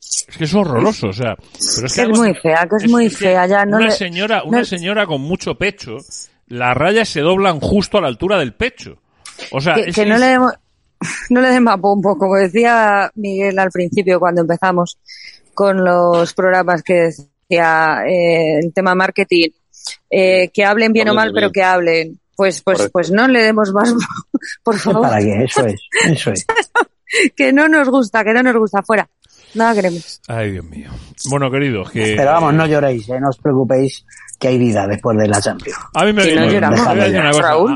Es 0.00 0.36
que 0.38 0.44
es 0.44 0.54
horroroso, 0.54 1.08
o 1.08 1.12
sea. 1.12 1.34
Pero 1.36 1.86
es 1.86 1.94
que 1.94 2.02
Es 2.02 2.08
muy 2.08 2.34
fea, 2.34 2.66
que 2.68 2.84
es, 2.84 2.90
muy 2.90 3.08
que 3.08 3.16
fea. 3.16 3.46
Ya 3.46 3.66
no 3.66 3.76
una 3.76 3.86
le- 3.86 3.92
señora, 3.92 4.42
una 4.44 4.58
no- 4.60 4.64
señora 4.64 5.06
con 5.06 5.20
mucho 5.20 5.56
pecho, 5.56 5.96
las 6.46 6.76
rayas 6.76 7.08
se 7.08 7.20
doblan 7.20 7.60
justo 7.60 7.98
a 7.98 8.00
la 8.00 8.08
altura 8.08 8.38
del 8.38 8.54
pecho. 8.54 8.96
O 9.52 9.60
sea, 9.60 9.74
que, 9.74 9.90
es- 9.90 9.94
que 9.94 10.06
no 10.06 10.14
es- 10.14 10.20
le 10.20 10.26
demos, 10.26 10.52
no 11.30 11.40
le 11.40 11.48
demos 11.50 11.80
pompo, 11.80 12.16
como 12.16 12.36
decía 12.36 13.10
Miguel 13.16 13.58
al 13.58 13.70
principio 13.70 14.18
cuando 14.20 14.40
empezamos 14.42 14.96
con 15.54 15.84
los 15.84 16.32
programas 16.34 16.82
que 16.82 16.94
decía 16.94 18.02
eh, 18.06 18.58
el 18.62 18.72
tema 18.72 18.94
marketing, 18.94 19.50
eh, 20.10 20.50
que 20.52 20.64
hablen 20.64 20.92
bien 20.92 21.08
o 21.08 21.14
mal, 21.14 21.28
bien. 21.28 21.34
pero 21.34 21.52
que 21.52 21.62
hablen. 21.62 22.18
Pues, 22.36 22.62
pues, 22.62 22.78
Correcto. 22.78 22.92
pues 22.92 23.10
no 23.10 23.28
le 23.28 23.42
demos 23.42 23.70
más, 23.72 23.92
por 24.62 24.78
favor, 24.78 25.02
¿Para 25.02 25.18
qué? 25.20 25.44
Eso 25.44 25.66
es, 25.66 25.80
eso 26.06 26.30
es. 26.32 26.46
que 27.36 27.52
no 27.52 27.68
nos 27.68 27.88
gusta, 27.88 28.24
que 28.24 28.32
no 28.32 28.42
nos 28.42 28.56
gusta, 28.56 28.82
fuera. 28.82 29.08
Nada 29.52 29.74
queremos. 29.74 30.20
Ay, 30.28 30.52
Dios 30.52 30.64
mío. 30.64 30.90
Bueno, 31.28 31.50
queridos, 31.50 31.90
que. 31.90 32.14
Pero 32.16 32.30
vamos, 32.30 32.54
no 32.54 32.66
lloréis, 32.66 33.08
¿eh? 33.08 33.20
no 33.20 33.28
os 33.30 33.36
preocupéis 33.38 34.06
que 34.38 34.48
hay 34.48 34.58
vida 34.58 34.86
después 34.86 35.18
de 35.18 35.28
la 35.28 35.40
Champions. 35.40 35.78
A 35.92 36.04
mí 36.04 36.12
me 36.12 36.22
Que 36.22 36.34
no 36.36 36.46
me- 36.46 36.52
lloramos, 36.52 36.80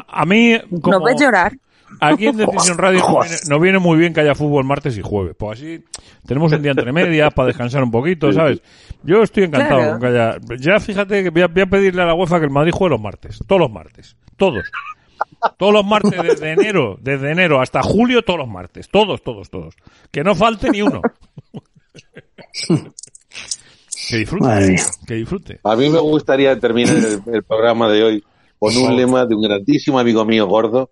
a 0.08 0.24
mí, 0.24 0.58
como 0.80 0.98
¿Nos 0.98 1.04
ves 1.04 1.20
llorar? 1.20 1.52
Aquí 2.08 2.26
en 2.26 2.36
Decisión 2.36 2.78
Radio 2.78 3.00
nos 3.00 3.10
viene, 3.28 3.36
nos 3.48 3.60
viene 3.60 3.78
muy 3.78 3.98
bien 3.98 4.12
que 4.14 4.20
haya 4.20 4.34
fútbol 4.34 4.64
martes 4.64 4.96
y 4.98 5.02
jueves. 5.02 5.34
Pues 5.38 5.58
así 5.58 5.84
tenemos 6.26 6.52
un 6.52 6.62
día 6.62 6.72
entre 6.72 6.92
medias 6.92 7.32
para 7.34 7.48
descansar 7.48 7.82
un 7.82 7.90
poquito, 7.90 8.32
¿sabes? 8.32 8.60
Yo 9.02 9.22
estoy 9.22 9.44
encantado 9.44 9.78
Claro. 9.80 9.92
con 9.92 10.00
que 10.00 10.06
haya. 10.06 10.38
Ya 10.58 10.80
fíjate 10.80 11.22
que 11.22 11.30
voy 11.30 11.42
a, 11.42 11.46
voy 11.48 11.62
a 11.62 11.66
pedirle 11.66 12.02
a 12.02 12.06
la 12.06 12.14
UEFA 12.14 12.38
que 12.38 12.46
el 12.46 12.50
Madrid 12.50 12.72
juegue 12.72 12.90
los 12.94 13.00
martes. 13.00 13.38
Todos 13.46 13.60
los 13.60 13.70
martes. 13.70 14.16
Todos. 14.36 14.64
Todos 15.58 15.72
los 15.72 15.84
martes 15.84 16.22
desde 16.22 16.52
enero, 16.52 16.96
desde 17.00 17.30
enero 17.30 17.60
hasta 17.60 17.82
julio, 17.82 18.22
todos 18.22 18.38
los 18.38 18.48
martes. 18.48 18.88
Todos, 18.88 19.22
todos, 19.22 19.50
todos. 19.50 19.74
Que 20.10 20.24
no 20.24 20.34
falte 20.34 20.70
ni 20.70 20.80
uno. 20.82 21.02
que 24.08 24.16
disfrute. 24.18 24.44
Madre 24.44 24.68
mía. 24.70 24.82
Que 25.06 25.14
disfrute. 25.14 25.60
A 25.64 25.76
mí 25.76 25.88
me 25.88 25.98
gustaría 26.00 26.58
terminar 26.58 26.96
el, 26.96 27.22
el 27.34 27.42
programa 27.42 27.90
de 27.90 28.02
hoy 28.02 28.24
con 28.58 28.76
un 28.76 28.96
lema 28.96 29.26
de 29.26 29.34
un 29.34 29.42
grandísimo 29.42 29.98
amigo 29.98 30.24
mío 30.24 30.46
gordo, 30.46 30.90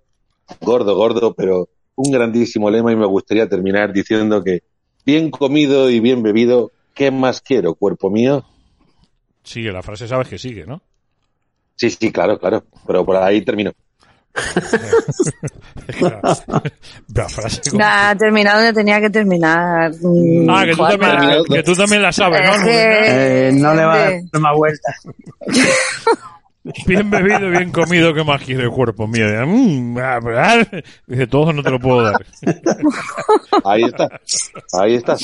gordo, 0.61 0.95
gordo, 0.97 1.35
pero 1.35 1.69
un 1.95 2.11
grandísimo 2.11 2.71
lema 2.71 2.93
y 2.93 2.97
me 2.97 3.07
gustaría 3.07 3.49
terminar 3.49 3.93
diciendo 3.93 4.43
que 4.43 4.63
bien 5.05 5.31
comido 5.31 5.91
y 5.91 6.01
bien 6.01 6.23
bebido, 6.23 6.73
¿qué 6.95 7.11
más 7.11 7.41
quiero, 7.41 7.75
cuerpo 7.75 8.11
mío? 8.11 8.45
Sigue, 9.45 9.73
la 9.73 9.83
frase 9.83 10.07
sabes 10.09 10.29
que 10.29 10.39
sigue, 10.39 10.65
¿no? 10.67 10.81
Sí, 11.77 11.91
sí, 11.91 12.13
claro, 12.13 12.39
claro, 12.39 12.65
pero 12.87 13.05
por 13.05 13.17
ahí 13.17 13.43
termino. 13.43 13.73
la 17.15 17.29
frase 17.29 17.61
como- 17.71 17.83
Nah, 17.83 18.11
ha 18.11 18.17
terminado 18.17 18.59
donde 18.63 18.73
tenía 18.73 19.01
que 19.01 19.11
terminar. 19.11 19.93
Mm, 20.01 20.49
Ah, 20.49 20.65
que 20.65 20.73
tú, 20.75 20.83
también, 20.87 21.45
que 21.51 21.63
tú 21.63 21.75
también 21.75 22.03
la 22.03 22.13
sabes, 22.13 22.41
¿no? 22.45 22.67
Eh, 22.67 23.51
no 23.55 23.75
le 23.75 23.85
va 23.85 23.95
a 23.95 24.11
dar 24.11 24.41
más 24.41 24.57
vueltas. 24.57 24.95
Bien 26.87 27.11
bebido, 27.11 27.51
bien 27.51 27.73
comido, 27.73 28.15
¿qué 28.15 28.23
más 28.23 28.41
quiere 28.43 28.63
el 28.65 28.71
cuerpo 28.71 29.09
mío? 29.09 29.27
Mm, 29.47 29.99
ah, 29.99 30.21
ah. 30.37 30.65
Dice, 31.09 31.27
todo 31.27 31.53
no 31.53 31.61
te 31.63 31.71
lo 31.71 31.81
puedo 31.81 32.03
dar. 32.03 32.25
Ahí 33.65 33.83
está, 33.83 34.09
ahí 34.81 34.95
está. 34.95 35.17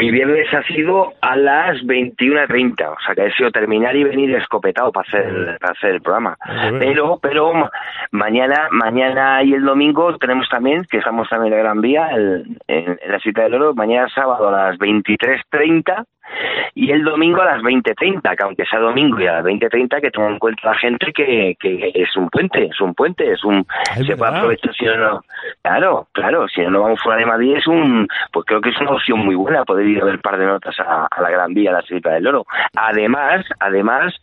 Hoy 0.01 0.13
viernes 0.13 0.47
ha 0.55 0.63
sido 0.63 1.13
a 1.21 1.35
las 1.37 1.77
21.30, 1.83 2.89
o 2.89 2.97
sea 3.05 3.17
que 3.17 3.23
ha 3.23 3.37
sido 3.37 3.51
terminar 3.51 3.97
y 3.97 4.05
venir 4.05 4.33
escopetado 4.37 4.93
para 4.93 5.09
hacer, 5.09 5.59
para 5.61 5.73
hacer 5.73 5.91
el 5.91 6.01
programa. 6.03 6.37
Pero, 6.79 7.19
pero 7.21 7.53
ma- 7.53 7.71
mañana, 8.13 8.69
mañana 8.71 9.43
y 9.43 9.55
el 9.55 9.65
domingo 9.65 10.17
tenemos 10.19 10.49
también, 10.49 10.85
que 10.89 10.99
estamos 10.99 11.29
también 11.29 11.53
en 11.55 11.59
Gran 11.61 11.81
Vía, 11.81 12.11
el- 12.15 12.59
en, 12.69 12.97
en 13.03 13.11
la 13.11 13.19
cita 13.19 13.43
del 13.43 13.55
oro, 13.55 13.75
mañana 13.75 14.07
sábado 14.15 14.49
a 14.51 14.69
las 14.69 14.79
23.30 14.79 16.05
y 16.75 16.93
el 16.93 17.03
domingo 17.03 17.43
a 17.43 17.57
las 17.57 17.63
20.30, 17.63 18.37
que 18.37 18.43
aunque 18.45 18.65
sea 18.65 18.79
domingo 18.79 19.21
y 19.21 19.27
a 19.27 19.35
las 19.35 19.45
20.30, 19.45 20.01
que 20.01 20.11
tenga 20.11 20.29
en 20.29 20.39
cuenta 20.39 20.71
la 20.71 20.75
gente 20.75 21.13
que, 21.13 21.57
que 21.59 21.91
es 21.95 22.17
un 22.17 22.29
puente, 22.31 22.67
es 22.67 22.81
un 22.81 22.95
puente, 22.95 23.33
es 23.33 23.43
un... 23.45 23.67
se 24.07 24.17
puede 24.17 24.37
aprovechar 24.37 24.75
si 24.75 24.85
no, 24.85 24.97
no... 24.97 25.25
Claro, 25.63 26.07
claro, 26.13 26.47
si 26.49 26.61
no 26.63 26.71
nos 26.71 26.83
vamos 26.83 27.03
fuera 27.03 27.19
de 27.19 27.27
Madrid 27.27 27.57
es 27.57 27.67
un... 27.67 28.07
Pues 28.33 28.47
creo 28.47 28.61
que 28.61 28.71
es 28.71 28.81
una 28.81 28.93
opción 28.93 29.19
muy 29.19 29.35
buena 29.35 29.65
poder 29.65 29.87
ir 29.87 30.01
a 30.01 30.05
ver 30.05 30.15
un 30.15 30.21
par 30.21 30.39
de 30.39 30.47
notas 30.47 30.79
a, 30.81 31.09
a 31.11 31.21
la 31.21 31.31
Gran 31.31 31.53
Vía, 31.53 31.71
a 31.71 31.75
la 31.75 31.83
Cita 31.83 32.11
del 32.11 32.27
Oro. 32.27 32.47
Además, 32.77 33.45
además, 33.59 34.15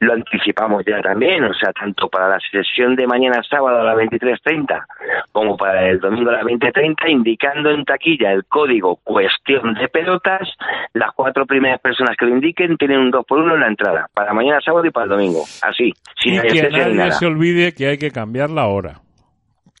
lo 0.00 0.14
anticipamos 0.14 0.84
ya 0.84 1.00
también, 1.00 1.44
o 1.44 1.54
sea, 1.54 1.72
tanto 1.72 2.08
para 2.08 2.28
la 2.28 2.40
sesión 2.40 2.96
de 2.96 3.06
mañana 3.06 3.42
sábado 3.48 3.80
a 3.80 3.84
las 3.84 3.96
23.30 3.96 4.84
como 5.32 5.56
para 5.56 5.88
el 5.88 6.00
domingo 6.00 6.30
a 6.30 6.34
las 6.34 6.44
20.30, 6.44 7.08
indicando 7.08 7.70
en 7.70 7.84
taquilla 7.84 8.32
el 8.32 8.44
código 8.46 8.96
cuestión 8.96 9.74
de 9.74 9.88
pelotas, 9.88 10.48
las 10.92 11.12
cuatro 11.12 11.46
primeras 11.50 11.80
personas 11.80 12.16
que 12.16 12.24
lo 12.24 12.32
indiquen 12.34 12.76
tienen 12.78 12.98
un 13.00 13.10
2 13.10 13.26
por 13.26 13.40
1 13.40 13.54
en 13.56 13.60
la 13.60 13.66
entrada, 13.68 14.06
para 14.14 14.32
mañana 14.32 14.58
sábado 14.64 14.86
y 14.86 14.90
para 14.90 15.04
el 15.04 15.10
domingo, 15.10 15.42
así, 15.62 15.92
sin 16.18 16.34
y 16.36 16.40
que 16.40 16.62
nadie 16.70 16.94
nada. 16.94 17.10
se 17.12 17.26
olvide 17.26 17.72
que 17.74 17.88
hay 17.88 17.98
que 17.98 18.10
cambiar 18.10 18.48
la 18.48 18.66
hora. 18.66 19.00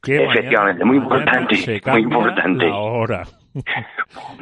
Que 0.02 0.24
Efectivamente, 0.24 0.84
mañana- 0.84 0.86
muy 0.86 0.96
importante, 0.96 1.80
muy 1.92 2.00
importante. 2.02 2.66
La 2.68 2.76
hora. 2.76 3.22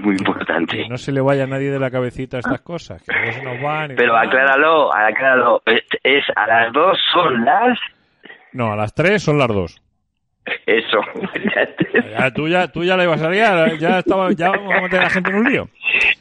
Muy 0.00 0.16
importante. 0.16 0.76
Que 0.82 0.88
no 0.88 0.98
se 0.98 1.12
le 1.12 1.22
vaya 1.22 1.44
a 1.44 1.46
nadie 1.46 1.70
de 1.70 1.78
la 1.78 1.90
cabecita 1.90 2.38
estas 2.38 2.60
cosas, 2.60 3.02
que 3.02 3.32
se 3.32 3.42
nos 3.42 3.58
van 3.62 3.94
Pero 3.96 4.14
acláralo, 4.14 4.94
acláralo, 4.94 5.62
es, 5.64 5.82
es 6.02 6.24
a 6.36 6.46
las 6.46 6.72
dos 6.74 6.98
son 7.14 7.42
las... 7.42 7.78
No, 8.52 8.70
a 8.72 8.76
las 8.76 8.94
3 8.94 9.22
son 9.22 9.38
las 9.38 9.48
2. 9.48 9.82
Eso. 10.66 11.00
Ya, 12.18 12.30
tú, 12.32 12.48
ya, 12.48 12.68
tú 12.68 12.84
ya 12.84 12.96
le 12.96 13.04
ibas 13.04 13.22
a 13.22 13.30
liar, 13.30 13.76
ya, 13.78 13.98
estaba, 14.00 14.30
ya 14.32 14.50
vamos 14.50 14.74
a 14.74 14.80
meter 14.82 15.00
a 15.00 15.04
la 15.04 15.10
gente 15.10 15.30
en 15.30 15.36
un 15.36 15.50
lío. 15.52 15.68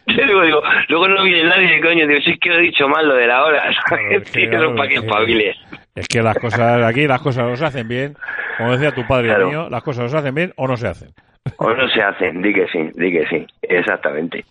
Luego 0.08 0.42
digo, 0.44 0.62
luego 0.90 1.08
no 1.10 1.24
viene 1.24 1.44
nadie, 1.50 1.82
coño, 1.82 2.08
digo, 2.08 2.22
si 2.22 2.32
es 2.32 2.40
que 2.40 2.50
he 2.56 2.62
dicho 2.62 2.88
mal 2.88 3.08
lo 3.08 3.16
de 3.16 3.28
la 3.28 3.44
hora, 3.44 3.64
¿sabes? 3.90 4.24
que, 4.32 4.40
Tío, 4.42 4.50
claro, 4.50 4.76
para 4.76 4.88
que 4.90 4.96
es 4.96 5.02
que- 5.02 5.08
espabiles. 5.08 5.58
Es 5.96 6.08
que 6.08 6.22
las 6.22 6.38
cosas 6.38 6.84
aquí, 6.84 7.08
las 7.08 7.22
cosas 7.22 7.46
o 7.52 7.56
se 7.56 7.66
hacen 7.66 7.88
bien, 7.88 8.16
como 8.58 8.72
decía 8.74 8.92
tu 8.92 9.06
padre 9.08 9.30
Claro. 9.30 9.50
mío, 9.50 9.68
las 9.70 9.82
cosas 9.82 10.06
o 10.06 10.10
se 10.10 10.18
hacen 10.18 10.36
bien 10.36 10.54
o 10.56 10.68
no 10.68 10.78
se 10.78 10.88
hacen. 10.88 11.10
O 11.58 11.74
no 11.74 11.88
se 11.90 12.02
hacen, 12.02 12.42
di 12.42 12.54
que 12.54 12.68
sí, 12.68 12.80
di 12.96 13.12
que 13.12 13.26
sí, 13.28 13.46
exactamente. 13.62 14.46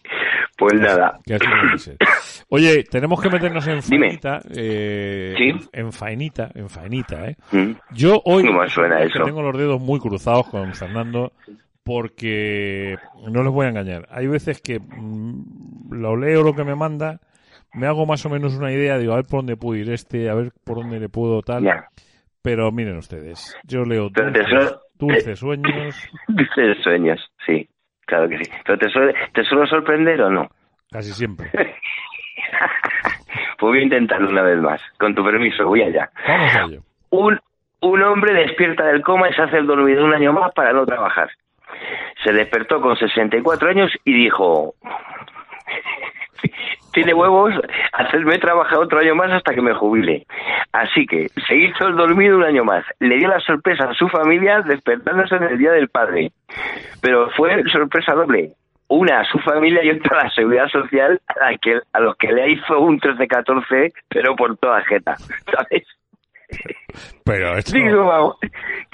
Pues 0.56 0.74
nada. 0.74 1.18
Oye, 2.48 2.84
tenemos 2.84 3.20
que 3.20 3.28
meternos 3.28 3.66
en 3.66 3.82
faenita, 3.82 4.40
eh, 4.54 5.34
Sí. 5.36 5.68
en 5.72 5.92
faenita, 5.92 6.50
en 6.54 6.68
faenita, 6.68 7.28
¿eh? 7.28 7.36
Mm. 7.52 7.72
Yo 7.92 8.22
hoy 8.24 8.42
tengo 8.42 9.42
los 9.42 9.56
dedos 9.56 9.80
muy 9.80 10.00
cruzados 10.00 10.48
con 10.48 10.74
Fernando 10.74 11.32
porque 11.84 12.96
no 13.30 13.42
les 13.42 13.52
voy 13.52 13.66
a 13.66 13.68
engañar. 13.70 14.08
Hay 14.10 14.26
veces 14.26 14.60
que 14.60 14.80
mm, 14.80 15.92
lo 15.92 16.16
leo 16.16 16.42
lo 16.42 16.54
que 16.54 16.64
me 16.64 16.74
manda, 16.74 17.20
me 17.74 17.86
hago 17.86 18.06
más 18.06 18.24
o 18.26 18.30
menos 18.30 18.56
una 18.56 18.72
idea, 18.72 18.98
digo, 18.98 19.12
a 19.12 19.16
ver 19.16 19.26
por 19.26 19.40
dónde 19.40 19.56
puedo 19.56 19.78
ir 19.80 19.90
este, 19.90 20.28
a 20.28 20.34
ver 20.34 20.52
por 20.64 20.78
dónde 20.78 20.98
le 20.98 21.08
puedo 21.08 21.42
tal. 21.42 21.62
Ya. 21.62 21.88
Pero 22.42 22.70
miren 22.72 22.96
ustedes, 22.96 23.56
yo 23.64 23.84
leo 23.84 24.08
Pero 24.12 24.30
dulces, 24.98 25.24
dulces 25.24 25.38
sueños, 25.38 26.10
Dices 26.28 26.78
sueños, 26.82 27.32
sí, 27.46 27.68
claro 28.06 28.28
que 28.28 28.38
sí. 28.38 28.50
¿Pero 28.64 28.78
te 28.78 28.88
suele, 28.90 29.14
te 29.32 29.44
suelo 29.44 29.66
sorprender 29.66 30.20
o 30.22 30.30
no? 30.30 30.48
casi 30.90 31.12
siempre. 31.12 31.50
Pues 33.58 33.70
voy 33.70 33.78
a 33.78 33.82
intentarlo 33.84 34.28
una 34.28 34.42
vez 34.42 34.58
más, 34.60 34.80
con 34.98 35.14
tu 35.14 35.24
permiso, 35.24 35.66
voy 35.66 35.80
allá. 35.82 36.10
Vamos 36.28 36.54
a 36.54 36.62
ello. 36.64 36.82
Un, 37.08 37.40
un 37.80 38.02
hombre 38.02 38.34
despierta 38.34 38.84
del 38.84 39.02
coma 39.02 39.30
y 39.30 39.32
se 39.32 39.42
hace 39.42 39.56
el 39.56 39.66
dormido 39.66 40.04
un 40.04 40.12
año 40.12 40.34
más 40.34 40.52
para 40.52 40.74
no 40.74 40.84
trabajar. 40.84 41.30
Se 42.22 42.32
despertó 42.32 42.82
con 42.82 42.96
64 42.96 43.70
años 43.70 43.90
y 44.04 44.12
dijo, 44.12 44.74
tiene 46.96 47.12
huevos, 47.12 47.52
hacerme 47.92 48.38
trabajar 48.38 48.78
otro 48.78 48.98
año 48.98 49.14
más 49.14 49.30
hasta 49.30 49.54
que 49.54 49.60
me 49.60 49.74
jubile. 49.74 50.26
Así 50.72 51.04
que 51.06 51.28
se 51.46 51.54
hizo 51.54 51.88
el 51.88 51.94
dormido 51.94 52.38
un 52.38 52.44
año 52.44 52.64
más. 52.64 52.86
Le 53.00 53.18
dio 53.18 53.28
la 53.28 53.38
sorpresa 53.40 53.90
a 53.90 53.94
su 53.94 54.08
familia 54.08 54.62
despertándose 54.62 55.36
en 55.36 55.42
el 55.42 55.58
Día 55.58 55.72
del 55.72 55.90
Padre. 55.90 56.32
Pero 57.02 57.28
fue 57.36 57.62
sorpresa 57.70 58.14
doble. 58.14 58.52
Una 58.88 59.20
a 59.20 59.24
su 59.24 59.38
familia 59.40 59.84
y 59.84 59.90
otra 59.90 60.20
a 60.20 60.24
la 60.24 60.30
seguridad 60.30 60.68
social 60.68 61.20
a, 61.26 61.50
la 61.50 61.58
que, 61.58 61.80
a 61.92 62.00
los 62.00 62.16
que 62.16 62.32
le 62.32 62.52
hizo 62.52 62.80
un 62.80 62.98
13-14, 62.98 63.92
pero 64.08 64.34
por 64.34 64.56
toda 64.56 64.80
jeta. 64.84 65.16
¿Sabes? 65.52 65.86
Pero 67.24 67.58
esto, 67.58 67.76
Digo, 67.76 68.04
vamos, 68.04 68.36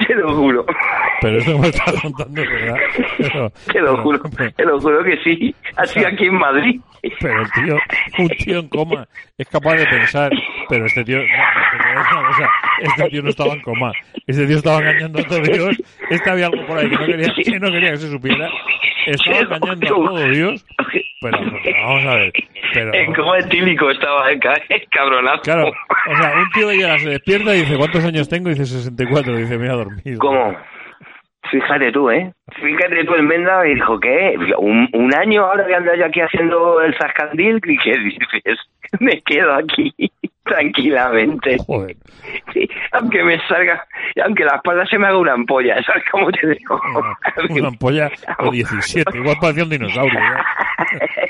te 0.06 0.14
lo 0.14 0.34
juro. 0.34 0.66
pero 1.20 1.38
esto 1.38 1.58
me 1.58 1.68
estás 1.68 2.00
contando, 2.02 2.42
¿verdad? 2.42 2.76
Pero- 3.18 3.50
Te 3.72 3.80
lo 3.80 3.96
juro, 3.98 4.20
te 4.56 4.64
lo 4.64 4.80
juro 4.80 5.04
que 5.04 5.16
sí. 5.22 5.54
Así 5.76 6.04
aquí 6.04 6.26
en 6.26 6.34
Madrid. 6.34 6.80
Pero 7.20 7.42
el 7.42 7.50
tío, 7.52 7.76
un 8.18 8.28
tío 8.28 8.58
en 8.60 8.68
coma 8.68 9.06
es 9.36 9.48
capaz 9.48 9.74
de 9.74 9.86
pensar, 9.86 10.30
pero 10.68 10.86
este 10.86 11.02
tío, 11.04 11.18
no, 11.18 11.24
este 12.80 13.08
tío 13.10 13.22
no 13.22 13.28
estaba 13.30 13.54
en 13.54 13.60
coma, 13.60 13.92
este 14.26 14.46
tío 14.46 14.56
estaba 14.56 14.78
engañando 14.78 15.18
a 15.18 15.24
todo 15.24 15.40
Dios, 15.40 15.82
este 16.10 16.30
había 16.30 16.46
algo 16.46 16.64
por 16.64 16.78
ahí 16.78 16.88
que 16.88 16.96
no 16.96 17.06
quería 17.06 17.34
que, 17.34 17.58
no 17.58 17.70
quería 17.72 17.90
que 17.90 17.96
se 17.96 18.08
supiera, 18.08 18.48
estaba 19.06 19.38
engañando 19.40 19.86
a 19.86 19.90
todo 20.10 20.28
Dios, 20.30 20.64
pero, 21.20 21.38
pero 21.64 21.76
vamos 21.86 22.04
a 22.06 22.14
ver, 22.14 22.32
pero, 22.74 22.94
En 22.94 23.12
coma 23.14 23.38
etílico 23.38 23.90
estaba 23.90 24.30
el 24.30 24.38
ca- 24.40 24.60
el 24.68 24.86
cabronazo. 24.90 25.42
claro, 25.42 25.68
o 25.68 26.16
sea, 26.16 26.32
un 26.36 26.50
tío 26.50 26.70
llega, 26.72 26.98
se 26.98 27.10
despierta 27.10 27.54
y 27.54 27.60
dice, 27.60 27.76
¿cuántos 27.76 28.04
años 28.04 28.28
tengo? 28.28 28.48
Y 28.48 28.54
dice 28.54 28.66
64, 28.66 29.36
dice, 29.36 29.58
me 29.58 29.68
a 29.68 29.72
dormir. 29.74 30.18
¿Cómo? 30.18 30.56
Fíjate 31.50 31.92
tú, 31.92 32.08
¿eh? 32.10 32.32
Fíjate 32.62 33.04
tú 33.04 33.14
en 33.14 33.26
Menda 33.26 33.66
y 33.66 33.74
dijo, 33.74 33.98
¿qué? 34.00 34.34
Un, 34.58 34.88
un 34.92 35.14
año 35.14 35.42
ahora 35.44 35.66
que 35.66 35.74
ando 35.74 35.94
yo 35.94 36.06
aquí 36.06 36.20
haciendo 36.20 36.80
el 36.80 36.94
zascandil 36.96 37.60
y 37.64 37.76
¿qué 37.78 37.98
dices? 37.98 38.58
Me 39.00 39.20
quedo 39.22 39.52
aquí 39.54 39.92
tranquilamente. 40.44 41.56
Joder. 41.66 41.96
Sí, 42.52 42.68
aunque 42.92 43.22
me 43.24 43.38
salga, 43.48 43.84
aunque 44.24 44.44
la 44.44 44.56
espalda 44.56 44.86
se 44.86 44.98
me 44.98 45.06
haga 45.08 45.18
una 45.18 45.32
ampolla, 45.32 45.82
¿sabes 45.82 46.04
cómo 46.10 46.30
te 46.30 46.46
digo? 46.48 46.80
Una 47.50 47.68
ampolla 47.68 48.10
o 48.38 48.50
17, 48.50 49.16
igual 49.18 49.36
parecía 49.40 49.64
un 49.64 49.70
dinosaurio. 49.70 50.18
¿ya? 50.20 50.44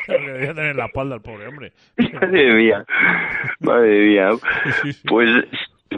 Que 0.06 0.18
debía 0.18 0.54
tener 0.54 0.70
en 0.70 0.76
la 0.76 0.86
espalda 0.86 1.16
el 1.16 1.22
pobre 1.22 1.46
hombre. 1.46 1.72
Madre 1.96 2.54
mía, 2.54 2.84
madre 3.60 4.06
mía. 4.06 4.28
Pues, 5.08 5.28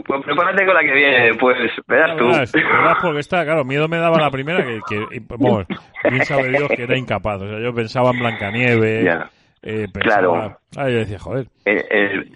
pues 0.05 0.21
prepárate 0.25 0.65
con 0.65 0.75
la 0.75 0.81
que 0.81 0.93
viene 0.93 1.25
después, 1.27 1.57
verás 1.87 2.17
tú. 2.17 2.27
Verás, 2.27 2.51
verás, 2.51 2.97
porque 3.01 3.19
está, 3.19 3.43
claro, 3.45 3.63
miedo 3.63 3.87
me 3.87 3.97
daba 3.97 4.19
la 4.19 4.29
primera 4.29 4.63
que, 4.63 4.79
que 4.87 5.21
vamos, 5.27 5.65
bien 6.09 6.25
sabe 6.25 6.49
Dios 6.49 6.69
que 6.75 6.83
era 6.83 6.97
incapaz. 6.97 7.41
O 7.41 7.47
sea, 7.47 7.59
yo 7.59 7.73
pensaba 7.73 8.11
en 8.11 8.19
Blancanieves, 8.19 9.05
Ya. 9.05 9.29
Eh, 9.65 9.87
Claro. 9.99 10.57
Ah, 10.77 10.89
yo 10.89 10.99
decía, 10.99 11.17
joder, 11.19 11.47
El, 11.65 11.83
el, 11.89 12.31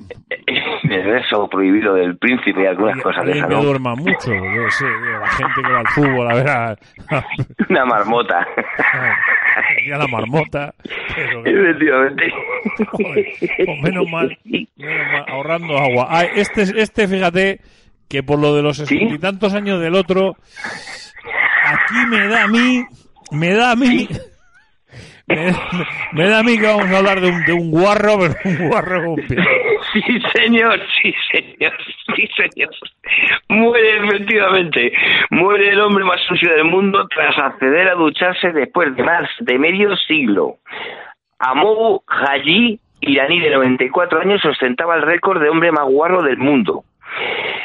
el 0.92 1.06
beso 1.12 1.48
prohibido 1.50 1.94
del 1.94 2.18
príncipe 2.18 2.64
y 2.64 2.66
algunas 2.66 3.02
cosas 3.02 3.26
de 3.26 3.32
esas, 3.34 3.48
que 3.48 3.54
¿no? 3.56 3.64
duerma 3.64 3.96
mucho, 3.96 4.34
yo 4.34 4.70
sé, 4.72 4.86
la 5.22 5.28
gente 5.30 5.62
que 5.62 5.72
va 5.72 5.80
al 5.80 5.88
fútbol 5.88 6.32
a 6.32 6.34
ver 6.36 6.50
a, 6.50 6.70
a- 6.72 6.78
Una 7.70 7.86
marmota. 7.86 8.48
a 9.94 9.98
la 9.98 10.08
marmota, 10.08 10.74
pero 11.16 11.46
Efectivamente. 11.46 12.24
Joder, 12.92 13.26
pues 13.66 13.82
menos 13.84 14.10
mal, 14.10 14.38
menos 14.46 15.08
mal, 15.12 15.26
ahorrando 15.28 15.78
agua. 15.78 16.08
Ah, 16.10 16.24
este, 16.24 16.62
este, 16.82 17.08
fíjate, 17.08 17.60
que 18.08 18.24
por 18.24 18.40
lo 18.40 18.56
de 18.56 18.64
los 18.64 18.78
sesenta 18.78 19.14
y 19.16 19.20
tantos 19.20 19.54
años 19.54 19.80
del 19.82 19.96
otro, 19.96 20.36
aquí 21.66 21.96
me 22.10 22.28
da 22.28 22.44
a 22.44 22.48
mí, 22.48 22.84
me 23.32 23.54
da 23.54 23.72
a 23.72 23.76
mí, 23.76 24.08
me, 25.30 25.54
me 26.14 26.30
da 26.30 26.40
a 26.40 26.44
mí 26.44 26.58
que 26.58 26.66
vamos 26.66 26.88
a 26.88 26.98
hablar 26.98 27.22
de 27.22 27.30
un, 27.30 27.46
de 27.46 27.54
un 27.54 27.72
guarro, 27.72 28.18
pero 28.20 28.36
un 28.46 28.70
guarro 28.70 29.06
con 29.06 29.16
pie. 29.16 29.38
Sí, 29.94 30.02
señor, 30.36 30.80
sí, 31.02 31.14
señor, 31.32 31.74
sí, 32.16 32.28
señor. 32.36 32.70
Muere 33.48 33.98
efectivamente. 34.06 34.92
Muere 35.32 35.70
el 35.70 35.80
hombre 35.80 36.04
más 36.04 36.22
sucio 36.28 36.54
del 36.54 36.66
mundo 36.66 37.08
tras 37.08 37.38
acceder 37.38 37.88
a 37.90 37.96
ducharse 37.96 38.52
después 38.52 38.96
de 38.96 39.04
más 39.04 39.30
de 39.40 39.58
medio 39.58 39.96
siglo. 39.96 40.58
Amou 41.40 42.04
Haji, 42.08 42.80
iraní 43.02 43.40
de 43.40 43.50
94 43.50 44.22
años, 44.22 44.44
ostentaba 44.46 44.96
el 44.96 45.04
récord 45.04 45.42
de 45.42 45.50
hombre 45.50 45.72
más 45.72 45.86
guarro 45.86 46.22
del 46.22 46.38
mundo. 46.38 46.84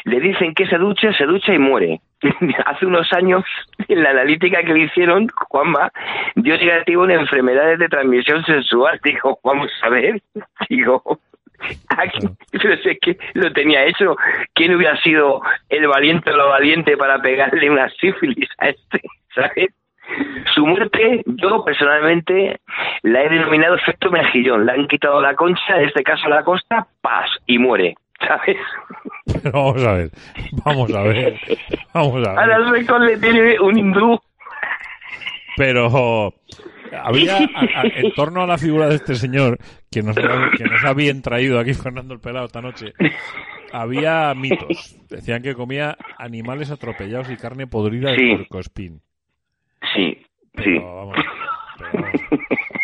Le 0.04 0.20
dicen 0.20 0.54
que 0.54 0.66
se 0.66 0.76
ducha, 0.78 1.12
se 1.12 1.24
ducha 1.24 1.52
y 1.52 1.58
muere. 1.58 2.00
Hace 2.66 2.86
unos 2.86 3.12
años, 3.12 3.44
en 3.88 4.02
la 4.02 4.10
analítica 4.10 4.62
que 4.62 4.72
le 4.72 4.84
hicieron, 4.84 5.28
Juanma 5.28 5.90
dio 6.34 6.56
negativo 6.56 7.04
en 7.04 7.12
enfermedades 7.12 7.78
de 7.78 7.88
transmisión 7.88 8.44
sexual. 8.44 9.00
Digo, 9.04 9.38
vamos 9.44 9.70
a 9.82 9.88
ver. 9.90 10.20
Digo, 10.68 11.02
aquí, 11.88 12.26
pero 12.50 12.74
es 12.74 12.98
que 13.00 13.18
lo 13.34 13.52
tenía 13.52 13.84
hecho. 13.84 14.16
¿Quién 14.54 14.74
hubiera 14.74 14.96
sido 15.02 15.42
el 15.68 15.86
valiente 15.86 16.30
o 16.30 16.36
lo 16.36 16.48
valiente 16.48 16.96
para 16.96 17.20
pegarle 17.20 17.70
una 17.70 17.88
sífilis 17.90 18.48
a 18.58 18.70
este? 18.70 19.02
¿Sabes? 19.34 19.68
Su 20.54 20.66
muerte, 20.66 21.22
yo 21.24 21.64
personalmente 21.64 22.60
la 23.02 23.22
he 23.22 23.28
denominado 23.28 23.74
efecto 23.74 24.10
mejillón. 24.10 24.66
Le 24.66 24.72
han 24.72 24.86
quitado 24.86 25.20
la 25.20 25.34
concha, 25.34 25.78
en 25.78 25.88
este 25.88 26.02
caso 26.02 26.28
la 26.28 26.44
costa, 26.44 26.86
paz, 27.00 27.30
y 27.46 27.58
muere. 27.58 27.96
¿Sabes? 28.26 28.56
Pero 29.42 29.52
vamos 29.52 29.84
a 29.84 29.92
ver, 29.92 30.10
vamos 30.64 30.94
a 30.94 31.02
ver, 31.02 31.40
vamos 31.92 32.14
a 32.14 32.18
ver. 32.18 32.38
Ahora 32.38 32.70
récord 32.70 33.02
le 33.02 33.16
tiene 33.18 33.58
un 33.60 33.78
hindú. 33.78 34.20
Pero 35.56 36.34
había, 37.02 37.36
a- 37.36 37.80
a- 37.80 37.86
en 37.94 38.12
torno 38.12 38.42
a 38.42 38.46
la 38.46 38.58
figura 38.58 38.88
de 38.88 38.96
este 38.96 39.14
señor, 39.14 39.58
que 39.90 40.02
nos, 40.02 40.16
ha- 40.18 40.50
que 40.56 40.64
nos 40.64 40.84
ha 40.84 40.92
bien 40.94 41.22
traído 41.22 41.58
aquí 41.58 41.74
Fernando 41.74 42.14
el 42.14 42.20
Pelado 42.20 42.46
esta 42.46 42.60
noche, 42.60 42.92
había 43.72 44.34
mitos. 44.34 44.96
Decían 45.08 45.42
que 45.42 45.54
comía 45.54 45.96
animales 46.18 46.70
atropellados 46.70 47.30
y 47.30 47.36
carne 47.36 47.66
podrida 47.66 48.10
de 48.10 48.16
Sí. 48.16 48.46
Sí, 49.94 50.26
sí. 50.62 50.78
vamos, 50.78 51.16
pero 51.78 51.90
vamos. 52.02 52.20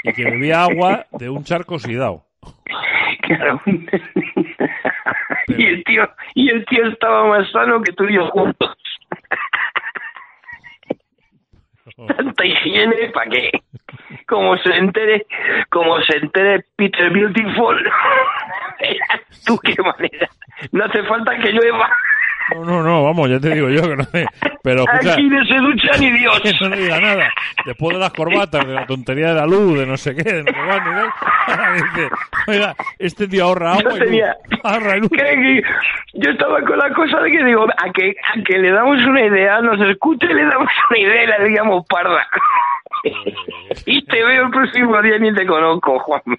Y 0.05 0.13
que 0.13 0.25
bebía 0.25 0.63
agua 0.65 1.07
de 1.13 1.29
un 1.31 1.45
charco 1.45 1.75
oxidado. 1.77 2.25
Claro. 3.23 3.61
y 5.59 5.67
el 5.67 5.85
tío, 5.85 6.09
y 6.35 6.51
el 6.51 6.65
tío 6.67 6.87
estaba 6.89 7.27
más 7.27 7.51
sano 7.51 7.83
que 7.83 7.93
tú 7.93 8.05
y 8.05 8.15
yo 8.15 8.27
juntos. 8.29 8.77
Tanta 12.17 12.47
higiene, 12.47 13.11
¿para 13.13 13.31
qué? 13.31 13.51
Como 14.27 14.57
se 14.59 14.75
entere, 14.77 15.27
como 15.71 16.01
se 16.03 16.17
entere 16.17 16.65
Peter 16.77 17.11
Beautiful. 17.11 17.91
Tú 19.47 19.59
qué 19.59 19.75
manera. 19.83 20.29
No 20.73 20.85
hace 20.85 21.03
falta 21.05 21.37
que 21.39 21.53
llueva. 21.53 21.91
No, 22.55 22.65
no, 22.65 22.83
no, 22.83 23.05
vamos, 23.05 23.29
ya 23.31 23.39
te 23.41 23.51
digo 23.51 23.69
yo 23.71 23.83
que 23.83 23.97
no 23.97 24.05
sé. 24.05 24.27
Pero 24.63 24.83
escucha, 24.83 25.15
Aquí 25.15 25.29
no 25.29 25.45
se 25.45 25.55
ducha 25.57 25.91
ni 25.99 26.11
Dios. 26.11 26.41
que 26.41 26.53
no 26.69 26.77
diga 26.77 27.01
nada. 27.01 27.31
Después 27.65 27.95
de 27.97 28.01
las 28.01 28.13
corbatas, 28.13 28.67
de 28.67 28.75
la 28.75 28.87
tontería 28.87 29.29
de 29.29 29.35
la 29.35 29.47
luz, 29.47 29.79
de 29.79 29.87
no 29.87 29.97
sé 29.97 30.15
qué, 30.15 30.23
de 30.23 30.43
no 30.45 30.51
sé 30.53 30.57
cuándo, 30.67 30.91
¿no? 30.93 31.13
Ahora 31.47 31.73
dice, 31.75 32.09
oiga, 32.49 32.75
este 32.99 33.29
tío 33.29 33.45
ahorra 33.45 33.73
agua 33.73 33.83
Yo 33.83 33.97
y 33.97 33.99
luz. 34.01 34.05
tenía- 34.09 34.37
Ahorra 34.65 34.97
luz. 34.97 35.11
Que 35.11 35.63
yo 36.15 36.31
estaba 36.31 36.61
con 36.63 36.79
la 36.79 36.91
cosa 36.93 37.21
de 37.21 37.31
que 37.31 37.45
digo, 37.45 37.65
a 37.65 37.91
que, 37.93 38.11
a 38.11 38.43
que 38.45 38.59
le 38.59 38.71
damos 38.71 38.99
una 39.07 39.25
idea, 39.25 39.61
nos 39.61 39.81
escuche, 39.89 40.27
le 40.27 40.45
damos 40.45 40.69
una 40.91 40.99
idea 40.99 41.25
y 41.25 41.27
la 41.27 41.39
digamos 41.45 41.87
parda. 41.89 42.27
Y 43.87 44.05
te 44.05 44.25
veo 44.25 44.45
el 44.45 44.51
próximo 44.51 45.01
día 45.03 45.17
y 45.17 45.21
ni 45.21 45.35
te 45.35 45.47
conozco, 45.47 45.99
Juanma. 46.01 46.37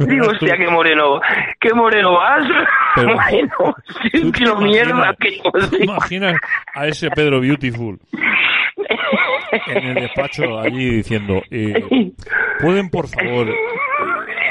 Digo, 0.00 0.26
hostia, 0.28 0.56
qué 0.56 0.68
moreno, 0.68 1.20
qué 1.60 1.72
moreno 1.74 2.14
vas. 2.14 2.46
Pero- 2.94 3.14
bueno, 3.30 3.76
sí, 4.02 4.20
¿Tú 4.22 4.32
te 4.32 4.38
tío, 4.40 4.56
mierda 4.56 5.14
que 5.18 5.40
¿Te 5.76 5.84
imaginas 5.84 6.36
a 6.74 6.86
ese 6.86 7.10
Pedro 7.10 7.40
Beautiful 7.40 7.98
en 9.66 9.84
el 9.84 9.94
despacho 9.94 10.58
allí 10.58 10.90
diciendo, 10.96 11.42
eh, 11.50 12.12
¿pueden 12.60 12.90
por 12.90 13.08
favor 13.08 13.48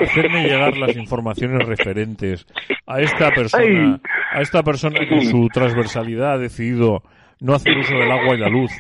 hacerme 0.02 0.44
llegar 0.44 0.76
las 0.78 0.96
informaciones 0.96 1.68
referentes 1.68 2.46
a 2.86 3.00
esta 3.02 3.32
persona, 3.32 4.00
a 4.32 4.42
esta 4.42 4.64
persona 4.64 5.00
que 5.00 5.16
en 5.16 5.30
su 5.30 5.48
transversalidad 5.50 6.34
ha 6.34 6.38
decidido 6.38 7.04
no 7.40 7.54
hacer 7.54 7.78
uso 7.78 7.94
del 7.96 8.12
agua 8.12 8.36
y 8.36 8.40
la 8.40 8.50
luz? 8.50 8.72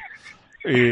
Eh, 0.64 0.92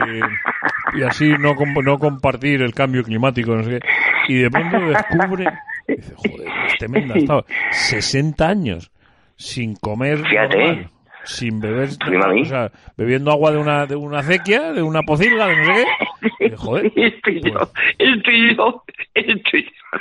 y 0.93 1.03
así 1.03 1.29
no, 1.39 1.55
no 1.83 1.99
compartir 1.99 2.61
el 2.61 2.73
cambio 2.73 3.03
climático, 3.03 3.55
no 3.55 3.63
sé 3.63 3.79
qué. 3.79 3.87
Y 4.27 4.39
de 4.39 4.49
pronto 4.49 4.79
descubre, 4.79 5.45
dice, 5.87 6.13
joder, 6.15 6.89
men 6.89 7.11
ha 7.11 7.15
estado 7.15 7.45
60 7.71 8.47
años 8.47 8.91
sin 9.35 9.75
comer 9.75 10.19
normal, 10.21 10.89
sin 11.25 11.59
beber, 11.59 11.89
o 11.89 12.45
sea, 12.45 12.71
bebiendo 12.97 13.31
agua 13.31 13.51
de 13.51 13.57
una, 13.57 13.85
de 13.85 13.95
una 13.95 14.19
acequia, 14.19 14.71
de 14.71 14.81
una 14.81 15.01
pocilga, 15.01 15.47
de 15.47 15.55
no 15.55 15.65
sé 15.65 15.73
qué. 15.73 15.85
Y, 16.45 16.51
joder, 16.55 16.85
Estoy 16.95 17.41
yo, 17.41 17.71
estoy 17.97 18.55
yo, 18.55 18.83
estoy 19.13 19.63
yo. 19.63 19.99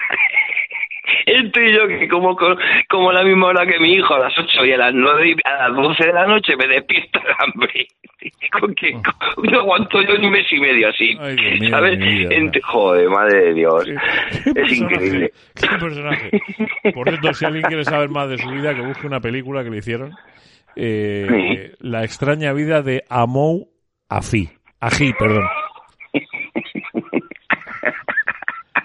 Estoy 1.26 1.72
yo 1.74 1.86
que 1.86 2.08
como, 2.08 2.36
como 2.88 3.10
a 3.10 3.12
la 3.12 3.24
misma 3.24 3.48
hora 3.48 3.66
que 3.66 3.78
mi 3.78 3.94
hijo, 3.94 4.14
a 4.14 4.18
las 4.20 4.38
8 4.38 4.64
y 4.64 4.72
a 4.72 4.76
las 4.78 4.94
9 4.94 5.28
y 5.30 5.34
a 5.44 5.68
las 5.68 5.76
12 5.76 6.06
de 6.06 6.12
la 6.12 6.26
noche 6.26 6.56
me 6.56 6.66
despierta 6.66 7.20
el 7.20 7.34
hambre. 7.38 7.86
Con 8.58 8.74
que 8.74 8.92
no 9.50 9.58
aguanto 9.60 10.00
yo 10.02 10.16
ni 10.16 10.26
un 10.26 10.32
mes 10.32 10.50
y 10.50 10.58
medio 10.58 10.88
así. 10.88 11.16
Ay, 11.20 11.68
¿Sabes? 11.68 11.98
Ent- 11.98 12.60
Joder, 12.62 13.08
madre 13.10 13.40
de 13.46 13.54
Dios. 13.54 13.86
Es 14.54 14.78
increíble. 14.78 15.30
qué 15.54 15.68
personaje. 15.78 16.30
Por 16.94 17.08
cierto, 17.08 17.34
si 17.34 17.44
alguien 17.44 17.64
quiere 17.64 17.84
saber 17.84 18.08
más 18.08 18.28
de 18.30 18.38
su 18.38 18.48
vida, 18.50 18.74
que 18.74 18.80
busque 18.80 19.06
una 19.06 19.20
película 19.20 19.62
que 19.62 19.70
le 19.70 19.78
hicieron. 19.78 20.12
Eh, 20.76 21.72
La 21.80 22.02
extraña 22.04 22.52
vida 22.54 22.80
de 22.82 23.04
Amou 23.10 23.68
Afi. 24.08 24.48
Ají, 24.80 25.12
perdón. 25.18 25.44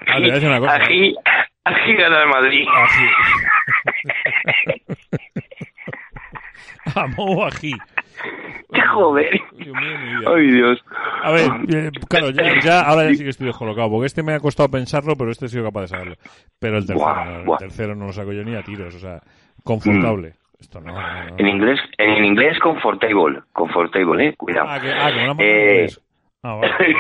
Ah, 0.08 0.16
te 0.16 0.22
voy 0.22 0.30
a 0.30 0.34
decir 0.34 0.50
una 0.50 0.60
cosa. 0.60 0.76
Aquí, 0.76 1.16
aquí 1.70 1.94
gana 1.96 2.24
el 2.24 2.30
Madrid. 2.30 2.68
Amou 6.96 7.44
Ají. 7.46 7.74
¡Qué 8.74 8.82
joder! 8.82 9.40
Dios 9.58 9.76
mío. 9.76 10.34
Ay, 10.36 10.52
Dios. 10.52 10.84
A 11.24 11.32
ver, 11.32 11.46
eh, 11.70 11.92
claro, 12.08 12.30
ya, 12.32 12.60
ya- 12.60 12.82
ahora 12.82 13.10
ya 13.10 13.16
sí 13.16 13.24
que 13.24 13.30
estoy 13.30 13.48
descolocado, 13.48 13.90
porque 13.90 14.08
este 14.08 14.24
me 14.24 14.34
ha 14.34 14.40
costado 14.40 14.70
pensarlo, 14.70 15.16
pero 15.16 15.32
este 15.32 15.46
he 15.46 15.50
sido 15.50 15.64
capaz 15.66 15.82
de 15.82 15.88
saberlo. 15.88 16.16
Pero 16.60 16.78
el 16.78 16.86
tercero, 16.86 17.06
Buah, 17.06 17.26
no, 17.26 17.40
el 17.40 17.46
buah. 17.46 17.58
tercero 17.58 17.96
no 17.96 18.06
lo 18.08 18.14
saco 18.14 18.32
yo 18.34 18.44
ni 18.44 18.56
a 18.56 18.64
tiros, 18.64 18.94
o 18.96 19.00
sea, 19.00 19.20
confortable. 19.64 20.34
Esto 20.60 20.82
no, 20.82 20.94
no, 20.94 21.02
no. 21.02 21.38
En 21.38 21.48
inglés, 21.48 21.80
en 21.98 22.26
inglés, 22.26 22.60
comfortable. 22.60 23.40
Comfortable, 23.54 24.28
eh. 24.28 24.36
Cuidado. 24.36 24.68
Ah, 24.70 24.80
que, 24.80 24.92
ah, 24.92 25.12
que 25.12 25.24
en 25.24 25.30
Eh, 25.40 25.74
inglés. 25.76 26.02
Ah, 26.44 26.56
vale. 26.56 26.96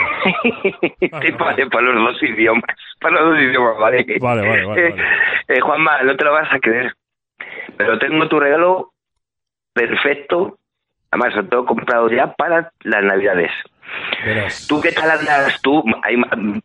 Te 0.99 1.31
vale 1.31 1.67
para 1.67 1.83
los 1.83 2.13
dos 2.13 2.23
idiomas. 2.23 2.75
Para 2.99 3.21
los 3.21 3.29
dos 3.31 3.39
idiomas, 3.39 3.77
¿vale? 3.77 4.05
Vale, 4.19 4.47
vale, 4.47 4.65
vale, 4.65 4.95
eh, 5.47 5.59
Juanma, 5.61 6.03
no 6.03 6.15
te 6.15 6.25
lo 6.25 6.33
vas 6.33 6.51
a 6.51 6.59
creer. 6.59 6.93
Pero 7.77 7.97
tengo 7.99 8.27
tu 8.27 8.39
regalo 8.39 8.91
perfecto. 9.73 10.57
Además, 11.11 11.35
lo 11.35 11.45
tengo 11.47 11.65
comprado 11.65 12.09
ya 12.09 12.33
para 12.33 12.71
las 12.81 13.03
Navidades. 13.03 13.51
Verás. 14.25 14.67
¿Tú 14.67 14.79
qué 14.81 14.91
tal 14.91 15.09
andas? 15.11 15.59
Tú, 15.61 15.83
hay, 16.03 16.15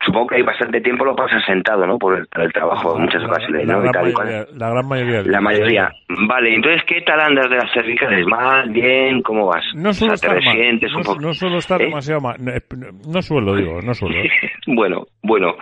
supongo 0.04 0.26
que 0.28 0.36
hay 0.36 0.42
bastante 0.42 0.80
tiempo 0.80 1.04
lo 1.04 1.14
pasas 1.14 1.44
sentado, 1.44 1.86
¿no? 1.86 1.98
Por 1.98 2.18
el, 2.18 2.26
por 2.26 2.42
el 2.42 2.52
trabajo, 2.52 2.98
muchas 2.98 3.22
ocasiones, 3.24 3.66
La 3.66 3.78
gran, 3.78 4.02
mayoría, 4.02 4.46
la 4.56 4.70
gran 4.70 4.88
mayoría. 4.88 5.22
La 5.22 5.40
mayoría. 5.40 5.90
Vale, 6.26 6.54
entonces, 6.54 6.82
¿qué 6.84 7.00
tal 7.02 7.20
andas 7.20 7.48
de 7.50 7.56
las 7.56 7.72
cervicales? 7.72 8.26
¿Mal? 8.26 8.70
¿Bien? 8.70 9.22
¿Cómo 9.22 9.46
vas? 9.46 9.64
No 9.74 9.90
o 9.90 9.92
suelo 9.92 10.16
sea, 10.16 10.30
te 10.30 10.38
estar 10.38 10.54
mal. 10.54 10.80
No, 10.80 10.98
un 10.98 11.04
poco. 11.04 11.20
no 11.20 11.34
suelo 11.34 11.58
estar 11.58 11.80
¿Eh? 11.80 11.84
demasiado 11.86 12.20
mal. 12.20 12.36
No, 12.40 12.50
eh, 12.52 12.60
no 13.08 13.22
suelo, 13.22 13.54
digo, 13.54 13.80
no 13.82 13.94
suelo. 13.94 14.16
Bueno, 14.66 15.06
bueno, 15.22 15.54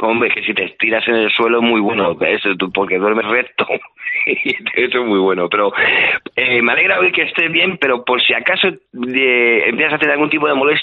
hombre, 0.00 0.30
que 0.30 0.42
si 0.42 0.54
te 0.54 0.64
estiras 0.64 1.06
en 1.08 1.14
el 1.16 1.30
suelo 1.30 1.58
es 1.58 1.64
muy 1.64 1.80
bueno, 1.80 2.16
eso, 2.22 2.54
tú- 2.56 2.72
porque 2.72 2.98
duermes 2.98 3.26
recto. 3.26 3.66
Eso 4.74 5.00
es 5.00 5.06
muy 5.06 5.18
bueno, 5.18 5.48
pero 5.50 5.70
eh, 6.36 6.62
me 6.62 6.72
alegra 6.72 6.98
oír 6.98 7.12
que 7.12 7.22
estés 7.22 7.50
bien, 7.52 7.76
pero 7.78 8.04
por 8.04 8.22
si 8.22 8.32
acaso 8.32 8.68
eh, 8.68 9.62
empiezas 9.66 9.94
a 9.94 9.98
tener 9.98 10.12
algún 10.14 10.30
tipo 10.30 10.46
de 10.48 10.54
molestia, 10.54 10.73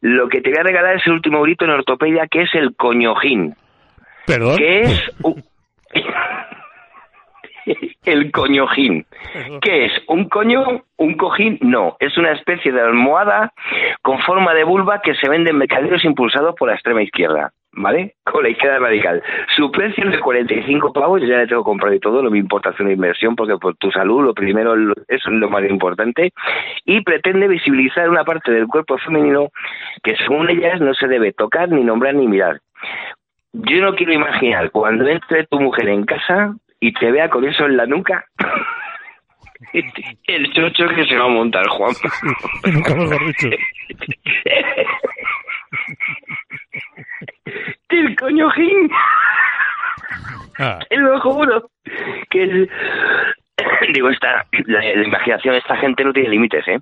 lo 0.00 0.28
que 0.28 0.40
te 0.40 0.50
voy 0.50 0.58
a 0.58 0.62
regalar 0.64 0.96
es 0.96 1.06
el 1.06 1.12
último 1.14 1.42
grito 1.42 1.64
en 1.64 1.70
ortopedia, 1.72 2.26
que 2.28 2.42
es 2.42 2.54
el 2.54 2.74
coñojín. 2.76 3.54
¿Perdón? 4.26 4.56
Que 4.58 4.80
es 4.82 5.10
un- 5.22 5.42
el 8.04 8.32
coñojín. 8.32 9.06
¿Qué 9.60 9.84
es? 9.86 9.92
¿Un 10.08 10.28
coño? 10.28 10.82
¿Un 10.96 11.14
cojín? 11.16 11.58
No, 11.60 11.96
es 12.00 12.16
una 12.18 12.32
especie 12.32 12.72
de 12.72 12.80
almohada 12.80 13.52
con 14.02 14.18
forma 14.20 14.52
de 14.54 14.64
vulva 14.64 15.00
que 15.00 15.14
se 15.14 15.28
vende 15.28 15.50
en 15.50 15.58
mercaderos 15.58 16.04
impulsados 16.04 16.54
por 16.56 16.68
la 16.68 16.74
extrema 16.74 17.02
izquierda. 17.02 17.52
¿Vale? 17.74 18.16
Con 18.22 18.42
la 18.42 18.50
izquierda 18.50 18.78
radical. 18.80 19.22
Su 19.56 19.70
precio 19.70 20.04
es 20.04 20.12
de 20.12 20.20
45 20.20 20.92
pavos, 20.92 21.22
yo 21.22 21.26
ya 21.26 21.38
le 21.38 21.46
tengo 21.46 21.64
comprado 21.64 21.94
y 21.94 22.00
todo, 22.00 22.22
no 22.22 22.30
me 22.30 22.38
importa 22.38 22.68
hacer 22.68 22.82
una 22.82 22.92
inversión 22.92 23.34
porque 23.34 23.56
por 23.56 23.76
tu 23.76 23.90
salud 23.90 24.22
lo 24.22 24.34
primero 24.34 24.74
es 25.08 25.22
lo 25.26 25.48
más 25.48 25.64
importante. 25.64 26.32
Y 26.84 27.00
pretende 27.00 27.48
visibilizar 27.48 28.10
una 28.10 28.24
parte 28.24 28.52
del 28.52 28.66
cuerpo 28.66 28.98
femenino 28.98 29.48
que 30.02 30.16
según 30.16 30.50
ellas 30.50 30.80
no 30.80 30.92
se 30.92 31.08
debe 31.08 31.32
tocar, 31.32 31.70
ni 31.70 31.82
nombrar, 31.82 32.14
ni 32.14 32.28
mirar. 32.28 32.60
yo 33.52 33.80
no 33.80 33.94
quiero 33.94 34.12
imaginar 34.12 34.70
cuando 34.70 35.06
entre 35.08 35.46
tu 35.46 35.58
mujer 35.58 35.88
en 35.88 36.04
casa 36.04 36.54
y 36.78 36.92
te 36.92 37.10
vea 37.10 37.30
con 37.30 37.44
eso 37.44 37.64
en 37.64 37.76
la 37.78 37.86
nuca. 37.86 38.26
El 40.26 40.52
chocho 40.52 40.88
que 40.94 41.06
se 41.06 41.16
va 41.16 41.24
a 41.24 41.28
montar, 41.28 41.66
Juan. 41.68 41.94
Nunca 42.72 42.94
mejor 42.94 43.26
dicho. 43.26 43.48
El 47.92 48.16
coñojín. 48.16 48.90
Ah, 50.58 50.78
Te 50.88 50.96
lo 50.96 51.20
juro. 51.20 51.70
Que 52.30 52.42
el- 52.42 52.70
Digo, 53.94 54.08
esta, 54.10 54.46
la, 54.66 54.80
la 54.80 55.04
imaginación 55.06 55.52
de 55.54 55.58
esta 55.58 55.76
gente 55.76 56.04
no 56.04 56.12
tiene 56.12 56.30
límites, 56.30 56.66
¿eh? 56.68 56.78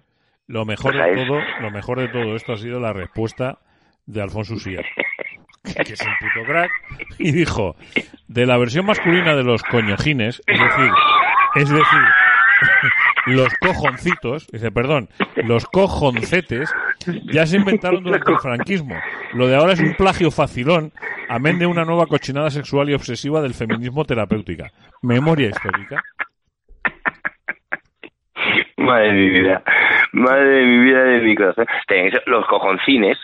lo 0.47 0.65
mejor 0.65 0.95
de 0.97 1.15
todo, 1.15 1.41
lo 1.61 1.71
mejor 1.71 1.99
de 2.01 2.09
todo 2.09 2.35
esto 2.35 2.53
ha 2.55 2.57
sido 2.57 2.81
la 2.81 2.93
respuesta 2.93 3.59
de 4.07 4.21
Alfonso 4.21 4.55
Usía, 4.55 4.83
que 5.63 5.93
es 5.93 6.01
un 6.01 6.13
puto 6.19 6.45
crack, 6.45 6.71
y 7.19 7.31
dijo, 7.31 7.77
de 8.27 8.47
la 8.47 8.59
versión 8.59 8.85
masculina 8.85 9.37
de 9.37 9.45
los 9.45 9.63
coñojines, 9.63 10.43
es 10.49 10.59
decir, 10.61 10.91
es 11.55 11.69
decir, 11.71 12.01
los 13.31 13.55
cojoncitos, 13.55 14.47
dice, 14.49 14.71
perdón, 14.71 15.09
los 15.37 15.67
cojoncetes, 15.67 16.73
ya 17.33 17.47
se 17.47 17.57
inventaron 17.57 18.03
durante 18.03 18.33
el 18.33 18.39
franquismo. 18.39 18.97
Lo 19.35 19.47
de 19.47 19.57
ahora 19.57 19.73
es 19.73 19.81
un 19.81 19.95
plagio 19.95 20.31
facilón, 20.31 20.93
amén 21.29 21.59
de 21.59 21.67
una 21.67 21.85
nueva 21.85 22.07
cochinada 22.07 22.51
sexual 22.51 22.91
y 22.91 22.95
obsesiva 22.95 23.41
del 23.41 23.55
feminismo 23.55 24.05
terapéutica. 24.05 24.71
Memoria 25.03 25.49
histórica. 25.49 26.03
Madre 28.77 29.09
de 29.09 29.13
mi 29.13 29.31
vida. 29.31 29.63
Madre 30.13 30.49
de 30.49 30.67
mi 30.67 30.85
vida 30.85 31.05
de 31.05 31.21
mi 31.21 31.35
corazón. 31.37 31.67
Tenéis 31.87 32.15
los 32.27 32.47
cojoncines, 32.47 33.19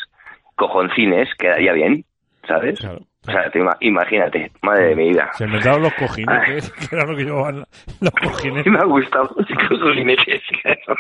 cojoncines, 0.54 1.28
quedaría 1.38 1.72
bien, 1.72 2.04
¿sabes? 2.47 2.82
O 2.85 3.32
sea, 3.32 3.51
te 3.51 3.59
ima- 3.59 3.77
imagínate, 3.81 4.52
madre 4.62 4.89
de 4.90 4.94
mi 4.97 5.09
vida. 5.09 5.28
Se 5.35 5.44
inventaron 5.44 5.82
los 5.82 5.93
cojinetes, 5.94 6.70
que 6.89 6.94
era 6.94 7.05
lo 7.06 7.16
que 7.16 7.24
llevaban 7.24 7.64
los 8.01 8.10
cojinetes. 8.23 8.73
Me 8.73 8.78
ha 8.78 8.85
gustado 8.85 9.31
los 9.36 9.47
cojinetes, 9.82 10.43
claro. 10.62 10.97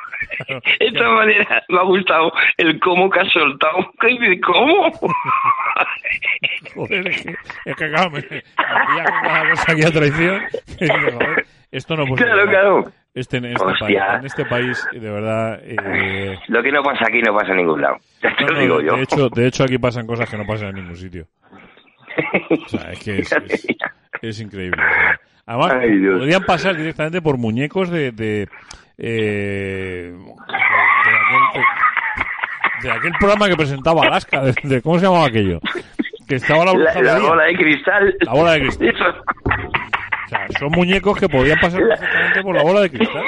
De 0.80 0.86
esta 0.86 1.08
manera, 1.08 1.62
me 1.68 1.78
ha 1.78 1.82
gustado 1.84 2.32
el 2.56 2.80
cómo 2.80 3.08
que 3.10 3.20
has 3.20 3.30
soltado. 3.32 3.78
¿Cómo? 4.44 4.90
Joder, 6.74 7.08
es 7.08 7.22
que, 7.22 7.34
es 7.64 7.76
que 7.76 7.88
claro, 7.90 8.10
me, 8.10 8.20
me. 8.28 8.42
Este, 13.16 13.38
en, 13.38 13.46
este 13.46 13.64
país, 13.80 13.98
en 14.20 14.26
este 14.26 14.44
país, 14.44 14.86
de 14.92 15.10
verdad. 15.10 15.58
eh, 15.64 16.38
Lo 16.48 16.62
que 16.62 16.70
no 16.70 16.82
pasa 16.82 17.06
aquí 17.08 17.20
no 17.22 17.34
pasa 17.34 17.52
en 17.52 17.56
ningún 17.56 17.80
lado. 17.80 17.96
Ya 18.22 18.34
te 18.36 18.44
no, 18.44 18.50
lo 18.52 18.60
digo 18.60 18.78
de, 18.78 18.86
yo. 18.86 18.96
de 18.96 19.02
hecho, 19.02 19.28
de 19.30 19.46
hecho, 19.46 19.64
aquí 19.64 19.78
pasan 19.78 20.06
cosas 20.06 20.28
que 20.30 20.36
no 20.36 20.44
pasan 20.46 20.68
en 20.68 20.74
ningún 20.76 20.96
sitio. 20.96 21.26
O 22.50 22.68
sea, 22.68 22.92
es 22.92 22.98
que 23.02 23.18
es, 23.20 23.32
es, 23.48 23.66
es 24.22 24.40
increíble. 24.40 24.80
o 24.82 24.84
sea. 24.94 25.20
Además, 25.46 25.72
Ay, 25.80 25.98
podrían 26.18 26.42
pasar 26.44 26.76
directamente 26.76 27.22
por 27.22 27.38
muñecos 27.38 27.88
de. 27.90 28.10
de, 28.12 28.48
eh, 28.98 30.12
de, 30.12 30.22
de 30.22 31.16
aquel, 31.16 31.62
de- 32.82 32.88
de 32.88 32.90
aquel 32.92 33.12
programa 33.18 33.48
que 33.48 33.56
presentaba 33.56 34.02
Alaska. 34.06 34.42
De, 34.42 34.54
de- 34.62 34.82
¿Cómo 34.82 34.98
se 34.98 35.06
llamaba 35.06 35.26
aquello? 35.26 35.60
Que 36.28 36.34
estaba 36.36 36.64
la, 36.64 36.72
La, 37.02 37.18
bola 37.20 37.44
de 37.44 37.54
cristal. 37.56 38.14
La 38.20 38.32
bola 38.32 38.52
de 38.52 38.60
cristal. 38.60 38.88
Eso. 38.94 39.04
O 40.26 40.28
sea, 40.28 40.46
son 40.58 40.70
muñecos 40.72 41.18
que 41.18 41.28
podrían 41.28 41.58
pasar 41.60 41.80
perfectamente 41.80 42.42
por 42.42 42.54
la 42.56 42.62
bola 42.62 42.80
de 42.80 42.90
cristal. 42.90 43.22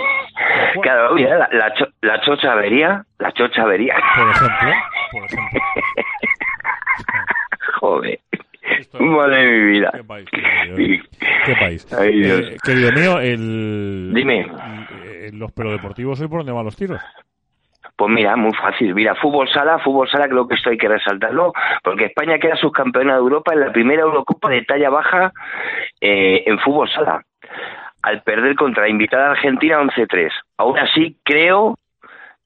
Claro, 0.82 1.14
mira, 1.14 1.38
la, 1.38 1.48
la, 1.52 1.74
cho- 1.74 1.88
la 2.02 2.20
chocha 2.20 2.52
avería, 2.52 3.04
la 3.18 3.32
chocha 3.32 3.62
avería. 3.62 3.94
Por 4.16 4.30
ejemplo, 4.30 4.68
por 5.12 5.24
ejemplo. 5.24 5.60
Joder. 7.80 8.20
Madre 9.00 9.36
de 9.36 9.46
mi 9.52 9.70
vida. 9.72 9.90
Qué 9.94 10.04
país. 10.04 10.28
Qué 11.44 11.54
país. 11.58 11.92
Ay, 11.92 12.20
Dios. 12.20 12.40
Eh, 12.40 12.56
querido 12.62 12.92
mío, 12.92 13.18
el, 13.20 14.12
Dime. 14.14 14.46
eh, 15.04 15.30
los 15.32 15.52
pelodeportivos 15.52 16.20
hoy 16.20 16.28
por 16.28 16.40
dónde 16.40 16.52
van 16.52 16.64
los 16.64 16.76
tiros. 16.76 17.00
Pues 17.98 18.12
mira, 18.12 18.36
muy 18.36 18.52
fácil. 18.54 18.94
Mira, 18.94 19.16
fútbol 19.16 19.48
sala, 19.48 19.80
fútbol 19.80 20.08
sala 20.08 20.28
creo 20.28 20.46
que 20.46 20.54
esto 20.54 20.70
hay 20.70 20.78
que 20.78 20.86
resaltarlo, 20.86 21.52
porque 21.82 22.04
España 22.04 22.38
queda 22.38 22.54
subcampeona 22.54 23.14
de 23.14 23.18
Europa 23.18 23.52
en 23.52 23.58
la 23.58 23.72
primera 23.72 24.02
Eurocopa 24.02 24.50
de 24.50 24.62
talla 24.62 24.88
baja 24.88 25.32
eh, 26.00 26.44
en 26.46 26.60
fútbol 26.60 26.88
sala, 26.88 27.24
al 28.02 28.22
perder 28.22 28.54
contra 28.54 28.84
la 28.84 28.88
invitada 28.88 29.32
Argentina 29.32 29.80
11-3. 29.80 30.30
Aún 30.58 30.78
así, 30.78 31.16
creo 31.24 31.76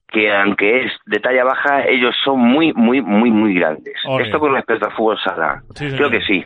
que 0.07 0.33
aunque 0.33 0.85
es 0.85 0.93
de 1.05 1.19
talla 1.19 1.43
baja, 1.43 1.85
ellos 1.85 2.15
son 2.25 2.39
muy, 2.39 2.73
muy, 2.73 3.01
muy, 3.03 3.29
muy 3.29 3.53
grandes. 3.53 3.93
Esto 4.21 4.39
con 4.39 4.55
respecto 4.55 4.87
al 4.87 4.93
fútbol 4.93 5.19
sala. 5.19 5.61
Sí, 5.75 5.87
creo 5.95 6.09
que 6.09 6.21
sí. 6.21 6.43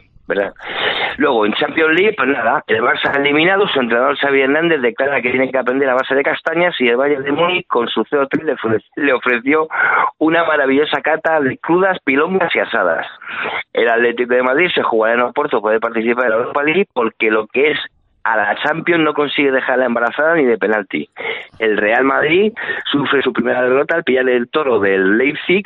Luego, 1.17 1.45
en 1.45 1.53
Champions 1.53 1.93
League, 1.99 2.13
pues 2.15 2.29
nada, 2.29 2.63
el 2.67 2.81
Barça 2.81 3.11
ha 3.13 3.19
eliminado, 3.19 3.67
su 3.67 3.79
entrenador 3.79 4.17
Xavi 4.17 4.41
Hernández 4.41 4.81
declara 4.81 5.21
que 5.21 5.31
tiene 5.31 5.49
que 5.49 5.57
aprender 5.57 5.89
a 5.89 5.95
base 5.95 6.13
de 6.13 6.21
castañas 6.23 6.75
y 6.79 6.87
el 6.89 6.97
Bayern 6.97 7.23
de 7.23 7.31
Múnich, 7.31 7.65
con 7.67 7.87
su 7.87 8.03
CO3, 8.03 8.43
le, 8.43 8.55
ofre- 8.55 8.83
le 8.97 9.13
ofreció 9.13 9.67
una 10.19 10.43
maravillosa 10.45 11.01
cata 11.01 11.39
de 11.39 11.57
crudas, 11.57 11.97
pilongas 12.03 12.53
y 12.55 12.59
asadas. 12.59 13.07
El 13.73 13.89
Atlético 13.89 14.33
de 14.35 14.43
Madrid 14.43 14.69
se 14.75 14.83
jugará 14.83 15.15
en 15.15 15.21
Oporto, 15.21 15.61
puede 15.61 15.79
participar 15.79 16.25
en 16.25 16.29
la 16.31 16.35
Europa 16.37 16.63
League 16.63 16.85
porque 16.93 17.31
lo 17.31 17.47
que 17.47 17.71
es 17.71 17.79
a 18.27 18.35
la 18.35 18.55
Champions 18.55 19.03
no 19.03 19.13
consigue 19.13 19.51
dejarla 19.51 19.85
embarazada 19.85 20.35
ni 20.35 20.45
de 20.45 20.57
penalti. 20.57 21.09
El 21.59 21.77
Real 21.77 22.03
Madrid 22.03 22.53
sufre 22.91 23.21
su 23.21 23.31
primera 23.31 23.61
derrota 23.61 23.95
al 23.95 24.03
pillar 24.03 24.27
el 24.29 24.49
toro 24.49 24.79
del 24.79 25.17
Leipzig 25.17 25.65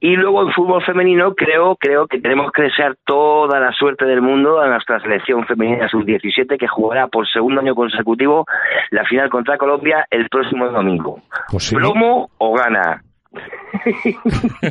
y 0.00 0.16
luego 0.16 0.42
en 0.42 0.52
fútbol 0.52 0.82
femenino 0.84 1.34
creo 1.34 1.76
creo 1.76 2.06
que 2.06 2.20
tenemos 2.20 2.52
que 2.52 2.62
desear 2.62 2.96
toda 3.06 3.58
la 3.58 3.72
suerte 3.72 4.04
del 4.04 4.20
mundo 4.20 4.60
a 4.60 4.68
nuestra 4.68 5.00
selección 5.00 5.46
femenina 5.46 5.88
sub-17 5.88 6.58
que 6.58 6.68
jugará 6.68 7.06
por 7.08 7.26
segundo 7.28 7.60
año 7.60 7.74
consecutivo 7.74 8.44
la 8.90 9.04
final 9.04 9.30
contra 9.30 9.56
Colombia 9.56 10.06
el 10.10 10.28
próximo 10.28 10.68
domingo. 10.68 11.20
Pues 11.50 11.64
sí. 11.64 11.76
¿Plomo 11.76 12.30
o 12.38 12.54
gana? 12.54 13.02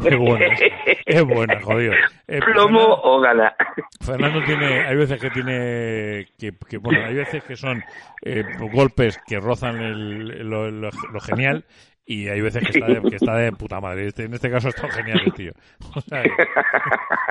Qué 0.00 0.16
buena. 0.16 0.46
Es 1.06 1.22
buena, 1.24 1.60
jodido. 1.60 1.94
Eh, 2.28 2.40
¿Plomo 2.52 2.80
o 3.02 3.20
gana? 3.20 3.54
Fernando 4.00 4.42
tiene, 4.44 4.86
hay 4.86 4.96
veces 4.96 5.20
que 5.20 5.30
tiene, 5.30 6.26
que, 6.38 6.52
que, 6.68 6.76
bueno, 6.78 7.04
hay 7.04 7.14
veces 7.14 7.42
que 7.44 7.56
son 7.56 7.82
eh, 8.24 8.44
golpes 8.72 9.18
que 9.26 9.40
rozan 9.40 9.80
el, 9.80 10.48
lo, 10.48 10.70
lo- 10.70 10.90
lo 11.12 11.20
genial 11.20 11.64
y 12.04 12.28
hay 12.28 12.40
veces 12.40 12.64
que 12.64 12.70
está, 12.78 12.86
de, 12.86 13.00
que 13.02 13.16
está 13.16 13.34
de 13.36 13.52
puta 13.52 13.80
madre. 13.80 14.06
Este- 14.08 14.24
en 14.24 14.34
este 14.34 14.50
caso 14.50 14.68
está 14.68 14.88
genial 14.90 15.20
el 15.24 15.32
tío. 15.32 15.52
O 15.94 16.00
sea, 16.00 16.22
que- 16.22 16.30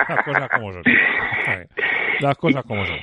las 0.10 0.24
cosas 0.24 0.50
como 0.50 0.74
son. 0.74 0.84
Las 2.22 2.38
cosas 2.38 2.64
como 2.64 2.86
son. 2.86 2.98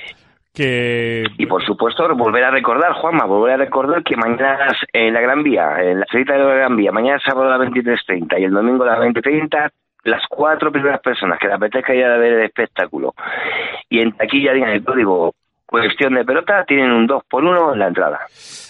Que 0.53 1.23
Y 1.37 1.45
por 1.45 1.63
supuesto, 1.63 2.07
volver 2.15 2.43
a 2.43 2.51
recordar, 2.51 2.93
Juanma, 2.93 3.25
volver 3.25 3.53
a 3.53 3.57
recordar 3.57 4.03
que 4.03 4.15
mañana 4.15 4.75
en 4.91 5.13
la 5.13 5.21
Gran 5.21 5.43
Vía, 5.43 5.75
en 5.81 5.99
la 5.99 6.05
salita 6.11 6.33
de 6.33 6.39
la 6.39 6.53
Gran 6.55 6.75
Vía, 6.75 6.91
mañana 6.91 7.19
sábado 7.23 7.51
a 7.51 7.57
las 7.57 7.69
23.30 7.69 8.39
y 8.39 8.43
el 8.43 8.51
domingo 8.51 8.83
a 8.83 8.97
las 8.97 8.99
20.30, 8.99 9.69
las 10.03 10.23
cuatro 10.27 10.71
primeras 10.71 11.01
personas 11.01 11.39
que 11.39 11.47
le 11.47 11.53
apetezca 11.53 11.93
ir 11.93 12.05
a 12.05 12.17
ver 12.17 12.33
el 12.33 12.45
espectáculo 12.45 13.13
y 13.89 13.99
en 13.99 14.13
taquilla 14.13 14.53
digan 14.53 14.69
el 14.69 14.83
código 14.83 15.33
cuestión 15.65 16.15
de 16.15 16.25
pelota, 16.25 16.65
tienen 16.67 16.91
un 16.91 17.05
2 17.05 17.23
por 17.29 17.43
1 17.43 17.73
en 17.73 17.79
la 17.79 17.87
entrada. 17.87 18.19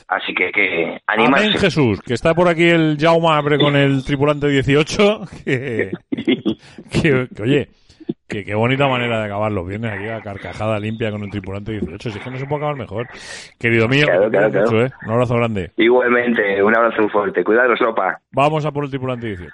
Así 0.07 0.33
que, 0.33 0.51
que 0.51 0.99
animarse. 1.07 1.47
Amén 1.47 1.59
Jesús, 1.59 2.01
que 2.01 2.13
está 2.13 2.33
por 2.33 2.49
aquí 2.49 2.67
el 2.67 2.97
Jaume 2.99 3.29
Abre 3.29 3.57
con 3.57 3.75
el 3.75 4.03
tripulante 4.03 4.49
18, 4.49 5.21
que, 5.45 5.91
que, 6.11 7.27
que, 7.33 7.41
oye, 7.41 7.69
que 8.29 8.45
qué 8.45 8.55
bonita 8.55 8.87
manera 8.87 9.19
de 9.19 9.25
acabar 9.25 9.51
los 9.51 9.67
viernes 9.67 9.91
aquí 9.91 10.07
a 10.07 10.21
carcajada 10.21 10.79
limpia 10.79 11.11
con 11.11 11.23
el 11.23 11.31
tripulante 11.31 11.71
18, 11.73 12.11
si 12.11 12.17
es 12.19 12.23
que 12.23 12.29
no 12.31 12.37
se 12.37 12.45
puede 12.45 12.59
acabar 12.61 12.77
mejor. 12.77 13.07
Querido 13.59 13.87
mío, 13.89 14.05
Claro, 14.05 14.61
mucho. 14.61 14.81
¿eh? 14.85 14.89
un 15.05 15.11
abrazo 15.11 15.35
grande. 15.35 15.71
Igualmente, 15.75 16.61
un 16.63 16.75
abrazo 16.77 17.01
muy 17.01 17.09
fuerte. 17.11 17.43
Cuidados, 17.43 17.79
sopa. 17.79 18.21
Vamos 18.31 18.63
a 18.65 18.71
por 18.71 18.83
el 18.85 18.89
tripulante 18.91 19.27
18. 19.27 19.51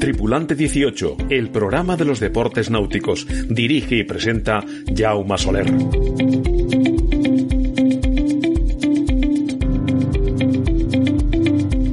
Tripulante 0.00 0.54
18, 0.54 1.16
el 1.30 1.50
programa 1.50 1.96
de 1.96 2.04
los 2.04 2.20
deportes 2.20 2.70
náuticos. 2.70 3.26
Dirige 3.48 3.96
y 3.96 4.04
presenta 4.04 4.60
Jaume 4.96 5.36
Soler. 5.38 5.66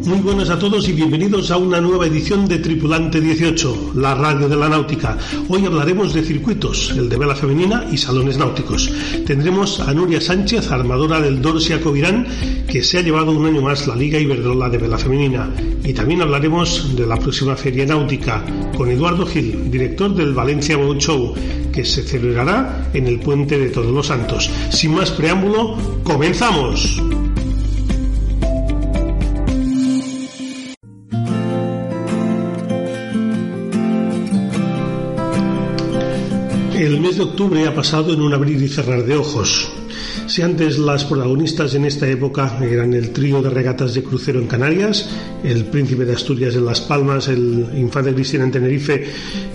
Muy 0.06 0.20
buenas 0.20 0.52
a 0.52 0.60
todos 0.60 0.88
y 0.88 0.94
bienvenidos 0.94 1.50
a 1.50 1.58
una 1.58 1.82
nueva 1.82 2.06
edición 2.06 2.48
de 2.48 2.60
Tripulante 2.60 3.20
18, 3.20 3.94
la 3.96 4.14
radio 4.14 4.48
de 4.48 4.56
la 4.56 4.70
náutica. 4.70 5.18
Hoy 5.48 5.66
hablaremos 5.66 6.14
de 6.14 6.22
circuitos, 6.22 6.92
el 6.96 7.10
de 7.10 7.18
vela 7.18 7.34
femenina 7.34 7.88
y 7.92 7.98
salones 7.98 8.38
náuticos. 8.38 8.92
Tendremos 9.26 9.80
a 9.80 9.92
Nuria 9.96 10.22
Sánchez, 10.22 10.72
armadora 10.72 11.20
del 11.20 11.42
Dorsia 11.42 11.82
Covirán, 11.82 12.28
que 12.68 12.84
se 12.84 13.00
ha 13.00 13.02
llevado 13.02 13.32
un 13.32 13.48
año 13.48 13.64
más 13.64 13.88
la 13.88 13.96
Liga 13.96 14.20
Iberdrola 14.20 14.70
de 14.70 14.78
vela 14.78 15.00
femenina. 15.00 15.50
Y 15.84 15.92
también 15.94 16.22
hablaremos 16.22 16.96
de 16.96 17.08
la 17.08 17.18
próxima 17.18 17.56
feria 17.56 17.88
náutica 17.88 18.46
con 18.78 18.92
Eduardo 18.92 19.26
Gil, 19.26 19.72
director 19.72 20.14
del 20.14 20.36
Valencia 20.36 20.78
Boat 20.78 21.00
Show, 21.00 21.34
que 21.74 21.84
se 21.84 22.04
celebrará 22.04 22.92
en 22.94 23.08
el 23.08 23.20
Puente 23.20 23.58
de 23.58 23.70
Todos 23.70 23.92
los 23.92 24.06
Santos. 24.06 24.52
Sin 24.70 24.94
más 24.94 25.10
preámbulo, 25.10 25.76
comenzamos. 26.04 27.02
El 36.76 37.00
mes 37.00 37.16
de 37.16 37.24
octubre 37.24 37.66
ha 37.66 37.74
pasado 37.74 38.14
en 38.14 38.22
un 38.22 38.34
abrir 38.34 38.62
y 38.62 38.68
cerrar 38.68 39.06
de 39.06 39.16
ojos. 39.16 39.72
Si 40.28 40.42
antes 40.42 40.78
las 40.78 41.06
protagonistas 41.06 41.74
en 41.74 41.86
esta 41.86 42.06
época 42.06 42.60
eran 42.62 42.94
el 42.94 43.12
trío 43.12 43.42
de 43.42 43.50
regatas 43.50 43.94
de 43.94 44.04
crucero 44.04 44.42
en 44.42 44.48
Canarias, 44.48 45.10
el 45.42 45.64
Príncipe 45.68 46.04
de 46.04 46.14
Asturias 46.14 46.54
en 46.56 46.66
Las 46.66 46.82
Palmas, 46.82 47.30
el 47.30 47.70
Infante 47.78 48.14
Cristina 48.14 48.44
en 48.44 48.52
Tenerife 48.52 49.06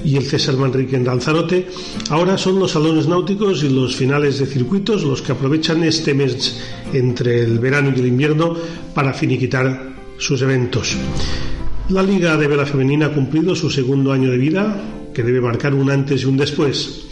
y 0.03 0.17
el 0.17 0.25
César 0.25 0.57
Manrique 0.57 0.97
en 0.97 1.05
Lanzarote, 1.05 1.69
ahora 2.09 2.39
son 2.39 2.59
los 2.59 2.71
salones 2.71 3.07
náuticos 3.07 3.63
y 3.65 3.69
los 3.69 3.95
finales 3.95 4.39
de 4.39 4.47
circuitos 4.47 5.05
los 5.05 5.21
que 5.21 5.33
aprovechan 5.33 5.85
este 5.85 6.15
mes 6.15 6.59
entre 6.95 7.43
el 7.43 7.59
verano 7.59 7.93
y 7.95 8.01
el 8.01 8.07
invierno 8.07 8.57
para 8.95 9.13
finiquitar 9.13 9.93
sus 10.17 10.41
eventos. 10.41 10.97
La 11.91 12.03
Liga 12.03 12.39
de 12.39 12.47
Vela 12.47 12.65
Femenina 12.65 13.07
ha 13.07 13.13
cumplido 13.13 13.55
su 13.55 13.69
segundo 13.69 14.11
año 14.11 14.31
de 14.31 14.39
vida, 14.39 15.00
debe 15.23 15.41
marcar 15.41 15.75
un 15.75 15.91
antes 15.91 16.23
y 16.23 16.27
un 16.27 16.37
después. 16.37 17.07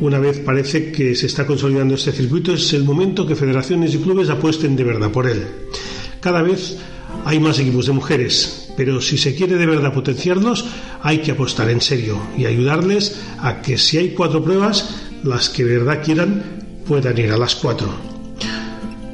Una 0.00 0.18
vez 0.18 0.38
parece 0.38 0.92
que 0.92 1.14
se 1.14 1.26
está 1.26 1.46
consolidando 1.46 1.94
este 1.94 2.12
circuito, 2.12 2.52
es 2.52 2.72
el 2.72 2.84
momento 2.84 3.26
que 3.26 3.36
federaciones 3.36 3.94
y 3.94 3.98
clubes 3.98 4.30
apuesten 4.30 4.76
de 4.76 4.84
verdad 4.84 5.10
por 5.10 5.26
él. 5.26 5.46
Cada 6.20 6.42
vez 6.42 6.78
hay 7.24 7.40
más 7.40 7.58
equipos 7.58 7.86
de 7.86 7.92
mujeres, 7.92 8.72
pero 8.76 9.00
si 9.00 9.18
se 9.18 9.34
quiere 9.34 9.56
de 9.56 9.66
verdad 9.66 9.92
potenciarlos, 9.92 10.66
hay 11.02 11.18
que 11.18 11.32
apostar 11.32 11.70
en 11.70 11.80
serio 11.80 12.20
y 12.36 12.46
ayudarles 12.46 13.20
a 13.40 13.62
que 13.62 13.78
si 13.78 13.98
hay 13.98 14.10
cuatro 14.10 14.42
pruebas, 14.42 14.94
las 15.24 15.48
que 15.48 15.64
de 15.64 15.78
verdad 15.78 16.02
quieran 16.04 16.42
puedan 16.86 17.18
ir 17.18 17.32
a 17.32 17.38
las 17.38 17.54
cuatro. 17.54 18.17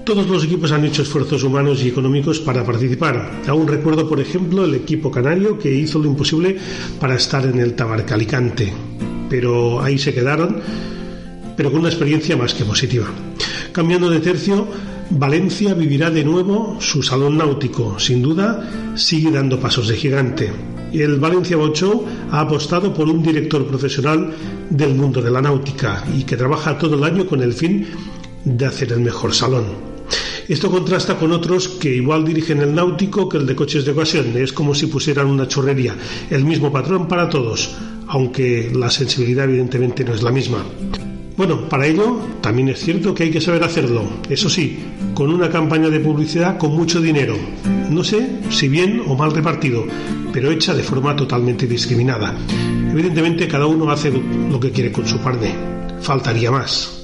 Todos 0.05 0.29
los 0.29 0.45
equipos 0.45 0.71
han 0.71 0.85
hecho 0.85 1.01
esfuerzos 1.01 1.43
humanos 1.45 1.83
y 1.83 1.89
económicos 1.89 2.39
para 2.39 2.63
participar. 2.63 3.41
Aún 3.49 3.67
recuerdo, 3.67 4.07
por 4.07 4.21
ejemplo, 4.21 4.67
el 4.67 4.75
equipo 4.75 5.11
canario 5.11 5.59
que 5.59 5.75
hizo 5.75 5.99
lo 5.99 6.05
imposible 6.05 6.59
para 7.01 7.15
estar 7.15 7.47
en 7.47 7.59
el 7.59 7.73
Tabarca 7.75 8.15
Alicante. 8.15 8.71
Pero 9.31 9.81
ahí 9.81 9.97
se 9.97 10.13
quedaron, 10.13 10.61
pero 11.57 11.71
con 11.71 11.81
una 11.81 11.89
experiencia 11.89 12.37
más 12.37 12.53
que 12.53 12.67
positiva. 12.67 13.07
Cambiando 13.73 14.11
de 14.11 14.21
tercio, 14.21 14.69
Valencia 15.09 15.73
vivirá 15.73 16.11
de 16.11 16.23
nuevo 16.23 16.77
su 16.81 17.03
salón 17.03 17.39
náutico. 17.39 17.99
Sin 17.99 18.21
duda, 18.21 18.93
sigue 18.97 19.31
dando 19.31 19.59
pasos 19.59 19.89
de 19.89 19.97
gigante. 19.97 20.53
El 20.93 21.19
Valencia 21.19 21.57
Boat 21.57 21.77
Show 21.77 22.05
ha 22.31 22.41
apostado 22.41 22.93
por 22.93 23.09
un 23.09 23.23
director 23.23 23.67
profesional 23.67 24.35
del 24.69 24.95
mundo 24.97 25.23
de 25.23 25.31
la 25.31 25.41
náutica 25.41 26.05
y 26.15 26.25
que 26.25 26.37
trabaja 26.37 26.77
todo 26.77 26.97
el 26.97 27.05
año 27.05 27.27
con 27.27 27.43
el 27.43 27.55
fin 27.55 27.87
de 28.45 28.67
hacer 28.67 28.93
el 28.93 29.01
mejor 29.01 29.35
salón. 29.35 29.94
Esto 30.49 30.71
contrasta 30.71 31.17
con 31.17 31.33
otros 31.33 31.69
que 31.69 31.97
igual 31.97 32.25
dirigen 32.25 32.61
el 32.61 32.75
náutico 32.75 33.29
que 33.29 33.39
el 33.39 33.47
de 33.47 33.57
coches 33.57 33.85
de 33.85 33.93
ocasión. 33.93 34.37
Es 34.37 34.53
como 34.53 34.75
si 34.75 34.87
pusieran 34.87 35.27
una 35.27 35.49
chorrería. 35.49 35.97
El 36.31 36.45
mismo 36.45 36.71
patrón 36.71 37.09
para 37.09 37.31
todos, 37.31 37.75
aunque 38.09 38.71
la 38.75 38.91
sensibilidad 38.91 39.45
evidentemente 39.45 40.05
no 40.05 40.13
es 40.13 40.23
la 40.23 40.31
misma. 40.31 40.65
Bueno, 41.37 41.69
para 41.69 41.87
ello 41.87 42.21
también 42.41 42.69
es 42.69 42.81
cierto 42.81 43.15
que 43.15 43.25
hay 43.25 43.31
que 43.31 43.41
saber 43.41 43.65
hacerlo. 43.65 44.05
Eso 44.29 44.49
sí, 44.49 44.79
con 45.15 45.33
una 45.33 45.51
campaña 45.51 45.89
de 45.89 46.01
publicidad 46.01 46.59
con 46.59 46.73
mucho 46.73 47.01
dinero. 47.01 47.37
No 47.91 48.05
sé 48.05 48.41
si 48.51 48.69
bien 48.69 49.03
o 49.07 49.17
mal 49.17 49.33
repartido, 49.33 49.85
pero 50.33 50.51
hecha 50.51 50.75
de 50.75 50.83
forma 50.83 51.17
totalmente 51.17 51.67
discriminada. 51.67 52.37
Evidentemente 52.93 53.49
cada 53.49 53.67
uno 53.67 53.91
hace 53.91 54.13
lo 54.51 54.61
que 54.61 54.71
quiere 54.71 54.93
con 54.93 55.07
su 55.07 55.19
parte. 55.19 55.53
Faltaría 56.01 56.51
más. 56.51 57.01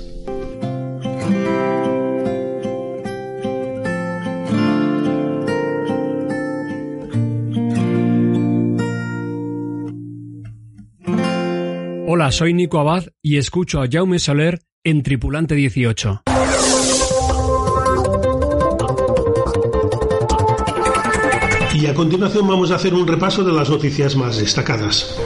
Hola, 12.21 12.33
soy 12.33 12.53
Nico 12.53 12.79
Abad 12.79 13.05
y 13.23 13.39
escucho 13.39 13.81
a 13.81 13.87
Jaume 13.91 14.19
Soler 14.19 14.61
en 14.85 15.03
Tripulante 15.03 15.55
18. 15.55 16.25
Y 21.77 21.87
a 21.87 21.95
continuación 21.95 22.47
vamos 22.47 22.73
a 22.73 22.75
hacer 22.75 22.93
un 22.93 23.07
repaso 23.07 23.43
de 23.43 23.55
las 23.55 23.71
noticias 23.71 24.17
más 24.17 24.37
destacadas. 24.37 25.19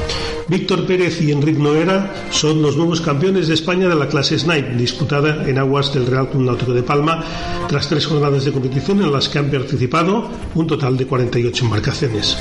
Víctor 0.47 0.87
Pérez 0.87 1.21
y 1.21 1.33
Enric 1.33 1.59
Noera 1.59 2.15
son 2.31 2.63
los 2.63 2.77
nuevos 2.77 3.01
campeones 3.01 3.49
de 3.49 3.55
España 3.55 3.89
de 3.89 3.97
la 3.97 4.07
clase 4.07 4.39
Snipe, 4.39 4.77
disputada 4.77 5.49
en 5.49 5.59
aguas 5.59 5.93
del 5.93 6.07
Real 6.07 6.31
Club 6.31 6.45
Náutico 6.45 6.75
de 6.75 6.85
Palma, 6.85 7.25
tras 7.67 7.89
tres 7.89 8.07
jornadas 8.07 8.45
de 8.45 8.53
competición 8.53 9.03
en 9.03 9.11
las 9.11 9.29
que 9.29 9.41
han 9.41 9.51
participado 9.51 10.31
un 10.55 10.69
total 10.69 10.97
de 10.97 11.09
48 11.09 11.65
embarcaciones. 11.65 12.39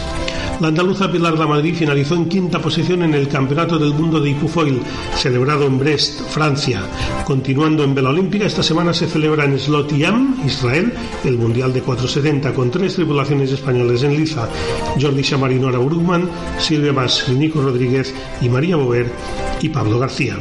La 0.63 0.69
andaluza 0.69 1.11
Pilar 1.11 1.37
de 1.37 1.45
Madrid 1.45 1.75
finalizó 1.75 2.15
en 2.15 2.29
quinta 2.29 2.57
posición 2.61 3.03
en 3.03 3.13
el 3.13 3.27
Campeonato 3.27 3.77
del 3.77 3.93
Mundo 3.93 4.21
de 4.21 4.29
Ipufoil, 4.29 4.81
celebrado 5.13 5.65
en 5.65 5.77
Brest, 5.77 6.21
Francia. 6.29 6.83
Continuando 7.25 7.83
en 7.83 7.93
Vela 7.93 8.11
Olímpica, 8.11 8.45
esta 8.45 8.63
semana 8.63 8.93
se 8.93 9.07
celebra 9.07 9.43
en 9.43 9.59
Slot 9.59 9.91
Yam, 9.91 10.41
Israel, 10.45 10.93
el 11.25 11.37
Mundial 11.37 11.73
de 11.73 11.81
470, 11.81 12.53
con 12.53 12.71
tres 12.71 12.95
tripulaciones 12.95 13.51
españoles 13.51 14.03
en 14.03 14.15
liza: 14.15 14.47
Jordi 15.01 15.21
Chamarino 15.21 15.67
Araurugman, 15.67 16.29
Silvia 16.57 16.93
Mas, 16.93 17.27
Nico 17.27 17.61
Rodríguez 17.61 18.15
y 18.39 18.47
María 18.47 18.77
Bover 18.77 19.11
y 19.61 19.67
Pablo 19.67 19.99
García. 19.99 20.37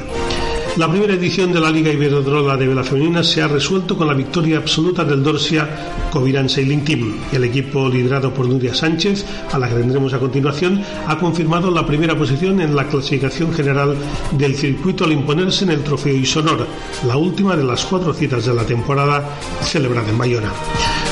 La 0.78 0.90
primera 0.90 1.12
edición 1.12 1.52
de 1.52 1.60
la 1.60 1.70
Liga 1.70 1.92
Iberdrola 1.92 2.56
de 2.56 2.66
Vela 2.66 2.82
Femenina 2.82 3.22
se 3.22 3.42
ha 3.42 3.48
resuelto 3.48 3.94
con 3.94 4.06
la 4.06 4.14
victoria 4.14 4.56
absoluta 4.56 5.04
del 5.04 5.22
Dorsia 5.22 5.68
Coviran 6.10 6.48
Sailing 6.48 6.82
Team. 6.82 7.20
El 7.30 7.44
equipo 7.44 7.90
liderado 7.90 8.32
por 8.32 8.48
Nuria 8.48 8.74
Sánchez, 8.74 9.26
a 9.52 9.58
la 9.58 9.68
que 9.68 9.74
tendremos 9.74 10.14
a 10.14 10.18
continuación, 10.18 10.82
ha 11.06 11.18
confirmado 11.18 11.70
la 11.70 11.84
primera 11.84 12.16
posición 12.16 12.58
en 12.62 12.74
la 12.74 12.88
clasificación 12.88 13.52
general 13.52 13.94
del 14.30 14.54
circuito 14.54 15.04
al 15.04 15.12
imponerse 15.12 15.64
en 15.64 15.72
el 15.72 15.84
Trofeo 15.84 16.16
Isonor, 16.16 16.66
la 17.06 17.18
última 17.18 17.54
de 17.54 17.64
las 17.64 17.84
cuatro 17.84 18.14
citas 18.14 18.46
de 18.46 18.54
la 18.54 18.64
temporada 18.64 19.28
celebrada 19.60 20.08
en 20.08 20.16
Bayona. 20.16 20.52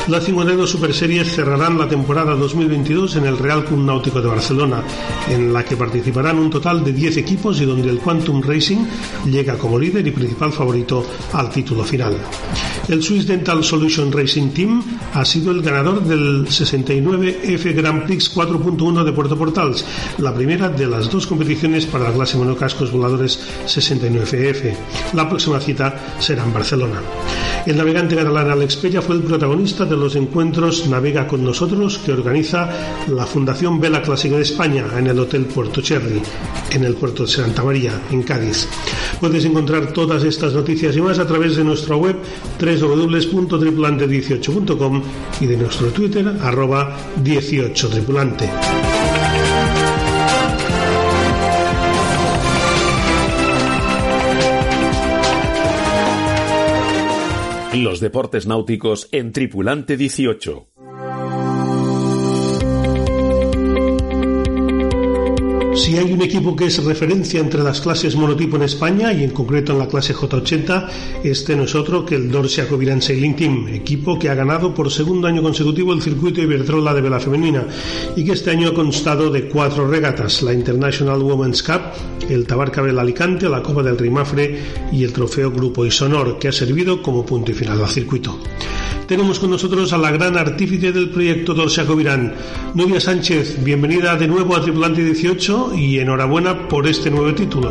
Las 0.09 0.25
52 0.25 0.69
Super 0.69 0.93
Series 0.93 1.33
cerrarán 1.33 1.79
la 1.79 1.89
temporada 1.89 2.35
2022 2.35 3.17
en 3.17 3.27
el 3.27 3.39
Real 3.39 3.65
Club 3.65 3.81
Náutico 3.81 4.21
de 4.21 4.29
Barcelona, 4.29 4.83
en 5.29 5.53
la 5.53 5.65
que 5.65 5.77
participarán 5.77 6.39
un 6.39 6.51
total 6.51 6.83
de 6.83 6.93
10 6.93 7.19
equipos 7.19 7.61
y 7.61 7.65
donde 7.65 7.89
el 7.89 7.99
Quantum 7.99 8.43
Racing 8.43 8.85
llega 9.27 9.57
como 9.57 9.79
líder 9.79 10.07
y 10.07 10.11
principal 10.11 10.53
favorito 10.53 11.07
al 11.33 11.51
título 11.51 11.85
final. 11.85 12.17
El 12.89 13.03
Swiss 13.03 13.27
Dental 13.27 13.63
Solution 13.63 14.11
Racing 14.11 14.49
Team 14.51 14.83
ha 15.15 15.25
sido 15.25 15.53
el 15.53 15.63
ganador 15.63 16.03
del 16.03 16.47
69F 16.47 17.75
Grand 17.75 18.05
Prix 18.05 18.35
4.1 18.35 19.05
de 19.05 19.13
Puerto 19.13 19.39
Portals, 19.39 19.85
la 20.19 20.35
primera 20.35 20.69
de 20.69 20.89
las 20.89 21.09
dos 21.09 21.27
competiciones 21.27 21.87
para 21.87 22.05
la 22.05 22.13
clase 22.13 22.37
monocascos 22.37 22.91
voladores 22.91 23.39
69F. 23.67 24.75
La 25.13 25.29
próxima 25.29 25.61
cita 25.61 26.17
será 26.19 26.43
en 26.43 26.53
Barcelona. 26.53 27.01
El 27.65 27.77
navegante 27.77 28.17
catalán 28.17 28.51
Alex 28.51 28.77
Pella 28.77 29.03
fue 29.03 29.17
el 29.17 29.23
protagonista 29.23 29.85
de 29.91 29.97
los 29.97 30.17
encuentros 30.17 30.89
Navega 30.89 31.27
con 31.27 31.45
nosotros 31.45 31.99
que 31.99 32.13
organiza 32.13 32.71
la 33.09 33.27
Fundación 33.27 33.79
Vela 33.81 34.01
Clásica 34.01 34.37
de 34.37 34.43
España 34.43 34.87
en 34.97 35.09
el 35.09 35.19
Hotel 35.19 35.45
Puerto 35.47 35.81
Cherry, 35.83 36.23
en 36.71 36.85
el 36.85 36.95
puerto 36.95 37.25
de 37.25 37.29
Santa 37.29 37.65
María, 37.65 38.01
en 38.11 38.23
Cádiz. 38.23 38.69
Puedes 39.21 39.45
encontrar 39.45 39.93
todas 39.93 40.23
estas 40.25 40.55
noticias 40.55 40.97
y 40.97 41.01
más 41.01 41.19
a 41.19 41.27
través 41.27 41.57
de 41.57 41.65
nuestra 41.65 41.97
web 41.97 42.15
www.tripulante18.com 42.61 45.03
y 45.41 45.47
de 45.47 45.57
nuestro 45.57 45.89
Twitter 45.89 46.37
arroba 46.41 46.97
18tripulante. 47.23 48.49
Los 57.73 58.01
deportes 58.01 58.49
náuticos 58.49 59.09
en 59.13 59.31
Tripulante 59.31 59.97
18. 59.97 60.70
Si 65.81 65.97
hay 65.97 66.13
un 66.13 66.21
equipo 66.21 66.55
que 66.55 66.67
es 66.67 66.85
referencia 66.85 67.41
entre 67.41 67.63
las 67.63 67.81
clases 67.81 68.15
monotipo 68.15 68.57
en 68.57 68.65
España 68.65 69.15
y 69.15 69.25
en 69.25 69.31
concreto 69.31 69.73
en 69.73 69.79
la 69.79 69.89
clase 69.89 70.15
J80, 70.15 70.89
este 71.25 71.57
no 71.57 71.63
es 71.63 71.75
otro 71.75 72.05
que 72.05 72.17
el 72.17 72.31
Dorsia 72.31 72.69
Coviran 72.69 73.01
Sailing 73.01 73.35
Team, 73.35 73.69
equipo 73.69 74.19
que 74.19 74.29
ha 74.29 74.35
ganado 74.35 74.75
por 74.75 74.91
segundo 74.91 75.27
año 75.27 75.41
consecutivo 75.41 75.95
el 75.95 76.03
circuito 76.03 76.43
Iberdrola 76.43 76.93
de 76.93 77.01
vela 77.01 77.19
femenina 77.19 77.67
y 78.15 78.27
que 78.27 78.33
este 78.33 78.51
año 78.51 78.69
ha 78.69 78.75
constado 78.75 79.31
de 79.31 79.49
cuatro 79.49 79.89
regatas, 79.89 80.43
la 80.43 80.53
International 80.53 81.23
Women's 81.23 81.63
Cup, 81.63 81.81
el 82.29 82.47
Tabarca 82.47 82.83
Vela 82.83 83.01
Alicante, 83.01 83.49
la 83.49 83.63
Copa 83.63 83.83
del 83.83 83.97
Rimafre 83.97 84.61
y 84.93 85.03
el 85.03 85.15
Trofeo 85.15 85.51
Grupo 85.51 85.87
Isonor, 85.87 86.39
que 86.39 86.49
ha 86.49 86.53
servido 86.53 87.01
como 87.01 87.25
punto 87.25 87.53
y 87.53 87.55
final 87.55 87.81
al 87.83 87.89
circuito. 87.89 88.39
Tenemos 89.11 89.41
con 89.41 89.51
nosotros 89.51 89.93
a 89.93 89.99
la 89.99 90.13
gran 90.13 90.39
artífice 90.39 90.93
del 90.93 91.11
proyecto 91.11 91.53
Dorsia 91.53 91.85
Covirán, 91.85 92.33
Nubia 92.77 93.01
Sánchez. 93.01 93.65
Bienvenida 93.65 94.15
de 94.15 94.29
nuevo 94.29 94.55
a 94.55 94.63
Tripulante 94.63 95.03
18 95.03 95.75
y 95.75 95.99
enhorabuena 95.99 96.69
por 96.69 96.87
este 96.87 97.11
nuevo 97.11 97.35
título. 97.35 97.71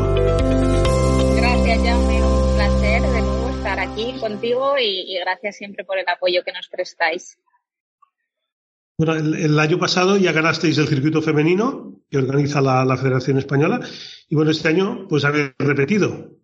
Gracias, 1.34 1.82
Jaume. 1.82 2.22
Un 2.22 2.56
placer 2.56 3.00
de 3.00 3.20
nuevo 3.22 3.48
estar 3.56 3.80
aquí 3.80 4.12
contigo 4.20 4.74
y, 4.78 5.14
y 5.14 5.18
gracias 5.20 5.56
siempre 5.56 5.82
por 5.82 5.98
el 5.98 6.06
apoyo 6.06 6.42
que 6.44 6.52
nos 6.52 6.68
prestáis. 6.68 7.38
Bueno, 8.98 9.14
el, 9.14 9.34
el, 9.36 9.58
año 9.58 9.78
pasado 9.78 10.18
ya 10.18 10.32
ganasteis 10.32 10.76
el 10.76 10.88
circuito 10.88 11.22
femenino 11.22 12.02
que 12.10 12.18
organiza 12.18 12.60
la, 12.60 12.84
la, 12.84 12.98
Federación 12.98 13.38
Española 13.38 13.80
y 14.28 14.34
bueno, 14.34 14.50
este 14.50 14.68
año 14.68 15.06
pues 15.08 15.24
habéis 15.24 15.52
repetido. 15.58 16.38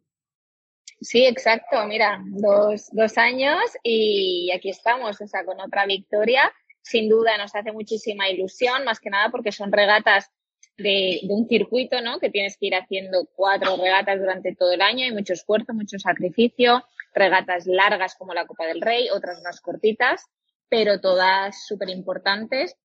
Sí, 1.00 1.26
exacto. 1.26 1.84
Mira, 1.86 2.20
dos, 2.24 2.88
dos 2.92 3.18
años 3.18 3.60
y 3.82 4.50
aquí 4.54 4.70
estamos, 4.70 5.20
o 5.20 5.26
sea, 5.26 5.44
con 5.44 5.60
otra 5.60 5.86
victoria. 5.86 6.52
Sin 6.82 7.08
duda 7.08 7.36
nos 7.36 7.54
hace 7.54 7.72
muchísima 7.72 8.28
ilusión, 8.28 8.84
más 8.84 9.00
que 9.00 9.10
nada 9.10 9.30
porque 9.30 9.52
son 9.52 9.72
regatas 9.72 10.30
de, 10.78 11.20
de, 11.22 11.34
un 11.34 11.48
circuito, 11.48 12.00
¿no? 12.00 12.18
Que 12.18 12.30
tienes 12.30 12.56
que 12.58 12.66
ir 12.66 12.74
haciendo 12.74 13.26
cuatro 13.34 13.76
regatas 13.76 14.18
durante 14.20 14.54
todo 14.54 14.72
el 14.72 14.82
año, 14.82 15.04
hay 15.04 15.12
mucho 15.12 15.32
esfuerzo, 15.32 15.72
mucho 15.72 15.98
sacrificio, 15.98 16.84
regatas 17.14 17.66
largas 17.66 18.14
como 18.14 18.34
la 18.34 18.46
Copa 18.46 18.66
del 18.66 18.80
Rey, 18.80 19.08
otras 19.10 19.42
más 19.42 19.60
cortitas, 19.60 20.24
pero 20.68 21.00
todas 21.00 21.66
súper 21.66 21.88
importantes. 21.90 22.76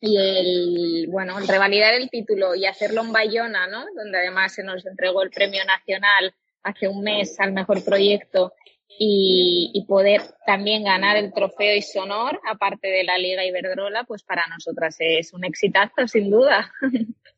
Y 0.00 0.16
el, 0.16 1.06
bueno, 1.10 1.38
revalidar 1.40 1.94
el 1.94 2.08
título 2.10 2.54
y 2.54 2.66
hacerlo 2.66 3.00
en 3.00 3.12
Bayona, 3.12 3.66
¿no? 3.66 3.84
Donde 3.96 4.18
además 4.18 4.52
se 4.52 4.62
nos 4.62 4.86
entregó 4.86 5.22
el 5.22 5.30
premio 5.30 5.64
nacional 5.64 6.34
hace 6.62 6.88
un 6.88 7.02
mes 7.02 7.38
al 7.40 7.52
mejor 7.52 7.84
proyecto 7.84 8.52
y, 8.98 9.70
y, 9.74 9.84
poder 9.86 10.22
también 10.44 10.84
ganar 10.84 11.16
el 11.16 11.32
trofeo 11.32 11.76
y 11.76 11.82
sonor, 11.82 12.40
aparte 12.50 12.88
de 12.88 13.04
la 13.04 13.16
Liga 13.16 13.44
Iberdrola, 13.44 14.04
pues 14.04 14.24
para 14.24 14.46
nosotras 14.48 14.96
es 14.98 15.32
un 15.32 15.44
exitazo, 15.44 16.08
sin 16.08 16.30
duda. 16.30 16.72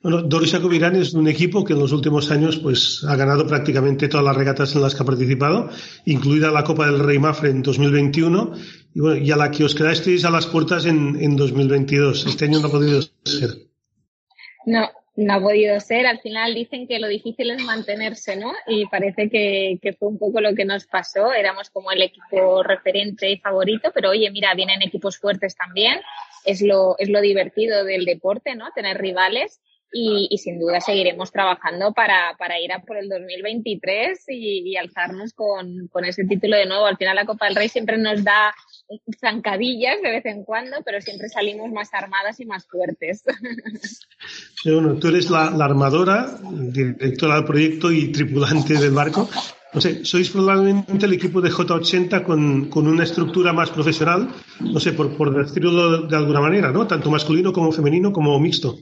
Bueno, 0.00 0.22
Doris 0.22 0.54
Acovirán 0.54 0.94
es 0.94 1.12
un 1.12 1.26
equipo 1.26 1.64
que 1.64 1.72
en 1.72 1.80
los 1.80 1.90
últimos 1.90 2.30
años 2.30 2.58
pues 2.58 3.04
ha 3.08 3.16
ganado 3.16 3.46
prácticamente 3.48 4.06
todas 4.06 4.24
las 4.24 4.36
regatas 4.36 4.74
en 4.76 4.82
las 4.82 4.94
que 4.94 5.02
ha 5.02 5.06
participado, 5.06 5.70
incluida 6.04 6.52
la 6.52 6.62
Copa 6.62 6.86
del 6.86 7.00
Rey 7.00 7.18
Mafre 7.18 7.50
en 7.50 7.62
2021 7.62 8.52
y, 8.94 9.00
bueno, 9.00 9.16
y 9.16 9.30
a 9.32 9.36
la 9.36 9.50
que 9.50 9.64
os 9.64 9.74
quedasteis 9.74 10.24
a 10.24 10.30
las 10.30 10.46
puertas 10.46 10.86
en, 10.86 11.20
en 11.20 11.34
2022. 11.34 12.26
Este 12.26 12.44
año 12.44 12.60
no 12.60 12.68
ha 12.68 12.70
podido 12.70 13.02
ser. 13.24 13.50
No, 14.66 14.88
no 15.18 15.34
ha 15.34 15.40
podido 15.40 15.80
ser. 15.80 16.06
Al 16.06 16.20
final 16.20 16.54
dicen 16.54 16.86
que 16.86 17.00
lo 17.00 17.08
difícil 17.08 17.50
es 17.50 17.60
mantenerse, 17.64 18.36
¿no? 18.36 18.52
Y 18.68 18.86
parece 18.86 19.28
que, 19.28 19.78
que, 19.82 19.92
fue 19.92 20.08
un 20.08 20.18
poco 20.18 20.40
lo 20.40 20.54
que 20.54 20.64
nos 20.64 20.86
pasó. 20.86 21.32
Éramos 21.32 21.70
como 21.70 21.90
el 21.90 22.02
equipo 22.02 22.62
referente 22.62 23.28
y 23.28 23.38
favorito, 23.38 23.90
pero 23.92 24.10
oye, 24.10 24.30
mira, 24.30 24.54
vienen 24.54 24.80
equipos 24.80 25.18
fuertes 25.18 25.56
también. 25.56 26.00
Es 26.44 26.62
lo, 26.62 26.96
es 26.98 27.08
lo 27.08 27.20
divertido 27.20 27.84
del 27.84 28.04
deporte, 28.04 28.54
¿no? 28.54 28.66
Tener 28.76 28.96
rivales. 28.98 29.60
Y, 29.90 30.36
sin 30.38 30.60
duda 30.60 30.82
seguiremos 30.82 31.32
trabajando 31.32 31.94
para, 31.94 32.36
para 32.38 32.60
ir 32.60 32.72
a 32.72 32.80
por 32.82 32.98
el 32.98 33.08
2023 33.08 34.22
y, 34.28 34.70
y 34.70 34.76
alzarnos 34.76 35.32
con, 35.32 35.88
con 35.88 36.04
ese 36.04 36.24
título 36.26 36.56
de 36.56 36.66
nuevo. 36.66 36.86
Al 36.86 36.98
final 36.98 37.16
la 37.16 37.24
Copa 37.24 37.46
del 37.46 37.56
Rey 37.56 37.68
siempre 37.68 37.96
nos 37.96 38.22
da 38.22 38.54
zancadillas 39.20 40.00
de 40.02 40.10
vez 40.10 40.26
en 40.26 40.44
cuando, 40.44 40.76
pero 40.84 41.00
siempre 41.00 41.28
salimos 41.28 41.70
más 41.70 41.92
armadas 41.92 42.40
y 42.40 42.46
más 42.46 42.66
fuertes. 42.66 43.24
Bueno, 44.64 44.98
tú 44.98 45.08
eres 45.08 45.30
la, 45.30 45.50
la, 45.50 45.66
armadora, 45.66 46.36
directora 46.42 47.36
del 47.36 47.44
proyecto 47.44 47.92
y 47.92 48.10
tripulante 48.10 48.74
del 48.74 48.90
barco. 48.90 49.28
No 49.72 49.80
sé, 49.80 50.04
sois 50.04 50.30
probablemente 50.30 51.06
el 51.06 51.12
equipo 51.12 51.40
de 51.40 51.50
J80 51.50 52.24
con, 52.24 52.68
con 52.68 52.88
una 52.88 53.04
estructura 53.04 53.52
más 53.52 53.70
profesional, 53.70 54.28
no 54.60 54.80
sé, 54.80 54.92
por, 54.92 55.16
por 55.16 55.32
decirlo 55.32 56.08
de 56.08 56.16
alguna 56.16 56.40
manera, 56.40 56.72
¿no? 56.72 56.86
Tanto 56.86 57.10
masculino 57.10 57.52
como 57.52 57.70
femenino 57.70 58.10
como 58.10 58.38
mixto. 58.40 58.76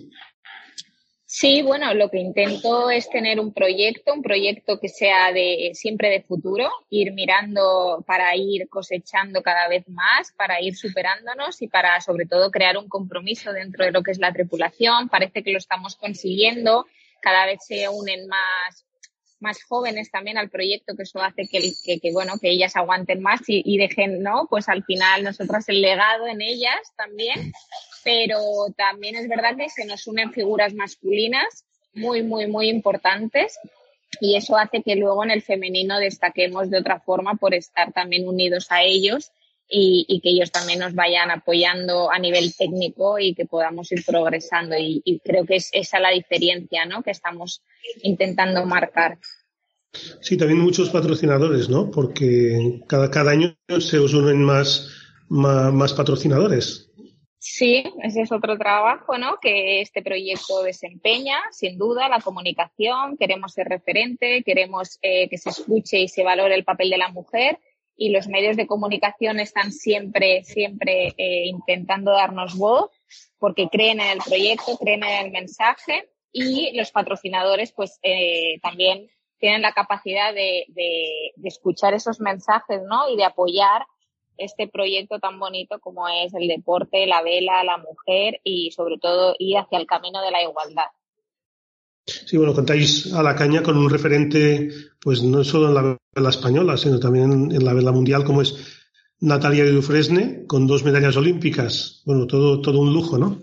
Sí, 1.39 1.61
bueno, 1.61 1.93
lo 1.93 2.09
que 2.09 2.17
intento 2.17 2.89
es 2.89 3.11
tener 3.11 3.41
un 3.41 3.53
proyecto, 3.53 4.15
un 4.15 4.23
proyecto 4.23 4.81
que 4.81 4.89
sea 4.89 5.35
de 5.35 5.73
siempre 5.75 6.09
de 6.09 6.23
futuro, 6.23 6.71
ir 6.89 7.13
mirando 7.13 8.03
para 8.07 8.35
ir 8.35 8.71
cosechando 8.71 9.43
cada 9.43 9.69
vez 9.69 9.87
más, 9.87 10.33
para 10.33 10.63
ir 10.63 10.77
superándonos 10.77 11.61
y 11.61 11.69
para 11.69 12.01
sobre 12.01 12.25
todo 12.25 12.51
crear 12.51 12.79
un 12.79 12.89
compromiso 12.89 13.53
dentro 13.53 13.85
de 13.85 13.91
lo 13.93 14.03
que 14.03 14.13
es 14.13 14.19
la 14.19 14.33
tripulación. 14.33 15.11
Parece 15.11 15.43
que 15.43 15.53
lo 15.53 15.59
estamos 15.59 15.97
consiguiendo, 15.97 16.87
cada 17.21 17.45
vez 17.45 17.59
se 17.67 17.87
unen 17.87 18.27
más 18.29 18.87
más 19.41 19.63
jóvenes 19.63 20.11
también 20.11 20.39
al 20.39 20.51
proyecto, 20.51 20.95
que 20.97 21.03
eso 21.03 21.21
hace 21.21 21.47
que, 21.47 22.01
que, 22.01 22.13
bueno, 22.13 22.35
que 22.41 22.51
ellas 22.51 22.77
aguanten 22.77 23.21
más 23.21 23.41
y, 23.49 23.63
y, 23.65 23.79
dejen, 23.79 24.23
¿no? 24.23 24.47
Pues 24.49 24.69
al 24.69 24.85
final 24.85 25.25
nosotras 25.25 25.69
el 25.69 25.83
legado 25.83 26.27
en 26.27 26.41
ellas 26.41 26.93
también, 26.97 27.53
pero 28.05 28.41
también 28.77 29.17
es 29.17 29.29
verdad 29.29 29.57
que 29.57 29.69
se 29.69 29.85
nos 29.85 30.07
unen 30.07 30.33
figuras 30.33 30.75
masculinas 30.75 31.65
muy, 31.95 32.23
muy, 32.23 32.47
muy 32.47 32.69
importantes 32.69 33.59
y 34.21 34.37
eso 34.37 34.57
hace 34.57 34.83
que 34.83 34.97
luego 34.97 35.25
en 35.25 35.31
el 35.31 35.43
femenino 35.43 35.99
destaquemos 35.99 36.71
de 36.71 36.79
otra 36.79 37.01
forma 37.01 37.35
por 37.35 37.55
estar 37.55 37.93
también 37.93 38.29
unidos 38.29 38.67
a 38.71 38.83
ellos 38.83 39.33
y, 39.69 40.05
y, 40.09 40.21
que 40.21 40.31
ellos 40.31 40.53
también 40.53 40.79
nos 40.79 40.95
vayan 40.95 41.31
apoyando 41.31 42.11
a 42.11 42.19
nivel 42.19 42.55
técnico 42.55 43.19
y 43.19 43.35
que 43.35 43.47
podamos 43.47 43.91
ir 43.93 44.05
progresando. 44.05 44.77
Y, 44.77 45.03
y, 45.05 45.19
creo 45.21 45.45
que 45.45 45.57
es 45.57 45.71
esa 45.73 45.99
la 45.99 46.11
diferencia 46.11 46.85
¿no? 46.87 47.03
que 47.03 47.11
estamos 47.11 47.63
intentando 48.03 48.65
marcar. 48.65 49.19
Sí, 50.21 50.37
también 50.37 50.61
muchos 50.61 50.91
patrocinadores, 50.91 51.69
¿no? 51.69 51.91
Porque 51.91 52.81
cada, 52.87 53.11
cada 53.11 53.33
año 53.33 53.57
se 53.81 53.99
os 53.99 54.15
unen 54.15 54.43
más, 54.43 54.91
más, 55.29 55.73
más 55.73 55.95
patrocinadores. 55.95 56.91
Sí, 57.39 57.85
ese 58.03 58.23
es 58.23 58.33
otro 58.33 58.59
trabajo, 58.59 59.19
¿no? 59.19 59.39
Que 59.41 59.81
este 59.81 60.03
proyecto 60.03 60.63
desempeña, 60.63 61.39
sin 61.53 61.79
duda, 61.79 62.09
la 62.09 62.21
comunicación. 62.21 63.17
Queremos 63.17 63.53
ser 63.53 63.69
referente, 63.69 64.43
queremos 64.45 64.99
eh, 65.01 65.29
que 65.29 65.39
se 65.39 65.51
escuche 65.51 66.01
y 66.01 66.09
se 66.09 66.25
valore 66.25 66.55
el 66.55 66.65
papel 66.65 66.91
de 66.91 66.99
la 66.99 67.09
mujer 67.09 67.59
y 67.97 68.11
los 68.11 68.29
medios 68.29 68.57
de 68.57 68.67
comunicación 68.67 69.41
están 69.41 69.73
siempre, 69.73 70.45
siempre 70.45 71.15
eh, 71.17 71.47
intentando 71.47 72.13
darnos 72.13 72.57
voz 72.57 72.91
porque 73.39 73.69
creen 73.69 74.01
en 74.01 74.11
el 74.11 74.19
proyecto, 74.19 74.77
creen 74.77 75.03
en 75.03 75.27
el 75.27 75.33
mensaje 75.33 76.11
y 76.33 76.77
los 76.77 76.91
patrocinadores 76.91 77.73
pues 77.73 77.99
eh, 78.03 78.59
también 78.61 79.09
tienen 79.39 79.63
la 79.63 79.73
capacidad 79.73 80.35
de, 80.35 80.67
de, 80.69 81.33
de, 81.37 81.49
escuchar 81.49 81.95
esos 81.95 82.21
mensajes 82.21 82.83
¿no? 82.83 83.09
y 83.11 83.17
de 83.17 83.25
apoyar 83.25 83.87
este 84.39 84.69
proyecto 84.69 85.19
tan 85.19 85.39
bonito 85.39 85.81
como 85.81 86.09
es 86.09 86.35
el 86.35 86.49
deporte, 86.49 87.07
la 87.07 87.23
vela, 87.23 87.65
la 87.65 87.79
mujer 87.79 88.41
y 88.45 88.71
sobre 88.73 88.99
todo 88.99 89.35
ir 89.39 89.57
hacia 89.57 89.79
el 89.79 89.87
camino 89.87 90.23
de 90.23 90.31
la 90.31 90.43
igualdad. 90.43 90.87
Sí, 92.07 92.37
bueno, 92.37 92.55
contáis 92.55 93.13
a 93.13 93.23
la 93.23 93.35
caña 93.35 93.63
con 93.63 93.77
un 93.77 93.91
referente, 93.91 94.71
pues 95.01 95.23
no 95.23 95.43
solo 95.43 95.69
en 95.69 95.75
la 95.75 95.99
vela 96.15 96.31
española, 96.31 96.77
sino 96.77 97.01
también 97.01 97.51
en 97.51 97.65
la 97.65 97.75
vela 97.75 97.91
mundial, 97.91 98.25
como 98.25 98.43
es 98.43 98.55
Natalia 99.21 99.65
Dufresne, 99.65 100.47
con 100.47 100.67
dos 100.67 100.85
medallas 100.85 101.17
olímpicas. 101.17 102.03
Bueno, 102.07 102.27
todo, 102.27 102.61
todo 102.61 102.79
un 102.79 102.93
lujo, 102.93 103.19
¿no? 103.19 103.41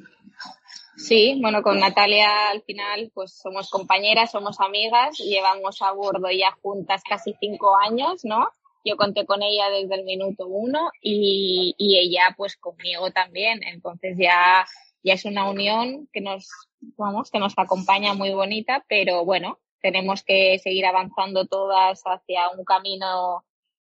Sí, 0.95 1.38
bueno, 1.41 1.61
con 1.61 1.80
Natalia 1.80 2.52
al 2.52 2.61
final, 2.61 3.11
pues 3.14 3.34
somos 3.34 3.69
compañeras, 3.69 4.31
somos 4.31 4.61
amigas, 4.61 5.18
llevamos 5.18 5.81
a 5.81 5.91
bordo 5.91 6.30
ya 6.31 6.52
juntas 6.61 7.02
casi 7.07 7.35
cinco 7.41 7.76
años, 7.76 8.23
¿no? 8.23 8.48
Yo 8.85 8.95
conté 8.95 9.26
con 9.26 9.44
ella 9.44 9.69
desde 9.69 9.95
el 9.95 10.06
minuto 10.06 10.48
uno 10.48 10.91
y, 11.02 11.76
y 11.77 11.98
ella, 11.98 12.34
pues 12.38 12.56
conmigo 12.56 13.11
también. 13.11 13.61
Entonces 13.64 14.15
ya, 14.18 14.65
ya 15.03 15.13
es 15.13 15.25
una 15.25 15.49
unión 15.49 16.07
que 16.11 16.21
nos, 16.21 16.49
vamos, 16.97 17.30
que 17.30 17.39
nos 17.39 17.53
acompaña 17.57 18.13
muy 18.13 18.34
bonita, 18.34 18.85
pero 18.88 19.25
bueno, 19.25 19.59
tenemos 19.81 20.23
que 20.23 20.59
seguir 20.59 20.85
avanzando 20.85 21.45
todas 21.45 22.01
hacia 22.05 22.49
un 22.57 22.63
camino 22.63 23.43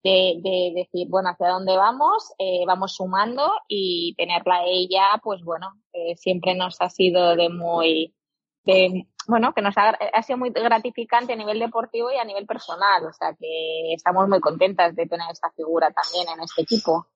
de, 0.04 0.40
de 0.42 0.72
decir, 0.76 1.08
bueno, 1.10 1.30
hacia 1.30 1.50
dónde 1.50 1.76
vamos, 1.76 2.32
eh, 2.38 2.64
vamos 2.66 2.96
sumando 2.96 3.52
y 3.68 4.14
tenerla 4.18 4.64
ella, 4.66 5.20
pues 5.24 5.44
bueno, 5.44 5.74
eh, 5.94 6.16
siempre 6.16 6.54
nos 6.56 6.82
ha 6.82 6.90
sido 6.90 7.36
de 7.36 7.50
muy, 7.50 8.16
de, 8.64 9.08
bueno, 9.28 9.54
que 9.54 9.62
nos 9.62 9.78
ha, 9.78 9.90
ha, 9.90 10.22
sido 10.24 10.38
muy 10.38 10.52
gratificante 10.52 11.34
a 11.34 11.36
nivel 11.36 11.60
deportivo 11.60 12.12
y 12.12 12.18
a 12.18 12.26
nivel 12.26 12.46
personal, 12.46 13.06
o 13.06 13.14
sea 13.14 13.36
que 13.40 13.94
estamos 13.94 14.28
muy 14.28 14.40
contentas 14.40 14.96
de 14.96 15.08
tener 15.08 15.28
esta 15.32 15.52
figura 15.52 15.92
también 15.92 16.28
en 16.36 16.44
este 16.44 16.62
equipo. 16.62 17.08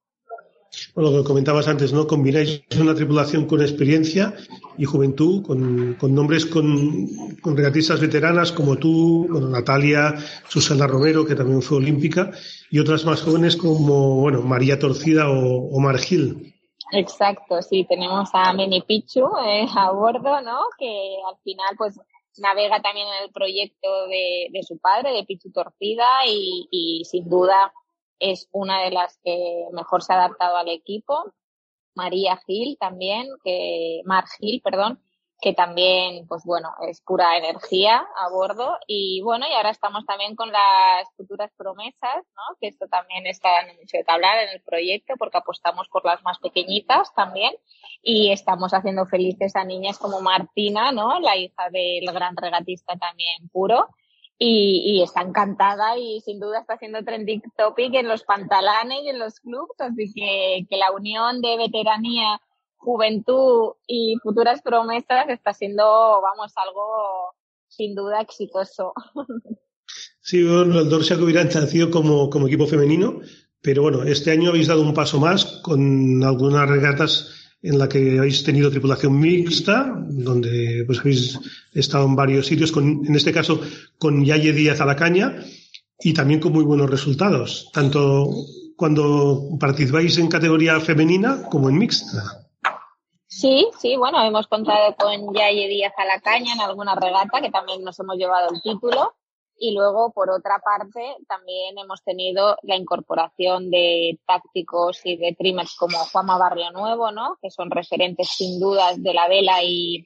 Bueno, 0.93 1.11
lo 1.11 1.21
que 1.21 1.27
comentabas 1.27 1.67
antes, 1.67 1.93
¿no? 1.93 2.07
Combináis 2.07 2.63
una 2.79 2.93
tripulación 2.93 3.45
con 3.45 3.61
experiencia 3.61 4.35
y 4.77 4.85
juventud, 4.85 5.43
con, 5.43 5.97
nombres 6.13 6.45
con, 6.45 7.07
regatistas 7.43 7.99
veteranas 7.99 8.51
como 8.51 8.77
tú, 8.77 9.27
Natalia, 9.29 10.15
Susana 10.47 10.87
Romero, 10.87 11.25
que 11.25 11.35
también 11.35 11.61
fue 11.61 11.77
olímpica, 11.77 12.31
y 12.69 12.79
otras 12.79 13.05
más 13.05 13.21
jóvenes 13.21 13.55
como, 13.55 14.15
bueno, 14.21 14.41
María 14.41 14.79
Torcida 14.79 15.29
o, 15.29 15.69
o 15.69 15.79
Margil. 15.79 16.53
Exacto, 16.91 17.61
sí, 17.61 17.85
tenemos 17.87 18.29
a 18.33 18.53
Mini 18.53 18.81
Pichu 18.81 19.27
eh, 19.45 19.67
a 19.75 19.91
bordo, 19.91 20.41
¿no? 20.41 20.59
Que 20.77 21.15
al 21.29 21.37
final, 21.43 21.75
pues, 21.77 21.99
navega 22.37 22.81
también 22.81 23.07
en 23.07 23.25
el 23.25 23.31
proyecto 23.31 24.07
de, 24.07 24.61
su 24.63 24.77
padre, 24.79 25.13
de 25.13 25.23
Pichu 25.23 25.51
Torcida, 25.51 26.05
y 26.25 27.03
sin 27.05 27.27
duda 27.27 27.73
es 28.19 28.49
una 28.51 28.81
de 28.83 28.91
las 28.91 29.19
que 29.23 29.65
mejor 29.71 30.03
se 30.03 30.13
ha 30.13 30.17
adaptado 30.17 30.57
al 30.57 30.69
equipo. 30.69 31.33
María 31.95 32.37
Gil 32.45 32.77
también, 32.79 33.27
que, 33.43 34.01
Mar 34.05 34.25
Gil, 34.37 34.61
perdón, 34.61 35.01
que 35.41 35.53
también, 35.53 36.27
pues 36.27 36.43
bueno, 36.43 36.69
es 36.87 37.01
pura 37.01 37.37
energía 37.37 38.05
a 38.17 38.29
bordo. 38.29 38.77
Y 38.87 39.21
bueno, 39.21 39.45
y 39.49 39.53
ahora 39.53 39.69
estamos 39.69 40.05
también 40.05 40.35
con 40.35 40.51
las 40.51 41.09
futuras 41.15 41.51
promesas, 41.57 42.25
¿no? 42.35 42.57
Que 42.59 42.67
esto 42.67 42.87
también 42.87 43.25
está 43.25 43.49
dando 43.51 43.73
mucho 43.75 43.97
de 43.97 44.03
hablar 44.07 44.37
en 44.39 44.49
el 44.49 44.61
proyecto 44.61 45.13
porque 45.17 45.37
apostamos 45.37 45.87
por 45.87 46.03
las 46.05 46.21
más 46.23 46.39
pequeñitas 46.39 47.13
también. 47.13 47.53
Y 48.01 48.31
estamos 48.31 48.73
haciendo 48.73 49.05
felices 49.05 49.55
a 49.55 49.63
niñas 49.63 49.97
como 49.97 50.19
Martina, 50.21 50.91
¿no? 50.91 51.19
La 51.21 51.37
hija 51.37 51.69
del 51.71 52.11
gran 52.13 52.35
regatista 52.35 52.97
también 52.97 53.49
puro 53.49 53.87
y, 54.39 54.81
y, 54.85 55.03
está 55.03 55.21
encantada 55.21 55.97
y 55.97 56.21
sin 56.21 56.39
duda 56.39 56.61
está 56.61 56.75
haciendo 56.75 57.03
trending 57.03 57.41
topic 57.57 57.93
en 57.93 58.07
los 58.07 58.23
pantalones 58.23 58.99
y 59.03 59.09
en 59.09 59.19
los 59.19 59.41
clubs, 59.41 59.75
así 59.79 60.13
que, 60.13 60.65
que 60.69 60.77
la 60.77 60.91
unión 60.91 61.41
de 61.41 61.57
veteranía, 61.57 62.39
juventud 62.77 63.73
y 63.85 64.15
futuras 64.23 64.61
promesas 64.61 65.27
está 65.27 65.53
siendo, 65.53 65.83
vamos, 66.21 66.53
algo 66.55 67.35
sin 67.67 67.95
duda 67.95 68.21
exitoso. 68.21 68.93
Sí, 70.21 70.43
bueno, 70.43 70.79
el 70.79 70.89
Dorsia 70.89 71.17
Covirán 71.17 71.49
ha 71.55 71.61
nacido 71.61 71.89
como, 71.89 72.29
como 72.29 72.45
equipo 72.45 72.67
femenino, 72.67 73.21
pero 73.63 73.81
bueno, 73.81 74.03
este 74.03 74.29
año 74.29 74.49
habéis 74.49 74.67
dado 74.67 74.83
un 74.83 74.93
paso 74.93 75.19
más 75.19 75.61
con 75.63 76.23
algunas 76.23 76.69
regatas 76.69 77.48
en 77.61 77.77
la 77.77 77.90
que 77.90 78.18
habéis 78.19 78.44
tenido 78.44 78.72
tripulación 78.72 79.19
mixta, 79.19 79.94
donde 80.07 80.84
pues 80.86 80.99
habéis 80.99 81.40
estado 81.73 82.06
en 82.06 82.15
varios 82.15 82.48
sitios, 82.48 82.72
con, 82.72 83.06
en 83.06 83.15
este 83.15 83.34
caso 83.34 83.60
con 83.98 84.23
Yaye 84.23 84.53
Díaz 84.53 84.80
a 84.81 84.86
la 84.86 84.95
caña, 84.95 85.44
y 85.99 86.14
también 86.14 86.40
con 86.40 86.53
muy 86.53 86.64
buenos 86.64 86.90
resultados, 86.90 87.69
tanto 87.73 88.30
cuando 88.77 89.57
participáis 89.60 90.18
en 90.18 90.30
categoría 90.30 90.80
femenina 90.80 91.44
como 91.49 91.69
en 91.69 91.77
mixta. 91.77 92.49
Sí, 93.27 93.68
sí, 93.80 93.95
bueno, 93.98 94.23
hemos 94.23 94.48
contado 94.48 94.95
con 94.95 95.34
Yaye 95.34 95.68
Díaz 95.68 95.94
a 95.98 96.06
la 96.06 96.19
caña 96.22 96.53
en 96.53 96.61
alguna 96.61 96.95
regata, 96.95 97.41
que 97.41 97.52
también 97.52 97.84
nos 97.84 97.99
hemos 97.99 98.15
llevado 98.18 98.49
el 98.53 98.61
título. 98.61 99.14
Y 99.61 99.73
luego, 99.73 100.11
por 100.11 100.30
otra 100.30 100.60
parte, 100.60 101.18
también 101.27 101.77
hemos 101.77 102.02
tenido 102.02 102.57
la 102.64 102.77
incorporación 102.77 103.69
de 103.69 104.18
tácticos 104.26 105.02
y 105.03 105.18
de 105.18 105.36
trimers 105.38 105.76
como 105.76 105.98
Juanma 105.98 106.38
Barrio 106.38 106.72
Nuevo, 106.72 107.11
¿no? 107.11 107.38
Que 107.41 107.52
son 107.52 107.69
referentes 107.69 108.30
sin 108.30 108.57
dudas 108.57 109.03
de 109.03 109.14
la 109.14 109.27
vela 109.27 109.61
y, 109.61 110.06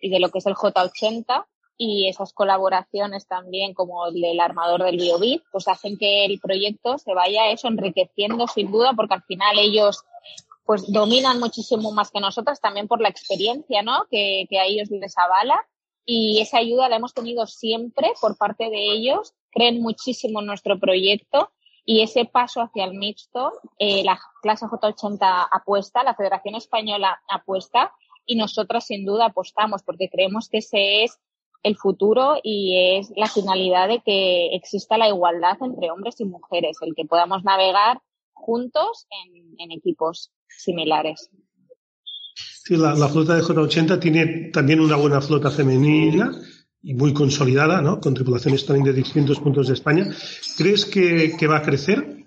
y 0.00 0.08
de 0.08 0.18
lo 0.18 0.30
que 0.30 0.38
es 0.38 0.46
el 0.46 0.54
J80. 0.54 1.44
Y 1.76 2.08
esas 2.08 2.32
colaboraciones 2.32 3.26
también, 3.28 3.74
como 3.74 4.06
el 4.06 4.20
del 4.22 4.40
armador 4.40 4.82
del 4.82 4.96
BioBit, 4.96 5.42
pues 5.52 5.68
hacen 5.68 5.98
que 5.98 6.24
el 6.24 6.40
proyecto 6.40 6.96
se 6.96 7.12
vaya 7.12 7.50
eso 7.50 7.68
enriqueciendo 7.68 8.48
sin 8.48 8.72
duda, 8.72 8.94
porque 8.96 9.14
al 9.14 9.22
final 9.24 9.58
ellos 9.58 10.02
pues 10.64 10.90
dominan 10.90 11.40
muchísimo 11.40 11.92
más 11.92 12.10
que 12.10 12.20
nosotros 12.20 12.58
también 12.60 12.88
por 12.88 13.02
la 13.02 13.10
experiencia, 13.10 13.82
¿no? 13.82 14.06
Que, 14.10 14.46
que 14.48 14.58
a 14.58 14.64
ellos 14.64 14.90
les 14.90 15.16
avala 15.18 15.66
y 16.10 16.40
esa 16.40 16.56
ayuda 16.56 16.88
la 16.88 16.96
hemos 16.96 17.12
tenido 17.12 17.46
siempre 17.46 18.12
por 18.18 18.38
parte 18.38 18.70
de 18.70 18.92
ellos, 18.92 19.34
creen 19.50 19.82
muchísimo 19.82 20.40
en 20.40 20.46
nuestro 20.46 20.80
proyecto 20.80 21.50
y 21.84 22.00
ese 22.00 22.24
paso 22.24 22.62
hacia 22.62 22.86
el 22.86 22.94
mixto, 22.94 23.52
eh, 23.78 24.02
la 24.04 24.18
clase 24.40 24.64
J80 24.64 25.48
apuesta, 25.52 26.02
la 26.02 26.14
Federación 26.14 26.54
Española 26.54 27.20
apuesta 27.28 27.92
y 28.24 28.36
nosotras 28.36 28.86
sin 28.86 29.04
duda 29.04 29.26
apostamos 29.26 29.82
porque 29.82 30.08
creemos 30.08 30.48
que 30.48 30.58
ese 30.58 31.04
es 31.04 31.20
el 31.62 31.76
futuro 31.76 32.36
y 32.42 32.96
es 32.96 33.12
la 33.14 33.26
finalidad 33.26 33.88
de 33.88 34.00
que 34.00 34.54
exista 34.54 34.96
la 34.96 35.08
igualdad 35.08 35.58
entre 35.60 35.90
hombres 35.90 36.18
y 36.20 36.24
mujeres, 36.24 36.78
el 36.80 36.94
que 36.94 37.04
podamos 37.04 37.44
navegar 37.44 38.00
juntos 38.32 39.06
en, 39.10 39.56
en 39.58 39.72
equipos 39.72 40.32
similares. 40.48 41.30
Sí, 42.64 42.76
la, 42.76 42.94
la, 42.94 43.08
flota 43.08 43.34
de 43.34 43.42
J80 43.42 43.98
tiene 43.98 44.50
también 44.52 44.80
una 44.80 44.96
buena 44.96 45.20
flota 45.20 45.50
femenina 45.50 46.30
y 46.82 46.94
muy 46.94 47.12
consolidada, 47.12 47.80
¿no? 47.80 48.00
Con 48.00 48.14
tripulaciones 48.14 48.64
también 48.64 48.84
de 48.84 48.92
distintos 48.92 49.40
puntos 49.40 49.68
de 49.68 49.74
España. 49.74 50.08
¿Crees 50.56 50.84
que, 50.84 51.36
que 51.36 51.46
va 51.46 51.58
a 51.58 51.62
crecer? 51.62 52.18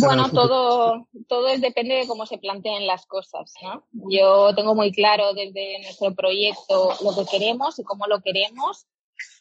Bueno, 0.00 0.30
todo, 0.30 1.08
todo 1.26 1.46
depende 1.58 1.94
de 1.94 2.06
cómo 2.06 2.26
se 2.26 2.38
planteen 2.38 2.86
las 2.86 3.06
cosas, 3.06 3.52
¿no? 3.62 3.86
Yo 4.10 4.54
tengo 4.54 4.74
muy 4.74 4.92
claro 4.92 5.32
desde 5.32 5.80
nuestro 5.82 6.14
proyecto 6.14 6.92
lo 7.02 7.16
que 7.16 7.30
queremos 7.30 7.78
y 7.78 7.84
cómo 7.84 8.06
lo 8.06 8.20
queremos 8.20 8.86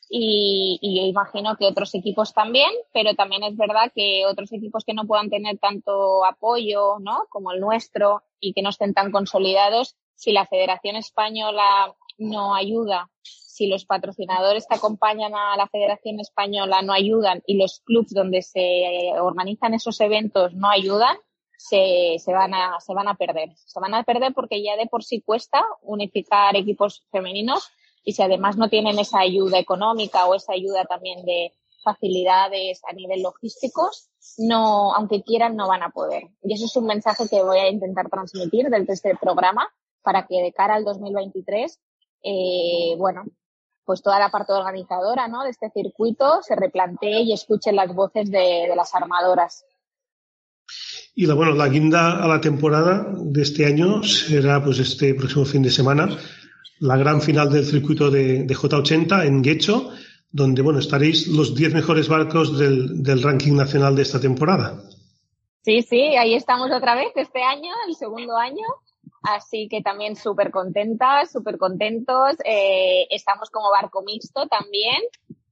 y, 0.09 0.79
y, 0.81 1.07
imagino 1.07 1.55
que 1.55 1.67
otros 1.67 1.93
equipos 1.93 2.33
también, 2.33 2.71
pero 2.91 3.13
también 3.13 3.43
es 3.43 3.55
verdad 3.55 3.91
que 3.93 4.25
otros 4.25 4.51
equipos 4.51 4.83
que 4.83 4.95
no 4.95 5.05
puedan 5.05 5.29
tener 5.29 5.59
tanto 5.59 6.25
apoyo, 6.25 6.97
¿no? 6.99 7.27
Como 7.29 7.51
el 7.51 7.59
nuestro 7.59 8.23
y 8.39 8.53
que 8.53 8.63
no 8.63 8.69
estén 8.69 8.95
tan 8.95 9.11
consolidados, 9.11 9.95
si 10.15 10.31
la 10.31 10.47
Federación 10.47 10.95
Española 10.95 11.95
no 12.17 12.55
ayuda, 12.55 13.09
si 13.21 13.67
los 13.67 13.85
patrocinadores 13.85 14.65
que 14.67 14.75
acompañan 14.75 15.35
a 15.35 15.55
la 15.55 15.67
Federación 15.67 16.19
Española 16.19 16.81
no 16.81 16.93
ayudan 16.93 17.43
y 17.45 17.57
los 17.57 17.81
clubs 17.81 18.13
donde 18.13 18.41
se 18.41 19.13
organizan 19.19 19.73
esos 19.73 20.01
eventos 20.01 20.53
no 20.53 20.69
ayudan, 20.69 21.17
se, 21.57 22.15
se, 22.19 22.33
van 22.33 22.53
a, 22.53 22.79
se 22.79 22.93
van 22.93 23.09
a 23.09 23.15
perder. 23.15 23.49
Se 23.55 23.79
van 23.79 23.93
a 23.93 24.03
perder 24.03 24.33
porque 24.33 24.63
ya 24.63 24.77
de 24.77 24.87
por 24.87 25.03
sí 25.03 25.21
cuesta 25.21 25.63
unificar 25.81 26.55
equipos 26.55 27.05
femeninos 27.11 27.69
y 28.03 28.13
si 28.13 28.21
además 28.21 28.57
no 28.57 28.69
tienen 28.69 28.99
esa 28.99 29.19
ayuda 29.19 29.59
económica 29.59 30.25
o 30.25 30.35
esa 30.35 30.53
ayuda 30.53 30.85
también 30.85 31.25
de 31.25 31.53
facilidades 31.83 32.81
a 32.89 32.93
nivel 32.93 33.21
logísticos, 33.23 34.09
no, 34.37 34.93
aunque 34.95 35.23
quieran, 35.23 35.55
no 35.55 35.67
van 35.67 35.83
a 35.83 35.89
poder. 35.89 36.23
Y 36.43 36.53
eso 36.53 36.65
es 36.65 36.75
un 36.75 36.85
mensaje 36.85 37.27
que 37.29 37.41
voy 37.41 37.59
a 37.59 37.69
intentar 37.69 38.09
transmitir 38.09 38.69
desde 38.69 38.93
este 38.93 39.15
programa 39.15 39.67
para 40.01 40.27
que 40.27 40.41
de 40.41 40.53
cara 40.53 40.75
al 40.75 40.83
2023, 40.83 41.79
eh, 42.23 42.95
bueno, 42.97 43.23
pues 43.85 44.01
toda 44.01 44.19
la 44.19 44.29
parte 44.29 44.53
organizadora, 44.53 45.27
¿no? 45.27 45.43
De 45.43 45.49
este 45.49 45.69
circuito 45.71 46.41
se 46.41 46.55
replantee 46.55 47.21
y 47.21 47.33
escuche 47.33 47.71
las 47.71 47.93
voces 47.93 48.29
de, 48.29 48.67
de 48.69 48.75
las 48.75 48.93
armadoras. 48.93 49.65
Y 51.15 51.25
la, 51.25 51.33
bueno, 51.33 51.53
la 51.53 51.67
guinda 51.67 52.23
a 52.23 52.27
la 52.27 52.39
temporada 52.39 53.05
de 53.17 53.41
este 53.41 53.65
año 53.65 54.03
será 54.03 54.63
pues 54.63 54.79
este 54.79 55.13
próximo 55.15 55.43
fin 55.43 55.63
de 55.63 55.71
semana 55.71 56.17
la 56.79 56.97
gran 56.97 57.21
final 57.21 57.51
del 57.51 57.65
circuito 57.65 58.09
de, 58.09 58.43
de 58.43 58.55
J80 58.55 59.25
en 59.25 59.41
Guecho, 59.41 59.91
donde 60.31 60.61
bueno, 60.61 60.79
estaréis 60.79 61.27
los 61.27 61.55
10 61.55 61.73
mejores 61.73 62.07
barcos 62.07 62.57
del, 62.57 63.03
del 63.03 63.21
ranking 63.21 63.53
nacional 63.53 63.95
de 63.95 64.03
esta 64.03 64.19
temporada. 64.19 64.81
Sí, 65.61 65.81
sí, 65.81 66.15
ahí 66.15 66.35
estamos 66.35 66.71
otra 66.71 66.95
vez 66.95 67.11
este 67.15 67.43
año, 67.43 67.71
el 67.87 67.95
segundo 67.95 68.37
año. 68.37 68.65
Así 69.21 69.67
que 69.69 69.81
también 69.81 70.15
súper 70.15 70.49
contentas, 70.51 71.31
súper 71.31 71.57
contentos. 71.57 72.35
Eh, 72.45 73.07
estamos 73.09 73.49
como 73.49 73.69
barco 73.69 74.01
mixto 74.03 74.47
también. 74.47 75.01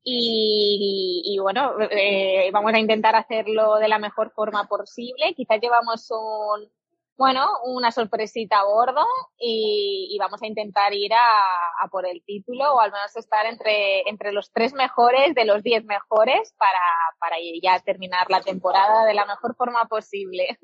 Y, 0.03 1.21
y 1.25 1.37
bueno, 1.39 1.73
eh, 1.91 2.49
vamos 2.53 2.73
a 2.73 2.79
intentar 2.79 3.15
hacerlo 3.15 3.75
de 3.75 3.89
la 3.89 3.99
mejor 3.99 4.31
forma 4.31 4.65
posible. 4.67 5.33
Quizás 5.35 5.59
llevamos 5.61 6.09
un, 6.11 6.69
bueno, 7.17 7.47
una 7.65 7.91
sorpresita 7.91 8.59
a 8.59 8.65
bordo 8.65 9.03
y, 9.39 10.09
y 10.11 10.17
vamos 10.19 10.41
a 10.43 10.47
intentar 10.47 10.93
ir 10.93 11.13
a, 11.13 11.83
a, 11.83 11.87
por 11.89 12.05
el 12.05 12.23
título 12.23 12.75
o 12.75 12.79
al 12.79 12.91
menos 12.91 13.15
estar 13.15 13.47
entre, 13.47 14.07
entre 14.07 14.31
los 14.31 14.51
tres 14.51 14.73
mejores 14.73 15.33
de 15.33 15.45
los 15.45 15.63
diez 15.63 15.83
mejores 15.83 16.53
para, 16.57 16.79
para 17.19 17.37
ya 17.61 17.79
terminar 17.79 18.29
la 18.29 18.41
temporada 18.41 19.05
de 19.05 19.15
la 19.15 19.25
mejor 19.25 19.55
forma 19.55 19.85
posible. 19.85 20.59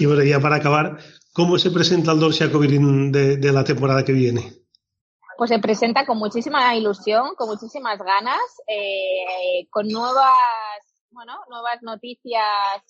Y 0.00 0.06
bueno, 0.06 0.24
ya 0.24 0.40
para 0.40 0.56
acabar, 0.56 0.98
¿cómo 1.32 1.56
se 1.56 1.70
presenta 1.70 2.10
el 2.10 2.18
Dorsia 2.18 2.50
Covirin 2.50 3.12
de, 3.12 3.36
de 3.36 3.52
la 3.52 3.62
temporada 3.62 4.04
que 4.04 4.12
viene? 4.12 4.52
Pues 5.36 5.50
se 5.50 5.60
presenta 5.60 6.04
con 6.04 6.18
muchísima 6.18 6.74
ilusión, 6.74 7.36
con 7.36 7.48
muchísimas 7.48 7.98
ganas, 7.98 8.40
eh, 8.66 9.68
con 9.70 9.86
nuevas, 9.86 10.34
bueno, 11.12 11.38
nuevas 11.48 11.80
noticias 11.82 12.82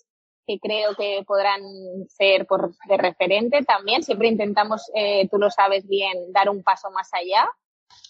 que 0.51 0.59
creo 0.59 0.97
que 0.97 1.23
podrán 1.25 1.63
ser 2.09 2.45
por, 2.47 2.75
de 2.89 2.97
referente 2.97 3.63
también. 3.63 4.03
Siempre 4.03 4.27
intentamos, 4.27 4.91
eh, 4.95 5.29
tú 5.31 5.39
lo 5.39 5.49
sabes 5.49 5.87
bien, 5.87 6.33
dar 6.33 6.51
un 6.51 6.65
paso 6.65 6.91
más 6.91 7.09
allá. 7.15 7.49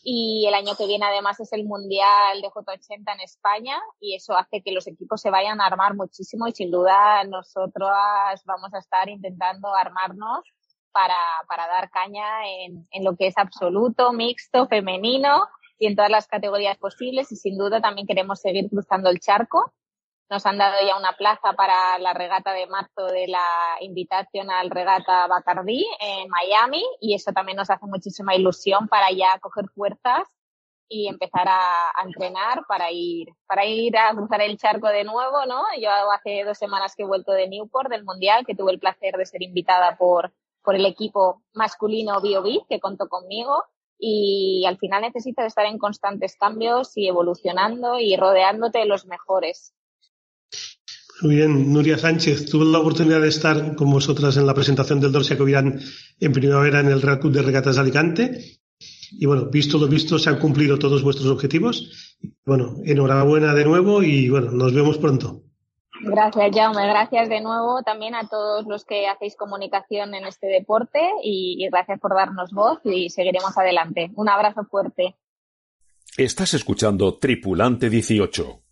Y 0.02 0.46
el 0.48 0.54
año 0.54 0.74
que 0.76 0.86
viene 0.86 1.04
además 1.04 1.38
es 1.40 1.52
el 1.52 1.64
Mundial 1.64 2.40
de 2.40 2.48
J80 2.48 3.12
en 3.12 3.20
España 3.20 3.78
y 3.98 4.14
eso 4.14 4.34
hace 4.34 4.62
que 4.62 4.72
los 4.72 4.86
equipos 4.86 5.20
se 5.20 5.30
vayan 5.30 5.60
a 5.60 5.66
armar 5.66 5.94
muchísimo 5.94 6.46
y 6.46 6.52
sin 6.52 6.70
duda 6.70 7.24
nosotros 7.24 7.90
vamos 8.46 8.72
a 8.72 8.78
estar 8.78 9.08
intentando 9.10 9.74
armarnos 9.74 10.44
para, 10.92 11.16
para 11.48 11.66
dar 11.66 11.90
caña 11.90 12.46
en, 12.46 12.88
en 12.90 13.04
lo 13.04 13.16
que 13.16 13.26
es 13.26 13.36
absoluto, 13.36 14.12
mixto, 14.12 14.66
femenino 14.66 15.46
y 15.78 15.86
en 15.86 15.96
todas 15.96 16.10
las 16.10 16.26
categorías 16.26 16.78
posibles 16.78 17.32
y 17.32 17.36
sin 17.36 17.56
duda 17.56 17.80
también 17.80 18.06
queremos 18.06 18.40
seguir 18.40 18.68
cruzando 18.68 19.10
el 19.10 19.20
charco 19.20 19.72
nos 20.30 20.46
han 20.46 20.58
dado 20.58 20.76
ya 20.86 20.96
una 20.96 21.12
plaza 21.16 21.52
para 21.54 21.98
la 21.98 22.14
regata 22.14 22.52
de 22.52 22.68
marzo 22.68 23.06
de 23.06 23.26
la 23.26 23.44
invitación 23.80 24.48
al 24.50 24.70
regata 24.70 25.26
Bacardí 25.26 25.84
en 25.98 26.28
Miami 26.28 26.84
y 27.00 27.14
eso 27.14 27.32
también 27.32 27.56
nos 27.56 27.68
hace 27.68 27.84
muchísima 27.86 28.36
ilusión 28.36 28.86
para 28.86 29.10
ya 29.10 29.38
coger 29.40 29.66
fuerzas 29.74 30.28
y 30.88 31.08
empezar 31.08 31.48
a, 31.48 31.90
a, 31.90 32.04
entrenar 32.04 32.64
para 32.68 32.90
ir, 32.92 33.28
para 33.46 33.64
ir 33.64 33.96
a 33.96 34.12
cruzar 34.12 34.40
el 34.42 34.56
charco 34.56 34.88
de 34.88 35.04
nuevo, 35.04 35.46
¿no? 35.46 35.62
Yo 35.80 35.90
hace 36.12 36.44
dos 36.44 36.58
semanas 36.58 36.94
que 36.96 37.02
he 37.02 37.06
vuelto 37.06 37.32
de 37.32 37.48
Newport 37.48 37.90
del 37.90 38.04
Mundial, 38.04 38.44
que 38.44 38.56
tuve 38.56 38.72
el 38.72 38.80
placer 38.80 39.16
de 39.16 39.26
ser 39.26 39.42
invitada 39.42 39.96
por, 39.96 40.32
por 40.62 40.74
el 40.74 40.84
equipo 40.86 41.42
masculino 41.54 42.20
BioBit, 42.20 42.66
que 42.68 42.80
contó 42.80 43.08
conmigo. 43.08 43.64
Y 43.98 44.64
al 44.66 44.78
final 44.78 45.02
necesitas 45.02 45.46
estar 45.46 45.66
en 45.66 45.78
constantes 45.78 46.36
cambios 46.36 46.96
y 46.96 47.06
evolucionando 47.06 48.00
y 48.00 48.16
rodeándote 48.16 48.80
de 48.80 48.86
los 48.86 49.06
mejores. 49.06 49.74
Muy 51.22 51.36
bien, 51.36 51.72
Nuria 51.72 51.98
Sánchez, 51.98 52.46
tuve 52.46 52.64
la 52.64 52.78
oportunidad 52.78 53.20
de 53.20 53.28
estar 53.28 53.74
con 53.74 53.90
vosotras 53.90 54.38
en 54.38 54.46
la 54.46 54.54
presentación 54.54 55.00
del 55.00 55.12
Dorsia 55.12 55.36
Covirán 55.36 55.78
en 56.18 56.32
primavera 56.32 56.80
en 56.80 56.88
el 56.88 57.02
Real 57.02 57.20
Club 57.20 57.34
de 57.34 57.42
Regatas 57.42 57.76
de 57.76 57.82
Alicante. 57.82 58.60
Y 59.12 59.26
bueno, 59.26 59.46
visto 59.46 59.76
lo 59.76 59.86
visto, 59.86 60.18
se 60.18 60.30
han 60.30 60.38
cumplido 60.38 60.78
todos 60.78 61.02
vuestros 61.02 61.28
objetivos. 61.28 62.16
Bueno, 62.46 62.76
enhorabuena 62.84 63.52
de 63.54 63.64
nuevo 63.66 64.02
y 64.02 64.30
bueno, 64.30 64.50
nos 64.52 64.72
vemos 64.72 64.96
pronto. 64.96 65.42
Gracias, 66.02 66.56
Jaume. 66.56 66.86
Gracias 66.86 67.28
de 67.28 67.42
nuevo 67.42 67.82
también 67.82 68.14
a 68.14 68.26
todos 68.26 68.64
los 68.66 68.86
que 68.86 69.06
hacéis 69.06 69.36
comunicación 69.36 70.14
en 70.14 70.24
este 70.24 70.46
deporte 70.46 71.00
y, 71.22 71.62
y 71.62 71.68
gracias 71.68 72.00
por 72.00 72.14
darnos 72.14 72.50
voz 72.52 72.78
y 72.84 73.10
seguiremos 73.10 73.56
adelante. 73.58 74.10
Un 74.14 74.30
abrazo 74.30 74.64
fuerte. 74.64 75.16
Estás 76.16 76.54
escuchando 76.54 77.18
Tripulante 77.18 77.90
18. 77.90 78.62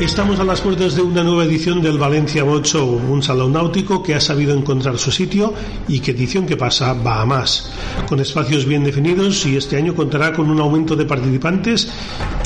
Estamos 0.00 0.40
a 0.40 0.44
las 0.44 0.62
puertas 0.62 0.94
de 0.94 1.02
una 1.02 1.22
nueva 1.22 1.44
edición 1.44 1.82
del 1.82 1.98
Valencia 1.98 2.42
Boat 2.42 2.64
Show, 2.64 2.88
un 3.10 3.22
salón 3.22 3.52
náutico 3.52 4.02
que 4.02 4.14
ha 4.14 4.20
sabido 4.20 4.56
encontrar 4.56 4.96
su 4.96 5.12
sitio 5.12 5.52
y 5.88 6.00
que 6.00 6.12
edición 6.12 6.46
que 6.46 6.56
pasa 6.56 6.94
va 6.94 7.20
a 7.20 7.26
más, 7.26 7.70
con 8.08 8.18
espacios 8.18 8.64
bien 8.64 8.82
definidos 8.82 9.44
y 9.44 9.58
este 9.58 9.76
año 9.76 9.94
contará 9.94 10.32
con 10.32 10.48
un 10.48 10.58
aumento 10.58 10.96
de 10.96 11.04
participantes 11.04 11.92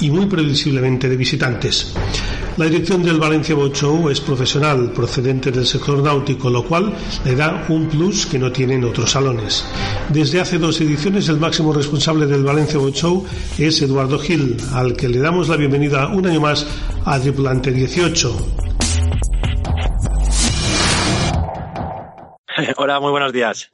y 0.01 0.11
muy 0.11 0.27
previsiblemente 0.27 1.09
de 1.09 1.17
visitantes. 1.17 1.95
La 2.57 2.67
dirección 2.67 3.03
del 3.03 3.19
Valencia 3.19 3.57
Boat 3.57 3.75
Show 3.75 4.09
es 4.11 4.21
profesional, 4.21 4.93
procedente 4.93 5.51
del 5.51 5.67
sector 5.67 6.01
náutico, 6.01 6.49
lo 6.49 6.63
cual 6.63 6.95
le 7.25 7.35
da 7.35 7.67
un 7.69 7.89
plus 7.89 8.27
que 8.27 8.39
no 8.39 8.53
tienen 8.53 8.85
otros 8.85 9.11
salones. 9.11 9.67
Desde 10.11 10.41
hace 10.41 10.59
dos 10.59 10.81
ediciones 10.81 11.29
el 11.29 11.39
máximo 11.39 11.73
responsable 11.73 12.27
del 12.27 12.45
Valencia 12.45 12.79
Boat 12.79 12.95
Show 12.95 13.27
es 13.59 13.83
Eduardo 13.83 14.21
Gil, 14.21 14.57
al 14.73 14.95
que 14.95 15.09
le 15.09 15.19
damos 15.19 15.49
la 15.49 15.57
bienvenida 15.57 16.07
un 16.07 16.29
año 16.29 16.41
más 16.41 16.65
a 17.05 17.19
Tripulante 17.19 17.73
18. 17.73 18.37
Hola, 22.77 23.01
muy 23.01 23.11
buenos 23.11 23.33
días. 23.33 23.69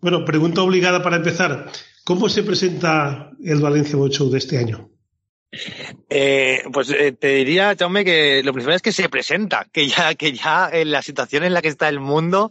Bueno, 0.00 0.24
pregunta 0.24 0.62
obligada 0.62 1.00
para 1.00 1.14
empezar. 1.14 1.70
¿Cómo 2.02 2.28
se 2.28 2.42
presenta 2.42 3.30
el 3.44 3.60
Valencia 3.60 3.96
Boat 3.96 4.14
Show 4.14 4.28
de 4.30 4.38
este 4.38 4.58
año? 4.58 4.90
Eh, 6.10 6.62
pues 6.72 6.90
eh, 6.90 7.12
te 7.12 7.28
diría, 7.28 7.74
Jaume, 7.78 8.04
que 8.04 8.42
lo 8.42 8.52
principal 8.52 8.76
es 8.76 8.82
que 8.82 8.92
se 8.92 9.08
presenta, 9.08 9.66
que 9.70 9.88
ya, 9.88 10.14
que 10.14 10.32
ya 10.32 10.70
en 10.72 10.90
la 10.90 11.02
situación 11.02 11.44
en 11.44 11.52
la 11.52 11.60
que 11.60 11.68
está 11.68 11.88
el 11.88 12.00
mundo, 12.00 12.50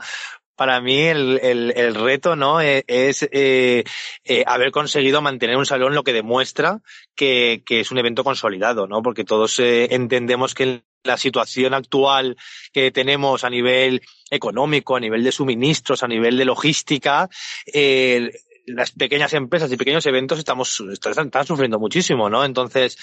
para 0.57 0.81
mí 0.81 0.99
el, 0.99 1.39
el, 1.41 1.73
el 1.75 1.95
reto 1.95 2.35
no 2.35 2.59
Eh, 2.59 2.83
es 2.87 3.27
eh, 3.31 3.83
eh, 4.25 4.43
haber 4.45 4.71
conseguido 4.71 5.21
mantener 5.21 5.55
un 5.55 5.65
salón 5.65 5.93
lo 5.93 6.03
que 6.03 6.13
demuestra 6.13 6.81
que, 7.15 7.61
que 7.65 7.79
es 7.81 7.91
un 7.91 7.99
evento 7.99 8.23
consolidado, 8.23 8.87
¿no? 8.87 9.01
Porque 9.01 9.23
todos 9.23 9.59
eh, 9.59 9.87
entendemos 9.91 10.53
que 10.55 10.81
la 11.03 11.17
situación 11.17 11.73
actual 11.73 12.35
que 12.73 12.91
tenemos 12.91 13.43
a 13.43 13.49
nivel 13.49 14.01
económico, 14.29 14.95
a 14.95 14.99
nivel 14.99 15.23
de 15.23 15.31
suministros, 15.31 16.03
a 16.03 16.07
nivel 16.07 16.37
de 16.37 16.45
logística, 16.45 17.29
eh, 17.71 18.31
las 18.67 18.91
pequeñas 18.91 19.33
empresas 19.33 19.71
y 19.71 19.77
pequeños 19.77 20.05
eventos 20.05 20.39
estamos 20.39 20.83
están, 20.91 21.31
sufriendo 21.45 21.79
muchísimo, 21.79 22.29
¿no? 22.29 22.43
Entonces 22.43 22.97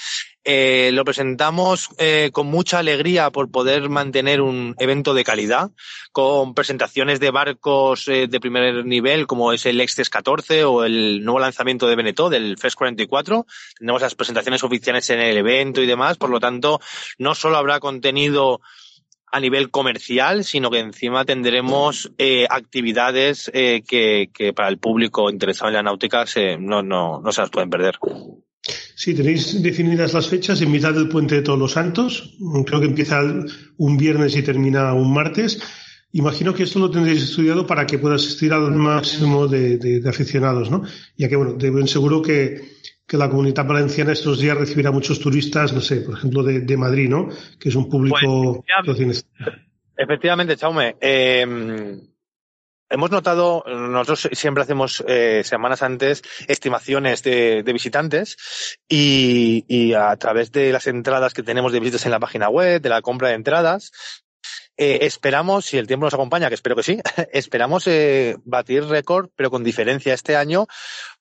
eh, 0.44 0.90
lo 0.92 1.04
presentamos 1.04 1.88
eh, 1.98 2.30
con 2.32 2.46
mucha 2.48 2.78
alegría 2.78 3.30
por 3.30 3.50
poder 3.50 3.88
mantener 3.88 4.42
un 4.42 4.74
evento 4.78 5.14
de 5.14 5.24
calidad, 5.24 5.70
con 6.12 6.54
presentaciones 6.54 7.18
de 7.18 7.30
barcos 7.30 8.06
eh, 8.08 8.28
de 8.28 8.40
primer 8.40 8.84
nivel 8.84 9.26
como 9.26 9.54
es 9.54 9.64
el 9.64 9.80
Extes 9.80 10.10
14 10.10 10.64
o 10.64 10.84
el 10.84 11.24
nuevo 11.24 11.40
lanzamiento 11.40 11.86
de 11.88 11.96
Beneteau 11.96 12.28
del 12.28 12.58
FES 12.58 12.76
44. 12.76 13.46
Tenemos 13.78 14.02
las 14.02 14.14
presentaciones 14.14 14.62
oficiales 14.62 15.08
en 15.10 15.20
el 15.20 15.38
evento 15.38 15.80
y 15.80 15.86
demás, 15.86 16.18
por 16.18 16.28
lo 16.28 16.40
tanto 16.40 16.78
no 17.18 17.34
solo 17.34 17.56
habrá 17.56 17.80
contenido 17.80 18.60
a 19.34 19.40
nivel 19.40 19.70
comercial, 19.70 20.44
sino 20.44 20.70
que 20.70 20.78
encima 20.78 21.24
tendremos 21.24 22.12
eh, 22.18 22.46
actividades 22.48 23.50
eh, 23.52 23.82
que, 23.84 24.52
para 24.54 24.68
el 24.68 24.78
público 24.78 25.28
interesado 25.28 25.70
en 25.70 25.74
la 25.74 25.82
náutica 25.82 26.24
se, 26.24 26.56
no, 26.56 26.84
no, 26.84 27.20
no 27.20 27.32
se 27.32 27.40
las 27.40 27.50
pueden 27.50 27.68
perder. 27.68 27.98
Sí, 28.94 29.12
tenéis 29.12 29.60
definidas 29.60 30.14
las 30.14 30.28
fechas 30.28 30.60
en 30.62 30.70
mitad 30.70 30.94
del 30.94 31.08
puente 31.08 31.34
de 31.34 31.42
Todos 31.42 31.58
los 31.58 31.72
Santos. 31.72 32.36
Creo 32.64 32.78
que 32.78 32.86
empieza 32.86 33.20
un 33.76 33.96
viernes 33.96 34.36
y 34.36 34.42
termina 34.44 34.94
un 34.94 35.12
martes. 35.12 35.60
Imagino 36.12 36.54
que 36.54 36.62
esto 36.62 36.78
lo 36.78 36.92
tendréis 36.92 37.24
estudiado 37.24 37.66
para 37.66 37.88
que 37.88 37.98
pueda 37.98 38.14
asistir 38.14 38.52
al 38.52 38.70
máximo 38.70 39.48
de, 39.48 40.00
aficionados, 40.08 40.70
¿no? 40.70 40.84
Ya 41.16 41.28
que, 41.28 41.34
bueno, 41.34 41.86
seguro 41.88 42.22
que, 42.22 42.60
que 43.06 43.16
la 43.16 43.28
comunidad 43.28 43.66
valenciana 43.66 44.12
estos 44.12 44.40
días 44.40 44.56
recibirá 44.56 44.90
muchos 44.90 45.20
turistas, 45.20 45.72
no 45.72 45.80
sé, 45.80 46.00
por 46.00 46.16
ejemplo, 46.16 46.42
de, 46.42 46.60
de 46.60 46.76
Madrid, 46.76 47.08
¿no? 47.08 47.28
Que 47.58 47.68
es 47.68 47.74
un 47.74 47.88
público 47.88 48.64
pues, 48.84 48.98
efectivamente, 48.98 49.28
efectivamente, 49.96 50.56
Chaume. 50.56 50.96
Eh, 51.00 52.00
hemos 52.88 53.10
notado, 53.10 53.64
nosotros 53.66 54.30
siempre 54.32 54.62
hacemos 54.62 55.04
eh, 55.06 55.42
semanas 55.44 55.82
antes 55.82 56.22
estimaciones 56.48 57.22
de, 57.22 57.62
de 57.62 57.72
visitantes 57.72 58.78
y, 58.88 59.64
y, 59.68 59.92
a 59.92 60.16
través 60.16 60.50
de 60.52 60.72
las 60.72 60.86
entradas 60.86 61.34
que 61.34 61.42
tenemos 61.42 61.72
de 61.72 61.80
visitas 61.80 62.06
en 62.06 62.12
la 62.12 62.20
página 62.20 62.48
web, 62.48 62.80
de 62.80 62.88
la 62.88 63.02
compra 63.02 63.28
de 63.28 63.34
entradas, 63.34 63.92
eh, 64.76 65.00
esperamos, 65.02 65.66
si 65.66 65.78
el 65.78 65.86
tiempo 65.86 66.06
nos 66.06 66.14
acompaña, 66.14 66.48
que 66.48 66.54
espero 66.54 66.74
que 66.74 66.82
sí, 66.82 66.98
esperamos 67.32 67.86
eh, 67.86 68.36
batir 68.44 68.84
récord, 68.84 69.30
pero 69.36 69.50
con 69.50 69.62
diferencia 69.62 70.14
este 70.14 70.36
año 70.36 70.66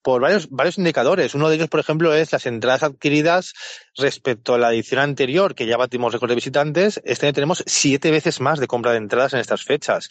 por 0.02 0.22
varios, 0.22 0.50
varios 0.50 0.78
indicadores. 0.78 1.34
Uno 1.34 1.48
de 1.48 1.56
ellos, 1.56 1.68
por 1.68 1.80
ejemplo, 1.80 2.12
es 2.14 2.32
las 2.32 2.46
entradas 2.46 2.82
adquiridas 2.82 3.54
respecto 3.96 4.54
a 4.54 4.58
la 4.58 4.72
edición 4.72 5.00
anterior, 5.00 5.54
que 5.54 5.66
ya 5.66 5.76
batimos 5.76 6.12
récord 6.12 6.30
de 6.30 6.34
visitantes. 6.34 7.00
Este 7.04 7.26
año 7.26 7.34
tenemos 7.34 7.62
siete 7.66 8.10
veces 8.10 8.40
más 8.40 8.58
de 8.58 8.66
compra 8.66 8.92
de 8.92 8.98
entradas 8.98 9.34
en 9.34 9.40
estas 9.40 9.62
fechas. 9.62 10.08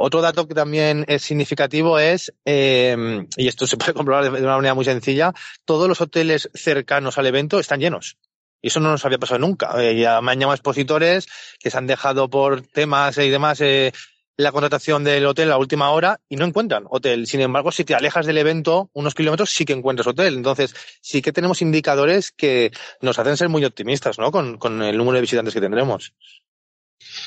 Otro 0.00 0.20
dato 0.20 0.46
que 0.46 0.54
también 0.54 1.04
es 1.08 1.22
significativo 1.22 1.98
es, 1.98 2.32
eh, 2.44 3.26
y 3.36 3.48
esto 3.48 3.66
se 3.66 3.76
puede 3.76 3.92
comprobar 3.94 4.30
de 4.30 4.42
una 4.42 4.56
manera 4.56 4.74
muy 4.74 4.84
sencilla, 4.84 5.32
todos 5.64 5.88
los 5.88 6.00
hoteles 6.00 6.48
cercanos 6.54 7.18
al 7.18 7.26
evento 7.26 7.58
están 7.58 7.80
llenos. 7.80 8.16
Y 8.60 8.68
eso 8.68 8.80
no 8.80 8.90
nos 8.90 9.04
había 9.04 9.18
pasado 9.18 9.40
nunca. 9.40 9.72
Eh, 9.82 9.98
ya 9.98 10.20
me 10.20 10.32
han 10.32 10.40
llamado 10.40 10.54
expositores 10.54 11.26
que 11.60 11.70
se 11.70 11.78
han 11.78 11.86
dejado 11.86 12.28
por 12.28 12.62
temas 12.62 13.16
y 13.18 13.30
demás 13.30 13.60
eh, 13.60 13.92
la 14.38 14.52
contratación 14.52 15.02
del 15.02 15.26
hotel 15.26 15.50
a 15.50 15.58
última 15.58 15.90
hora 15.90 16.20
y 16.28 16.36
no 16.36 16.44
encuentran 16.44 16.84
hotel. 16.88 17.26
Sin 17.26 17.40
embargo, 17.40 17.72
si 17.72 17.84
te 17.84 17.96
alejas 17.96 18.24
del 18.24 18.38
evento 18.38 18.88
unos 18.92 19.14
kilómetros, 19.14 19.50
sí 19.50 19.64
que 19.64 19.72
encuentras 19.72 20.06
hotel. 20.06 20.36
Entonces, 20.36 20.74
sí 21.00 21.20
que 21.20 21.32
tenemos 21.32 21.60
indicadores 21.60 22.30
que 22.30 22.70
nos 23.02 23.18
hacen 23.18 23.36
ser 23.36 23.48
muy 23.48 23.64
optimistas, 23.64 24.16
¿no? 24.18 24.30
Con, 24.30 24.82
el 24.82 24.96
número 24.96 25.16
de 25.16 25.22
visitantes 25.22 25.52
que 25.52 25.60
tendremos. 25.60 26.14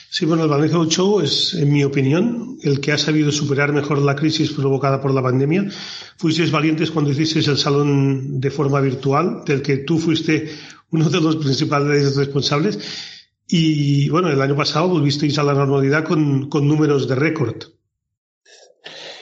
Sí, 0.09 0.25
bueno, 0.25 0.43
el 0.43 0.49
Valencia 0.49 0.79
Show 0.87 1.19
es, 1.19 1.53
en 1.53 1.71
mi 1.71 1.83
opinión, 1.83 2.57
el 2.63 2.79
que 2.79 2.93
ha 2.93 2.97
sabido 2.97 3.31
superar 3.31 3.73
mejor 3.73 3.99
la 3.99 4.15
crisis 4.15 4.53
provocada 4.53 5.01
por 5.01 5.13
la 5.13 5.21
pandemia. 5.21 5.65
Fuisteis 6.17 6.51
valientes 6.51 6.91
cuando 6.91 7.11
hicisteis 7.11 7.47
el 7.49 7.57
salón 7.57 8.39
de 8.39 8.51
forma 8.51 8.79
virtual, 8.79 9.43
del 9.45 9.61
que 9.61 9.77
tú 9.77 9.97
fuiste 9.97 10.49
uno 10.91 11.09
de 11.09 11.22
los 11.22 11.38
principales 11.38 12.15
responsables. 12.15 12.80
Y 13.47 14.09
bueno, 14.09 14.30
el 14.30 14.41
año 14.41 14.55
pasado 14.55 14.88
volvisteis 14.89 15.38
a 15.38 15.43
la 15.43 15.53
normalidad 15.53 16.05
con, 16.05 16.49
con 16.49 16.68
números 16.68 17.07
de 17.07 17.15
récord. 17.15 17.63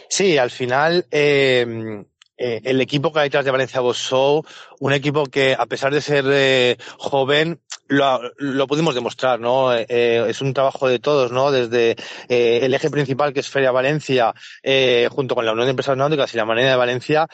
Sí, 0.10 0.38
al 0.38 0.50
final 0.50 1.06
eh, 1.12 2.04
eh, 2.38 2.62
el 2.64 2.80
equipo 2.80 3.12
que 3.12 3.20
hay 3.20 3.26
detrás 3.26 3.44
de 3.44 3.52
Valencia 3.52 3.82
Boss 3.82 3.98
Show, 3.98 4.44
un 4.80 4.94
equipo 4.94 5.26
que 5.26 5.54
a 5.54 5.66
pesar 5.66 5.94
de 5.94 6.02
ser 6.02 6.26
eh, 6.28 6.78
joven, 6.98 7.60
lo, 7.88 8.22
lo, 8.38 8.66
pudimos 8.66 8.96
demostrar, 8.96 9.40
¿no? 9.41 9.76
Eh, 9.76 10.30
es 10.30 10.41
un 10.41 10.54
trabajo 10.54 10.88
de 10.88 11.00
todos, 11.00 11.32
¿no? 11.32 11.52
Desde 11.52 11.98
eh, 12.30 12.60
el 12.62 12.74
eje 12.74 12.90
principal 12.90 13.34
que 13.34 13.41
es 13.41 13.50
Feria 13.50 13.72
Valencia, 13.72 14.34
eh, 14.64 15.10
junto 15.12 15.36
con 15.36 15.46
la 15.46 15.52
Unión 15.52 15.66
de 15.66 15.72
Empresas 15.72 15.98
Náuticas 15.98 16.34
y 16.34 16.38
la 16.38 16.46
Manera 16.46 16.70
de 16.70 16.76
Valencia, 16.78 17.28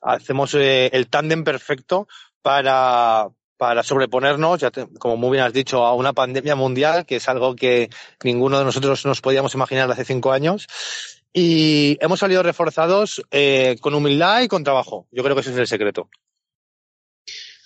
hacemos 0.00 0.54
el 0.54 1.08
tándem 1.08 1.44
perfecto 1.44 2.08
para, 2.44 3.30
para 3.56 3.82
sobreponernos, 3.82 4.60
ya 4.60 4.70
te, 4.70 4.86
como 4.98 5.16
muy 5.16 5.30
bien 5.32 5.44
has 5.44 5.52
dicho, 5.54 5.82
a 5.82 5.94
una 5.94 6.12
pandemia 6.12 6.54
mundial, 6.54 7.06
que 7.06 7.16
es 7.16 7.26
algo 7.26 7.56
que 7.56 7.88
ninguno 8.22 8.58
de 8.58 8.66
nosotros 8.66 9.06
nos 9.06 9.22
podíamos 9.22 9.54
imaginar 9.54 9.90
hace 9.90 10.04
cinco 10.04 10.30
años. 10.30 10.66
Y 11.32 11.96
hemos 12.02 12.20
salido 12.20 12.42
reforzados 12.42 13.22
eh, 13.30 13.76
con 13.80 13.94
humildad 13.94 14.42
y 14.42 14.48
con 14.48 14.62
trabajo. 14.62 15.08
Yo 15.10 15.22
creo 15.22 15.34
que 15.34 15.40
ese 15.40 15.52
es 15.52 15.56
el 15.56 15.66
secreto. 15.66 16.10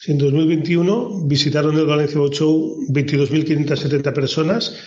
En 0.06 0.16
2021 0.16 1.26
visitaron 1.26 1.76
el 1.76 1.84
Valencia 1.84 2.20
Boat 2.20 2.34
Show 2.34 2.86
22.570 2.88 4.14
personas. 4.14 4.78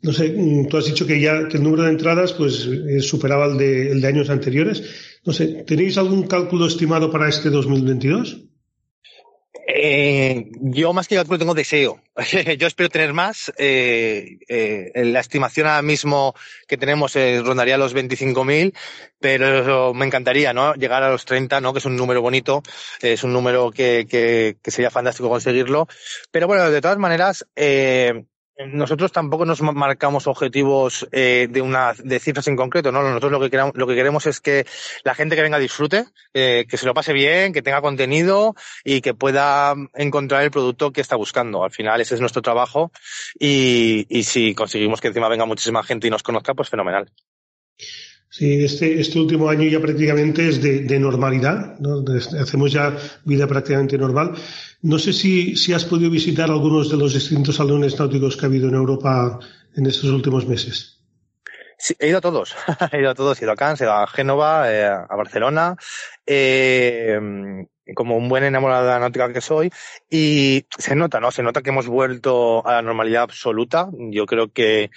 No 0.00 0.12
sé, 0.14 0.34
tú 0.70 0.76
has 0.78 0.86
dicho 0.86 1.06
que 1.06 1.20
ya 1.20 1.48
que 1.48 1.58
el 1.58 1.62
número 1.62 1.82
de 1.82 1.90
entradas 1.90 2.32
pues 2.32 2.66
eh, 2.66 3.00
superaba 3.02 3.44
el 3.44 3.58
de, 3.58 3.92
el 3.92 4.00
de 4.00 4.08
años 4.08 4.30
anteriores. 4.30 4.82
No 5.22 5.34
sé, 5.34 5.64
¿tenéis 5.66 5.98
algún 5.98 6.26
cálculo 6.26 6.66
estimado 6.66 7.10
para 7.10 7.28
este 7.28 7.50
2022? 7.50 8.53
Eh, 9.66 10.50
yo 10.60 10.92
más 10.92 11.08
que 11.08 11.16
cálculo 11.16 11.38
tengo 11.38 11.54
deseo. 11.54 12.00
yo 12.58 12.66
espero 12.66 12.88
tener 12.88 13.12
más. 13.12 13.52
Eh, 13.56 14.38
eh, 14.48 14.92
la 15.04 15.20
estimación 15.20 15.66
ahora 15.66 15.82
mismo 15.82 16.34
que 16.68 16.76
tenemos 16.76 17.14
rondaría 17.14 17.78
los 17.78 17.94
25.000, 17.94 18.74
pero 19.18 19.94
me 19.94 20.06
encantaría 20.06 20.52
¿no? 20.52 20.74
llegar 20.74 21.02
a 21.02 21.10
los 21.10 21.24
30, 21.24 21.60
¿no? 21.60 21.72
que 21.72 21.78
es 21.78 21.84
un 21.86 21.96
número 21.96 22.20
bonito, 22.20 22.62
es 23.00 23.24
un 23.24 23.32
número 23.32 23.70
que, 23.70 24.06
que, 24.08 24.70
sería 24.70 24.90
fantástico 24.90 25.28
conseguirlo. 25.28 25.88
Pero 26.30 26.46
bueno, 26.46 26.70
de 26.70 26.80
todas 26.80 26.98
maneras, 26.98 27.46
nosotros 28.56 29.10
tampoco 29.10 29.44
nos 29.44 29.60
marcamos 29.62 30.26
objetivos 30.26 31.08
eh, 31.10 31.48
de 31.50 31.60
una 31.60 31.92
de 31.92 32.20
cifras 32.20 32.46
en 32.46 32.56
concreto, 32.56 32.92
¿no? 32.92 33.02
Nosotros 33.02 33.32
lo 33.32 33.40
que 33.40 33.50
queremos, 33.50 33.74
lo 33.74 33.86
que 33.86 33.94
queremos 33.94 34.26
es 34.26 34.40
que 34.40 34.66
la 35.02 35.14
gente 35.14 35.34
que 35.34 35.42
venga 35.42 35.58
disfrute, 35.58 36.04
eh, 36.32 36.64
que 36.68 36.76
se 36.76 36.86
lo 36.86 36.94
pase 36.94 37.12
bien, 37.12 37.52
que 37.52 37.62
tenga 37.62 37.80
contenido 37.80 38.54
y 38.84 39.00
que 39.00 39.14
pueda 39.14 39.74
encontrar 39.94 40.42
el 40.42 40.50
producto 40.50 40.92
que 40.92 41.00
está 41.00 41.16
buscando. 41.16 41.64
Al 41.64 41.72
final 41.72 42.00
ese 42.00 42.14
es 42.14 42.20
nuestro 42.20 42.42
trabajo 42.42 42.92
y, 43.38 44.06
y 44.08 44.22
si 44.22 44.54
conseguimos 44.54 45.00
que 45.00 45.08
encima 45.08 45.28
venga 45.28 45.46
muchísima 45.46 45.82
gente 45.82 46.06
y 46.06 46.10
nos 46.10 46.22
conozca, 46.22 46.54
pues 46.54 46.68
fenomenal. 46.68 47.10
Sí, 48.36 48.64
este, 48.64 49.00
este 49.00 49.20
último 49.20 49.48
año 49.48 49.62
ya 49.62 49.78
prácticamente 49.78 50.48
es 50.48 50.60
de, 50.60 50.80
de 50.80 50.98
normalidad, 50.98 51.78
¿no? 51.78 52.02
hacemos 52.40 52.72
ya 52.72 52.96
vida 53.24 53.46
prácticamente 53.46 53.96
normal. 53.96 54.34
No 54.82 54.98
sé 54.98 55.12
si, 55.12 55.54
si 55.54 55.72
has 55.72 55.84
podido 55.84 56.10
visitar 56.10 56.50
algunos 56.50 56.90
de 56.90 56.96
los 56.96 57.14
distintos 57.14 57.54
salones 57.54 57.96
náuticos 57.96 58.36
que 58.36 58.44
ha 58.44 58.48
habido 58.48 58.68
en 58.68 58.74
Europa 58.74 59.38
en 59.76 59.86
estos 59.86 60.10
últimos 60.10 60.48
meses. 60.48 61.00
Sí, 61.78 61.94
he 62.00 62.08
ido 62.08 62.18
a 62.18 62.20
todos, 62.20 62.56
he 62.90 62.98
ido 62.98 63.10
a 63.10 63.14
todos, 63.14 63.40
he 63.40 63.44
ido 63.44 63.52
a 63.52 63.56
Cannes, 63.56 63.80
he 63.80 63.84
ido 63.84 63.92
a 63.92 64.08
Génova, 64.08 64.68
eh, 64.68 64.84
a 64.84 65.14
Barcelona, 65.14 65.76
eh, 66.26 67.16
como 67.94 68.16
un 68.16 68.28
buen 68.28 68.42
enamorado 68.42 68.84
de 68.84 68.90
la 68.94 68.98
náutica 68.98 69.32
que 69.32 69.42
soy, 69.42 69.70
y 70.10 70.66
se 70.76 70.96
nota, 70.96 71.20
¿no? 71.20 71.30
Se 71.30 71.44
nota 71.44 71.62
que 71.62 71.70
hemos 71.70 71.86
vuelto 71.86 72.66
a 72.66 72.72
la 72.72 72.82
normalidad 72.82 73.22
absoluta. 73.22 73.90
Yo 74.10 74.26
creo 74.26 74.50
que 74.52 74.90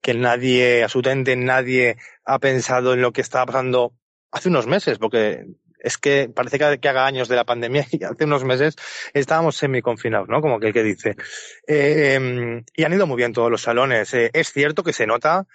que 0.00 0.14
nadie, 0.14 0.82
absolutamente 0.82 1.36
nadie 1.36 1.96
ha 2.24 2.38
pensado 2.38 2.94
en 2.94 3.02
lo 3.02 3.12
que 3.12 3.20
estaba 3.20 3.46
pasando 3.46 3.94
hace 4.30 4.48
unos 4.48 4.66
meses, 4.66 4.98
porque 4.98 5.46
es 5.80 5.96
que 5.96 6.28
parece 6.34 6.58
que, 6.58 6.88
haga 6.88 7.06
años 7.06 7.28
de 7.28 7.36
la 7.36 7.44
pandemia 7.44 7.86
y 7.92 8.02
hace 8.04 8.24
unos 8.24 8.44
meses 8.44 8.76
estábamos 9.14 9.56
semi-confinados, 9.56 10.28
¿no? 10.28 10.40
Como 10.40 10.58
que 10.58 10.68
el 10.68 10.72
que 10.72 10.82
dice. 10.82 11.16
Eh, 11.66 12.62
y 12.74 12.84
han 12.84 12.92
ido 12.92 13.06
muy 13.06 13.16
bien 13.16 13.32
todos 13.32 13.50
los 13.50 13.62
salones. 13.62 14.12
Eh, 14.14 14.30
es 14.32 14.52
cierto 14.52 14.82
que 14.82 14.92
se 14.92 15.06
nota, 15.06 15.46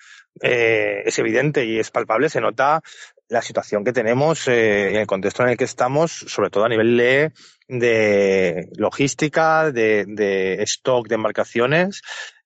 eh, 0.41 1.03
es 1.05 1.19
evidente 1.19 1.65
y 1.65 1.79
es 1.79 1.91
palpable, 1.91 2.29
se 2.29 2.41
nota 2.41 2.81
la 3.29 3.41
situación 3.41 3.83
que 3.83 3.93
tenemos 3.93 4.47
eh, 4.47 4.89
en 4.89 4.95
el 4.97 5.07
contexto 5.07 5.43
en 5.43 5.49
el 5.49 5.57
que 5.57 5.63
estamos, 5.63 6.11
sobre 6.11 6.49
todo 6.49 6.65
a 6.65 6.69
nivel 6.69 6.97
de, 6.97 7.31
de 7.67 8.69
logística, 8.77 9.71
de, 9.71 10.05
de 10.07 10.61
stock 10.63 11.07
de 11.07 11.15
embarcaciones, 11.15 12.01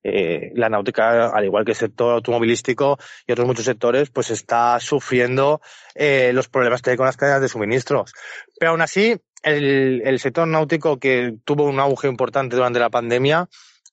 eh, 0.09 0.51
la 0.55 0.69
náutica, 0.69 1.27
al 1.27 1.43
igual 1.43 1.65
que 1.65 1.71
el 1.71 1.77
sector 1.77 2.13
automovilístico 2.13 2.97
y 3.27 3.31
otros 3.33 3.45
muchos 3.45 3.65
sectores, 3.65 4.09
pues 4.09 4.31
está 4.31 4.79
sufriendo 4.79 5.59
eh, 5.95 6.31
los 6.33 6.47
problemas 6.47 6.81
que 6.81 6.91
hay 6.91 6.97
con 6.97 7.05
las 7.05 7.17
cadenas 7.17 7.41
de 7.41 7.49
suministros. 7.49 8.13
Pero 8.57 8.71
aún 8.71 8.81
así, 8.81 9.17
el, 9.43 10.19
sector 10.19 10.47
náutico 10.47 10.97
que 10.97 11.35
tuvo 11.43 11.65
un 11.65 11.79
auge 11.79 12.07
importante 12.07 12.55
durante 12.55 12.79
la 12.79 12.89
pandemia, 12.89 13.49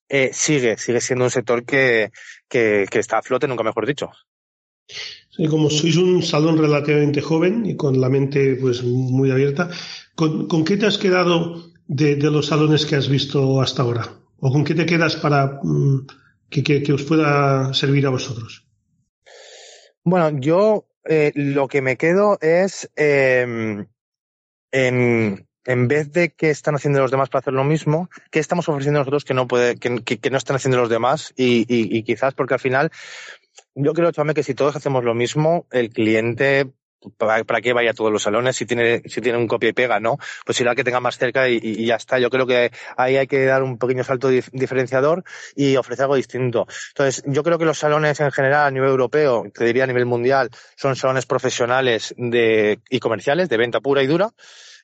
eh, 0.09 0.31
sigue, 0.33 0.77
sigue 0.77 1.01
siendo 1.01 1.25
un 1.25 1.31
sector 1.31 1.65
que, 1.65 2.13
que, 2.49 2.87
está 2.93 3.19
a 3.19 3.23
flote, 3.23 3.49
nunca 3.49 3.65
mejor 3.65 3.87
dicho. 3.87 4.11
Sí, 5.31 5.49
como 5.49 5.71
sois 5.71 5.97
un 5.97 6.23
salón 6.23 6.59
relativamente 6.59 7.21
joven 7.21 7.67
y 7.67 7.75
con 7.75 8.01
la 8.01 8.09
mente 8.09 8.57
pues 8.61 8.85
muy 8.85 9.31
abierta, 9.31 9.69
¿con, 10.15 10.65
qué 10.65 10.77
te 10.77 10.87
has 10.87 10.99
quedado 10.99 11.73
de, 11.89 12.17
los 12.17 12.47
salones 12.47 12.87
que 12.87 12.95
has 12.95 13.09
visto 13.09 13.61
hasta 13.61 13.83
ahora? 13.83 14.24
¿O 14.39 14.53
con 14.53 14.65
qué 14.65 14.75
te 14.75 14.87
quedas 14.87 15.17
para 15.17 15.61
mm, 15.63 16.07
que, 16.51 16.63
que, 16.83 16.93
os 16.93 17.03
pueda 17.03 17.73
servir 17.75 18.07
a 18.07 18.11
vosotros? 18.11 18.67
Bueno, 20.03 20.39
yo 20.39 20.87
eh, 21.05 21.33
lo 21.35 21.69
que 21.69 21.83
me 21.83 21.97
quedo 21.97 22.39
es 22.41 22.91
eh, 22.97 23.87
en, 24.73 25.49
en 25.65 25.89
vez 25.89 26.13
de 26.13 26.31
que 26.31 26.51
están 26.51 26.75
haciendo 26.75 27.01
los 27.01 27.11
demás 27.11 27.29
para 27.29 27.41
hacer 27.41 27.55
lo 27.55 27.65
mismo, 27.65 28.11
¿qué 28.31 28.39
estamos 28.39 28.69
ofreciendo 28.69 29.01
nosotros 29.01 29.25
que 29.25 29.35
no 29.35 29.49
puede, 29.49 29.77
que, 29.77 30.03
que 30.03 30.31
no 30.31 30.39
están 30.39 30.57
haciendo 30.57 30.79
los 30.79 30.91
demás? 30.91 31.33
Y, 31.37 31.61
y, 31.69 31.97
y, 31.97 32.03
quizás 32.03 32.35
porque 32.35 32.55
al 32.55 32.61
final, 32.61 32.91
yo 33.75 33.93
creo, 33.95 34.13
Chame, 34.13 34.35
que 34.35 34.43
si 34.43 34.55
todos 34.55 34.77
hacemos 34.77 35.05
lo 35.05 35.15
mismo, 35.15 35.67
el 35.71 35.91
cliente 35.91 36.73
¿para, 37.17 37.45
para 37.45 37.61
qué 37.61 37.73
vaya 37.73 37.91
a 37.91 37.95
todos 37.95 38.13
los 38.13 38.23
salones 38.23 38.57
si 38.57 38.67
tiene, 38.67 39.03
si 39.07 39.21
tiene 39.21 39.39
un 39.39 39.47
copia 39.47 39.71
y 39.71 39.73
pega, 39.73 40.01
¿no? 40.01 40.19
Pues 40.45 40.61
irá 40.61 40.75
que 40.75 40.85
tenga 40.85 41.01
más 41.01 41.19
cerca 41.19 41.49
y, 41.49 41.59
y, 41.63 41.87
ya 41.87 41.97
está. 41.97 42.19
Yo 42.19 42.31
creo 42.31 42.47
que 42.47 42.71
ahí 42.97 43.17
hay 43.17 43.27
que 43.27 43.45
dar 43.45 43.63
un 43.63 43.79
pequeño 43.79 44.05
salto 44.05 44.29
dif 44.29 44.49
diferenciador 44.53 45.25
y 45.55 45.77
ofrecer 45.77 46.05
algo 46.05 46.17
distinto. 46.17 46.67
Entonces, 46.89 47.23
yo 47.27 47.43
creo 47.43 47.59
que 47.59 47.65
los 47.65 47.79
salones 47.79 48.21
en 48.21 48.31
general 48.33 48.67
a 48.67 48.71
nivel 48.71 48.91
europeo, 48.91 49.45
te 49.53 49.65
diría 49.65 49.85
a 49.85 49.87
nivel 49.87 50.07
mundial, 50.07 50.51
son 50.77 50.97
salones 50.97 51.27
profesionales 51.27 52.15
de, 52.17 52.81
y 52.91 52.99
comerciales, 53.01 53.49
de 53.49 53.57
venta 53.57 53.81
pura 53.81 54.03
y 54.03 54.07
dura. 54.07 54.31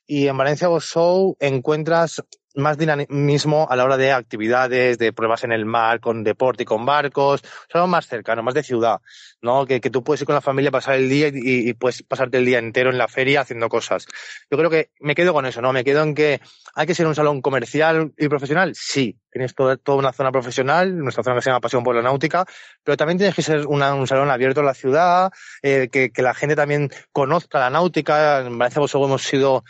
Y 0.06 0.26
en 0.26 0.36
Valencia 0.36 0.68
Boat 0.68 0.82
Show 0.82 1.36
encuentras 1.38 2.22
más 2.54 2.78
dinamismo 2.78 3.66
a 3.70 3.76
la 3.76 3.84
hora 3.84 3.96
de 3.96 4.12
actividades, 4.12 4.98
de 4.98 5.12
pruebas 5.12 5.44
en 5.44 5.52
el 5.52 5.64
mar, 5.64 6.00
con 6.00 6.24
deporte 6.24 6.64
y 6.64 6.66
con 6.66 6.84
barcos, 6.84 7.42
algo 7.72 7.86
más 7.86 8.06
cercano, 8.06 8.42
más 8.42 8.54
de 8.54 8.62
ciudad, 8.62 9.00
¿no? 9.40 9.66
Que, 9.66 9.80
que 9.80 9.90
tú 9.90 10.02
puedes 10.02 10.20
ir 10.20 10.26
con 10.26 10.34
la 10.34 10.40
familia, 10.40 10.70
pasar 10.70 10.96
el 10.96 11.08
día 11.08 11.28
y, 11.28 11.68
y, 11.68 11.74
puedes 11.74 12.02
pasarte 12.02 12.38
el 12.38 12.44
día 12.44 12.58
entero 12.58 12.90
en 12.90 12.98
la 12.98 13.08
feria 13.08 13.42
haciendo 13.42 13.68
cosas. 13.68 14.06
Yo 14.50 14.58
creo 14.58 14.70
que 14.70 14.90
me 15.00 15.14
quedo 15.14 15.32
con 15.32 15.46
eso, 15.46 15.60
¿no? 15.62 15.72
Me 15.72 15.84
quedo 15.84 16.02
en 16.02 16.14
que 16.14 16.40
hay 16.74 16.86
que 16.86 16.94
ser 16.94 17.06
un 17.06 17.14
salón 17.14 17.40
comercial 17.40 18.12
y 18.18 18.28
profesional, 18.28 18.72
sí. 18.74 19.16
Tienes 19.30 19.54
toda, 19.54 19.76
toda 19.76 19.98
una 19.98 20.12
zona 20.12 20.32
profesional, 20.32 20.98
nuestra 20.98 21.22
zona 21.22 21.36
que 21.36 21.42
se 21.42 21.50
llama 21.50 21.60
Pasión 21.60 21.84
por 21.84 21.94
la 21.94 22.02
Náutica, 22.02 22.44
pero 22.82 22.96
también 22.96 23.18
tienes 23.18 23.36
que 23.36 23.42
ser 23.42 23.64
un 23.66 24.06
salón 24.08 24.28
abierto 24.28 24.60
a 24.60 24.64
la 24.64 24.74
ciudad, 24.74 25.30
eh, 25.62 25.88
que, 25.90 26.10
que 26.10 26.22
la 26.22 26.34
gente 26.34 26.56
también 26.56 26.90
conozca 27.12 27.60
la 27.60 27.70
náutica. 27.70 28.40
En 28.40 28.58
Valencia 28.58 28.80
Bosogo 28.80 29.06
hemos 29.06 29.22
sido 29.22 29.62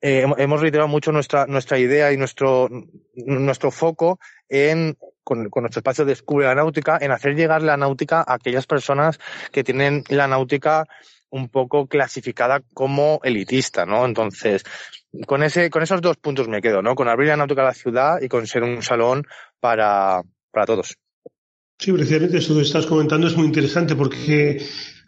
eh, 0.00 0.26
hemos 0.38 0.60
reiterado 0.60 0.88
mucho 0.88 1.12
nuestra, 1.12 1.46
nuestra 1.46 1.78
idea 1.78 2.12
y 2.12 2.16
nuestro, 2.16 2.68
nuestro 3.14 3.70
foco 3.70 4.18
en, 4.48 4.96
con, 5.24 5.48
nuestro 5.54 5.80
espacio 5.80 6.04
Descubre 6.04 6.46
la 6.46 6.54
Náutica, 6.54 6.98
en 7.00 7.12
hacer 7.12 7.34
llegar 7.34 7.62
la 7.62 7.76
náutica 7.76 8.20
a 8.20 8.34
aquellas 8.34 8.66
personas 8.66 9.18
que 9.52 9.64
tienen 9.64 10.04
la 10.08 10.26
náutica 10.28 10.86
un 11.30 11.48
poco 11.48 11.86
clasificada 11.86 12.60
como 12.72 13.20
elitista, 13.24 13.84
¿no? 13.84 14.04
Entonces, 14.04 14.64
con 15.26 15.42
ese, 15.42 15.70
con 15.70 15.82
esos 15.82 16.00
dos 16.00 16.16
puntos 16.18 16.48
me 16.48 16.60
quedo, 16.60 16.82
¿no? 16.82 16.94
Con 16.94 17.08
abrir 17.08 17.28
la 17.28 17.36
náutica 17.36 17.62
a 17.62 17.66
la 17.66 17.74
ciudad 17.74 18.20
y 18.20 18.28
con 18.28 18.46
ser 18.46 18.62
un 18.62 18.82
salón 18.82 19.26
para, 19.60 20.22
para 20.50 20.66
todos. 20.66 20.96
Sí, 21.78 21.92
precisamente 21.92 22.38
eso 22.38 22.54
que 22.54 22.62
estás 22.62 22.86
comentando 22.86 23.26
es 23.26 23.36
muy 23.36 23.46
interesante 23.46 23.96
porque 23.96 24.64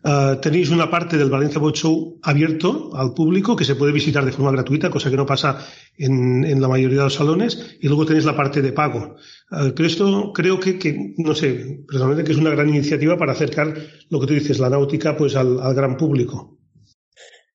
Uh, 0.09 0.41
tenéis 0.41 0.71
una 0.71 0.89
parte 0.89 1.19
del 1.19 1.29
Valencia 1.29 1.61
Boat 1.61 1.77
Show 1.77 2.19
abierto 2.23 2.97
al 2.97 3.13
público 3.13 3.55
que 3.55 3.67
se 3.67 3.75
puede 3.75 3.93
visitar 3.93 4.25
de 4.25 4.33
forma 4.33 4.53
gratuita, 4.53 4.89
cosa 4.89 5.11
que 5.11 5.19
no 5.19 5.27
pasa 5.27 5.59
en, 5.99 6.47
en 6.47 6.63
la 6.63 6.69
mayoría 6.69 6.97
de 6.97 7.05
los 7.05 7.15
salones, 7.15 7.77
y 7.79 7.89
luego 7.89 8.07
tenéis 8.07 8.25
la 8.25 8.35
parte 8.35 8.63
de 8.63 8.73
pago. 8.73 9.17
Uh, 9.51 9.75
creo, 9.75 9.87
esto, 9.87 10.33
creo 10.33 10.59
que, 10.59 10.79
que, 10.79 11.13
no 11.19 11.35
sé, 11.35 11.85
personalmente 11.87 12.25
que 12.25 12.33
es 12.33 12.39
una 12.39 12.49
gran 12.49 12.71
iniciativa 12.71 13.19
para 13.19 13.33
acercar 13.33 13.75
lo 14.09 14.19
que 14.19 14.27
tú 14.27 14.33
dices, 14.33 14.59
la 14.59 14.71
náutica, 14.71 15.15
pues 15.15 15.37
al, 15.37 15.61
al 15.61 15.75
gran 15.75 15.99
público. 15.99 16.57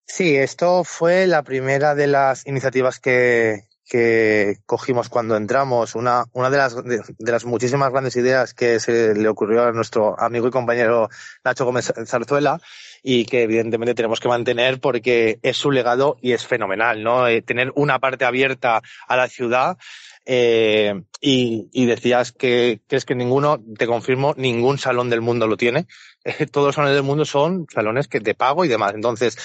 Sí, 0.06 0.36
esto 0.36 0.84
fue 0.84 1.26
la 1.26 1.42
primera 1.42 1.96
de 1.96 2.06
las 2.06 2.46
iniciativas 2.46 3.00
que, 3.00 3.64
que 3.94 4.58
cogimos 4.66 5.08
cuando 5.08 5.38
entramos, 5.38 5.94
una, 5.94 6.26
una 6.34 6.50
de, 6.50 6.58
las, 6.58 6.84
de, 6.84 7.32
las 7.32 7.46
muchísimas 7.46 7.92
grandes 7.92 8.16
ideas 8.16 8.56
que 8.56 8.80
se 8.80 9.14
le 9.14 9.30
ocurrió 9.30 9.66
a 9.66 9.72
nuestro 9.72 10.20
amigo 10.20 10.48
y 10.48 10.50
compañero 10.50 11.10
Nacho 11.44 11.64
Gómez 11.64 11.94
Zarzuela 12.08 12.60
y 13.04 13.26
que 13.26 13.44
evidentemente 13.44 13.94
tenemos 13.94 14.20
que 14.20 14.30
mantener 14.30 14.80
porque 14.80 15.38
es 15.44 15.58
su 15.58 15.70
legado 15.70 16.18
y 16.24 16.32
es 16.32 16.48
fenomenal, 16.48 17.04
¿no? 17.04 17.28
Eh, 17.28 17.44
tener 17.44 17.72
una 17.76 18.00
parte 18.00 18.26
abierta 18.26 18.82
a 19.08 19.16
la 19.16 19.28
ciudad 19.28 19.78
eh, 20.26 21.04
y, 21.20 21.70
y, 21.72 21.86
decías 21.86 22.32
que 22.32 22.82
crees 22.88 23.06
que 23.06 23.16
ninguno, 23.16 23.62
te 23.78 23.88
confirmo, 23.88 24.34
ningún 24.38 24.78
salón 24.78 25.10
del 25.10 25.22
mundo 25.22 25.48
lo 25.48 25.58
tiene. 25.58 25.88
Eh, 26.26 26.48
todos 26.48 26.68
los 26.68 26.76
salones 26.76 26.96
del 26.96 27.04
mundo 27.04 27.26
son 27.26 27.66
salones 27.70 28.08
que 28.08 28.22
de 28.22 28.34
pago 28.34 28.64
y 28.64 28.70
demás. 28.70 28.94
Entonces, 28.96 29.38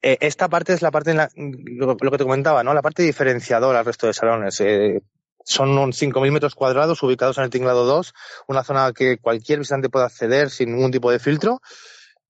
eh, 0.00 0.16
esta 0.20 0.48
parte 0.48 0.72
es 0.72 0.80
la 0.80 0.90
parte, 0.90 1.10
en 1.10 1.18
la, 1.18 1.28
lo, 1.36 1.94
que 1.94 2.16
te 2.16 2.24
comentaba, 2.24 2.64
¿no? 2.64 2.72
La 2.72 2.80
parte 2.80 3.02
diferenciadora 3.02 3.80
al 3.80 3.84
resto 3.84 4.06
de 4.06 4.14
salones. 4.14 4.58
Eh, 4.62 5.02
son 5.44 5.70
unos 5.70 6.00
5.000 6.00 6.32
metros 6.32 6.54
cuadrados 6.54 7.02
ubicados 7.02 7.36
en 7.36 7.44
el 7.44 7.50
Tinglado 7.50 7.84
2, 7.84 8.14
una 8.48 8.64
zona 8.64 8.92
que 8.94 9.18
cualquier 9.18 9.58
visitante 9.58 9.90
puede 9.90 10.06
acceder 10.06 10.48
sin 10.48 10.74
ningún 10.74 10.90
tipo 10.90 11.10
de 11.10 11.18
filtro. 11.18 11.60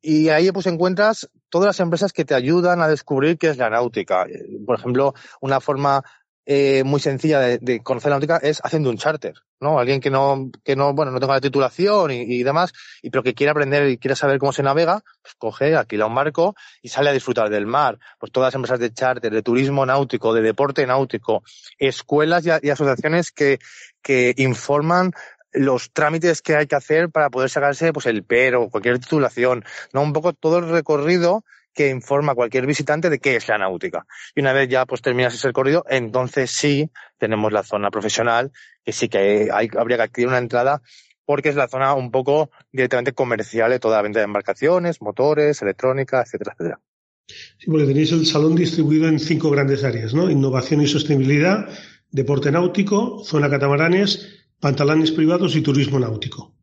Y 0.01 0.31
ahí 0.31 0.51
pues 0.51 0.67
encuentras 0.67 1.31
todas 1.49 1.67
las 1.67 1.79
empresas 1.79 2.13
que 2.13 2.25
te 2.25 2.35
ayudan 2.35 2.83
a 2.83 2.89
descubrir 2.89 3.39
qué 3.39 3.51
es 3.51 3.57
la 3.57 3.71
náutica. 3.71 4.27
Por 4.67 4.77
ejemplo, 4.77 5.15
una 5.41 5.61
forma 5.61 6.03
eh, 6.45 6.83
muy 6.85 7.01
sencilla 7.01 7.41
de, 7.41 7.81
conocer 7.83 8.11
la 8.11 8.17
náutica 8.17 8.39
es 8.39 8.61
haciendo 8.65 8.91
un 8.91 8.99
charter, 8.99 9.35
¿no? 9.61 9.79
Alguien 9.79 10.01
que 10.01 10.11
no, 10.11 10.51
que 10.65 10.75
no, 10.75 10.93
bueno, 10.93 11.13
no 11.13 11.21
tenga 11.21 11.35
la 11.35 11.41
titulación 11.41 12.11
y, 12.11 12.23
y 12.23 12.43
demás, 12.43 12.73
y 13.01 13.11
pero 13.11 13.23
que 13.23 13.35
quiera 13.35 13.53
aprender 13.53 13.89
y 13.89 13.99
quiera 13.99 14.17
saber 14.17 14.39
cómo 14.39 14.53
se 14.53 14.63
navega, 14.63 15.03
pues 15.23 15.35
coge, 15.37 15.77
alquila 15.77 16.07
un 16.07 16.15
barco 16.15 16.55
y 16.83 16.89
sale 16.89 17.11
a 17.11 17.13
disfrutar 17.13 17.49
del 17.49 17.67
mar. 17.67 17.99
Pues 18.19 18.33
todas 18.33 18.49
las 18.49 18.55
empresas 18.57 18.81
de 18.81 18.93
charter, 18.93 19.33
de 19.33 19.43
turismo 19.43 19.87
náutico, 19.87 20.35
de 20.35 20.43
deporte 20.43 20.87
náutico, 20.87 21.43
escuelas 21.79 22.45
y, 22.45 22.51
y 22.67 22.71
asociaciones 22.71 23.31
que, 23.31 23.59
que 24.03 24.35
informan 24.37 25.13
los 25.53 25.93
trámites 25.93 26.43
que 26.43 26.57
hay 26.57 26.67
que 26.67 26.77
hacer 26.77 27.11
para 27.11 27.31
poder 27.31 27.51
sacarse 27.51 27.93
pues 27.93 28.07
el 28.07 28.25
PER 28.25 28.57
o 28.57 28.71
cualquier 28.71 28.99
titulación, 28.99 29.65
¿no? 29.93 30.03
Un 30.03 30.13
poco 30.13 30.33
todo 30.33 30.59
el 30.59 30.69
recorrido 30.69 31.45
que 31.75 31.89
informa 31.89 32.33
a 32.33 32.35
cualquier 32.35 32.67
visitante 32.67 33.11
de 33.11 33.19
qué 33.19 33.37
es 33.37 33.49
la 33.49 33.59
náutica. 33.59 34.07
Y 34.35 34.41
una 34.41 34.53
vez 34.53 34.69
ya 34.69 34.87
pues 34.87 35.03
terminas 35.03 35.35
ese 35.35 35.49
recorrido, 35.49 35.85
entonces 35.89 36.51
sí 36.51 36.91
tenemos 37.19 37.53
la 37.53 37.63
zona 37.63 37.91
profesional, 37.91 38.53
que 38.85 38.93
sí 38.93 39.09
que 39.09 39.49
hay, 39.53 39.69
habría 39.77 39.97
que 39.97 40.03
adquirir 40.03 40.29
una 40.29 40.39
entrada 40.39 40.83
porque 41.25 41.49
es 41.49 41.57
la 41.57 41.69
zona 41.69 41.95
un 41.95 42.11
poco 42.11 42.51
directamente 42.73 43.13
comercial 43.13 43.71
de 43.71 43.79
toda 43.79 43.97
la 43.97 44.03
venta 44.03 44.19
de 44.19 44.25
embarcaciones, 44.25 45.01
motores, 45.01 45.63
electrónica, 45.63 46.23
etcétera, 46.23 46.53
etcétera. 46.53 46.81
Sí, 47.27 47.71
porque 47.71 47.87
tenéis 47.87 48.13
el 48.13 48.27
salón 48.27 48.55
distribuido 48.55 49.09
en 49.09 49.19
cinco 49.19 49.51
grandes 49.51 49.85
áreas, 49.85 50.13
¿no? 50.13 50.31
Innovación 50.31 50.83
y 50.83 50.89
sostenibilidad, 50.89 51.69
deporte 52.11 52.51
náutico, 52.51 53.23
zona 53.25 53.49
catamaranes, 53.49 54.45
pantalones 54.61 55.13
privados 55.13 55.57
y 55.57 55.63
turismo 55.63 55.99
náutico. 55.99 56.55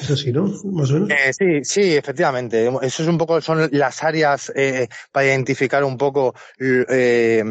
Es 0.00 0.10
así, 0.10 0.32
¿no? 0.32 0.44
Más 0.64 0.90
o 0.90 0.94
menos. 0.94 1.10
Eh, 1.10 1.32
sí, 1.32 1.64
sí, 1.64 1.96
efectivamente. 1.96 2.66
Eso 2.82 3.02
es 3.02 3.08
un 3.08 3.18
poco, 3.18 3.40
son 3.40 3.68
las 3.72 4.02
áreas 4.02 4.52
eh, 4.54 4.88
para 5.12 5.26
identificar 5.26 5.84
un 5.84 5.96
poco 5.96 6.34
eh, 6.58 7.42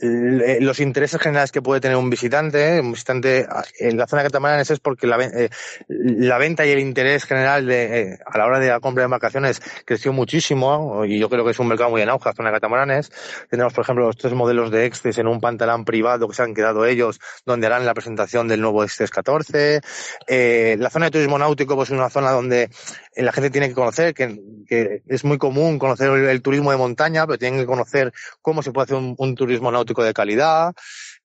los 0.00 0.80
intereses 0.80 1.20
generales 1.20 1.52
que 1.52 1.62
puede 1.62 1.80
tener 1.80 1.96
un 1.96 2.10
visitante, 2.10 2.80
un 2.80 2.92
visitante 2.92 3.46
en 3.78 3.96
la 3.96 4.06
zona 4.06 4.22
de 4.22 4.28
catamaranes 4.28 4.70
es 4.70 4.80
porque 4.80 5.06
la, 5.06 5.22
eh, 5.22 5.50
la 5.88 6.38
venta 6.38 6.66
y 6.66 6.70
el 6.70 6.78
interés 6.78 7.24
general 7.24 7.66
de, 7.66 8.00
eh, 8.00 8.18
a 8.24 8.38
la 8.38 8.46
hora 8.46 8.58
de 8.58 8.68
la 8.68 8.80
compra 8.80 9.02
de 9.02 9.06
embarcaciones 9.06 9.60
creció 9.84 10.12
muchísimo 10.12 11.04
y 11.04 11.18
yo 11.18 11.28
creo 11.28 11.44
que 11.44 11.52
es 11.52 11.58
un 11.58 11.68
mercado 11.68 11.90
muy 11.90 12.02
en 12.02 12.08
auge 12.08 12.28
la 12.28 12.34
zona 12.34 12.50
de 12.50 12.56
catamaranes. 12.56 13.10
Tenemos, 13.50 13.72
por 13.72 13.82
ejemplo, 13.82 14.06
los 14.06 14.16
tres 14.16 14.34
modelos 14.34 14.70
de 14.70 14.86
Exces 14.86 15.18
en 15.18 15.26
un 15.26 15.40
pantalán 15.40 15.84
privado 15.84 16.28
que 16.28 16.34
se 16.34 16.42
han 16.42 16.54
quedado 16.54 16.84
ellos, 16.84 17.20
donde 17.44 17.66
harán 17.66 17.86
la 17.86 17.94
presentación 17.94 18.48
del 18.48 18.60
nuevo 18.60 18.84
Exces 18.84 19.10
14. 19.10 19.80
la 20.28 20.90
zona 20.90 21.06
de 21.06 21.10
turismo 21.10 21.38
náutico 21.38 21.76
pues 21.76 21.90
es 21.90 21.96
una 21.96 22.10
zona 22.10 22.30
donde 22.30 22.70
la 23.22 23.32
gente 23.32 23.50
tiene 23.50 23.68
que 23.68 23.74
conocer, 23.74 24.14
que, 24.14 25.02
es 25.06 25.24
muy 25.24 25.38
común 25.38 25.78
conocer 25.78 26.10
el, 26.10 26.42
turismo 26.42 26.70
de 26.70 26.76
montaña, 26.76 27.26
pero 27.26 27.38
tienen 27.38 27.60
que 27.60 27.66
conocer 27.66 28.12
cómo 28.42 28.62
se 28.62 28.72
puede 28.72 28.84
hacer 28.84 29.14
un, 29.16 29.34
turismo 29.34 29.72
náutico 29.72 30.04
de 30.04 30.14
calidad. 30.14 30.74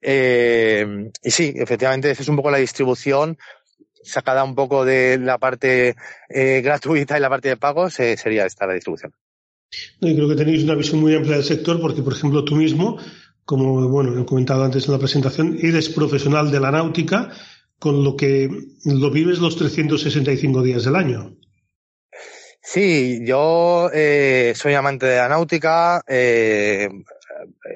Eh, 0.02 1.12
y 1.22 1.32
sí, 1.32 1.54
efectivamente, 1.56 2.10
esa 2.10 2.22
es 2.22 2.28
un 2.28 2.36
poco 2.36 2.52
la 2.52 2.58
distribución 2.58 3.38
sacada 4.04 4.44
un 4.44 4.56
poco 4.56 4.86
de 4.86 5.18
la 5.18 5.38
parte 5.38 5.96
eh, 6.30 6.62
gratuita 6.62 7.18
y 7.18 7.22
la 7.22 7.30
parte 7.30 7.50
de 7.50 7.58
pagos, 7.58 8.00
eh, 8.00 8.18
sería 8.18 8.46
esta 8.46 8.68
la 8.68 8.74
distribución. 8.74 9.14
Y 10.02 10.16
creo 10.16 10.30
que 10.30 10.36
tenéis 10.36 10.64
una 10.64 10.76
visión 10.76 11.00
muy 11.02 11.16
amplia 11.16 11.36
del 11.36 11.44
sector 11.44 11.80
porque, 11.82 12.04
por 12.04 12.14
ejemplo, 12.14 12.44
tú 12.44 12.56
mismo, 12.56 12.98
como 13.46 13.88
bueno, 13.90 14.20
he 14.20 14.26
comentado 14.26 14.64
antes 14.64 14.86
en 14.86 14.94
la 14.94 15.00
presentación, 15.00 15.58
eres 15.62 15.90
profesional 15.90 16.52
de 16.52 16.60
la 16.60 16.72
náutica, 16.72 17.32
con 17.80 18.04
lo 18.04 18.16
que 18.16 18.50
lo 18.86 19.12
vives 19.12 19.40
los 19.40 19.58
365 19.58 20.62
días 20.62 20.86
del 20.86 20.96
año. 20.96 21.36
Sí, 22.66 23.20
yo 23.26 23.90
eh, 23.94 24.54
soy 24.56 24.74
amante 24.74 25.06
de 25.06 25.18
la 25.18 25.28
náutica. 25.28 26.02
Eh, 26.08 26.90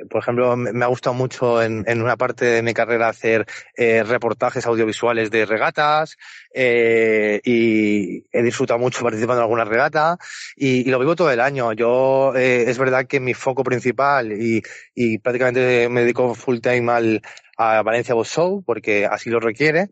por 0.09 0.21
ejemplo, 0.21 0.55
me 0.55 0.83
ha 0.83 0.87
gustado 0.87 1.13
mucho 1.13 1.61
en, 1.61 1.83
en, 1.87 2.01
una 2.01 2.17
parte 2.17 2.45
de 2.45 2.61
mi 2.61 2.73
carrera 2.73 3.09
hacer 3.09 3.45
eh, 3.75 4.03
reportajes 4.03 4.65
audiovisuales 4.65 5.31
de 5.31 5.45
regatas 5.45 6.17
eh, 6.53 7.41
y 7.43 8.25
he 8.31 8.43
disfrutado 8.43 8.79
mucho 8.79 9.01
participando 9.03 9.41
en 9.41 9.43
alguna 9.43 9.65
regata 9.65 10.17
y, 10.55 10.87
y 10.87 10.91
lo 10.91 10.99
vivo 10.99 11.15
todo 11.15 11.31
el 11.31 11.39
año. 11.39 11.73
Yo 11.73 12.33
eh, 12.35 12.65
es 12.67 12.77
verdad 12.77 13.07
que 13.07 13.19
mi 13.19 13.33
foco 13.33 13.63
principal 13.63 14.31
y, 14.31 14.61
y 14.95 15.17
prácticamente 15.19 15.89
me 15.89 16.01
dedico 16.01 16.35
full 16.35 16.59
time 16.59 16.91
al, 16.91 17.21
a 17.57 17.81
Valencia 17.81 18.13
Boat 18.13 18.27
Show 18.27 18.63
porque 18.65 19.05
así 19.05 19.29
lo 19.29 19.39
requiere. 19.39 19.89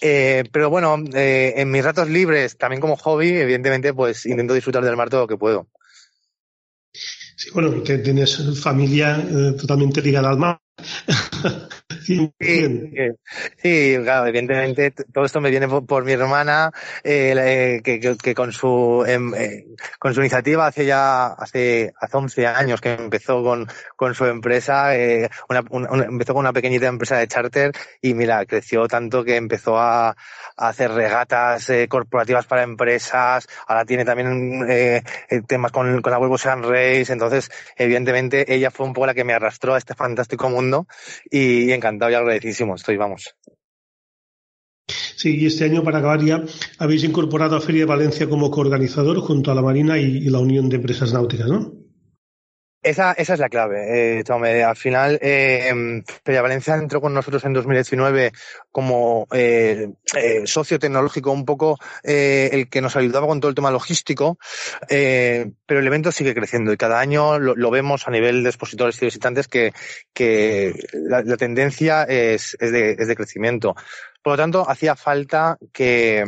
Eh, 0.00 0.44
pero 0.52 0.68
bueno, 0.68 0.96
eh, 1.14 1.54
en 1.56 1.70
mis 1.70 1.84
ratos 1.84 2.10
libres, 2.10 2.58
también 2.58 2.80
como 2.80 2.96
hobby, 2.96 3.28
evidentemente, 3.28 3.94
pues 3.94 4.26
intento 4.26 4.54
disfrutar 4.54 4.84
del 4.84 4.96
mar 4.96 5.08
todo 5.08 5.22
lo 5.22 5.28
que 5.28 5.36
puedo. 5.36 5.68
Sí, 7.36 7.50
bueno, 7.52 7.82
que 7.82 7.98
tienes 7.98 8.60
familia 8.60 9.18
eh, 9.18 9.52
totalmente 9.58 10.00
ligada 10.00 10.30
al 10.30 10.38
mar. 10.38 10.63
Sí, 12.04 13.96
claro, 14.02 14.26
evidentemente 14.26 14.90
todo 14.90 15.24
esto 15.24 15.40
me 15.40 15.50
viene 15.50 15.68
por, 15.68 15.86
por 15.86 16.04
mi 16.04 16.12
hermana, 16.12 16.70
eh, 17.02 17.80
que, 17.82 18.00
que, 18.00 18.16
que, 18.16 18.34
con 18.34 18.52
su 18.52 19.04
eh, 19.06 19.66
con 19.98 20.12
su 20.14 20.20
iniciativa 20.20 20.66
hace 20.66 20.84
ya 20.86 21.26
hace, 21.26 21.92
hace 21.98 22.16
11 22.16 22.46
años 22.46 22.80
que 22.80 22.92
empezó 22.94 23.42
con, 23.42 23.66
con 23.96 24.14
su 24.14 24.26
empresa, 24.26 24.96
eh, 24.96 25.30
una, 25.48 25.62
una, 25.70 26.04
empezó 26.04 26.34
con 26.34 26.40
una 26.40 26.52
pequeñita 26.52 26.86
empresa 26.86 27.16
de 27.16 27.28
charter 27.28 27.72
y 28.02 28.14
mira, 28.14 28.44
creció 28.44 28.86
tanto 28.86 29.24
que 29.24 29.36
empezó 29.36 29.78
a, 29.78 30.10
a 30.10 30.14
hacer 30.56 30.90
regatas 30.90 31.70
eh, 31.70 31.88
corporativas 31.88 32.46
para 32.46 32.62
empresas, 32.62 33.46
ahora 33.66 33.84
tiene 33.84 34.04
también 34.04 34.66
eh, 34.68 35.02
temas 35.46 35.72
con, 35.72 36.02
con 36.02 36.12
la 36.12 36.18
Ocean 36.18 36.62
Race, 36.62 37.12
entonces 37.12 37.50
evidentemente 37.76 38.52
ella 38.54 38.70
fue 38.70 38.86
un 38.86 38.92
poco 38.92 39.06
la 39.06 39.14
que 39.14 39.24
me 39.24 39.32
arrastró 39.32 39.74
a 39.74 39.78
este 39.78 39.94
fantástico 39.94 40.50
mundo 40.50 40.63
y, 41.30 41.72
encantado 41.72 42.10
y 42.10 42.14
agradecidísimo 42.14 42.74
estoy, 42.74 42.96
vamos. 42.96 43.34
Sí, 44.88 45.36
y 45.36 45.46
este 45.46 45.64
año, 45.64 45.82
para 45.82 45.98
acabar 45.98 46.22
ya, 46.22 46.44
habéis 46.78 47.04
incorporado 47.04 47.56
a 47.56 47.60
Feria 47.60 47.82
de 47.82 47.86
Valencia 47.86 48.28
como 48.28 48.50
coorganizador 48.50 49.20
junto 49.20 49.50
a 49.50 49.54
la 49.54 49.62
Marina 49.62 49.98
y, 49.98 50.18
y 50.18 50.30
la 50.30 50.40
Unión 50.40 50.68
de 50.68 50.76
Empresas 50.76 51.12
Náuticas, 51.12 51.48
¿no? 51.48 51.83
Esa, 52.84 53.12
esa 53.12 53.32
es 53.32 53.40
la 53.40 53.48
clave, 53.48 54.18
eh, 54.18 54.24
Tome. 54.24 54.62
Al 54.62 54.76
final, 54.76 55.18
eh, 55.22 56.02
Feria 56.22 56.42
Valencia 56.42 56.74
entró 56.74 57.00
con 57.00 57.14
nosotros 57.14 57.42
en 57.46 57.54
2019 57.54 58.30
como 58.70 59.26
eh, 59.32 59.88
eh, 60.14 60.42
socio 60.44 60.78
tecnológico, 60.78 61.32
un 61.32 61.46
poco 61.46 61.78
eh, 62.02 62.50
el 62.52 62.68
que 62.68 62.82
nos 62.82 62.94
ayudaba 62.94 63.26
con 63.26 63.40
todo 63.40 63.48
el 63.48 63.54
tema 63.54 63.70
logístico, 63.70 64.36
eh, 64.90 65.50
pero 65.64 65.80
el 65.80 65.86
evento 65.86 66.12
sigue 66.12 66.34
creciendo 66.34 66.74
y 66.74 66.76
cada 66.76 67.00
año 67.00 67.38
lo, 67.38 67.56
lo 67.56 67.70
vemos 67.70 68.06
a 68.06 68.10
nivel 68.10 68.42
de 68.42 68.50
expositores 68.50 69.00
y 69.00 69.06
visitantes 69.06 69.48
que, 69.48 69.72
que 70.12 70.74
la, 70.92 71.22
la 71.22 71.38
tendencia 71.38 72.02
es, 72.02 72.54
es, 72.60 72.70
de, 72.70 72.96
es 72.98 73.08
de 73.08 73.16
crecimiento. 73.16 73.74
Por 74.22 74.34
lo 74.34 74.36
tanto, 74.36 74.68
hacía 74.68 74.94
falta 74.94 75.56
que, 75.72 76.24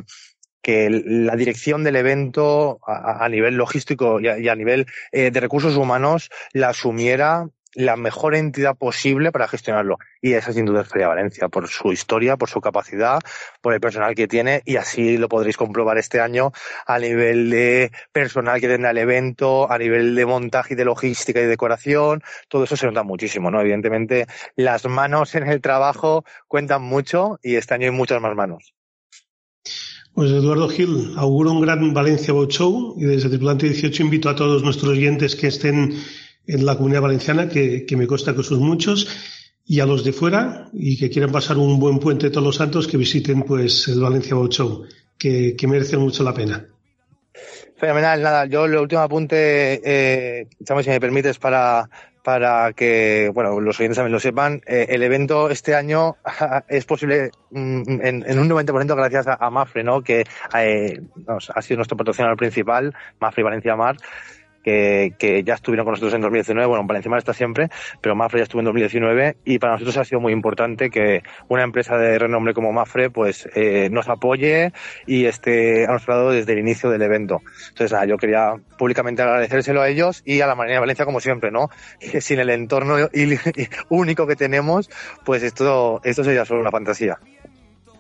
que 0.67 0.91
la 0.91 1.37
dirección 1.37 1.85
del 1.85 1.95
evento 1.95 2.81
a, 2.85 3.29
nivel 3.29 3.55
logístico 3.55 4.19
y 4.19 4.27
a, 4.27 4.37
y 4.37 4.49
a 4.49 4.57
nivel 4.57 4.87
eh, 5.13 5.31
de 5.31 5.39
recursos 5.39 5.77
humanos 5.77 6.29
la 6.55 6.71
asumiera 6.71 7.47
la 7.73 7.95
mejor 7.97 8.35
entidad 8.35 8.75
posible 8.75 9.31
para 9.31 9.47
gestionarlo. 9.47 9.99
Y 10.21 10.33
esa 10.33 10.53
sin 10.53 10.65
duda 10.65 10.81
es 10.81 10.89
Feria 10.89 11.07
Valencia, 11.07 11.49
por 11.49 11.69
su 11.69 11.93
historia, 11.93 12.37
por 12.37 12.49
su 12.49 12.61
capacidad, 12.61 13.21
por 13.61 13.75
el 13.75 13.81
personal 13.81 14.17
que 14.17 14.27
tiene, 14.27 14.63
y 14.65 14.75
así 14.75 15.19
lo 15.19 15.29
podréis 15.29 15.57
comprobar 15.57 15.99
este 15.99 16.19
año 16.19 16.51
a 16.85 16.99
nivel 16.99 17.49
de 17.49 17.93
personal 18.11 18.61
que 18.61 18.67
tendrá 18.67 18.91
el 18.91 18.99
evento, 18.99 19.71
a 19.71 19.79
nivel 19.79 20.17
de 20.17 20.27
montaje 20.27 20.75
y 20.75 20.77
de 20.77 20.85
logística 20.85 21.41
y 21.41 21.45
decoración, 21.45 22.25
todo 22.49 22.65
eso 22.65 22.77
se 22.77 22.87
nota 22.87 23.05
muchísimo, 23.05 23.53
¿no? 23.53 23.61
Evidentemente, 23.61 24.27
las 24.57 24.85
manos 24.87 25.37
en 25.37 25.47
el 25.47 25.61
trabajo 25.61 26.25
cuentan 26.49 26.83
mucho 26.83 27.39
y 27.41 27.55
este 27.55 27.75
año 27.75 27.85
hay 27.85 27.93
muchas 27.93 28.21
más 28.21 28.35
manos. 28.35 28.76
Pues 30.17 30.31
Eduardo 30.31 30.67
Gil, 30.71 31.13
auguro 31.19 31.53
un 31.53 31.61
gran 31.61 31.93
Valencia 31.93 32.33
Boat 32.33 32.51
Show 32.51 32.95
y 32.97 33.05
desde 33.05 33.29
Tripulante 33.29 33.67
18 33.67 34.03
invito 34.03 34.31
a 34.31 34.35
todos 34.35 34.63
nuestros 34.63 34.93
oyentes 34.93 35.37
que 35.37 35.49
estén 35.49 35.95
en 36.47 36.65
la 36.65 36.75
comunidad 36.75 37.03
valenciana, 37.03 37.51
que, 37.51 37.87
me 37.91 38.07
consta 38.07 38.35
que 38.35 38.43
son 38.43 38.61
muchos, 38.61 39.07
y 39.67 39.81
a 39.81 39.85
los 39.85 40.05
de 40.05 40.15
fuera 40.15 40.71
y 40.73 40.97
que 40.97 41.11
quieran 41.11 41.33
pasar 41.33 41.59
un 41.59 41.79
buen 41.79 41.99
puente 41.99 42.29
de 42.29 42.31
todos 42.31 42.47
los 42.47 42.57
santos, 42.57 42.89
que 42.89 42.97
visiten 42.97 43.43
pues 43.43 43.89
el 43.89 44.01
Valencia 44.01 44.35
Boat 44.35 44.53
Show, 44.53 44.87
que, 45.19 45.55
que 45.55 45.67
merece 45.67 45.99
mucho 45.99 46.25
la 46.25 46.33
pena. 46.33 46.67
Fenomenal, 47.77 48.23
nada, 48.23 48.47
yo 48.47 48.65
el 48.65 48.75
último 48.75 49.03
apunte, 49.03 49.83
eh, 49.85 50.49
si 50.65 50.89
me 50.89 50.99
permites, 50.99 51.39
para, 51.39 51.91
para 52.27 52.73
que 52.73 53.31
bueno 53.33 53.61
los 53.61 53.79
oyentes 53.79 53.99
también 53.99 54.13
lo 54.13 54.19
sepan, 54.19 54.61
eh, 54.67 54.87
el 54.89 55.05
evento 55.05 55.49
este 55.49 55.77
año 55.77 56.17
es 56.69 56.85
posible 56.85 57.31
mm, 57.53 58.01
en, 58.03 58.25
en, 58.27 58.39
un 58.41 58.51
90% 58.51 58.97
gracias 58.97 59.29
a, 59.29 59.49
Mafre, 59.49 59.85
¿no? 59.85 60.03
que 60.03 60.25
eh, 60.59 61.01
nos, 61.25 61.51
ha 61.51 61.63
sido 61.63 61.77
nuestro 61.77 61.97
patrocinador 61.97 62.37
principal, 62.37 62.93
Mafre 63.21 63.45
Valencia 63.45 63.77
Mar, 63.77 63.97
que, 64.67 65.15
que, 65.17 65.45
ya 65.45 65.55
estuvieron 65.55 65.85
con 65.85 65.93
nosotros 65.93 66.13
en 66.15 66.23
2019. 66.23 66.67
Bueno, 66.67 66.85
Valencia 66.85 67.09
Mar 67.09 67.19
está 67.19 67.33
siempre, 67.33 67.69
pero 68.01 68.17
Mafre 68.17 68.41
ya 68.41 68.43
estuvo 68.43 68.61
en 68.61 68.65
2019 68.65 69.37
y 69.45 69.61
para 69.61 69.75
nosotros 69.75 69.97
ha 69.97 70.05
sido 70.05 70.21
muy 70.21 70.33
importante 70.33 70.91
que 70.91 71.23
una 71.47 71.63
empresa 71.63 71.97
de 71.97 72.19
renombre 72.19 72.53
como 72.53 72.73
Mafre 72.73 73.09
pues 73.09 73.49
eh, 73.55 73.89
nos 73.93 74.09
apoye 74.09 74.73
y 75.07 75.27
esté 75.27 75.85
a 75.87 75.93
nuestro 75.93 76.15
lado 76.15 76.31
desde 76.33 76.53
el 76.55 76.59
inicio 76.59 76.91
del 76.91 77.03
evento. 77.03 77.43
Entonces, 77.69 77.93
nada, 77.93 78.07
yo 78.07 78.17
quería 78.17 78.55
públicamente 78.77 79.23
agradecérselo 79.23 79.83
a 79.83 79.89
ellos 79.89 80.23
y 80.25 80.41
a 80.41 80.49
la 80.49 80.57
Marina 80.57 80.75
de 80.75 80.81
Valencia 80.81 81.05
como 81.05 81.21
siempre, 81.21 81.53
¿no? 81.53 81.71
Que 82.01 82.21
sin 82.21 82.41
el 82.41 82.51
entorno 82.51 82.97
único 83.89 84.27
que 84.27 84.35
tenemos, 84.35 84.91
pues 85.25 85.45
esto, 85.45 86.01
esto 86.03 86.25
sería 86.25 86.45
solo 86.45 86.63
una 86.63 86.73
fantasía. 86.73 87.21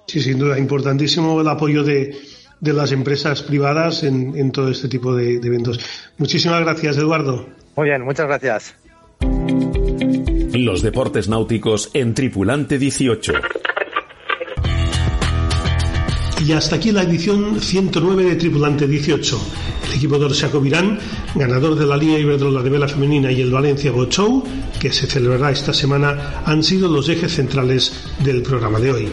Sí, 0.08 0.20
sin 0.20 0.38
duda, 0.38 0.58
importantísimo 0.58 1.40
el 1.40 1.48
apoyo 1.48 1.84
de, 1.84 2.16
de 2.60 2.72
las 2.72 2.92
empresas 2.92 3.42
privadas 3.42 4.02
en, 4.02 4.36
en 4.36 4.50
todo 4.50 4.70
este 4.70 4.88
tipo 4.88 5.14
de, 5.14 5.38
de, 5.38 5.48
eventos. 5.48 5.78
Muchísimas 6.18 6.60
gracias, 6.62 6.96
Eduardo. 6.96 7.48
Muy 7.76 7.88
bien, 7.88 8.02
muchas 8.02 8.26
gracias. 8.26 8.74
Los 10.52 10.82
deportes 10.82 11.28
náuticos 11.28 11.90
en 11.92 12.14
Tripulante 12.14 12.78
18. 12.78 13.32
Y 16.44 16.52
hasta 16.52 16.76
aquí 16.76 16.92
la 16.92 17.02
edición 17.02 17.60
109 17.60 18.24
de 18.24 18.36
Tripulante 18.36 18.86
18. 18.86 19.40
El 19.86 19.94
equipo 19.94 20.18
de 20.18 20.60
Virán, 20.60 20.98
ganador 21.34 21.74
de 21.76 21.86
la 21.86 21.96
Liga 21.96 22.18
Iberdrola 22.18 22.62
de 22.62 22.70
Vela 22.70 22.88
Femenina 22.88 23.32
y 23.32 23.40
el 23.40 23.50
Valencia 23.50 23.90
Boat 23.90 24.10
Show, 24.10 24.44
que 24.78 24.92
se 24.92 25.06
celebrará 25.06 25.50
esta 25.50 25.72
semana, 25.72 26.42
han 26.44 26.62
sido 26.62 26.88
los 26.88 27.08
ejes 27.08 27.34
centrales 27.34 27.92
del 28.22 28.42
programa 28.42 28.78
de 28.78 28.92
hoy. 28.92 29.08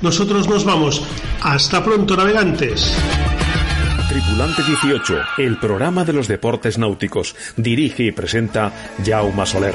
Nosotros 0.00 0.48
nos 0.48 0.64
vamos. 0.64 1.02
Hasta 1.42 1.84
pronto, 1.84 2.16
navegantes. 2.16 2.96
Tripulante 4.08 4.62
18, 4.62 5.14
el 5.38 5.58
programa 5.58 6.04
de 6.04 6.12
los 6.14 6.26
deportes 6.26 6.78
náuticos. 6.78 7.36
Dirige 7.56 8.04
y 8.04 8.12
presenta 8.12 8.72
Jaume 9.04 9.46
Soler. 9.46 9.74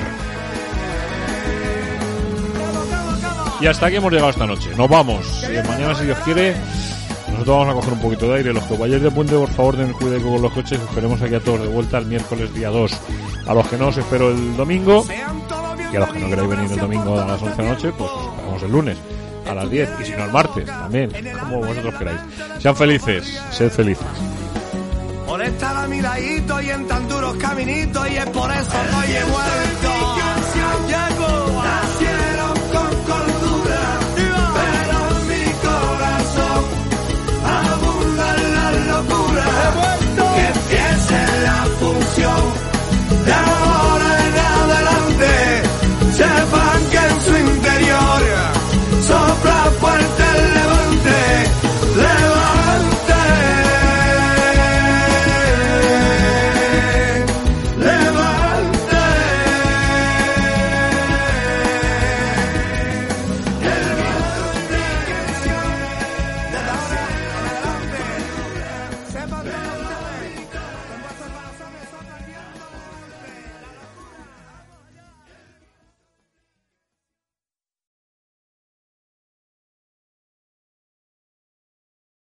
Y 3.59 3.65
hasta 3.65 3.87
aquí 3.87 3.95
hemos 3.95 4.11
llegado 4.11 4.29
esta 4.29 4.45
noche. 4.45 4.69
Nos 4.77 4.87
vamos. 4.87 5.43
Mañana, 5.67 5.95
si 5.95 6.05
Dios 6.05 6.19
quiere, 6.19 6.55
nosotros 7.37 7.57
vamos 7.57 7.69
a 7.69 7.75
coger 7.75 7.93
un 7.93 8.01
poquito 8.01 8.27
de 8.27 8.37
aire. 8.37 8.53
Los 8.53 8.63
que 8.63 8.77
vayáis 8.77 9.03
de 9.03 9.11
puente, 9.11 9.35
por 9.35 9.49
favor, 9.49 9.77
den 9.77 9.93
cuidado 9.93 10.23
con 10.23 10.41
los 10.41 10.51
coches. 10.51 10.79
Esperemos 10.79 11.21
aquí 11.21 11.35
a 11.35 11.39
todos 11.39 11.61
de 11.61 11.67
vuelta 11.67 11.99
el 11.99 12.07
miércoles 12.07 12.51
día 12.53 12.69
2. 12.69 12.99
A 13.45 13.53
los 13.53 13.67
que 13.67 13.77
no, 13.77 13.87
os 13.89 13.97
espero 13.97 14.31
el 14.31 14.57
domingo. 14.57 15.05
Y 15.91 15.95
a 15.95 15.99
los 15.99 16.09
que 16.09 16.19
no 16.19 16.29
queráis 16.29 16.49
venir 16.49 16.71
el 16.71 16.79
domingo 16.79 17.19
a 17.19 17.27
las 17.27 17.41
11 17.41 17.55
de 17.55 17.63
la 17.63 17.73
noche, 17.73 17.91
pues 17.95 18.09
os 18.09 18.25
esperamos 18.27 18.63
el 18.63 18.71
lunes 18.71 18.97
a 19.47 19.53
las 19.53 19.69
10. 19.69 19.89
Y 20.01 20.05
si 20.05 20.11
no, 20.13 20.25
el 20.25 20.31
martes 20.31 20.65
también, 20.65 21.11
como 21.39 21.57
vosotros 21.59 21.93
queráis. 21.93 22.19
Sean 22.57 22.75
felices, 22.75 23.41
sed 23.51 23.69
felices. 23.69 24.07
Por 25.27 25.41
estar 25.43 25.77
a 25.77 25.87
mi 25.87 25.97
y 25.97 26.69
en 26.69 26.87
tan 26.87 27.07
duros 27.07 27.35
caminitos 27.35 28.09
y 28.09 28.17
es 28.17 28.25
por 28.27 28.51
eso 28.51 28.71
que 28.71 28.95
hoy 28.95 29.15
he 29.15 29.23
vuelto. 29.25 30.36